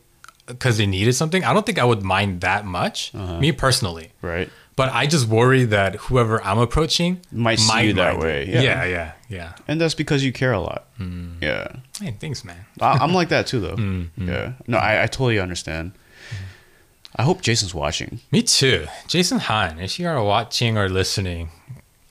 because 0.48 0.78
they 0.78 0.86
needed 0.86 1.14
something, 1.14 1.44
I 1.44 1.54
don't 1.54 1.66
think 1.66 1.80
I 1.80 1.84
would 1.86 2.04
mind 2.04 2.42
that 2.42 2.66
much. 2.66 3.12
Uh-huh. 3.14 3.40
Me 3.40 3.52
personally. 3.52 4.12
Right. 4.22 4.50
But 4.76 4.94
I 4.94 5.08
just 5.08 5.28
worry 5.28 5.66
that 5.66 5.96
whoever 5.96 6.42
I'm 6.42 6.58
approaching 6.58 7.20
Might 7.34 7.60
see 7.60 7.88
you 7.88 7.94
that 7.94 8.18
way, 8.18 8.48
yeah. 8.48 8.62
Yeah, 8.62 8.86
yeah, 8.86 9.12
yeah. 9.28 9.54
And 9.68 9.80
that's 9.82 9.94
because 9.94 10.24
you 10.24 10.32
care 10.32 10.54
a 10.54 10.60
lot. 10.62 10.86
Hmm. 10.98 11.34
Yeah. 11.42 11.68
Hey, 12.00 12.16
thanks, 12.18 12.46
man. 12.46 12.66
I, 12.80 12.94
I'm 12.94 13.14
like 13.14 13.28
that 13.30 13.46
too, 13.48 13.60
though. 13.60 13.76
Hmm, 13.76 14.04
Yeah. 14.18 14.54
No, 14.68 14.78
I, 14.78 15.04
I 15.04 15.08
totally 15.08 15.38
understand. 15.38 15.92
I 17.16 17.24
hope 17.24 17.42
Jason's 17.42 17.74
watching. 17.74 18.22
Me 18.32 18.42
too. 18.42 18.86
Jason 19.08 19.40
Han, 19.40 19.80
if 19.80 20.00
you 20.00 20.08
are 20.08 20.24
watching 20.24 20.78
or 20.78 20.88
listening, 20.88 21.50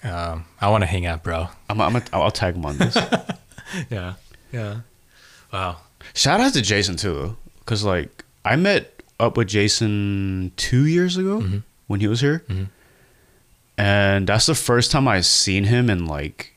um, 0.05 0.45
I 0.61 0.69
want 0.69 0.83
to 0.83 0.87
hang 0.87 1.07
out, 1.07 1.23
bro. 1.23 1.49
I'm, 1.71 1.81
I'm, 1.81 2.03
I'll 2.13 2.31
tag 2.31 2.55
him 2.57 2.67
on 2.67 2.77
this. 2.79 2.97
Yeah, 3.91 4.15
yeah. 4.53 4.81
Wow. 5.53 5.79
Shout 6.15 6.41
out 6.41 6.53
to 6.55 6.63
Jason 6.63 6.97
too, 6.97 7.15
though, 7.15 7.37
because 7.61 7.85
like 7.85 8.25
I 8.45 8.57
met 8.57 9.03
up 9.21 9.37
with 9.37 9.49
Jason 9.49 10.53
two 10.57 10.87
years 10.87 11.17
ago 11.17 11.41
Mm-hmm. 11.41 11.59
when 11.89 12.01
he 12.01 12.07
was 12.09 12.21
here, 12.21 12.45
and 13.77 14.27
that's 14.27 14.47
the 14.47 14.55
first 14.55 14.91
time 14.91 15.07
I've 15.09 15.27
seen 15.27 15.65
him 15.65 15.89
in 15.91 16.07
like 16.07 16.55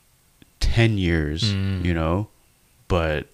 ten 0.60 0.98
years. 0.98 1.54
Mm. 1.54 1.84
You 1.86 1.94
know, 1.94 2.28
but 2.88 3.28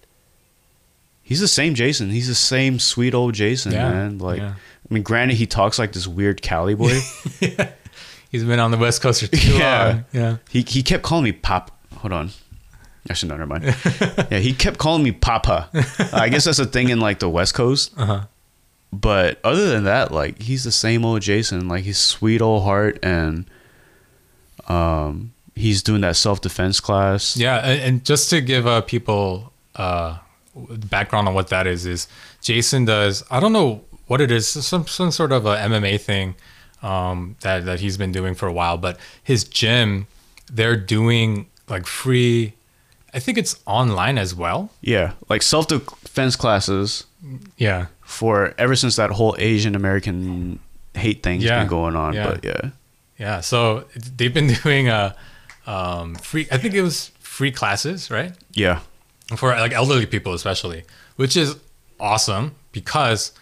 he's 1.22 1.40
the 1.40 1.48
same 1.48 1.74
Jason. 1.74 2.10
He's 2.10 2.28
the 2.28 2.34
same 2.34 2.78
sweet 2.78 3.14
old 3.14 3.34
Jason, 3.34 3.72
Yeah, 3.72 3.90
man. 3.90 4.18
Like, 4.18 4.38
yeah. 4.40 4.54
I 4.90 4.94
mean, 4.94 5.02
granted, 5.02 5.36
he 5.36 5.46
talks 5.46 5.78
like 5.78 5.92
this 5.92 6.06
weird 6.06 6.40
Cali 6.42 6.74
boy. 6.74 6.98
He's 8.30 8.44
been 8.44 8.58
on 8.60 8.70
the 8.70 8.76
West 8.76 9.00
Coast 9.00 9.22
for 9.22 9.34
too 9.34 9.52
Yeah. 9.58 9.84
long. 9.86 10.04
Yeah. 10.12 10.36
He 10.50 10.60
he 10.62 10.82
kept 10.82 11.02
calling 11.02 11.24
me 11.24 11.32
pop. 11.32 11.70
Hold 11.96 12.12
on. 12.12 12.30
Actually, 13.10 13.30
no, 13.30 13.36
never 13.36 13.46
mind. 13.46 13.64
yeah, 14.30 14.38
he 14.38 14.52
kept 14.52 14.78
calling 14.78 15.02
me 15.02 15.12
Papa. 15.12 15.68
I 16.12 16.28
guess 16.28 16.44
that's 16.44 16.58
a 16.58 16.66
thing 16.66 16.90
in 16.90 17.00
like 17.00 17.18
the 17.20 17.28
West 17.28 17.54
Coast. 17.54 17.92
Uh-huh. 17.96 18.24
But 18.92 19.38
other 19.44 19.68
than 19.68 19.84
that, 19.84 20.12
like 20.12 20.40
he's 20.40 20.64
the 20.64 20.72
same 20.72 21.04
old 21.04 21.22
Jason. 21.22 21.68
Like 21.68 21.84
he's 21.84 21.98
sweet 21.98 22.40
old 22.40 22.64
heart, 22.64 22.98
and 23.02 23.44
um, 24.66 25.32
he's 25.54 25.82
doing 25.82 26.00
that 26.02 26.16
self 26.16 26.40
defense 26.40 26.80
class. 26.80 27.36
Yeah, 27.36 27.58
and, 27.58 27.80
and 27.82 28.04
just 28.04 28.30
to 28.30 28.40
give 28.40 28.66
uh, 28.66 28.80
people 28.80 29.52
uh, 29.76 30.18
background 30.54 31.28
on 31.28 31.34
what 31.34 31.48
that 31.48 31.66
is, 31.66 31.86
is 31.86 32.08
Jason 32.42 32.84
does. 32.84 33.24
I 33.30 33.40
don't 33.40 33.52
know 33.52 33.84
what 34.06 34.20
it 34.20 34.30
is, 34.30 34.48
some 34.48 34.86
some 34.86 35.10
sort 35.10 35.32
of 35.32 35.46
a 35.46 35.56
MMA 35.56 36.00
thing 36.00 36.34
um, 36.82 37.36
that 37.40 37.64
that 37.66 37.80
he's 37.80 37.96
been 37.96 38.12
doing 38.12 38.34
for 38.34 38.46
a 38.46 38.52
while. 38.52 38.78
But 38.78 38.98
his 39.22 39.44
gym, 39.44 40.06
they're 40.50 40.76
doing 40.76 41.46
like 41.68 41.86
free. 41.86 42.54
I 43.14 43.18
think 43.20 43.38
it's 43.38 43.60
online 43.66 44.18
as 44.18 44.34
well. 44.34 44.70
Yeah, 44.80 45.12
like 45.28 45.42
self 45.42 45.66
defense 45.68 46.36
classes 46.36 47.04
Yeah, 47.56 47.86
for 48.02 48.54
ever 48.58 48.76
since 48.76 48.96
that 48.96 49.10
whole 49.10 49.34
Asian 49.38 49.74
American 49.74 50.58
hate 50.94 51.22
thing's 51.22 51.44
Yeah. 51.44 51.60
been 51.60 51.68
going 51.68 51.96
on. 51.96 52.14
Yeah. 52.14 52.26
But 52.28 52.44
yeah, 52.44 52.70
yeah. 53.18 53.40
So 53.40 53.84
they've 54.16 54.32
been 54.34 54.48
doing 54.62 54.88
uh, 54.88 55.14
um, 55.66 56.14
free. 56.16 56.46
I 56.52 56.58
think 56.58 56.74
it 56.74 56.82
was 56.82 57.10
free 57.20 57.50
classes, 57.52 58.10
right? 58.10 58.32
Yeah. 58.52 58.80
for 59.36 59.50
like 59.50 59.72
elderly 59.72 60.06
people 60.06 60.32
especially 60.32 60.84
which 61.16 61.36
is 61.36 61.56
awesome 62.00 62.54
because 62.72 63.32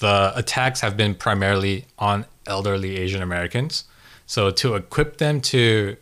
the 0.00 0.32
attacks 0.34 0.80
have 0.80 0.96
been 0.96 1.14
primarily 1.14 1.84
on 2.00 2.24
elderly 2.48 2.98
asian 2.98 3.22
americans 3.22 3.84
so 4.26 4.50
to 4.50 4.74
equip 4.74 5.18
them 5.18 5.40
to 5.40 5.96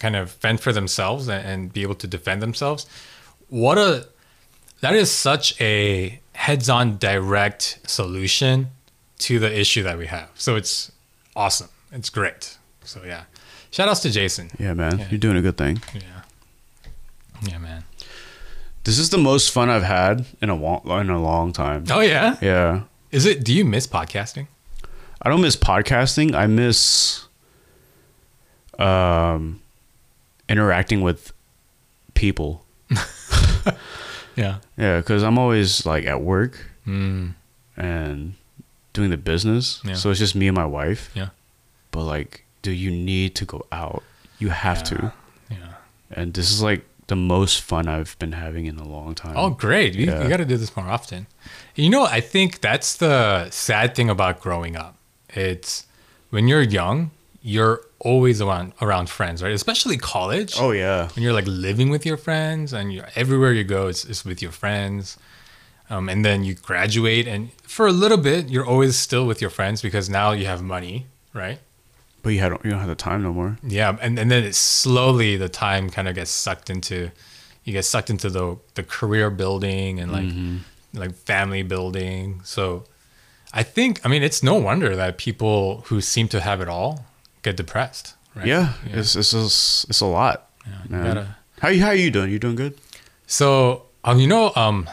kind 0.00 0.16
of 0.16 0.30
fend 0.30 0.60
for 0.60 0.72
themselves 0.72 1.28
and, 1.28 1.46
and 1.46 1.72
be 1.72 1.82
able 1.82 1.94
to 1.94 2.06
defend 2.06 2.40
themselves 2.42 2.86
what 3.48 3.76
a 3.78 4.06
that 4.80 4.94
is 4.94 5.10
such 5.10 5.60
a 5.60 6.20
heads-on 6.34 6.96
direct 6.98 7.78
solution 7.86 8.68
to 9.18 9.38
the 9.38 9.58
issue 9.60 9.82
that 9.82 9.98
we 9.98 10.06
have 10.06 10.28
so 10.34 10.54
it's 10.56 10.92
awesome 11.34 11.68
it's 11.92 12.10
great 12.10 12.56
so 12.84 13.02
yeah 13.04 13.24
shout 13.70 13.88
outs 13.88 14.00
to 14.00 14.10
jason 14.10 14.50
Yeah, 14.58 14.74
man. 14.74 14.98
Yeah. 14.98 15.06
You're 15.10 15.18
doing 15.18 15.36
a 15.36 15.42
good 15.42 15.56
thing. 15.56 15.80
yeah 15.94 16.22
yeah 17.42 17.58
man 17.58 17.82
This 18.84 18.98
is 18.98 19.10
the 19.10 19.18
most 19.18 19.50
fun 19.50 19.68
I've 19.68 19.82
had 19.82 20.24
in 20.40 20.48
a 20.48 20.54
long, 20.54 20.80
in 21.00 21.10
a 21.10 21.20
long 21.20 21.52
time. 21.52 21.84
oh 21.90 22.00
yeah 22.00 22.36
Yeah. 22.40 22.82
Is 23.10 23.24
it? 23.26 23.42
Do 23.44 23.52
you 23.54 23.64
miss 23.64 23.86
podcasting? 23.86 24.46
I 25.22 25.28
don't 25.30 25.40
miss 25.40 25.56
podcasting. 25.56 26.34
I 26.34 26.46
miss 26.46 27.26
um 28.78 29.60
interacting 30.48 31.00
with 31.02 31.32
people. 32.14 32.64
Yeah. 34.36 34.58
Yeah, 34.76 35.02
cuz 35.02 35.22
I'm 35.24 35.36
always 35.38 35.84
like 35.84 36.06
at 36.06 36.20
work 36.22 36.66
Mm, 36.86 37.34
and 37.76 38.34
doing 38.92 39.10
the 39.10 39.16
business. 39.16 39.80
Yeah. 39.84 39.94
So 39.94 40.10
it's 40.10 40.18
just 40.20 40.34
me 40.34 40.46
and 40.48 40.54
my 40.56 40.64
wife. 40.64 41.10
yeah. 41.14 41.30
But 41.90 42.04
like, 42.04 42.44
do 42.62 42.70
you 42.70 42.90
need 42.90 43.34
to 43.34 43.44
go 43.44 43.66
out? 43.72 44.02
You 44.38 44.50
have 44.50 44.82
to. 44.84 45.12
Yeah. 45.50 45.56
And 46.10 46.32
this 46.34 46.50
is 46.50 46.62
like 46.62 46.84
the 47.08 47.16
most 47.16 47.60
fun 47.62 47.88
I've 47.88 48.16
been 48.20 48.32
having 48.32 48.66
in 48.66 48.78
a 48.78 48.86
long 48.86 49.14
time. 49.14 49.34
Oh, 49.36 49.50
great! 49.50 49.94
You, 49.94 50.06
Yeah. 50.06 50.22
you 50.22 50.28
got 50.28 50.36
to 50.38 50.44
do 50.44 50.56
this 50.56 50.74
more 50.76 50.86
often. 50.88 51.26
You 51.74 51.90
know, 51.90 52.04
I 52.04 52.20
think 52.20 52.60
that's 52.60 52.96
the 52.96 53.50
sad 53.50 53.94
thing 53.96 54.08
about 54.08 54.40
growing 54.40 54.76
up. 54.76 54.94
It's 55.30 55.84
when 56.30 56.46
you're 56.48 56.62
young, 56.62 57.10
you're 57.42 57.80
always 58.00 58.40
around 58.40 58.72
around 58.82 59.08
friends, 59.08 59.42
right? 59.42 59.52
Especially 59.52 59.96
college. 59.96 60.54
Oh 60.58 60.72
yeah. 60.72 61.08
when 61.14 61.22
you're 61.22 61.32
like 61.32 61.46
living 61.46 61.88
with 61.90 62.04
your 62.04 62.16
friends 62.16 62.72
and 62.72 62.92
you're 62.92 63.08
everywhere 63.14 63.52
you 63.52 63.64
go 63.64 63.88
it's, 63.88 64.04
it's 64.04 64.24
with 64.24 64.40
your 64.42 64.52
friends 64.52 65.16
um, 65.90 66.08
and 66.08 66.24
then 66.24 66.44
you 66.44 66.54
graduate 66.54 67.26
and 67.26 67.50
for 67.62 67.86
a 67.86 67.92
little 67.92 68.18
bit 68.18 68.48
you're 68.48 68.66
always 68.66 68.96
still 68.96 69.26
with 69.26 69.40
your 69.40 69.50
friends 69.50 69.80
because 69.82 70.08
now 70.10 70.32
you 70.32 70.46
have 70.46 70.62
money 70.62 71.06
right 71.32 71.58
But 72.22 72.30
you 72.30 72.40
had 72.40 72.52
you 72.64 72.70
don't 72.70 72.80
have 72.80 72.88
the 72.88 72.94
time 73.10 73.22
no 73.22 73.32
more. 73.32 73.56
yeah 73.62 73.96
and, 74.00 74.18
and 74.18 74.30
then 74.30 74.44
it's 74.44 74.58
slowly 74.58 75.36
the 75.36 75.48
time 75.48 75.88
kind 75.90 76.08
of 76.08 76.14
gets 76.14 76.30
sucked 76.30 76.68
into 76.70 77.10
you 77.64 77.72
get 77.72 77.84
sucked 77.84 78.10
into 78.10 78.28
the 78.30 78.56
the 78.74 78.82
career 78.82 79.30
building 79.30 80.00
and 80.00 80.10
like 80.12 80.30
like 80.94 81.14
family 81.14 81.62
building 81.62 82.40
so 82.44 82.84
i 83.52 83.62
think 83.62 84.00
i 84.04 84.08
mean 84.08 84.22
it's 84.22 84.42
no 84.42 84.54
wonder 84.54 84.96
that 84.96 85.16
people 85.18 85.82
who 85.86 86.00
seem 86.00 86.26
to 86.28 86.40
have 86.40 86.60
it 86.60 86.68
all 86.68 87.04
get 87.42 87.56
depressed 87.56 88.14
right 88.34 88.46
Yeah, 88.46 88.72
It's, 88.86 89.16
it's 89.16 89.32
it's 89.32 89.84
it's 89.88 90.00
a 90.00 90.06
lot. 90.06 90.48
Yeah, 90.66 90.72
you 90.98 91.04
gotta 91.04 91.36
How 91.60 91.68
you 91.68 91.82
how 91.82 91.90
you 91.92 92.10
doing? 92.10 92.30
You 92.30 92.38
doing 92.38 92.56
good? 92.56 92.74
So, 93.26 93.82
um, 94.04 94.18
you 94.20 94.26
know, 94.26 94.52
um, 94.56 94.88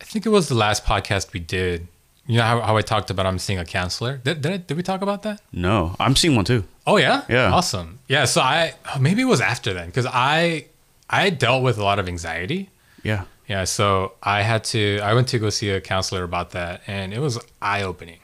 I 0.00 0.04
think 0.04 0.26
it 0.26 0.30
was 0.30 0.48
the 0.48 0.54
last 0.54 0.84
podcast 0.84 1.32
we 1.32 1.40
did. 1.40 1.86
You 2.26 2.36
know 2.38 2.42
how, 2.44 2.60
how 2.60 2.76
I 2.76 2.82
talked 2.82 3.10
about 3.10 3.24
I'm 3.26 3.38
seeing 3.38 3.58
a 3.58 3.64
counselor. 3.64 4.18
Did 4.18 4.42
did, 4.42 4.52
I, 4.52 4.56
did 4.58 4.76
we 4.76 4.82
talk 4.82 5.00
about 5.02 5.22
that? 5.22 5.40
No, 5.52 5.96
I'm 5.98 6.14
seeing 6.16 6.36
one 6.36 6.44
too. 6.44 6.64
Oh 6.86 6.96
yeah, 6.98 7.22
Yeah. 7.28 7.52
awesome. 7.52 7.98
Yeah, 8.08 8.24
so 8.26 8.40
I 8.42 8.74
maybe 9.00 9.22
it 9.22 9.26
was 9.26 9.40
after 9.40 9.72
then 9.74 9.86
because 9.86 10.06
I 10.06 10.66
I 11.08 11.30
dealt 11.30 11.62
with 11.62 11.78
a 11.78 11.84
lot 11.84 11.98
of 11.98 12.08
anxiety. 12.08 12.68
Yeah. 13.02 13.24
Yeah, 13.46 13.64
so 13.64 14.12
I 14.22 14.42
had 14.42 14.64
to 14.74 15.00
I 15.02 15.14
went 15.14 15.28
to 15.28 15.38
go 15.38 15.48
see 15.50 15.70
a 15.70 15.80
counselor 15.80 16.22
about 16.22 16.50
that, 16.50 16.82
and 16.86 17.14
it 17.14 17.20
was 17.20 17.38
eye 17.62 17.82
opening. 17.82 18.20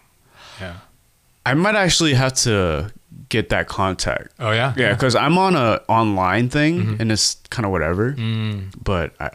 Yeah. 0.61 0.77
I 1.47 1.55
might 1.55 1.75
actually 1.77 2.15
have 2.15 2.35
to 2.45 2.91
get 3.29 3.49
that 3.51 3.69
contact. 3.69 4.29
Oh 4.39 4.51
yeah. 4.53 4.75
Yeah, 4.77 4.93
because 4.95 5.15
I'm 5.15 5.39
on 5.39 5.55
a 5.57 5.81
online 5.89 6.49
thing 6.49 6.81
Mm-hmm. 6.81 7.01
and 7.01 7.13
it's 7.13 7.37
kind 7.51 7.65
of 7.67 7.73
whatever. 7.73 8.13
Mm. 8.13 8.73
But 8.83 9.15
I, 9.21 9.31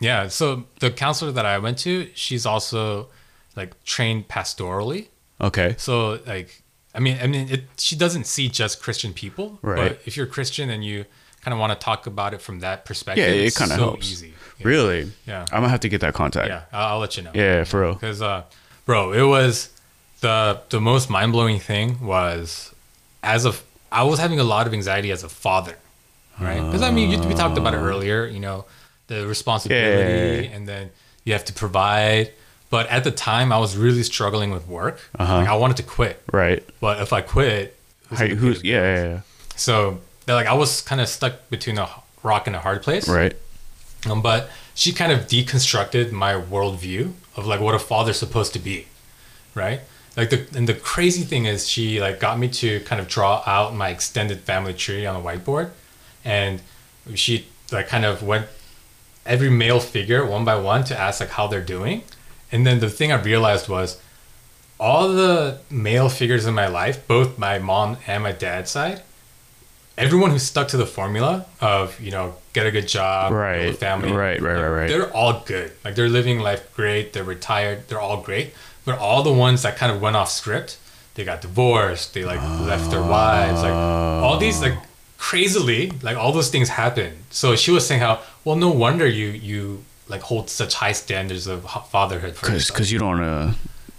Yeah. 0.00 0.28
So 0.28 0.64
the 0.80 0.90
counselor 0.90 1.32
that 1.32 1.46
I 1.46 1.58
went 1.58 1.78
to, 1.78 2.08
she's 2.14 2.46
also 2.46 3.08
like 3.56 3.82
trained 3.84 4.28
pastorally. 4.28 5.08
okay, 5.40 5.74
So 5.78 6.20
like, 6.26 6.62
I 6.94 7.00
mean, 7.00 7.18
I 7.22 7.26
mean, 7.26 7.48
it, 7.50 7.64
she 7.76 7.96
doesn't 7.96 8.26
see 8.26 8.48
just 8.48 8.82
Christian 8.82 9.12
people, 9.12 9.58
Right. 9.62 9.90
But 9.92 10.00
if 10.06 10.16
you're 10.16 10.26
Christian 10.26 10.70
and 10.70 10.84
you 10.84 11.04
kind 11.42 11.52
of 11.52 11.58
want 11.60 11.72
to 11.72 11.78
talk 11.84 12.06
about 12.06 12.34
it 12.34 12.40
from 12.40 12.60
that 12.60 12.84
perspective, 12.84 13.24
Yeah, 13.24 13.42
it 13.46 13.54
kinda 13.54 13.74
so 13.76 13.80
helps. 13.80 14.10
Easy. 14.10 14.34
Yeah. 14.58 14.66
really? 14.68 15.12
Yeah. 15.26 15.42
I'm 15.52 15.60
gonna 15.60 15.68
have 15.68 15.80
to 15.80 15.88
get 15.88 16.00
that 16.00 16.14
contact. 16.14 16.48
Yeah, 16.48 16.62
I'll, 16.72 16.94
I'll 16.94 16.98
let 16.98 17.16
you 17.16 17.22
know. 17.24 17.30
Yeah, 17.34 17.64
for 17.64 17.80
real. 17.82 17.94
Because, 17.94 18.20
uh, 18.22 18.42
bro, 18.86 19.12
it 19.12 19.22
was 19.22 19.70
the 20.20 20.60
the 20.70 20.80
most 20.80 21.08
mind 21.10 21.32
blowing 21.32 21.58
thing 21.60 22.00
was 22.04 22.74
as 23.22 23.46
a 23.46 23.52
I 23.90 24.02
was 24.04 24.18
having 24.18 24.38
a 24.40 24.44
lot 24.44 24.66
of 24.66 24.74
anxiety 24.74 25.10
as 25.12 25.22
a 25.24 25.28
father, 25.28 25.76
right? 26.40 26.60
Because 26.62 26.82
I 26.82 26.90
mean, 26.90 27.10
you, 27.10 27.18
we 27.28 27.34
talked 27.34 27.56
about 27.58 27.74
it 27.74 27.78
earlier. 27.78 28.26
You 28.26 28.40
know, 28.40 28.64
the 29.06 29.26
responsibility, 29.26 30.46
Yeah. 30.48 30.54
and 30.54 30.68
then 30.68 30.90
you 31.24 31.32
have 31.32 31.44
to 31.46 31.52
provide. 31.52 32.32
But 32.70 32.86
at 32.88 33.02
the 33.04 33.10
time, 33.10 33.50
I 33.50 33.58
was 33.58 33.78
really 33.78 34.02
struggling 34.02 34.50
with 34.50 34.68
work. 34.68 35.00
Uh-huh. 35.18 35.36
Like 35.38 35.48
I 35.48 35.54
wanted 35.54 35.78
to 35.78 35.82
quit, 35.84 36.22
Right. 36.32 36.62
but 36.80 37.00
if 37.00 37.14
I 37.14 37.22
quit, 37.22 37.74
who's 38.10 38.20
who's 38.20 38.64
yeah, 38.64 38.82
yeah, 38.96 39.04
yeah. 39.08 39.20
So 39.56 40.00
like 40.26 40.46
I 40.46 40.52
was 40.52 40.82
kind 40.82 41.00
of 41.00 41.08
stuck 41.08 41.48
between 41.48 41.78
a 41.78 41.88
rock 42.22 42.46
and 42.46 42.54
a 42.54 42.60
hard 42.60 42.82
place. 42.82 43.08
Right. 43.08 43.34
Um, 44.08 44.20
but 44.20 44.50
she 44.74 44.92
kind 44.92 45.10
of 45.12 45.20
deconstructed 45.28 46.12
my 46.12 46.34
worldview 46.34 47.12
of 47.36 47.46
like 47.46 47.60
what 47.60 47.74
a 47.74 47.78
father's 47.78 48.18
supposed 48.18 48.52
to 48.52 48.58
be, 48.58 48.86
right? 49.54 49.80
Like 50.18 50.30
the 50.30 50.44
and 50.56 50.68
the 50.68 50.74
crazy 50.74 51.22
thing 51.22 51.44
is 51.44 51.68
she 51.68 52.00
like 52.00 52.18
got 52.18 52.40
me 52.40 52.48
to 52.48 52.80
kind 52.80 53.00
of 53.00 53.06
draw 53.06 53.40
out 53.46 53.72
my 53.72 53.90
extended 53.90 54.40
family 54.40 54.74
tree 54.74 55.06
on 55.06 55.14
a 55.14 55.20
whiteboard, 55.20 55.70
and 56.24 56.60
she 57.14 57.46
like 57.70 57.86
kind 57.86 58.04
of 58.04 58.20
went 58.24 58.46
every 59.24 59.48
male 59.48 59.78
figure 59.78 60.26
one 60.26 60.44
by 60.44 60.56
one 60.56 60.82
to 60.84 60.98
ask 60.98 61.20
like 61.20 61.30
how 61.30 61.46
they're 61.46 61.60
doing, 61.76 62.02
and 62.50 62.66
then 62.66 62.80
the 62.80 62.90
thing 62.90 63.12
I 63.12 63.22
realized 63.22 63.68
was 63.68 64.00
all 64.80 65.08
the 65.12 65.60
male 65.70 66.08
figures 66.08 66.46
in 66.46 66.54
my 66.54 66.66
life, 66.66 67.06
both 67.06 67.38
my 67.38 67.60
mom 67.60 67.96
and 68.08 68.24
my 68.24 68.32
dad's 68.32 68.72
side, 68.72 69.02
everyone 69.96 70.30
who 70.30 70.38
stuck 70.40 70.66
to 70.68 70.76
the 70.76 70.86
formula 70.86 71.46
of 71.60 72.00
you 72.00 72.10
know 72.10 72.34
get 72.54 72.66
a 72.66 72.72
good 72.72 72.88
job, 72.88 73.32
Right. 73.32 73.76
family, 73.76 74.10
Right, 74.10 74.42
right, 74.42 74.54
right, 74.54 74.68
right. 74.68 74.88
They're 74.88 75.12
all 75.12 75.44
good. 75.46 75.70
Like 75.84 75.94
they're 75.94 76.08
living 76.08 76.40
life 76.40 76.74
great. 76.74 77.12
They're 77.12 77.22
retired. 77.22 77.86
They're 77.86 78.00
all 78.00 78.20
great. 78.20 78.52
But 78.88 78.98
all 79.00 79.22
the 79.22 79.32
ones 79.32 79.60
that 79.64 79.76
kind 79.76 79.92
of 79.92 80.00
went 80.00 80.16
off 80.16 80.30
script, 80.30 80.78
they 81.12 81.22
got 81.22 81.42
divorced. 81.42 82.14
They 82.14 82.24
like 82.24 82.40
left 82.40 82.90
their 82.90 83.02
wives. 83.02 83.60
Like 83.60 83.74
all 83.74 84.38
these 84.38 84.62
like 84.62 84.78
crazily, 85.18 85.90
like 86.02 86.16
all 86.16 86.32
those 86.32 86.48
things 86.48 86.70
happen. 86.70 87.10
So 87.28 87.54
she 87.54 87.70
was 87.70 87.86
saying 87.86 88.00
how 88.00 88.22
well, 88.44 88.56
no 88.56 88.70
wonder 88.70 89.06
you 89.06 89.26
you 89.26 89.84
like 90.08 90.22
hold 90.22 90.48
such 90.48 90.72
high 90.72 90.92
standards 90.92 91.46
of 91.46 91.70
fatherhood 91.90 92.34
for 92.34 92.46
Because 92.46 92.68
because 92.68 92.90
you 92.90 92.98
don't 92.98 93.20
uh 93.20 93.52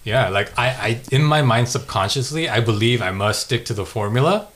Yeah, 0.04 0.30
like 0.30 0.58
I, 0.58 0.68
I 0.88 1.02
in 1.12 1.24
my 1.24 1.44
mind 1.44 1.70
subconsciously, 1.70 2.50
I 2.50 2.60
believe 2.60 3.00
I 3.04 3.12
must 3.12 3.44
stick 3.44 3.66
to 3.66 3.76
the 3.76 3.86
formula 3.86 4.48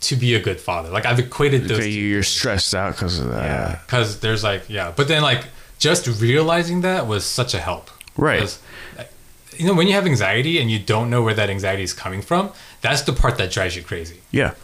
to 0.00 0.16
be 0.16 0.34
a 0.34 0.40
good 0.40 0.60
father. 0.60 0.88
Like 0.90 1.06
I've 1.06 1.20
equated 1.20 1.68
those. 1.68 1.78
okay, 1.78 1.90
you're 1.90 2.24
stressed 2.24 2.74
out 2.74 2.94
because 2.96 3.20
of 3.20 3.28
that. 3.28 3.44
yeah, 3.44 3.78
because 3.86 4.18
there's 4.18 4.42
like 4.42 4.64
yeah, 4.68 4.92
but 4.96 5.06
then 5.06 5.22
like 5.22 5.44
just 5.78 6.08
realizing 6.20 6.80
that 6.80 7.06
was 7.06 7.24
such 7.24 7.54
a 7.54 7.60
help. 7.60 7.88
Right. 8.16 8.58
You 9.58 9.66
know, 9.66 9.74
when 9.74 9.86
you 9.86 9.94
have 9.94 10.06
anxiety 10.06 10.58
and 10.60 10.70
you 10.70 10.78
don't 10.78 11.08
know 11.10 11.22
where 11.22 11.34
that 11.34 11.50
anxiety 11.50 11.82
is 11.82 11.92
coming 11.92 12.22
from, 12.22 12.52
that's 12.80 13.02
the 13.02 13.12
part 13.12 13.38
that 13.38 13.50
drives 13.50 13.74
you 13.76 13.82
crazy. 13.82 14.20
Yeah, 14.30 14.54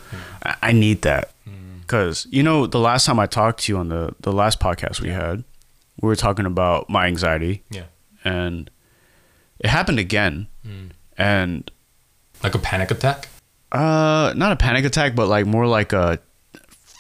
I, 0.45 0.57
I 0.63 0.73
need 0.73 1.03
that 1.03 1.31
Mm. 1.49 1.81
because 1.81 2.27
you 2.31 2.43
know 2.43 2.67
the 2.69 2.79
last 2.79 3.05
time 3.07 3.19
I 3.19 3.27
talked 3.27 3.65
to 3.65 3.73
you 3.73 3.79
on 3.79 3.89
the 3.89 4.15
the 4.21 4.33
last 4.33 4.61
podcast 4.61 5.01
we 5.01 5.09
had, 5.11 5.43
we 6.01 6.07
were 6.07 6.17
talking 6.17 6.47
about 6.47 6.89
my 6.89 7.07
anxiety 7.07 7.63
Yeah, 7.71 7.85
and 8.25 8.71
it 9.59 9.69
happened 9.69 9.99
again, 9.99 10.47
Mm. 10.67 10.91
and 11.19 11.71
like 12.45 12.55
a 12.55 12.59
panic 12.59 12.91
attack. 12.93 13.29
uh, 13.73 14.33
not 14.37 14.53
a 14.53 14.57
panic 14.57 14.85
attack, 14.85 15.15
but 15.17 15.27
like 15.29 15.47
more 15.47 15.67
like 15.67 15.93
a 15.93 16.19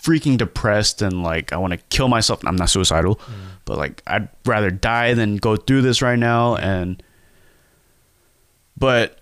freaking 0.04 0.36
depressed 0.36 1.02
and 1.02 1.22
like 1.22 1.52
I 1.52 1.56
want 1.58 1.72
to 1.72 1.78
kill 1.90 2.08
myself. 2.08 2.40
I'm 2.44 2.56
not 2.56 2.70
suicidal, 2.70 3.20
but 3.64 3.78
like 3.78 4.02
I'd 4.06 4.28
rather 4.46 4.70
die 4.70 5.14
than 5.14 5.36
go 5.36 5.54
through 5.56 5.82
this 5.82 6.02
right 6.02 6.18
now, 6.18 6.56
and 6.56 7.00
but 8.76 9.18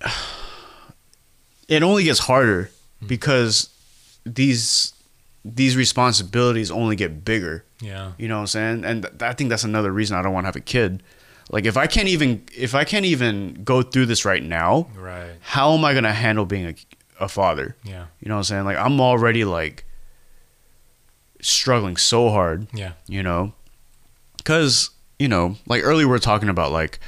it 1.69 1.83
only 1.83 2.05
gets 2.05 2.21
harder 2.21 2.71
because 3.07 3.69
these 4.25 4.93
these 5.45 5.77
responsibilities 5.77 6.71
only 6.71 6.97
get 6.97 7.25
bigger. 7.25 7.65
Yeah, 7.81 8.13
You 8.19 8.29
know 8.29 8.35
what 8.37 8.41
I'm 8.43 8.47
saying? 8.49 8.85
And 8.85 9.03
th- 9.05 9.23
I 9.23 9.33
think 9.33 9.49
that's 9.49 9.65
another 9.65 9.91
reason 9.91 10.17
I 10.19 10.23
don't 10.23 10.35
want 10.35 10.45
to 10.45 10.49
have 10.49 10.57
a 10.57 10.61
kid. 10.61 11.03
Like 11.51 11.65
if 11.65 11.77
I 11.79 11.87
can't 11.87 12.09
even 12.09 12.45
if 12.57 12.75
I 12.75 12.85
can't 12.85 13.07
even 13.07 13.63
go 13.65 13.81
through 13.83 14.07
this 14.07 14.25
right 14.27 14.43
now, 14.43 14.87
right. 14.97 15.31
how 15.41 15.73
am 15.75 15.85
I 15.85 15.95
gonna 15.95 16.13
handle 16.13 16.45
being 16.45 16.67
a, 16.67 16.75
a 17.25 17.29
father? 17.29 17.75
Yeah, 17.85 18.07
You 18.21 18.29
know 18.29 18.35
what 18.35 18.39
I'm 18.41 18.45
saying? 18.45 18.65
Like 18.67 18.77
I'm 18.77 19.01
already 19.01 19.45
like 19.45 19.85
struggling 21.41 21.97
so 21.97 22.29
hard 22.29 22.67
Yeah. 22.75 22.93
you 23.07 23.23
know 23.23 23.55
because 24.37 24.91
you 25.19 25.27
know 25.27 25.57
like 25.67 25.83
earlier 25.83 26.07
we 26.07 26.15
are 26.15 26.19
talking 26.19 26.51
about 26.51 26.71
like 26.71 27.01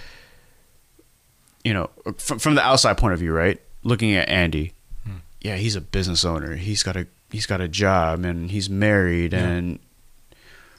you 1.64 1.72
know 1.74 1.88
from, 2.18 2.38
from 2.38 2.54
the 2.54 2.62
outside 2.62 2.96
point 2.98 3.12
of 3.14 3.20
view 3.20 3.32
right 3.32 3.60
looking 3.84 4.14
at 4.14 4.28
andy 4.28 4.72
Hmm. 5.04 5.16
yeah 5.40 5.56
he's 5.56 5.76
a 5.76 5.80
business 5.80 6.24
owner 6.24 6.56
he's 6.56 6.82
got 6.82 6.96
a 6.96 7.06
he's 7.30 7.46
got 7.46 7.60
a 7.60 7.68
job 7.68 8.24
and 8.24 8.50
he's 8.50 8.68
married 8.70 9.32
Yeah. 9.32 9.40
and 9.48 9.78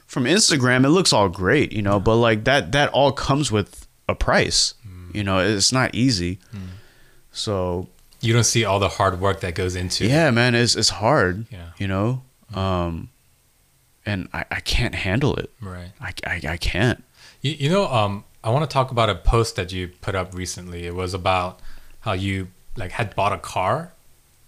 from 0.07 0.25
instagram 0.25 0.85
it 0.85 0.89
looks 0.89 1.11
all 1.13 1.29
great 1.29 1.71
you 1.71 1.81
know 1.81 1.99
but 1.99 2.15
like 2.17 2.43
that 2.45 2.71
that 2.73 2.89
all 2.89 3.11
comes 3.11 3.51
with 3.51 3.87
a 4.07 4.15
price 4.15 4.73
Hmm. 4.83 5.09
you 5.17 5.23
know 5.23 5.39
it's 5.39 5.71
not 5.71 5.93
easy 5.95 6.39
so 7.31 7.87
You 8.21 8.33
don't 8.33 8.43
see 8.43 8.63
all 8.63 8.79
the 8.79 8.89
hard 8.89 9.19
work 9.19 9.41
that 9.41 9.55
goes 9.55 9.75
into. 9.75 10.05
yeah 10.05 10.31
man 10.31 10.55
it's 10.55 10.75
it's 10.75 10.89
hard 10.89 11.45
Yeah. 11.51 11.69
you 11.77 11.87
know 11.87 12.21
um 12.53 13.09
and 14.05 14.27
i 14.33 14.45
i 14.51 14.59
can't 14.59 14.95
handle 14.95 15.35
it 15.35 15.49
Right. 15.61 15.91
i 15.99 16.13
i, 16.27 16.41
I 16.53 16.57
can't 16.57 17.03
You, 17.41 17.51
you 17.53 17.69
know, 17.69 17.87
um, 17.91 18.23
I 18.43 18.49
want 18.49 18.69
to 18.69 18.73
talk 18.73 18.91
about 18.91 19.09
a 19.09 19.15
post 19.15 19.55
that 19.55 19.71
you 19.71 19.89
put 20.01 20.15
up 20.15 20.33
recently. 20.35 20.85
It 20.85 20.95
was 20.95 21.13
about 21.13 21.59
how 22.01 22.13
you 22.13 22.47
like 22.75 22.91
had 22.91 23.15
bought 23.15 23.31
a 23.33 23.37
car, 23.37 23.93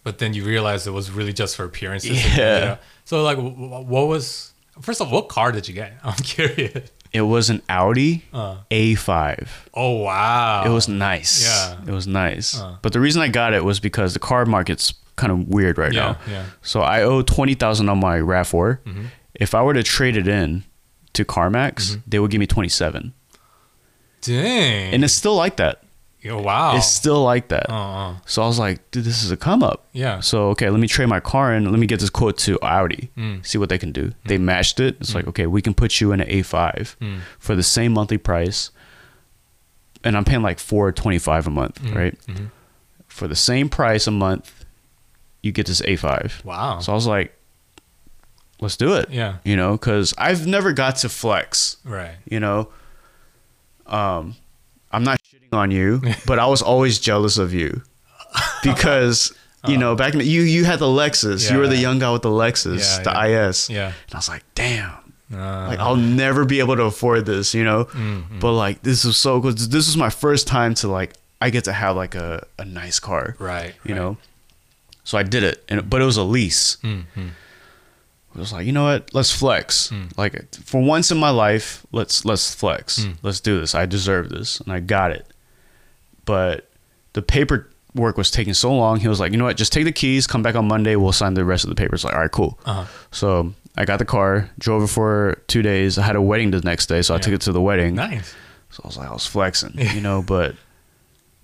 but 0.03 0.17
then 0.19 0.33
you 0.33 0.43
realized 0.43 0.85
it 0.87 0.91
was 0.91 1.11
really 1.11 1.33
just 1.33 1.55
for 1.55 1.63
appearances. 1.65 2.09
and, 2.11 2.19
you 2.35 2.43
Yeah. 2.43 2.59
know. 2.59 2.77
So 3.05 3.23
like, 3.23 3.37
wh- 3.37 3.55
wh- 3.55 3.87
what 3.89 4.07
was 4.07 4.51
first 4.81 4.99
of 5.01 5.07
all, 5.07 5.13
what 5.13 5.29
car 5.29 5.51
did 5.51 5.67
you 5.67 5.73
get? 5.73 5.93
I'm 6.03 6.15
curious. 6.15 6.91
It 7.13 7.21
was 7.21 7.49
an 7.49 7.61
Audi 7.69 8.25
Uh. 8.33 8.57
A5. 8.71 9.47
Oh 9.73 10.01
wow. 10.01 10.63
It 10.65 10.69
was 10.69 10.87
nice. 10.89 11.45
Yeah. 11.45 11.77
It 11.87 11.91
was 11.91 12.07
nice. 12.07 12.59
Uh. 12.59 12.75
But 12.81 12.91
the 12.93 12.99
reason 12.99 13.21
I 13.21 13.29
got 13.29 13.53
it 13.53 13.63
was 13.63 13.79
because 13.79 14.13
the 14.13 14.19
car 14.19 14.45
market's 14.45 14.93
kind 15.15 15.31
of 15.31 15.47
weird 15.47 15.77
right 15.77 15.93
Yeah, 15.93 16.01
now. 16.01 16.17
yeah. 16.29 16.45
So 16.61 16.81
I 16.81 17.03
owe 17.03 17.21
20,000 17.21 17.87
on 17.87 17.99
my 18.01 18.19
RAV4. 18.19 18.79
Mhm. 18.85 19.05
If 19.35 19.53
I 19.55 19.61
were 19.63 19.73
to 19.73 19.83
trade 19.83 20.17
it 20.17 20.27
in 20.27 20.65
to 21.13 21.23
CarMax, 21.23 21.73
Mm-hmm. 21.75 21.99
they 22.07 22.19
would 22.19 22.31
give 22.31 22.39
me 22.39 22.47
27. 22.47 23.13
Dang. 24.25 24.93
And 24.93 25.03
it's 25.03 25.13
still 25.13 25.35
like 25.35 25.57
that. 25.57 25.81
oh, 26.27 26.41
wow. 26.41 26.75
It's 26.75 26.87
still 26.87 27.23
like 27.23 27.49
that. 27.49 27.69
uh, 27.69 27.73
uh, 27.75 28.15
So 28.25 28.41
I 28.41 28.47
was 28.47 28.57
like, 28.57 28.79
dude, 28.91 29.03
this 29.03 29.23
is 29.23 29.31
a 29.31 29.37
come 29.37 29.61
up. 29.63 29.85
yeah. 29.93 30.19
So 30.21 30.49
okay, 30.49 30.69
let 30.69 30.79
me 30.79 30.87
trade 30.87 31.07
my 31.07 31.19
car 31.19 31.53
in. 31.53 31.69
Let 31.71 31.79
me 31.79 31.85
get 31.87 31.99
this 31.99 32.09
quote 32.09 32.37
to 32.39 32.57
Audi. 32.63 33.09
Mm. 33.17 33.45
See 33.45 33.57
what 33.59 33.69
they 33.69 33.77
can 33.77 33.91
do. 33.91 34.11
They 34.25 34.37
matched 34.37 34.79
it. 34.79 34.97
It's 34.99 35.13
like 35.13 35.27
okay, 35.27 35.45
we 35.47 35.61
can 35.61 35.73
put 35.73 36.01
you 36.01 36.11
in 36.11 36.21
an 36.21 36.27
A5 36.27 36.95
Mm. 36.99 37.19
for 37.39 37.55
the 37.55 37.63
same 37.63 37.93
monthly 37.93 38.17
price, 38.17 38.71
and 40.03 40.17
I'm 40.17 40.25
paying 40.25 40.41
like 40.41 40.59
four 40.59 40.91
twenty 40.91 41.19
five 41.19 41.45
a 41.47 41.51
month, 41.51 41.81
Mhm, 41.81 41.95
right? 41.95 42.17
mhm. 42.27 42.49
For 43.07 43.27
the 43.27 43.35
same 43.35 43.69
price 43.69 44.07
a 44.07 44.11
month, 44.11 44.65
you 45.41 45.51
get 45.51 45.67
this 45.67 45.81
A5. 45.81 46.43
Wow. 46.43 46.79
So 46.79 46.91
I 46.91 46.95
was 46.95 47.07
like, 47.07 47.33
let's 48.59 48.77
do 48.77 48.93
it. 48.95 49.09
yeah. 49.11 49.35
You 49.43 49.55
know, 49.55 49.73
because 49.73 50.13
I've 50.17 50.45
never 50.47 50.73
got 50.73 50.95
to 50.97 51.09
flex. 51.09 51.77
Right. 51.85 52.15
You 52.27 52.39
know, 52.39 52.69
um, 53.87 54.35
I'm 54.91 55.03
not 55.03 55.19
shitting 55.23 55.53
on 55.57 55.71
you, 55.71 56.01
but 56.25 56.39
I 56.39 56.45
was 56.47 56.61
always 56.61 56.99
jealous 56.99 57.37
of 57.37 57.53
you 57.53 57.81
because 58.63 59.33
you 59.67 59.77
know 59.77 59.95
back 59.95 60.13
in 60.13 60.19
the, 60.19 60.25
you 60.25 60.41
you 60.41 60.65
had 60.65 60.79
the 60.79 60.85
Lexus, 60.85 61.51
you 61.51 61.57
were 61.57 61.67
the 61.67 61.77
young 61.77 61.99
guy 61.99 62.11
with 62.11 62.21
the 62.21 62.29
Lexus, 62.29 62.97
Yeah, 62.97 63.03
the 63.03 63.11
yeah. 63.29 63.47
IS, 63.49 63.69
Yeah. 63.69 63.85
and 63.87 64.13
I 64.13 64.17
was 64.17 64.29
like, 64.29 64.43
damn, 64.55 64.91
Uh, 65.33 65.67
like 65.67 65.79
I'll 65.79 65.95
never 65.95 66.45
be 66.45 66.59
able 66.59 66.75
to 66.75 66.83
afford 66.83 67.25
this, 67.25 67.53
you 67.53 67.63
know. 67.63 67.85
Mhm. 67.85 68.39
But 68.39 68.53
like 68.53 68.81
this 68.83 69.05
is 69.05 69.17
so 69.17 69.39
good. 69.39 69.57
This 69.57 69.87
is 69.87 69.97
my 69.97 70.09
first 70.09 70.47
time 70.47 70.73
to 70.75 70.87
like 70.87 71.13
I 71.41 71.49
get 71.49 71.63
to 71.65 71.73
have 71.73 71.95
like 71.95 72.15
a, 72.15 72.45
a 72.59 72.65
nice 72.65 72.99
car, 72.99 73.35
right. 73.39 73.73
you 73.83 73.93
right. 73.95 74.01
know. 74.01 74.17
So 75.03 75.17
I 75.17 75.23
did 75.23 75.43
it, 75.43 75.63
and 75.69 75.87
but 75.89 76.01
it 76.01 76.05
was 76.05 76.17
a 76.17 76.23
lease. 76.23 76.77
Mhm. 76.83 77.05
I 78.35 78.39
was 78.39 78.53
like, 78.53 78.65
you 78.65 78.71
know 78.71 78.83
what? 78.83 79.13
Let's 79.13 79.31
flex. 79.31 79.89
Hmm. 79.89 80.05
Like 80.17 80.53
for 80.55 80.81
once 80.81 81.11
in 81.11 81.17
my 81.17 81.29
life, 81.29 81.85
let's 81.91 82.25
let's 82.25 82.53
flex. 82.53 82.99
Mm. 82.99 83.17
Let's 83.21 83.39
do 83.39 83.59
this. 83.59 83.73
I 83.73 83.85
deserve 83.85 84.29
this, 84.29 84.59
and 84.59 84.73
I 84.73 84.79
got 84.81 85.11
it. 85.11 85.27
But 86.25 86.69
the 87.13 87.21
paperwork 87.21 88.17
was 88.17 88.29
taking 88.31 88.53
so 88.53 88.75
long. 88.75 88.99
He 88.99 89.07
was 89.07 89.19
like, 89.19 89.31
you 89.31 89.37
know 89.37 89.45
what? 89.45 89.57
Just 89.57 89.71
take 89.71 89.85
the 89.85 89.91
keys. 89.91 90.27
Come 90.27 90.43
back 90.43 90.55
on 90.55 90.67
Monday. 90.67 90.95
We'll 90.95 91.13
sign 91.13 91.33
the 91.33 91.45
rest 91.45 91.63
of 91.63 91.69
the 91.69 91.75
papers. 91.75 92.03
Like, 92.03 92.13
all 92.13 92.21
right, 92.21 92.31
cool. 92.31 92.59
Uh-huh. 92.65 92.85
So 93.11 93.53
I 93.77 93.85
got 93.85 93.99
the 93.99 94.05
car, 94.05 94.49
drove 94.59 94.83
it 94.83 94.87
for 94.87 95.41
two 95.47 95.61
days. 95.61 95.97
I 95.97 96.03
had 96.03 96.15
a 96.15 96.21
wedding 96.21 96.51
the 96.51 96.61
next 96.61 96.87
day, 96.87 97.01
so 97.01 97.15
I 97.15 97.19
took 97.19 97.33
it 97.33 97.41
to 97.41 97.51
the 97.51 97.61
wedding. 97.61 97.95
Nice. 97.95 98.33
So 98.71 98.81
I 98.83 98.87
was 98.87 98.97
like, 98.97 99.07
I 99.07 99.13
was 99.13 99.25
flexing, 99.25 99.77
you 99.77 100.01
know. 100.01 100.21
But 100.21 100.55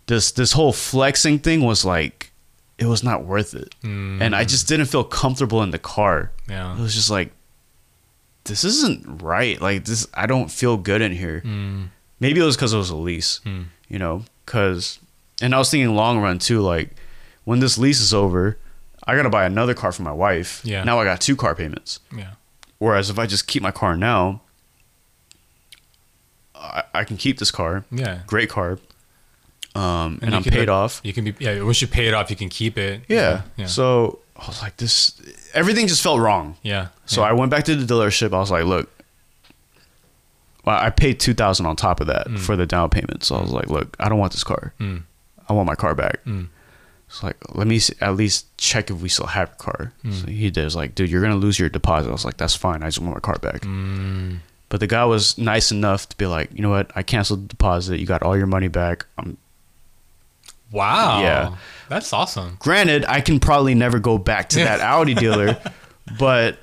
this 0.08 0.32
this 0.32 0.52
whole 0.52 0.74
flexing 0.74 1.40
thing 1.40 1.62
was 1.62 1.86
like, 1.86 2.31
it 2.82 2.86
was 2.88 3.04
not 3.04 3.24
worth 3.26 3.54
it, 3.54 3.76
and 3.84 4.36
I 4.36 4.44
just 4.44 4.68
didn't 4.68 4.88
feel 4.88 5.04
comfortable 5.04 5.62
in 5.64 5.70
the 5.72 5.80
car. 5.80 6.32
Mm, 6.48 6.52
Yeah. 6.52 6.78
It 6.78 6.82
was 6.82 6.96
just 6.96 7.10
like, 7.12 7.32
this 8.46 8.64
isn't 8.64 9.22
right. 9.22 9.62
Like 9.62 9.86
this, 9.86 10.08
I 10.14 10.26
don't 10.26 10.50
feel 10.52 10.76
good 10.78 11.02
in 11.02 11.12
here. 11.12 11.42
Mm. 11.46 11.90
Maybe 12.20 12.40
it 12.42 12.44
was 12.44 12.56
because 12.56 12.74
it 12.74 12.78
was 12.78 12.90
a 12.90 12.96
lease, 12.96 13.40
Mm. 13.46 13.66
you 13.88 14.00
know. 14.00 14.24
Because, 14.46 15.00
and 15.42 15.54
I 15.56 15.60
was 15.60 15.70
thinking 15.70 15.96
long 15.96 16.20
run 16.20 16.40
too. 16.40 16.60
Like, 16.62 16.90
when 17.46 17.60
this 17.60 17.78
lease 17.78 18.02
is 18.02 18.14
over, 18.14 18.58
I 19.08 19.16
gotta 19.16 19.30
buy 19.30 19.46
another 19.46 19.74
car 19.74 19.92
for 19.92 20.02
my 20.04 20.12
wife. 20.12 20.62
Yeah. 20.64 20.84
Now 20.84 21.00
I 21.00 21.06
got 21.06 21.22
two 21.22 21.36
car 21.36 21.54
payments. 21.56 22.00
Yeah. 22.16 22.32
Whereas 22.80 23.10
if 23.12 23.18
I 23.20 23.28
just 23.28 23.48
keep 23.48 23.62
my 23.64 23.72
car 23.72 23.96
now, 23.96 24.42
I, 26.56 26.84
I 26.94 27.04
can 27.04 27.18
keep 27.18 27.38
this 27.40 27.52
car. 27.52 27.86
Yeah. 27.92 28.22
Great 28.28 28.50
car. 28.50 28.80
Um, 29.74 30.20
and, 30.22 30.32
you 30.32 30.38
I'm 30.38 30.44
paid 30.44 30.60
like, 30.60 30.70
off. 30.70 31.02
You 31.04 31.14
can 31.14 31.24
be 31.26 31.34
yeah. 31.40 31.62
Once 31.64 31.82
you 31.82 31.88
pay 31.88 32.08
it 32.08 32.14
off, 32.14 32.30
you 32.30 32.36
can 32.36 32.50
keep 32.50 32.78
it. 32.78 33.02
Yeah. 33.08 33.44
Yeah. 33.56 33.68
So 33.68 34.20
I 34.36 34.48
was 34.48 34.62
like, 34.62 34.78
this. 34.78 35.20
Everything 35.54 35.88
just 35.88 36.02
felt 36.02 36.20
wrong. 36.20 36.58
yeah. 36.62 36.88
So 37.06 37.24
I 37.24 37.34
went 37.34 37.52
back 37.52 37.64
to 37.66 37.76
the 37.76 37.86
dealership. 37.94 38.34
I 38.34 38.40
was 38.40 38.52
like, 38.52 38.66
look, 38.66 38.90
well, 40.66 40.78
I 40.78 40.90
paid 40.90 41.20
two 41.20 41.34
thousand 41.34 41.66
on 41.66 41.76
top 41.76 42.02
of 42.02 42.08
that 42.08 42.30
for 42.40 42.56
the 42.56 42.66
down 42.66 42.90
payment. 42.90 43.24
So 43.24 43.36
I 43.36 43.42
was 43.42 43.52
like, 43.52 43.68
look, 43.70 43.96
I 44.00 44.10
don't 44.10 44.20
want 44.20 44.34
this 44.34 44.44
car. 44.44 44.74
Mm. 44.80 45.04
I 45.48 45.54
want 45.54 45.68
my 45.68 45.76
car 45.76 45.96
back. 45.96 46.24
Mm. 46.26 46.48
It's 47.08 47.24
like, 47.24 47.36
let 47.56 47.68
me 47.68 47.80
at 48.00 48.16
least 48.16 48.46
check 48.58 48.90
if 48.90 49.02
we 49.02 49.10
still 49.10 49.26
have 49.26 49.50
your 49.50 49.56
car. 49.58 49.94
Mm. 50.04 50.14
So 50.14 50.28
he 50.28 50.50
did. 50.50 50.74
Like, 50.76 50.96
dude, 50.96 51.10
you're 51.10 51.22
gonna 51.22 51.36
lose 51.36 51.60
your 51.60 51.70
deposit. 51.70 52.10
I 52.10 52.12
was 52.12 52.26
like, 52.26 52.38
that's 52.38 52.56
fine. 52.56 52.84
I 52.84 52.88
just 52.88 53.00
want 53.00 53.14
my 53.16 53.20
car 53.20 53.38
back. 53.40 53.62
Mm. 53.62 54.38
But 54.70 54.80
the 54.80 54.88
guy 54.88 55.04
was 55.04 55.38
nice 55.38 55.72
enough 55.72 56.08
to 56.10 56.16
be 56.16 56.26
like, 56.26 56.50
you 56.54 56.62
know 56.62 56.70
what? 56.70 56.92
I 56.96 57.04
canceled 57.04 57.44
the 57.44 57.48
deposit. 57.48 58.00
You 58.00 58.06
got 58.06 58.24
all 58.24 58.38
your 58.38 58.48
money 58.48 58.70
back. 58.70 59.06
I'm 59.18 59.38
Wow. 60.72 61.22
Yeah. 61.22 61.56
That's 61.90 62.14
awesome. 62.14 62.56
granted, 62.60 63.06
I 63.06 63.22
can 63.22 63.40
probably 63.40 63.76
never 63.76 64.00
go 64.00 64.18
back 64.18 64.50
to 64.50 64.60
that 64.60 64.80
Audi 64.80 65.14
dealer, 65.14 65.62
but 66.18 66.58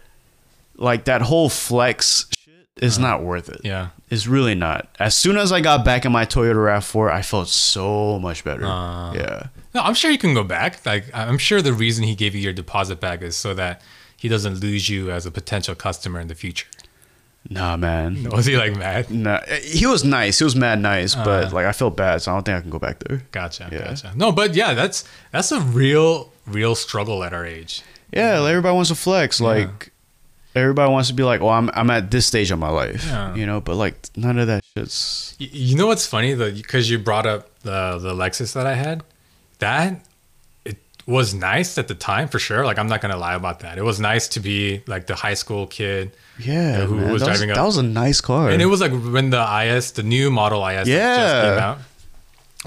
like 0.77 1.05
that 1.05 1.21
whole 1.23 1.49
flex 1.51 2.27
shit 2.39 2.55
is 2.83 2.99
not 2.99 3.23
worth 3.23 3.49
it. 3.51 3.61
Yeah. 3.65 3.89
It's 4.11 4.27
really 4.27 4.55
not. 4.55 4.89
As 4.99 5.15
soon 5.15 5.37
as 5.37 5.53
I 5.53 5.61
got 5.61 5.85
back 5.85 6.07
in 6.07 6.13
my 6.13 6.25
Toyota 6.25 6.55
RAV4, 6.55 7.13
I 7.13 7.21
felt 7.21 7.49
so 7.49 8.19
much 8.19 8.43
better. 8.43 8.65
Uh. 8.65 9.13
yeah. 9.13 9.47
No, 9.75 9.83
I'm 9.83 9.93
sure 9.95 10.11
you 10.11 10.17
can 10.19 10.33
go 10.33 10.45
back. 10.45 10.85
Like 10.87 11.05
I'm 11.13 11.37
sure 11.37 11.61
the 11.61 11.75
reason 11.75 12.05
he 12.05 12.15
gave 12.15 12.35
you 12.35 12.41
your 12.41 12.55
deposit 12.55 13.01
back 13.01 13.21
is 13.21 13.37
so 13.37 13.53
that 13.55 13.83
he 14.17 14.29
doesn't 14.29 14.61
lose 14.61 14.89
you 14.89 15.11
as 15.11 15.27
a 15.27 15.31
potential 15.31 15.75
customer 15.75 16.21
in 16.21 16.29
the 16.29 16.35
future. 16.35 16.67
Nah, 17.51 17.77
man. 17.77 18.25
Was 18.31 18.47
he 18.47 18.57
like 18.57 18.77
mad? 18.77 19.11
Nah, 19.11 19.41
he 19.63 19.87
was 19.87 20.05
nice. 20.05 20.39
He 20.39 20.45
was 20.45 20.55
mad 20.57 20.81
nice, 20.81 21.15
but 21.15 21.45
Uh. 21.45 21.51
like 21.55 21.67
I 21.67 21.73
felt 21.73 21.97
bad, 21.97 22.21
so 22.23 22.33
I 22.33 22.35
don't 22.37 22.45
think 22.45 22.59
I 22.59 22.61
can 22.61 22.71
go 22.71 22.79
back 22.79 22.99
there. 23.01 23.23
Gotcha. 23.33 23.69
Yeah. 23.73 23.79
Gotcha. 23.89 24.13
No, 24.15 24.33
but 24.33 24.55
yeah, 24.55 24.75
that's 24.75 25.05
that's 25.33 25.51
a 25.53 25.61
real 25.61 26.31
real 26.47 26.75
struggle 26.75 27.25
at 27.25 27.33
our 27.33 27.47
age. 27.47 27.83
Yeah, 28.13 28.39
like, 28.41 28.51
everybody 28.51 28.75
wants 28.75 28.91
to 28.91 28.97
flex. 28.97 29.41
Like 29.41 29.93
everybody 30.55 30.91
wants 30.93 31.09
to 31.09 31.15
be 31.15 31.23
like, 31.23 31.41
"Oh, 31.41 31.49
I'm 31.49 31.71
I'm 31.75 31.89
at 31.91 32.11
this 32.11 32.27
stage 32.27 32.51
of 32.51 32.59
my 32.59 32.69
life," 32.71 33.05
Yeah. 33.07 33.35
you 33.35 33.47
know. 33.47 33.61
But 33.61 33.77
like 33.77 33.97
none 34.17 34.39
of 34.39 34.47
that 34.49 34.63
shit's. 34.77 35.35
You 35.39 35.77
know 35.77 35.87
what's 35.87 36.07
funny? 36.07 36.35
The 36.35 36.51
because 36.53 36.91
you 36.91 36.99
brought 36.99 37.25
up 37.27 37.49
the 37.63 37.99
the 37.99 38.13
Lexus 38.15 38.53
that 38.55 38.67
I 38.67 38.75
had, 38.75 39.03
that 39.61 40.05
was 41.09 41.33
nice 41.35 41.79
at 41.79 41.89
the 41.89 41.95
time 41.95 42.29
for 42.29 42.39
sure. 42.39 42.65
Like 42.65 42.79
I'm 42.79 42.87
not 42.89 43.01
gonna 43.01 43.17
lie 43.17 43.35
about 43.35 43.61
that. 43.61 43.79
It 43.79 43.83
was 43.83 43.99
nice 43.99 44.29
to 44.29 44.41
be 44.41 44.83
like 44.87 45.07
the 45.07 45.15
high 45.15 45.35
school 45.35 45.67
kid, 45.67 46.13
Yeah, 46.39 46.85
who 46.85 46.97
man. 46.97 47.13
was 47.13 47.23
that, 47.23 47.29
driving 47.29 47.49
was, 47.49 47.57
a- 47.59 47.61
that 47.61 47.67
was 47.67 47.77
a 47.79 47.83
nice 47.83 48.21
car. 48.21 48.51
and 48.51 48.61
it 48.61 48.67
was 48.67 48.81
like 48.81 48.93
when 48.93 49.31
the 49.31 49.43
IS, 49.65 49.93
the 49.93 50.03
new 50.03 50.31
model 50.31 50.67
IS, 50.67 50.87
yeah. 50.87 51.17
just 51.17 51.43
came 51.45 51.59
out. 51.59 51.79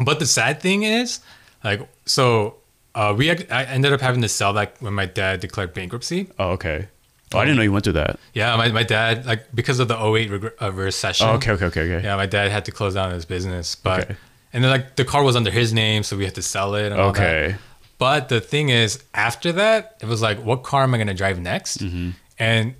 But 0.03 0.19
the 0.19 0.25
sad 0.25 0.59
thing 0.61 0.83
is, 0.83 1.19
like, 1.63 1.87
so 2.05 2.55
uh, 2.95 3.13
we 3.15 3.29
I 3.29 3.63
ended 3.65 3.93
up 3.93 4.01
having 4.01 4.21
to 4.23 4.27
sell 4.29 4.53
that 4.53 4.75
when 4.79 4.93
my 4.93 5.05
dad 5.05 5.39
declared 5.39 5.73
bankruptcy. 5.73 6.27
oh, 6.39 6.51
okay. 6.51 6.87
Oh, 7.33 7.39
I 7.39 7.45
didn't 7.45 7.55
know 7.57 7.63
you 7.63 7.71
went 7.71 7.85
through 7.85 7.93
that. 7.93 8.19
Yeah, 8.33 8.57
my, 8.57 8.67
my 8.73 8.83
dad 8.83 9.25
like 9.25 9.53
because 9.55 9.79
of 9.79 9.87
the 9.87 9.95
08 9.97 10.29
reg- 10.31 10.53
uh, 10.61 10.71
recession. 10.73 11.27
Oh, 11.29 11.33
okay, 11.35 11.51
okay, 11.51 11.65
okay, 11.67 11.81
okay. 11.95 12.03
Yeah, 12.05 12.17
my 12.17 12.25
dad 12.25 12.51
had 12.51 12.65
to 12.65 12.71
close 12.73 12.93
down 12.95 13.11
his 13.11 13.23
business, 13.23 13.75
but 13.75 14.01
Okay. 14.03 14.15
and 14.51 14.63
then 14.63 14.69
like 14.71 14.95
the 14.97 15.05
car 15.05 15.23
was 15.23 15.35
under 15.37 15.51
his 15.51 15.71
name, 15.71 16.03
so 16.03 16.17
we 16.17 16.25
had 16.25 16.35
to 16.35 16.41
sell 16.41 16.75
it. 16.75 16.91
And 16.91 16.99
all 16.99 17.13
that. 17.13 17.21
Okay. 17.21 17.55
But 18.01 18.29
the 18.29 18.41
thing 18.41 18.69
is, 18.69 19.03
after 19.13 19.51
that, 19.51 19.95
it 20.01 20.07
was 20.07 20.23
like, 20.23 20.39
what 20.43 20.63
car 20.63 20.81
am 20.81 20.95
I 20.95 20.97
gonna 20.97 21.13
drive 21.13 21.39
next? 21.39 21.77
Mm-hmm. 21.77 22.09
And 22.39 22.73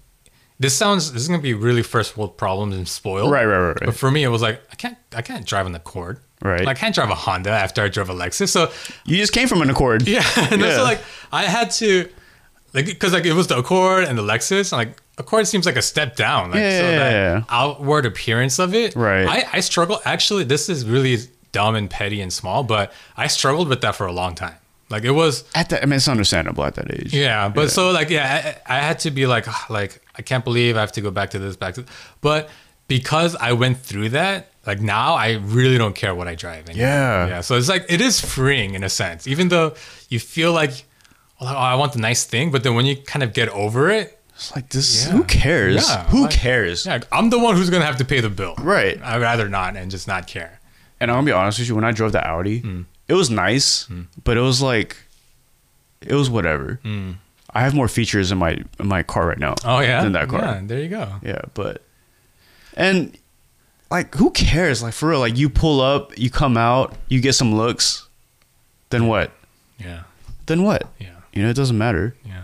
this 0.60 0.76
sounds 0.76 1.14
this 1.14 1.22
is 1.22 1.28
gonna 1.28 1.44
be 1.44 1.54
really 1.54 1.84
first 1.84 2.18
world 2.18 2.38
problems 2.38 2.76
and 2.76 2.88
spoiled. 2.88 3.30
Right, 3.32 3.46
right, 3.46 3.58
right, 3.60 3.68
right, 3.68 3.86
But 3.86 3.96
for 3.96 4.10
me, 4.10 4.24
it 4.24 4.30
was 4.30 4.42
like 4.42 4.60
I 4.72 4.76
can't 4.76 4.98
I 5.16 5.22
can't 5.22 5.46
drive 5.46 5.68
an 5.68 5.76
Accord. 5.76 6.20
Right. 6.42 6.68
I 6.68 6.74
can't 6.74 6.96
drive 6.96 7.12
a 7.12 7.16
Honda 7.16 7.52
after 7.52 7.84
I 7.84 7.88
drove 7.88 8.10
a 8.10 8.16
Lexus. 8.16 8.50
So 8.50 8.72
You 9.06 9.16
just 9.18 9.32
came 9.32 9.48
from 9.48 9.62
an 9.62 9.70
Accord. 9.70 10.08
yeah, 10.08 10.24
and 10.52 10.60
Yeah. 10.60 10.78
so 10.78 10.84
like 10.84 11.02
I 11.32 11.44
had 11.44 11.70
to 11.82 12.10
like 12.74 12.86
because 12.88 13.14
like 13.14 13.26
it 13.26 13.34
was 13.34 13.46
the 13.46 13.60
Accord 13.60 14.06
and 14.06 14.18
the 14.18 14.24
Lexus. 14.24 14.74
I'm 14.74 14.78
like 14.80 14.98
Accord 15.20 15.46
seems 15.46 15.68
like 15.68 15.76
a 15.78 15.84
step 15.84 16.16
down. 16.16 16.50
Like, 16.50 16.62
Yeah, 16.62 16.80
so 16.80 16.90
yeah, 16.90 16.98
that 16.98 17.12
yeah. 17.12 17.44
outward 17.50 18.08
appearance 18.08 18.58
of 18.58 18.74
it. 18.74 18.96
Right. 18.96 19.28
I, 19.28 19.58
I 19.58 19.60
struggle. 19.60 20.00
Actually, 20.04 20.46
this 20.46 20.68
is 20.68 20.84
really 20.84 21.18
dumb 21.52 21.76
and 21.76 21.88
petty 21.92 22.22
and 22.22 22.34
small, 22.34 22.64
but 22.64 22.92
I 23.16 23.28
struggled 23.28 23.68
with 23.68 23.82
that 23.82 23.96
for 23.96 24.08
a 24.08 24.12
long 24.14 24.34
time. 24.34 24.56
Like 24.92 25.04
it 25.06 25.12
was, 25.12 25.44
At 25.56 25.70
that, 25.70 25.82
I 25.82 25.86
mean, 25.86 25.96
it's 25.98 26.08
understandable 26.08 26.64
at 26.66 26.76
that 26.76 26.92
age. 26.94 27.14
yeah. 27.14 27.50
But 27.50 27.72
so 27.72 27.92
like, 27.92 28.10
yeah, 28.10 28.56
I, 28.68 28.76
I 28.76 28.80
had 28.80 29.00
to 29.00 29.12
be 29.12 29.26
like, 29.26 29.48
"Ah, 29.48 29.66
like 29.70 30.02
I 30.18 30.22
can't 30.22 30.44
believe 30.44 30.78
I 30.78 30.82
have 30.82 30.92
to 30.94 31.02
go 31.02 31.10
back 31.12 31.30
to 31.32 31.40
this, 31.40 31.56
back 31.56 31.74
to. 31.76 31.86
But 32.22 32.50
because 32.88 33.36
I 33.36 33.54
went 33.54 33.78
through 33.80 34.10
that, 34.10 34.52
like 34.68 34.82
now 34.82 35.14
I 35.16 35.38
really 35.58 35.78
don't 35.78 35.96
care 35.96 36.14
what 36.14 36.28
I 36.28 36.36
drive. 36.36 36.70
Anymore. 36.70 36.88
Yeah. 36.88 37.28
Yeah. 37.28 37.42
So 37.42 37.56
it's 37.58 37.70
like 37.70 37.86
it 37.90 38.02
is 38.02 38.20
freeing 38.20 38.76
in 38.76 38.84
a 38.84 38.90
sense, 38.90 39.28
even 39.28 39.48
though 39.50 39.74
you 40.10 40.20
feel 40.20 40.52
like, 40.54 40.84
oh, 41.40 41.48
I 41.48 41.76
want 41.76 41.94
the 41.94 42.00
nice 42.00 42.26
thing, 42.26 42.52
but 42.52 42.64
then 42.64 42.76
when 42.76 42.86
you 42.86 42.96
kind 42.98 43.24
of 43.24 43.34
get 43.34 43.48
over 43.50 43.90
it, 43.90 44.20
It's 44.36 44.54
like 44.56 44.70
this. 44.70 45.06
Yeah. 45.06 45.14
Who 45.14 45.24
cares? 45.24 45.88
Yeah, 45.88 46.04
Who 46.10 46.24
like- 46.24 46.32
cares? 46.32 46.86
yeah, 46.86 47.00
I'm 47.12 47.30
the 47.30 47.40
one 47.40 47.56
who's 47.56 47.70
gonna 47.70 47.86
have 47.86 47.98
to 47.98 48.06
pay 48.06 48.20
the 48.22 48.30
bill. 48.30 48.56
Right. 48.60 49.02
I'd 49.02 49.22
rather 49.22 49.48
not 49.50 49.76
and 49.78 49.90
just 49.90 50.08
not 50.08 50.28
care. 50.28 50.60
And 51.00 51.10
I'm 51.10 51.18
gonna 51.18 51.26
be 51.26 51.32
honest 51.32 51.58
with 51.60 51.68
you. 51.70 51.76
When 51.76 51.84
I 51.86 51.92
drove 51.92 52.12
the 52.12 52.22
Audi, 52.28 52.60
Hmm. 52.60 52.82
It 53.12 53.16
was 53.16 53.30
nice, 53.30 53.86
hmm. 53.86 54.04
but 54.24 54.38
it 54.38 54.42
was 54.42 54.62
like, 54.62 54.96
it 56.02 56.16
was 56.16 56.30
whatever. 56.30 56.80
Hmm. 56.84 57.12
I 57.54 57.62
have 57.62 57.74
more 57.76 57.90
features 57.90 58.32
in 58.32 58.38
my 58.38 58.52
in 58.80 58.88
my 58.88 59.04
car 59.04 59.28
right 59.28 59.38
now. 59.38 59.56
Oh 59.66 59.80
yeah, 59.82 60.02
than 60.04 60.14
that 60.14 60.30
car. 60.30 60.40
Yeah, 60.42 60.62
there 60.64 60.80
you 60.80 60.88
go. 60.88 61.06
Yeah, 61.22 61.42
but 61.54 61.82
and 62.78 63.18
like 63.90 64.16
who 64.16 64.32
cares? 64.32 64.82
Like 64.82 64.94
for 64.94 65.10
real, 65.10 65.20
like 65.20 65.38
you 65.38 65.50
pull 65.50 65.82
up, 65.82 66.18
you 66.18 66.30
come 66.30 66.56
out, 66.56 66.96
you 67.10 67.20
get 67.20 67.34
some 67.36 67.54
looks, 67.54 68.08
then 68.90 69.08
what? 69.08 69.32
Yeah, 69.78 70.04
Then 70.46 70.64
what? 70.64 70.84
yeah, 71.00 71.16
You 71.34 71.42
know, 71.44 71.50
it 71.50 71.56
doesn't 71.56 71.78
matter. 71.78 72.16
yeah. 72.26 72.44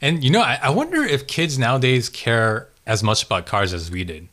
And 0.00 0.24
you 0.24 0.30
know, 0.30 0.40
I, 0.40 0.58
I 0.62 0.70
wonder 0.70 1.02
if 1.04 1.26
kids 1.26 1.58
nowadays 1.58 2.08
care 2.08 2.68
as 2.86 3.02
much 3.02 3.24
about 3.24 3.44
cars 3.44 3.74
as 3.74 3.90
we 3.90 4.04
did. 4.04 4.28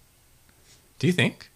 Do 1.00 1.08
you 1.08 1.14
think? 1.14 1.50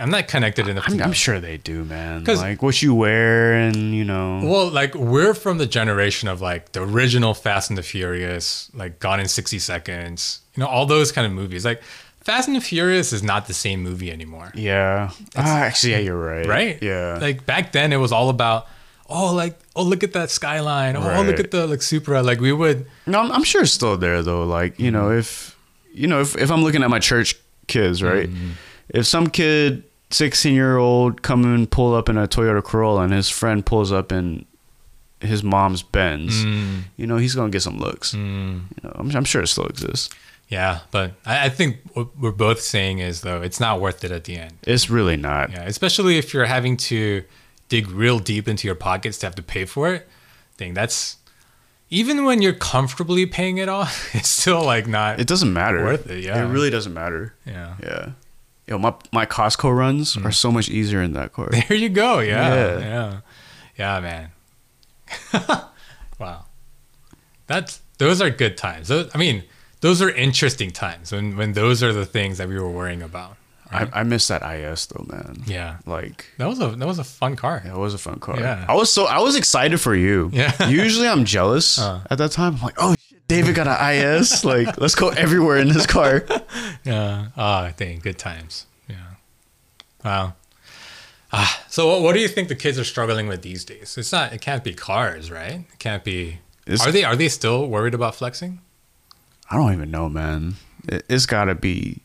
I'm 0.00 0.10
not 0.10 0.28
connected 0.28 0.66
enough. 0.68 0.84
I'm, 0.88 1.00
I'm 1.02 1.12
sure 1.12 1.38
they 1.40 1.56
do, 1.58 1.84
man. 1.84 2.24
Like 2.24 2.62
what 2.62 2.80
you 2.82 2.94
wear, 2.94 3.52
and 3.54 3.94
you 3.94 4.04
know, 4.04 4.40
Well, 4.42 4.68
like 4.70 4.94
we're 4.94 5.34
from 5.34 5.58
the 5.58 5.66
generation 5.66 6.28
of 6.28 6.40
like 6.40 6.72
the 6.72 6.82
original 6.82 7.34
Fast 7.34 7.70
and 7.70 7.76
the 7.78 7.82
Furious, 7.82 8.70
like 8.74 8.98
Gone 8.98 9.20
in 9.20 9.28
60 9.28 9.58
Seconds, 9.58 10.40
you 10.56 10.62
know, 10.62 10.68
all 10.68 10.86
those 10.86 11.12
kind 11.12 11.26
of 11.26 11.32
movies. 11.32 11.64
Like 11.64 11.82
Fast 12.22 12.48
and 12.48 12.56
the 12.56 12.60
Furious 12.60 13.12
is 13.12 13.22
not 13.22 13.46
the 13.46 13.54
same 13.54 13.82
movie 13.82 14.10
anymore. 14.10 14.50
yeah. 14.54 15.10
Ah, 15.36 15.58
actually, 15.60 15.92
yeah, 15.92 15.98
you're 15.98 16.18
right. 16.18 16.46
right? 16.46 16.82
Yeah. 16.82 17.18
Like 17.20 17.46
back 17.46 17.72
then, 17.72 17.92
it 17.92 17.96
was 17.96 18.12
all 18.12 18.28
about, 18.28 18.66
oh, 19.08 19.32
like, 19.34 19.58
oh, 19.74 19.82
look 19.82 20.02
at 20.04 20.12
that 20.12 20.30
skyline. 20.30 20.96
Oh, 20.96 21.22
look 21.22 21.40
at 21.40 21.50
the 21.50 21.66
like 21.66 21.82
Supra. 21.82 22.22
Like 22.22 22.40
we 22.40 22.52
would, 22.52 22.86
No, 23.06 23.20
I'm, 23.20 23.32
I'm 23.32 23.44
sure 23.44 23.62
it's 23.62 23.72
still 23.72 23.96
there 23.96 24.22
though. 24.22 24.44
Like 24.44 24.78
you 24.78 24.90
know, 24.90 25.10
if 25.10 25.56
you 25.92 26.06
know, 26.06 26.20
if 26.20 26.36
if 26.36 26.50
I'm 26.50 26.62
looking 26.62 26.82
at 26.82 26.90
my 26.90 26.98
church 27.00 27.36
kids, 27.66 28.02
right? 28.02 28.28
If 28.88 29.06
some 29.06 29.28
kid, 29.28 29.84
16 30.10 30.54
year 30.54 30.76
old, 30.76 31.22
come 31.22 31.44
and 31.44 31.70
pull 31.70 31.94
up 31.94 32.08
in 32.08 32.16
a 32.16 32.26
Toyota 32.26 32.62
Corolla, 32.62 33.02
and 33.02 33.12
his 33.12 33.28
friend 33.28 33.64
pulls 33.64 33.92
up 33.92 34.12
in 34.12 34.44
his 35.20 35.42
mom's 35.42 35.82
Benz, 35.82 36.44
mm. 36.44 36.82
you 36.96 37.06
know, 37.06 37.16
he's 37.16 37.34
gonna 37.34 37.50
get 37.50 37.62
some 37.62 37.78
looks. 37.78 38.14
Mm. 38.14 38.62
You 38.62 38.88
know, 38.88 38.92
I'm, 38.94 39.10
I'm 39.16 39.24
sure 39.24 39.42
it 39.42 39.48
still 39.48 39.66
exists. 39.66 40.14
yeah. 40.48 40.80
But 40.90 41.12
I, 41.26 41.46
I 41.46 41.48
think 41.48 41.78
what 41.92 42.16
we're 42.18 42.32
both 42.32 42.60
saying 42.60 42.98
is 42.98 43.20
though, 43.20 43.42
it's 43.42 43.60
not 43.60 43.80
worth 43.80 44.02
it 44.04 44.10
at 44.10 44.24
the 44.24 44.36
end. 44.36 44.54
It's 44.66 44.88
really 44.90 45.16
not. 45.16 45.50
Yeah, 45.50 45.64
especially 45.64 46.18
if 46.18 46.32
you're 46.32 46.46
having 46.46 46.76
to 46.78 47.24
dig 47.68 47.88
real 47.90 48.18
deep 48.18 48.48
into 48.48 48.66
your 48.66 48.74
pockets 48.74 49.18
to 49.18 49.26
have 49.26 49.34
to 49.36 49.42
pay 49.42 49.64
for 49.64 49.92
it. 49.92 50.08
I 50.08 50.56
think 50.56 50.74
that's 50.74 51.16
even 51.90 52.24
when 52.24 52.40
you're 52.40 52.52
comfortably 52.54 53.26
paying 53.26 53.58
it 53.58 53.68
off, 53.68 54.14
it's 54.14 54.28
still 54.28 54.64
like 54.64 54.86
not. 54.86 55.20
It 55.20 55.26
doesn't 55.26 55.52
matter. 55.52 55.84
Worth 55.84 56.10
it, 56.10 56.24
yeah. 56.24 56.42
It 56.42 56.48
really 56.48 56.70
doesn't 56.70 56.94
matter. 56.94 57.34
yeah. 57.46 57.74
Yeah. 57.82 58.10
Yo, 58.70 58.78
my 58.78 58.94
my 59.12 59.26
Costco 59.26 59.76
runs 59.76 60.16
are 60.16 60.30
so 60.30 60.52
much 60.52 60.68
easier 60.68 61.02
in 61.02 61.12
that 61.14 61.32
car. 61.32 61.48
There 61.50 61.76
you 61.76 61.88
go. 61.88 62.20
Yeah. 62.20 62.54
Yeah. 62.54 62.78
Yeah. 62.78 63.20
Yeah, 63.76 64.00
man. 64.00 64.30
wow. 66.18 66.44
That's 67.48 67.80
those 67.98 68.22
are 68.22 68.30
good 68.30 68.56
times. 68.56 68.88
Those, 68.88 69.10
I 69.14 69.18
mean, 69.18 69.42
those 69.80 70.00
are 70.00 70.10
interesting 70.10 70.70
times 70.70 71.10
when 71.12 71.36
when 71.36 71.52
those 71.54 71.82
are 71.82 71.92
the 71.92 72.06
things 72.06 72.38
that 72.38 72.48
we 72.48 72.58
were 72.58 72.70
worrying 72.70 73.02
about. 73.02 73.36
I, 73.72 73.88
I 73.92 74.02
miss 74.02 74.26
that 74.28 74.42
IS 74.42 74.86
though, 74.86 75.04
man. 75.08 75.42
Yeah. 75.46 75.76
Like 75.86 76.26
That 76.38 76.46
was 76.48 76.60
a 76.60 76.68
that 76.70 76.86
was 76.86 76.98
a 76.98 77.04
fun 77.04 77.36
car. 77.36 77.62
That 77.64 77.76
was 77.78 77.94
a 77.94 77.98
fun 77.98 78.18
car. 78.18 78.38
Yeah. 78.38 78.64
I 78.68 78.74
was 78.74 78.92
so 78.92 79.06
I 79.06 79.18
was 79.20 79.36
excited 79.36 79.80
for 79.80 79.94
you. 79.94 80.30
Yeah. 80.32 80.68
Usually 80.68 81.06
I'm 81.08 81.24
jealous 81.24 81.78
Uh. 81.78 82.00
at 82.10 82.18
that 82.18 82.32
time. 82.32 82.54
I'm 82.56 82.62
like, 82.62 82.74
oh 82.78 82.94
David 83.30 83.54
got 83.54 83.68
an 83.68 83.78
IS. 83.94 84.44
like, 84.44 84.76
let's 84.80 84.94
go 84.96 85.08
everywhere 85.10 85.58
in 85.58 85.68
this 85.68 85.86
car. 85.86 86.24
Yeah. 86.84 87.28
Ah, 87.36 87.72
dang, 87.76 87.98
good 88.00 88.18
times. 88.18 88.66
Yeah. 88.88 88.96
Wow. 90.04 90.32
Ah, 91.32 91.62
so 91.68 91.86
what, 91.88 92.02
what 92.02 92.14
do 92.14 92.20
you 92.20 92.26
think 92.28 92.48
the 92.48 92.54
kids 92.56 92.78
are 92.78 92.84
struggling 92.84 93.28
with 93.28 93.42
these 93.42 93.64
days? 93.64 93.96
It's 93.98 94.10
not. 94.12 94.32
It 94.32 94.40
can't 94.40 94.64
be 94.64 94.72
cars, 94.74 95.30
right? 95.30 95.60
It 95.72 95.78
can't 95.78 96.02
be. 96.02 96.38
It's- 96.66 96.84
are 96.86 96.90
they? 96.90 97.04
Are 97.04 97.14
they 97.16 97.28
still 97.28 97.66
worried 97.68 97.94
about 97.94 98.14
flexing? 98.16 98.60
I 99.50 99.56
don't 99.56 99.72
even 99.72 99.90
know, 99.90 100.08
man. 100.08 100.54
It, 100.88 101.04
it's 101.08 101.26
got 101.26 101.44
to 101.44 101.54
be. 101.54 102.00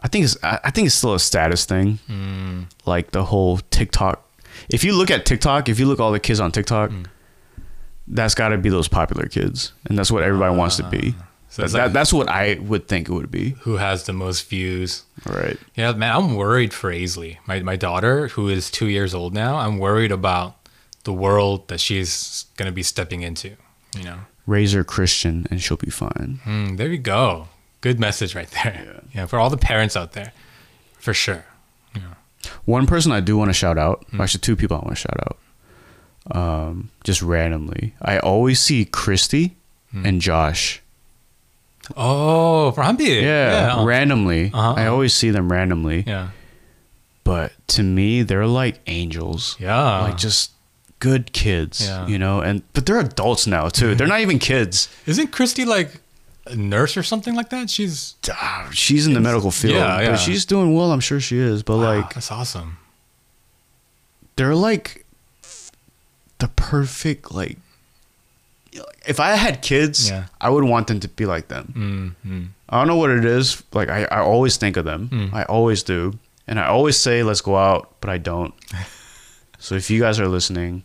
I 0.00 0.08
think 0.08 0.24
it's 0.24 0.36
I 0.42 0.60
I 0.64 0.70
think 0.70 0.86
it's 0.86 0.94
still 0.94 1.14
a 1.14 1.20
status 1.20 1.64
thing. 1.64 1.98
Hmm. 2.06 2.62
Like 2.86 3.10
the 3.10 3.24
whole 3.24 3.58
TikTok. 3.70 4.24
If 4.70 4.84
you 4.84 4.92
look 4.94 5.10
at 5.10 5.26
TikTok, 5.26 5.68
if 5.68 5.78
you 5.80 5.86
look 5.86 6.00
all 6.00 6.12
the 6.12 6.20
kids 6.20 6.40
on 6.40 6.52
TikTok, 6.52 6.90
Hmm. 6.90 7.02
That's 8.10 8.34
got 8.34 8.48
to 8.48 8.58
be 8.58 8.68
those 8.70 8.88
popular 8.88 9.26
kids, 9.26 9.72
and 9.86 9.98
that's 9.98 10.10
what 10.10 10.22
everybody 10.22 10.56
wants 10.56 10.76
to 10.76 10.88
be. 10.88 11.14
Ah. 11.18 11.24
So 11.50 11.62
that, 11.66 11.72
like- 11.84 11.92
that's 11.92 12.12
what 12.12 12.28
I 12.28 12.58
would 12.60 12.88
think 12.88 13.08
it 13.08 13.12
would 13.12 13.30
be. 13.30 13.50
Who 13.60 13.76
has 13.76 14.04
the 14.04 14.12
most 14.12 14.48
views? 14.48 15.04
Right. 15.26 15.56
Yeah, 15.74 15.92
man, 15.92 16.14
I'm 16.14 16.34
worried 16.36 16.72
for 16.74 16.92
Aisley, 16.92 17.38
my 17.46 17.60
my 17.60 17.76
daughter, 17.76 18.28
who 18.28 18.48
is 18.48 18.70
two 18.70 18.86
years 18.88 19.14
old 19.14 19.32
now. 19.34 19.56
I'm 19.56 19.78
worried 19.78 20.12
about 20.12 20.56
the 21.04 21.12
world 21.12 21.68
that 21.68 21.80
she's 21.80 22.44
gonna 22.56 22.72
be 22.72 22.82
stepping 22.82 23.22
into. 23.22 23.56
You 23.96 24.04
know. 24.04 24.18
Raise 24.46 24.72
her 24.72 24.84
Christian, 24.84 25.46
and 25.50 25.60
she'll 25.62 25.76
be 25.78 25.90
fine. 25.90 26.40
Mm, 26.44 26.76
there 26.76 26.88
you 26.88 26.98
go. 26.98 27.48
Good 27.80 27.98
message 28.00 28.34
right 28.34 28.50
there. 28.64 28.82
Yeah. 28.84 29.00
yeah. 29.22 29.26
for 29.26 29.38
all 29.38 29.50
the 29.50 29.56
parents 29.58 29.96
out 29.96 30.12
there, 30.12 30.32
for 30.98 31.14
sure. 31.14 31.44
Yeah. 31.94 32.14
One 32.64 32.86
person 32.86 33.12
I 33.12 33.20
do 33.20 33.36
want 33.38 33.48
to 33.50 33.54
shout 33.54 33.78
out, 33.78 34.04
Hmm. 34.10 34.20
actually 34.20 34.40
two 34.40 34.56
people 34.56 34.76
I 34.76 34.80
want 34.80 34.90
to 34.96 35.00
shout 35.00 35.18
out, 35.20 35.38
um, 36.30 36.90
just 37.04 37.22
randomly. 37.22 37.94
I 38.02 38.18
always 38.18 38.60
see 38.60 38.84
Christy 38.84 39.56
Hmm. 39.92 40.04
and 40.06 40.20
Josh. 40.20 40.82
Oh, 41.96 42.72
Hambi. 42.76 43.22
Yeah, 43.22 43.76
uh, 43.78 43.84
randomly. 43.84 44.50
Uh-huh. 44.52 44.74
I 44.76 44.86
always 44.86 45.14
see 45.14 45.30
them 45.30 45.50
randomly. 45.50 46.04
yeah. 46.06 46.28
But 47.24 47.52
to 47.68 47.82
me, 47.82 48.22
they're 48.22 48.46
like 48.46 48.80
angels. 48.86 49.56
Yeah. 49.58 50.00
Like 50.02 50.16
just 50.18 50.52
good 50.98 51.32
kids, 51.32 51.86
Yeah. 51.86 52.06
you 52.06 52.18
know. 52.18 52.40
And 52.40 52.62
but 52.74 52.84
they're 52.86 52.98
adults 53.00 53.46
now 53.46 53.68
too. 53.68 53.94
They're 53.94 54.06
not 54.06 54.20
even 54.20 54.38
kids. 54.38 54.88
Isn't 55.06 55.28
Christy 55.32 55.64
like 55.64 56.00
a 56.46 56.56
nurse 56.56 56.96
or 56.96 57.02
something 57.02 57.34
like 57.34 57.48
that? 57.50 57.68
She's 57.70 58.14
Ah, 58.30 58.68
She's 58.72 59.06
in 59.06 59.12
the 59.14 59.20
medical 59.20 59.50
field, 59.50 59.74
Yeah, 59.76 60.00
yeah. 60.00 60.10
but 60.10 60.16
she's 60.18 60.44
doing 60.46 60.74
well. 60.74 60.90
I'm 60.92 61.00
sure 61.00 61.20
she 61.20 61.38
is. 61.38 61.62
But 61.62 61.76
wow, 61.78 61.96
like, 61.96 62.14
that's 62.14 62.30
awesome. 62.32 62.76
they're 64.36 64.54
like 64.54 65.04
the 66.38 66.48
perfect 66.48 67.32
like 67.32 67.58
if 69.06 69.18
i 69.18 69.30
had 69.34 69.62
kids 69.62 70.10
Yeah. 70.10 70.26
i 70.40 70.48
would 70.50 70.64
want 70.64 70.86
them 70.86 71.00
to 71.00 71.08
be 71.08 71.26
like 71.26 71.48
them 71.48 72.14
Mm, 72.24 72.30
mm. 72.30 72.46
i 72.68 72.78
don't 72.78 72.86
know 72.86 72.96
what 72.96 73.10
it 73.10 73.24
is 73.24 73.62
like 73.72 73.88
i, 73.88 74.04
I 74.04 74.20
always 74.20 74.56
think 74.56 74.76
of 74.76 74.84
them 74.84 75.08
Mm. 75.08 75.32
i 75.32 75.42
always 75.44 75.82
do 75.82 76.18
and 76.46 76.60
i 76.60 76.66
always 76.66 76.96
say 76.96 77.22
let's 77.22 77.40
go 77.40 77.56
out 77.56 77.94
but 78.00 78.10
i 78.10 78.18
don't 78.18 78.54
so 79.58 79.74
if 79.74 79.90
you 79.90 80.00
guys 80.00 80.20
are 80.20 80.28
listening 80.28 80.82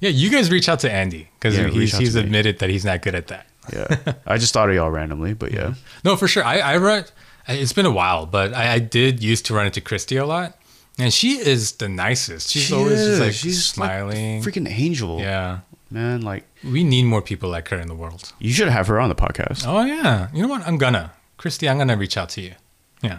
Yeah, 0.00 0.10
you 0.10 0.30
guys 0.30 0.50
reach 0.50 0.68
out 0.68 0.80
to 0.80 0.90
Andy 0.90 1.28
because 1.38 1.56
Yeah, 1.56 1.68
he's 1.68 1.96
he's 1.98 2.14
me. 2.14 2.22
admitted 2.22 2.58
that 2.60 2.70
he's 2.70 2.84
not 2.84 3.02
good 3.02 3.14
at 3.14 3.26
that. 3.28 3.46
yeah 3.72 4.14
i 4.26 4.36
just 4.38 4.52
thought 4.54 4.68
of 4.68 4.74
y'all 4.74 4.90
randomly 4.90 5.34
but 5.34 5.52
yeah 5.52 5.74
No, 6.04 6.16
for 6.16 6.28
sure. 6.28 6.44
I 6.44 6.58
I 6.60 6.76
run. 6.78 7.04
It's 7.46 7.74
been 7.74 7.84
a 7.86 7.90
while, 7.92 8.24
but 8.24 8.54
I, 8.54 8.74
I 8.74 8.78
did 8.78 9.22
used 9.22 9.44
to 9.46 9.54
run 9.54 9.66
into 9.66 9.80
Christy 9.82 10.16
a 10.16 10.24
lot, 10.24 10.56
and 10.98 11.12
she 11.12 11.38
is 11.38 11.72
the 11.72 11.88
nicest. 11.88 12.50
She's 12.50 12.62
She 12.64 12.74
always 12.74 12.98
just 12.98 13.20
like 13.20 13.32
she's 13.32 13.56
like 13.78 13.90
smiling. 13.90 14.42
freaking 14.42 14.68
angel 14.70 15.20
yeah, 15.20 15.60
man 15.90 16.22
like 16.22 16.44
we 16.62 16.84
need 16.84 17.04
more 17.04 17.22
people 17.22 17.50
like 17.50 17.68
her 17.68 17.78
in 17.78 17.88
the 17.88 17.94
world. 17.94 18.32
you 18.38 18.52
should 18.52 18.68
have 18.68 18.86
her 18.86 18.98
on 19.00 19.08
the 19.08 19.14
podcast 19.14 19.64
Oh 19.66 19.84
yeah, 19.84 20.28
you 20.32 20.42
know 20.42 20.48
what? 20.48 20.66
I'm 20.66 20.78
gonna 20.78 21.12
Christy. 21.36 21.68
I'm 21.68 21.78
gonna 21.78 21.96
reach 21.96 22.16
out 22.16 22.28
to 22.30 22.40
you. 22.40 22.54
Yeah, 23.02 23.18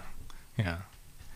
yeah. 0.58 0.78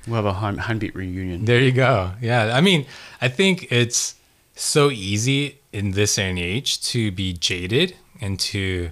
we'll 0.07 0.15
have 0.15 0.25
a 0.25 0.33
Han- 0.33 0.57
Hanbeat 0.57 0.95
reunion 0.95 1.45
There 1.45 1.59
you 1.61 1.71
go. 1.71 2.11
Yeah, 2.21 2.55
I 2.55 2.61
mean, 2.61 2.85
I 3.21 3.27
think 3.27 3.71
it's 3.71 4.15
so 4.55 4.89
easy 4.89 5.59
in 5.71 5.91
this 5.91 6.15
day 6.15 6.29
and 6.29 6.39
age 6.39 6.81
to 6.91 7.11
be 7.11 7.33
jaded 7.33 7.95
and 8.21 8.39
to, 8.39 8.89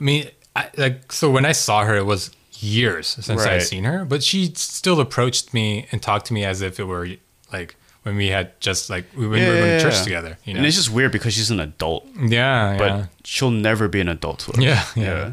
I 0.00 0.04
mean, 0.04 0.28
I, 0.54 0.70
like 0.76 1.10
so 1.12 1.30
when 1.30 1.44
I 1.44 1.52
saw 1.52 1.84
her, 1.84 1.96
it 1.96 2.06
was 2.06 2.30
years 2.62 3.06
since 3.08 3.28
Right. 3.28 3.54
I'd 3.54 3.62
seen 3.62 3.84
her, 3.84 4.04
but 4.04 4.22
she 4.22 4.52
still 4.54 5.00
approached 5.00 5.52
me 5.54 5.86
and 5.92 6.02
talked 6.02 6.26
to 6.26 6.34
me 6.34 6.44
as 6.44 6.62
if 6.62 6.78
it 6.80 6.84
were 6.84 7.08
like 7.52 7.76
when 8.02 8.16
we 8.16 8.28
had 8.28 8.58
just 8.60 8.88
like 8.90 9.04
we 9.16 9.26
went, 9.26 9.42
Yeah, 9.42 9.48
we 9.48 9.54
were 9.54 9.60
going 9.60 9.70
yeah, 9.72 9.78
to 9.78 9.82
church 9.84 9.94
yeah. 9.98 10.04
together. 10.04 10.38
You 10.44 10.54
know? 10.54 10.58
And 10.58 10.66
it's 10.66 10.76
just 10.76 10.90
weird 10.90 11.12
because 11.12 11.34
she's 11.34 11.50
an 11.50 11.60
adult, 11.60 12.06
yeah, 12.20 12.76
but 12.78 13.08
she'll 13.24 13.50
never 13.50 13.88
be 13.88 14.00
an 14.00 14.08
adult 14.08 14.40
to 14.40 14.52
us. 14.52 14.58
Yeah, 14.58 14.84
yeah. 14.96 15.32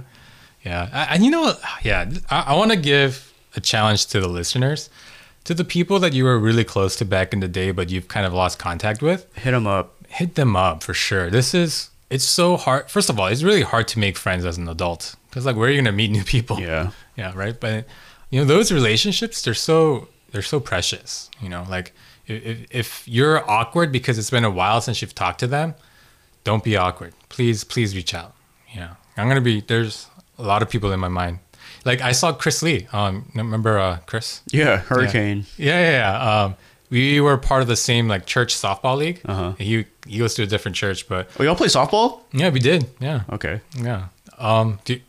Yeah, 0.66 0.90
I- 0.94 1.16
and 1.16 1.26
you 1.26 1.32
know, 1.32 1.54
yeah, 1.84 2.10
I, 2.30 2.40
I 2.48 2.54
want 2.56 2.72
to 2.72 2.78
give 2.78 3.32
a 3.56 3.60
challenge 3.60 4.06
to 4.08 4.20
the 4.22 4.28
listeners, 4.30 4.90
to 5.44 5.54
the 5.54 5.66
people 5.66 6.00
that 6.00 6.14
you 6.14 6.24
were 6.24 6.40
really 6.40 6.64
close 6.64 6.96
to 6.98 7.06
back 7.06 7.34
in 7.34 7.42
the 7.42 7.48
day, 7.50 7.72
but 7.72 7.90
you've 7.90 8.08
kind 8.08 8.26
of 8.26 8.34
lost 8.34 8.60
contact 8.60 9.02
with. 9.02 9.28
Hit 9.36 9.52
them 9.52 9.68
up. 9.68 9.94
Hit 10.08 10.36
them 10.36 10.56
up 10.56 10.82
for 10.84 10.94
sure. 10.94 11.30
This 11.30 11.54
is 11.54 11.90
it's 12.10 12.24
so 12.24 12.56
hard. 12.58 12.90
First 12.90 13.10
of 13.10 13.20
all, 13.20 13.28
it's 13.28 13.44
really 13.44 13.64
hard 13.64 13.88
to 13.90 14.00
make 14.00 14.18
friends 14.18 14.46
as 14.46 14.58
an 14.58 14.70
adult 14.70 15.16
because 15.30 15.46
like 15.46 15.56
where 15.56 15.68
are 15.68 15.72
you 15.72 15.82
gonna 15.82 15.92
meet 15.92 16.12
new 16.12 16.24
people? 16.24 16.60
Yeah. 16.60 16.92
Yeah, 17.16 17.32
right. 17.36 17.60
But 17.60 17.86
you 18.30 18.40
know 18.40 18.46
those 18.46 18.72
relationships, 18.72 19.42
they're 19.42 19.54
so 19.54 20.08
they're 20.32 20.42
so 20.42 20.60
precious. 20.60 21.30
You 21.42 21.50
know, 21.50 21.66
like 21.70 21.94
if 22.28 22.44
if- 22.46 22.66
if 22.72 23.08
you're 23.08 23.50
awkward 23.50 23.92
because 23.92 24.18
it's 24.18 24.30
been 24.32 24.46
a 24.46 24.50
while 24.52 24.82
since 24.82 25.02
you've 25.02 25.16
talked 25.16 25.40
to 25.40 25.48
them, 25.48 25.76
don't 26.44 26.64
be 26.64 26.76
awkward. 26.78 27.14
Please, 27.30 27.64
please 27.64 27.96
reach 27.96 28.14
out. 28.14 28.34
Yeah, 28.76 28.96
I'm 29.18 29.28
gonna 29.28 29.42
be. 29.42 29.62
There's 29.62 30.08
a 30.40 30.44
lot 30.44 30.62
of 30.62 30.70
people 30.70 30.92
in 30.92 31.00
my 31.00 31.10
mind. 31.10 31.40
Like 31.86 32.02
I 32.02 32.14
saw 32.14 32.32
Chris 32.34 32.64
Lee. 32.64 32.88
Um, 32.94 33.30
remember 33.36 33.78
uh, 33.78 33.98
Chris? 34.06 34.42
Yeah. 34.52 34.78
Hurricane. 34.78 35.46
Yeah, 35.58 35.80
yeah, 35.82 35.92
yeah. 35.92 36.44
Um, 36.44 36.56
we 36.90 37.20
were 37.20 37.38
part 37.38 37.62
of 37.62 37.68
the 37.68 37.76
same 37.76 38.08
like 38.08 38.26
church 38.26 38.56
softball 38.56 38.98
league. 38.98 39.20
Uh-huh. 39.26 39.52
He 39.58 39.86
he 40.08 40.18
goes 40.20 40.34
to 40.36 40.44
a 40.44 40.46
different 40.46 40.76
church, 40.78 41.08
but 41.10 41.30
Oh, 41.40 41.44
y'all 41.44 41.56
play 41.56 41.68
softball? 41.68 42.22
yeah, 42.32 42.50
we 42.50 42.60
did. 42.60 42.86
Yeah, 43.00 43.22
Okay. 43.32 43.62
yeah. 43.78 44.08
Um, 44.38 44.80
do 44.86 45.00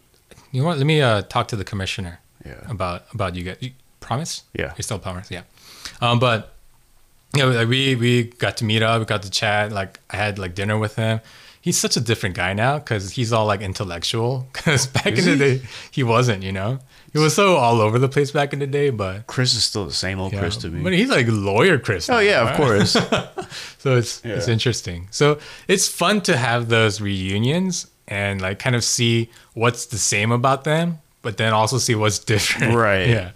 you 0.59 0.65
want? 0.65 0.79
Let 0.79 0.87
me 0.87 1.01
uh 1.03 1.23
talk 1.23 1.49
to 1.49 1.57
the 1.57 1.65
commissioner. 1.65 2.21
Yeah. 2.45 2.55
About 2.69 3.05
about 3.13 3.35
you 3.35 3.45
guys. 3.45 3.57
You 3.61 3.71
promise? 4.01 4.43
Yeah. 4.55 4.73
You 4.77 4.83
still 4.83 4.99
promise? 4.99 5.31
Yeah. 5.31 5.43
Um, 6.01 6.19
but 6.19 6.55
you 7.37 7.43
know, 7.43 7.51
like 7.51 7.69
we 7.69 7.95
we 7.97 8.25
got 8.25 8.57
to 8.59 8.65
meet 8.65 8.83
up, 8.83 9.01
we 9.01 9.07
got 9.07 9.23
to 9.23 9.31
chat. 9.31 9.73
Like 9.73 10.01
I 10.11 10.17
had 10.17 10.39
like 10.39 10.55
dinner 10.55 10.79
with 10.79 10.97
him. 10.97 11.21
He's 11.61 11.79
such 11.79 11.97
a 11.97 12.01
different 12.01 12.37
guy 12.37 12.53
now 12.53 12.79
because 12.79 13.13
he's 13.13 13.33
all 13.33 13.47
like 13.47 13.63
intellectual. 13.63 14.47
Because 14.53 14.87
back 14.87 15.07
Is 15.07 15.27
in 15.27 15.39
the 15.39 15.45
he? 15.45 15.59
day, 15.59 15.67
he 15.91 16.03
wasn't. 16.03 16.43
You 16.43 16.53
know, 16.53 16.79
he 17.13 17.19
was 17.19 17.35
so 17.35 17.57
all 17.57 17.81
over 17.81 17.99
the 17.99 18.09
place 18.09 18.31
back 18.31 18.53
in 18.53 18.59
the 18.59 18.67
day. 18.67 18.91
But 18.91 19.27
Chris 19.27 19.55
is 19.55 19.65
still 19.65 19.87
the 19.87 19.93
same 19.93 20.21
old 20.21 20.33
yeah, 20.35 20.41
Chris 20.41 20.59
to 20.59 20.69
me. 20.69 20.83
but 20.83 20.93
he's 20.93 21.09
like 21.09 21.27
lawyer 21.29 21.79
Chris. 21.79 22.11
oh 22.11 22.15
now, 22.15 22.21
yeah, 22.21 22.41
right? 22.41 22.51
of 22.51 22.57
course. 22.57 22.97
So 23.79 23.97
it's 23.97 24.25
it's 24.25 24.49
interesting. 24.49 25.09
So 25.11 25.39
it's 25.69 25.87
fun 25.89 26.21
to 26.23 26.37
have 26.37 26.69
those 26.69 27.01
reunions 27.03 27.87
and 28.09 28.41
like 28.41 28.59
kind 28.59 28.77
of 28.77 28.85
see 28.85 29.31
what's 29.55 29.87
the 29.87 29.99
same 29.99 30.33
about 30.33 30.65
them, 30.65 30.99
but 31.23 31.37
then 31.37 31.53
also 31.53 31.79
see 31.79 31.95
what's 31.95 32.19
different. 32.19 32.75
Right. 32.77 33.09
Yeah. 33.09 33.31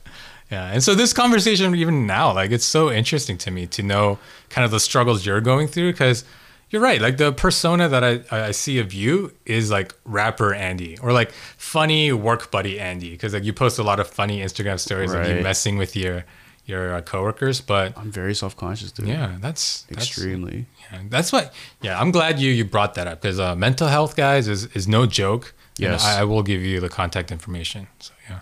Yeah. 0.50 0.72
And 0.72 0.82
so 0.82 0.94
this 0.94 1.12
conversation 1.12 1.74
even 1.74 2.06
now, 2.06 2.32
like 2.32 2.50
it's 2.52 2.64
so 2.64 2.90
interesting 2.90 3.36
to 3.38 3.50
me 3.50 3.66
to 3.66 3.82
know 3.82 4.18
kind 4.48 4.64
of 4.64 4.70
the 4.70 4.80
struggles 4.80 5.26
you're 5.26 5.40
going 5.42 5.68
through 5.68 5.92
because 5.92 6.24
you're 6.70 6.82
right. 6.82 7.00
Like 7.00 7.16
the 7.18 7.32
persona 7.32 7.88
that 7.88 8.02
I, 8.04 8.20
I 8.30 8.50
see 8.52 8.78
of 8.78 8.92
you 8.94 9.32
is 9.46 9.70
like 9.70 9.94
rapper 10.04 10.52
Andy 10.54 10.98
or 11.02 11.12
like 11.12 11.32
funny 11.56 12.12
work 12.12 12.50
buddy 12.50 12.78
Andy 12.80 13.10
because 13.10 13.32
like 13.34 13.44
you 13.44 13.52
post 13.52 13.78
a 13.78 13.82
lot 13.82 14.00
of 14.00 14.06
funny 14.08 14.40
Instagram 14.40 14.78
stories 14.78 15.12
of 15.12 15.26
you 15.26 15.34
Right. 15.34 15.42
messing 15.42 15.76
with 15.78 15.94
your 15.96 16.24
your 16.68 16.94
uh, 16.94 17.00
coworkers, 17.00 17.60
but 17.60 17.96
I'm 17.98 18.10
very 18.12 18.34
self 18.34 18.56
conscious, 18.56 18.92
dude. 18.92 19.08
yeah, 19.08 19.36
that's 19.40 19.82
that's- 19.88 20.06
Extremely. 20.06 20.66
yeah, 20.92 21.00
that's 21.08 21.32
what. 21.32 21.52
Yeah, 21.82 21.98
I'm 22.00 22.10
glad 22.12 22.38
you 22.38 22.50
you 22.52 22.64
brought 22.64 22.94
that 22.94 23.06
up 23.06 23.22
because 23.22 23.40
uh, 23.40 23.56
mental 23.56 23.88
health, 23.88 24.14
guys, 24.16 24.46
is 24.48 24.66
is 24.76 24.86
no 24.86 25.06
joke. 25.06 25.54
Yes. 25.78 26.04
I, 26.04 26.20
I 26.20 26.24
will 26.24 26.42
give 26.42 26.60
you 26.62 26.80
the 26.80 26.88
contact 26.88 27.30
information. 27.32 27.86
So 28.00 28.12
yeah. 28.28 28.40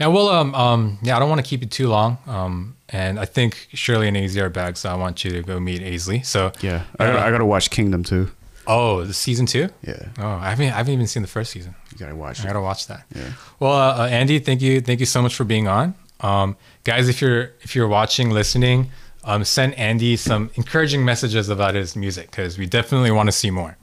Yeah, 0.00 0.08
well, 0.08 0.28
um, 0.28 0.54
um, 0.54 0.98
yeah, 1.02 1.16
I 1.16 1.20
don't 1.20 1.28
want 1.28 1.40
to 1.44 1.48
keep 1.48 1.62
it 1.62 1.70
too 1.70 1.88
long. 1.88 2.18
Um, 2.26 2.76
and 2.88 3.18
I 3.18 3.24
think 3.24 3.68
Shirley 3.74 4.08
and 4.08 4.16
Aisley 4.16 4.40
are 4.40 4.50
back, 4.50 4.76
so 4.76 4.88
I 4.90 4.94
want 4.94 5.24
you 5.24 5.30
to 5.32 5.42
go 5.42 5.60
meet 5.60 5.82
Aisley. 5.82 6.24
So 6.24 6.52
Yeah. 6.60 6.84
I 6.98 7.06
gotta, 7.06 7.20
I 7.26 7.30
gotta 7.30 7.44
watch 7.46 7.70
Kingdom 7.70 8.02
too. 8.02 8.30
oh, 8.66 9.04
the 9.04 9.12
season 9.12 9.46
two. 9.46 9.68
Yeah. 9.86 10.08
Oh, 10.18 10.26
I 10.28 10.50
haven't 10.50 10.66
I 10.72 10.76
haven't 10.78 10.94
even 10.94 11.06
seen 11.06 11.22
the 11.22 11.28
first 11.28 11.50
season. 11.52 11.74
You 11.92 11.98
gotta 11.98 12.16
watch 12.16 12.40
I 12.40 12.44
it. 12.44 12.46
gotta 12.46 12.60
watch 12.60 12.86
that. 12.88 13.04
Yeah. 13.14 13.32
Well, 13.60 13.72
uh, 13.72 13.98
uh, 14.04 14.08
Andy, 14.10 14.38
thank 14.40 14.60
you, 14.62 14.80
thank 14.80 15.00
you 15.00 15.06
so 15.06 15.22
much 15.22 15.34
for 15.34 15.44
being 15.44 15.68
on, 15.68 15.94
um, 16.24 16.56
guys. 16.84 17.08
If 17.08 17.20
you're 17.20 17.52
if 17.60 17.76
you're 17.76 17.88
watching, 17.88 18.30
listening, 18.30 18.90
um, 19.24 19.44
send 19.44 19.74
Andy 19.74 20.16
some 20.16 20.50
encouraging 20.54 21.04
messages 21.04 21.48
about 21.48 21.74
his 21.74 21.94
music 21.96 22.30
because 22.30 22.58
we 22.58 22.66
definitely 22.66 23.10
want 23.10 23.28
to 23.28 23.32
see 23.32 23.50
more. 23.50 23.76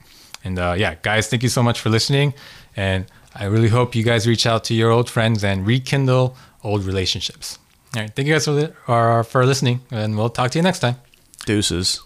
And 0.43 0.57
uh, 0.57 0.75
yeah, 0.77 0.95
guys, 1.01 1.27
thank 1.27 1.43
you 1.43 1.49
so 1.49 1.61
much 1.63 1.79
for 1.79 1.89
listening, 1.89 2.33
and 2.75 3.05
I 3.35 3.45
really 3.45 3.69
hope 3.69 3.95
you 3.95 4.03
guys 4.03 4.27
reach 4.27 4.45
out 4.45 4.63
to 4.65 4.73
your 4.73 4.89
old 4.91 5.09
friends 5.09 5.43
and 5.43 5.65
rekindle 5.65 6.35
old 6.63 6.83
relationships. 6.83 7.59
All 7.95 8.01
right, 8.01 8.11
thank 8.15 8.27
you 8.27 8.33
guys 8.33 8.45
for 8.45 8.51
li- 8.51 8.73
or 8.87 9.23
for 9.23 9.45
listening, 9.45 9.81
and 9.91 10.17
we'll 10.17 10.29
talk 10.29 10.51
to 10.51 10.57
you 10.59 10.63
next 10.63 10.79
time. 10.79 10.95
Deuces. 11.45 12.01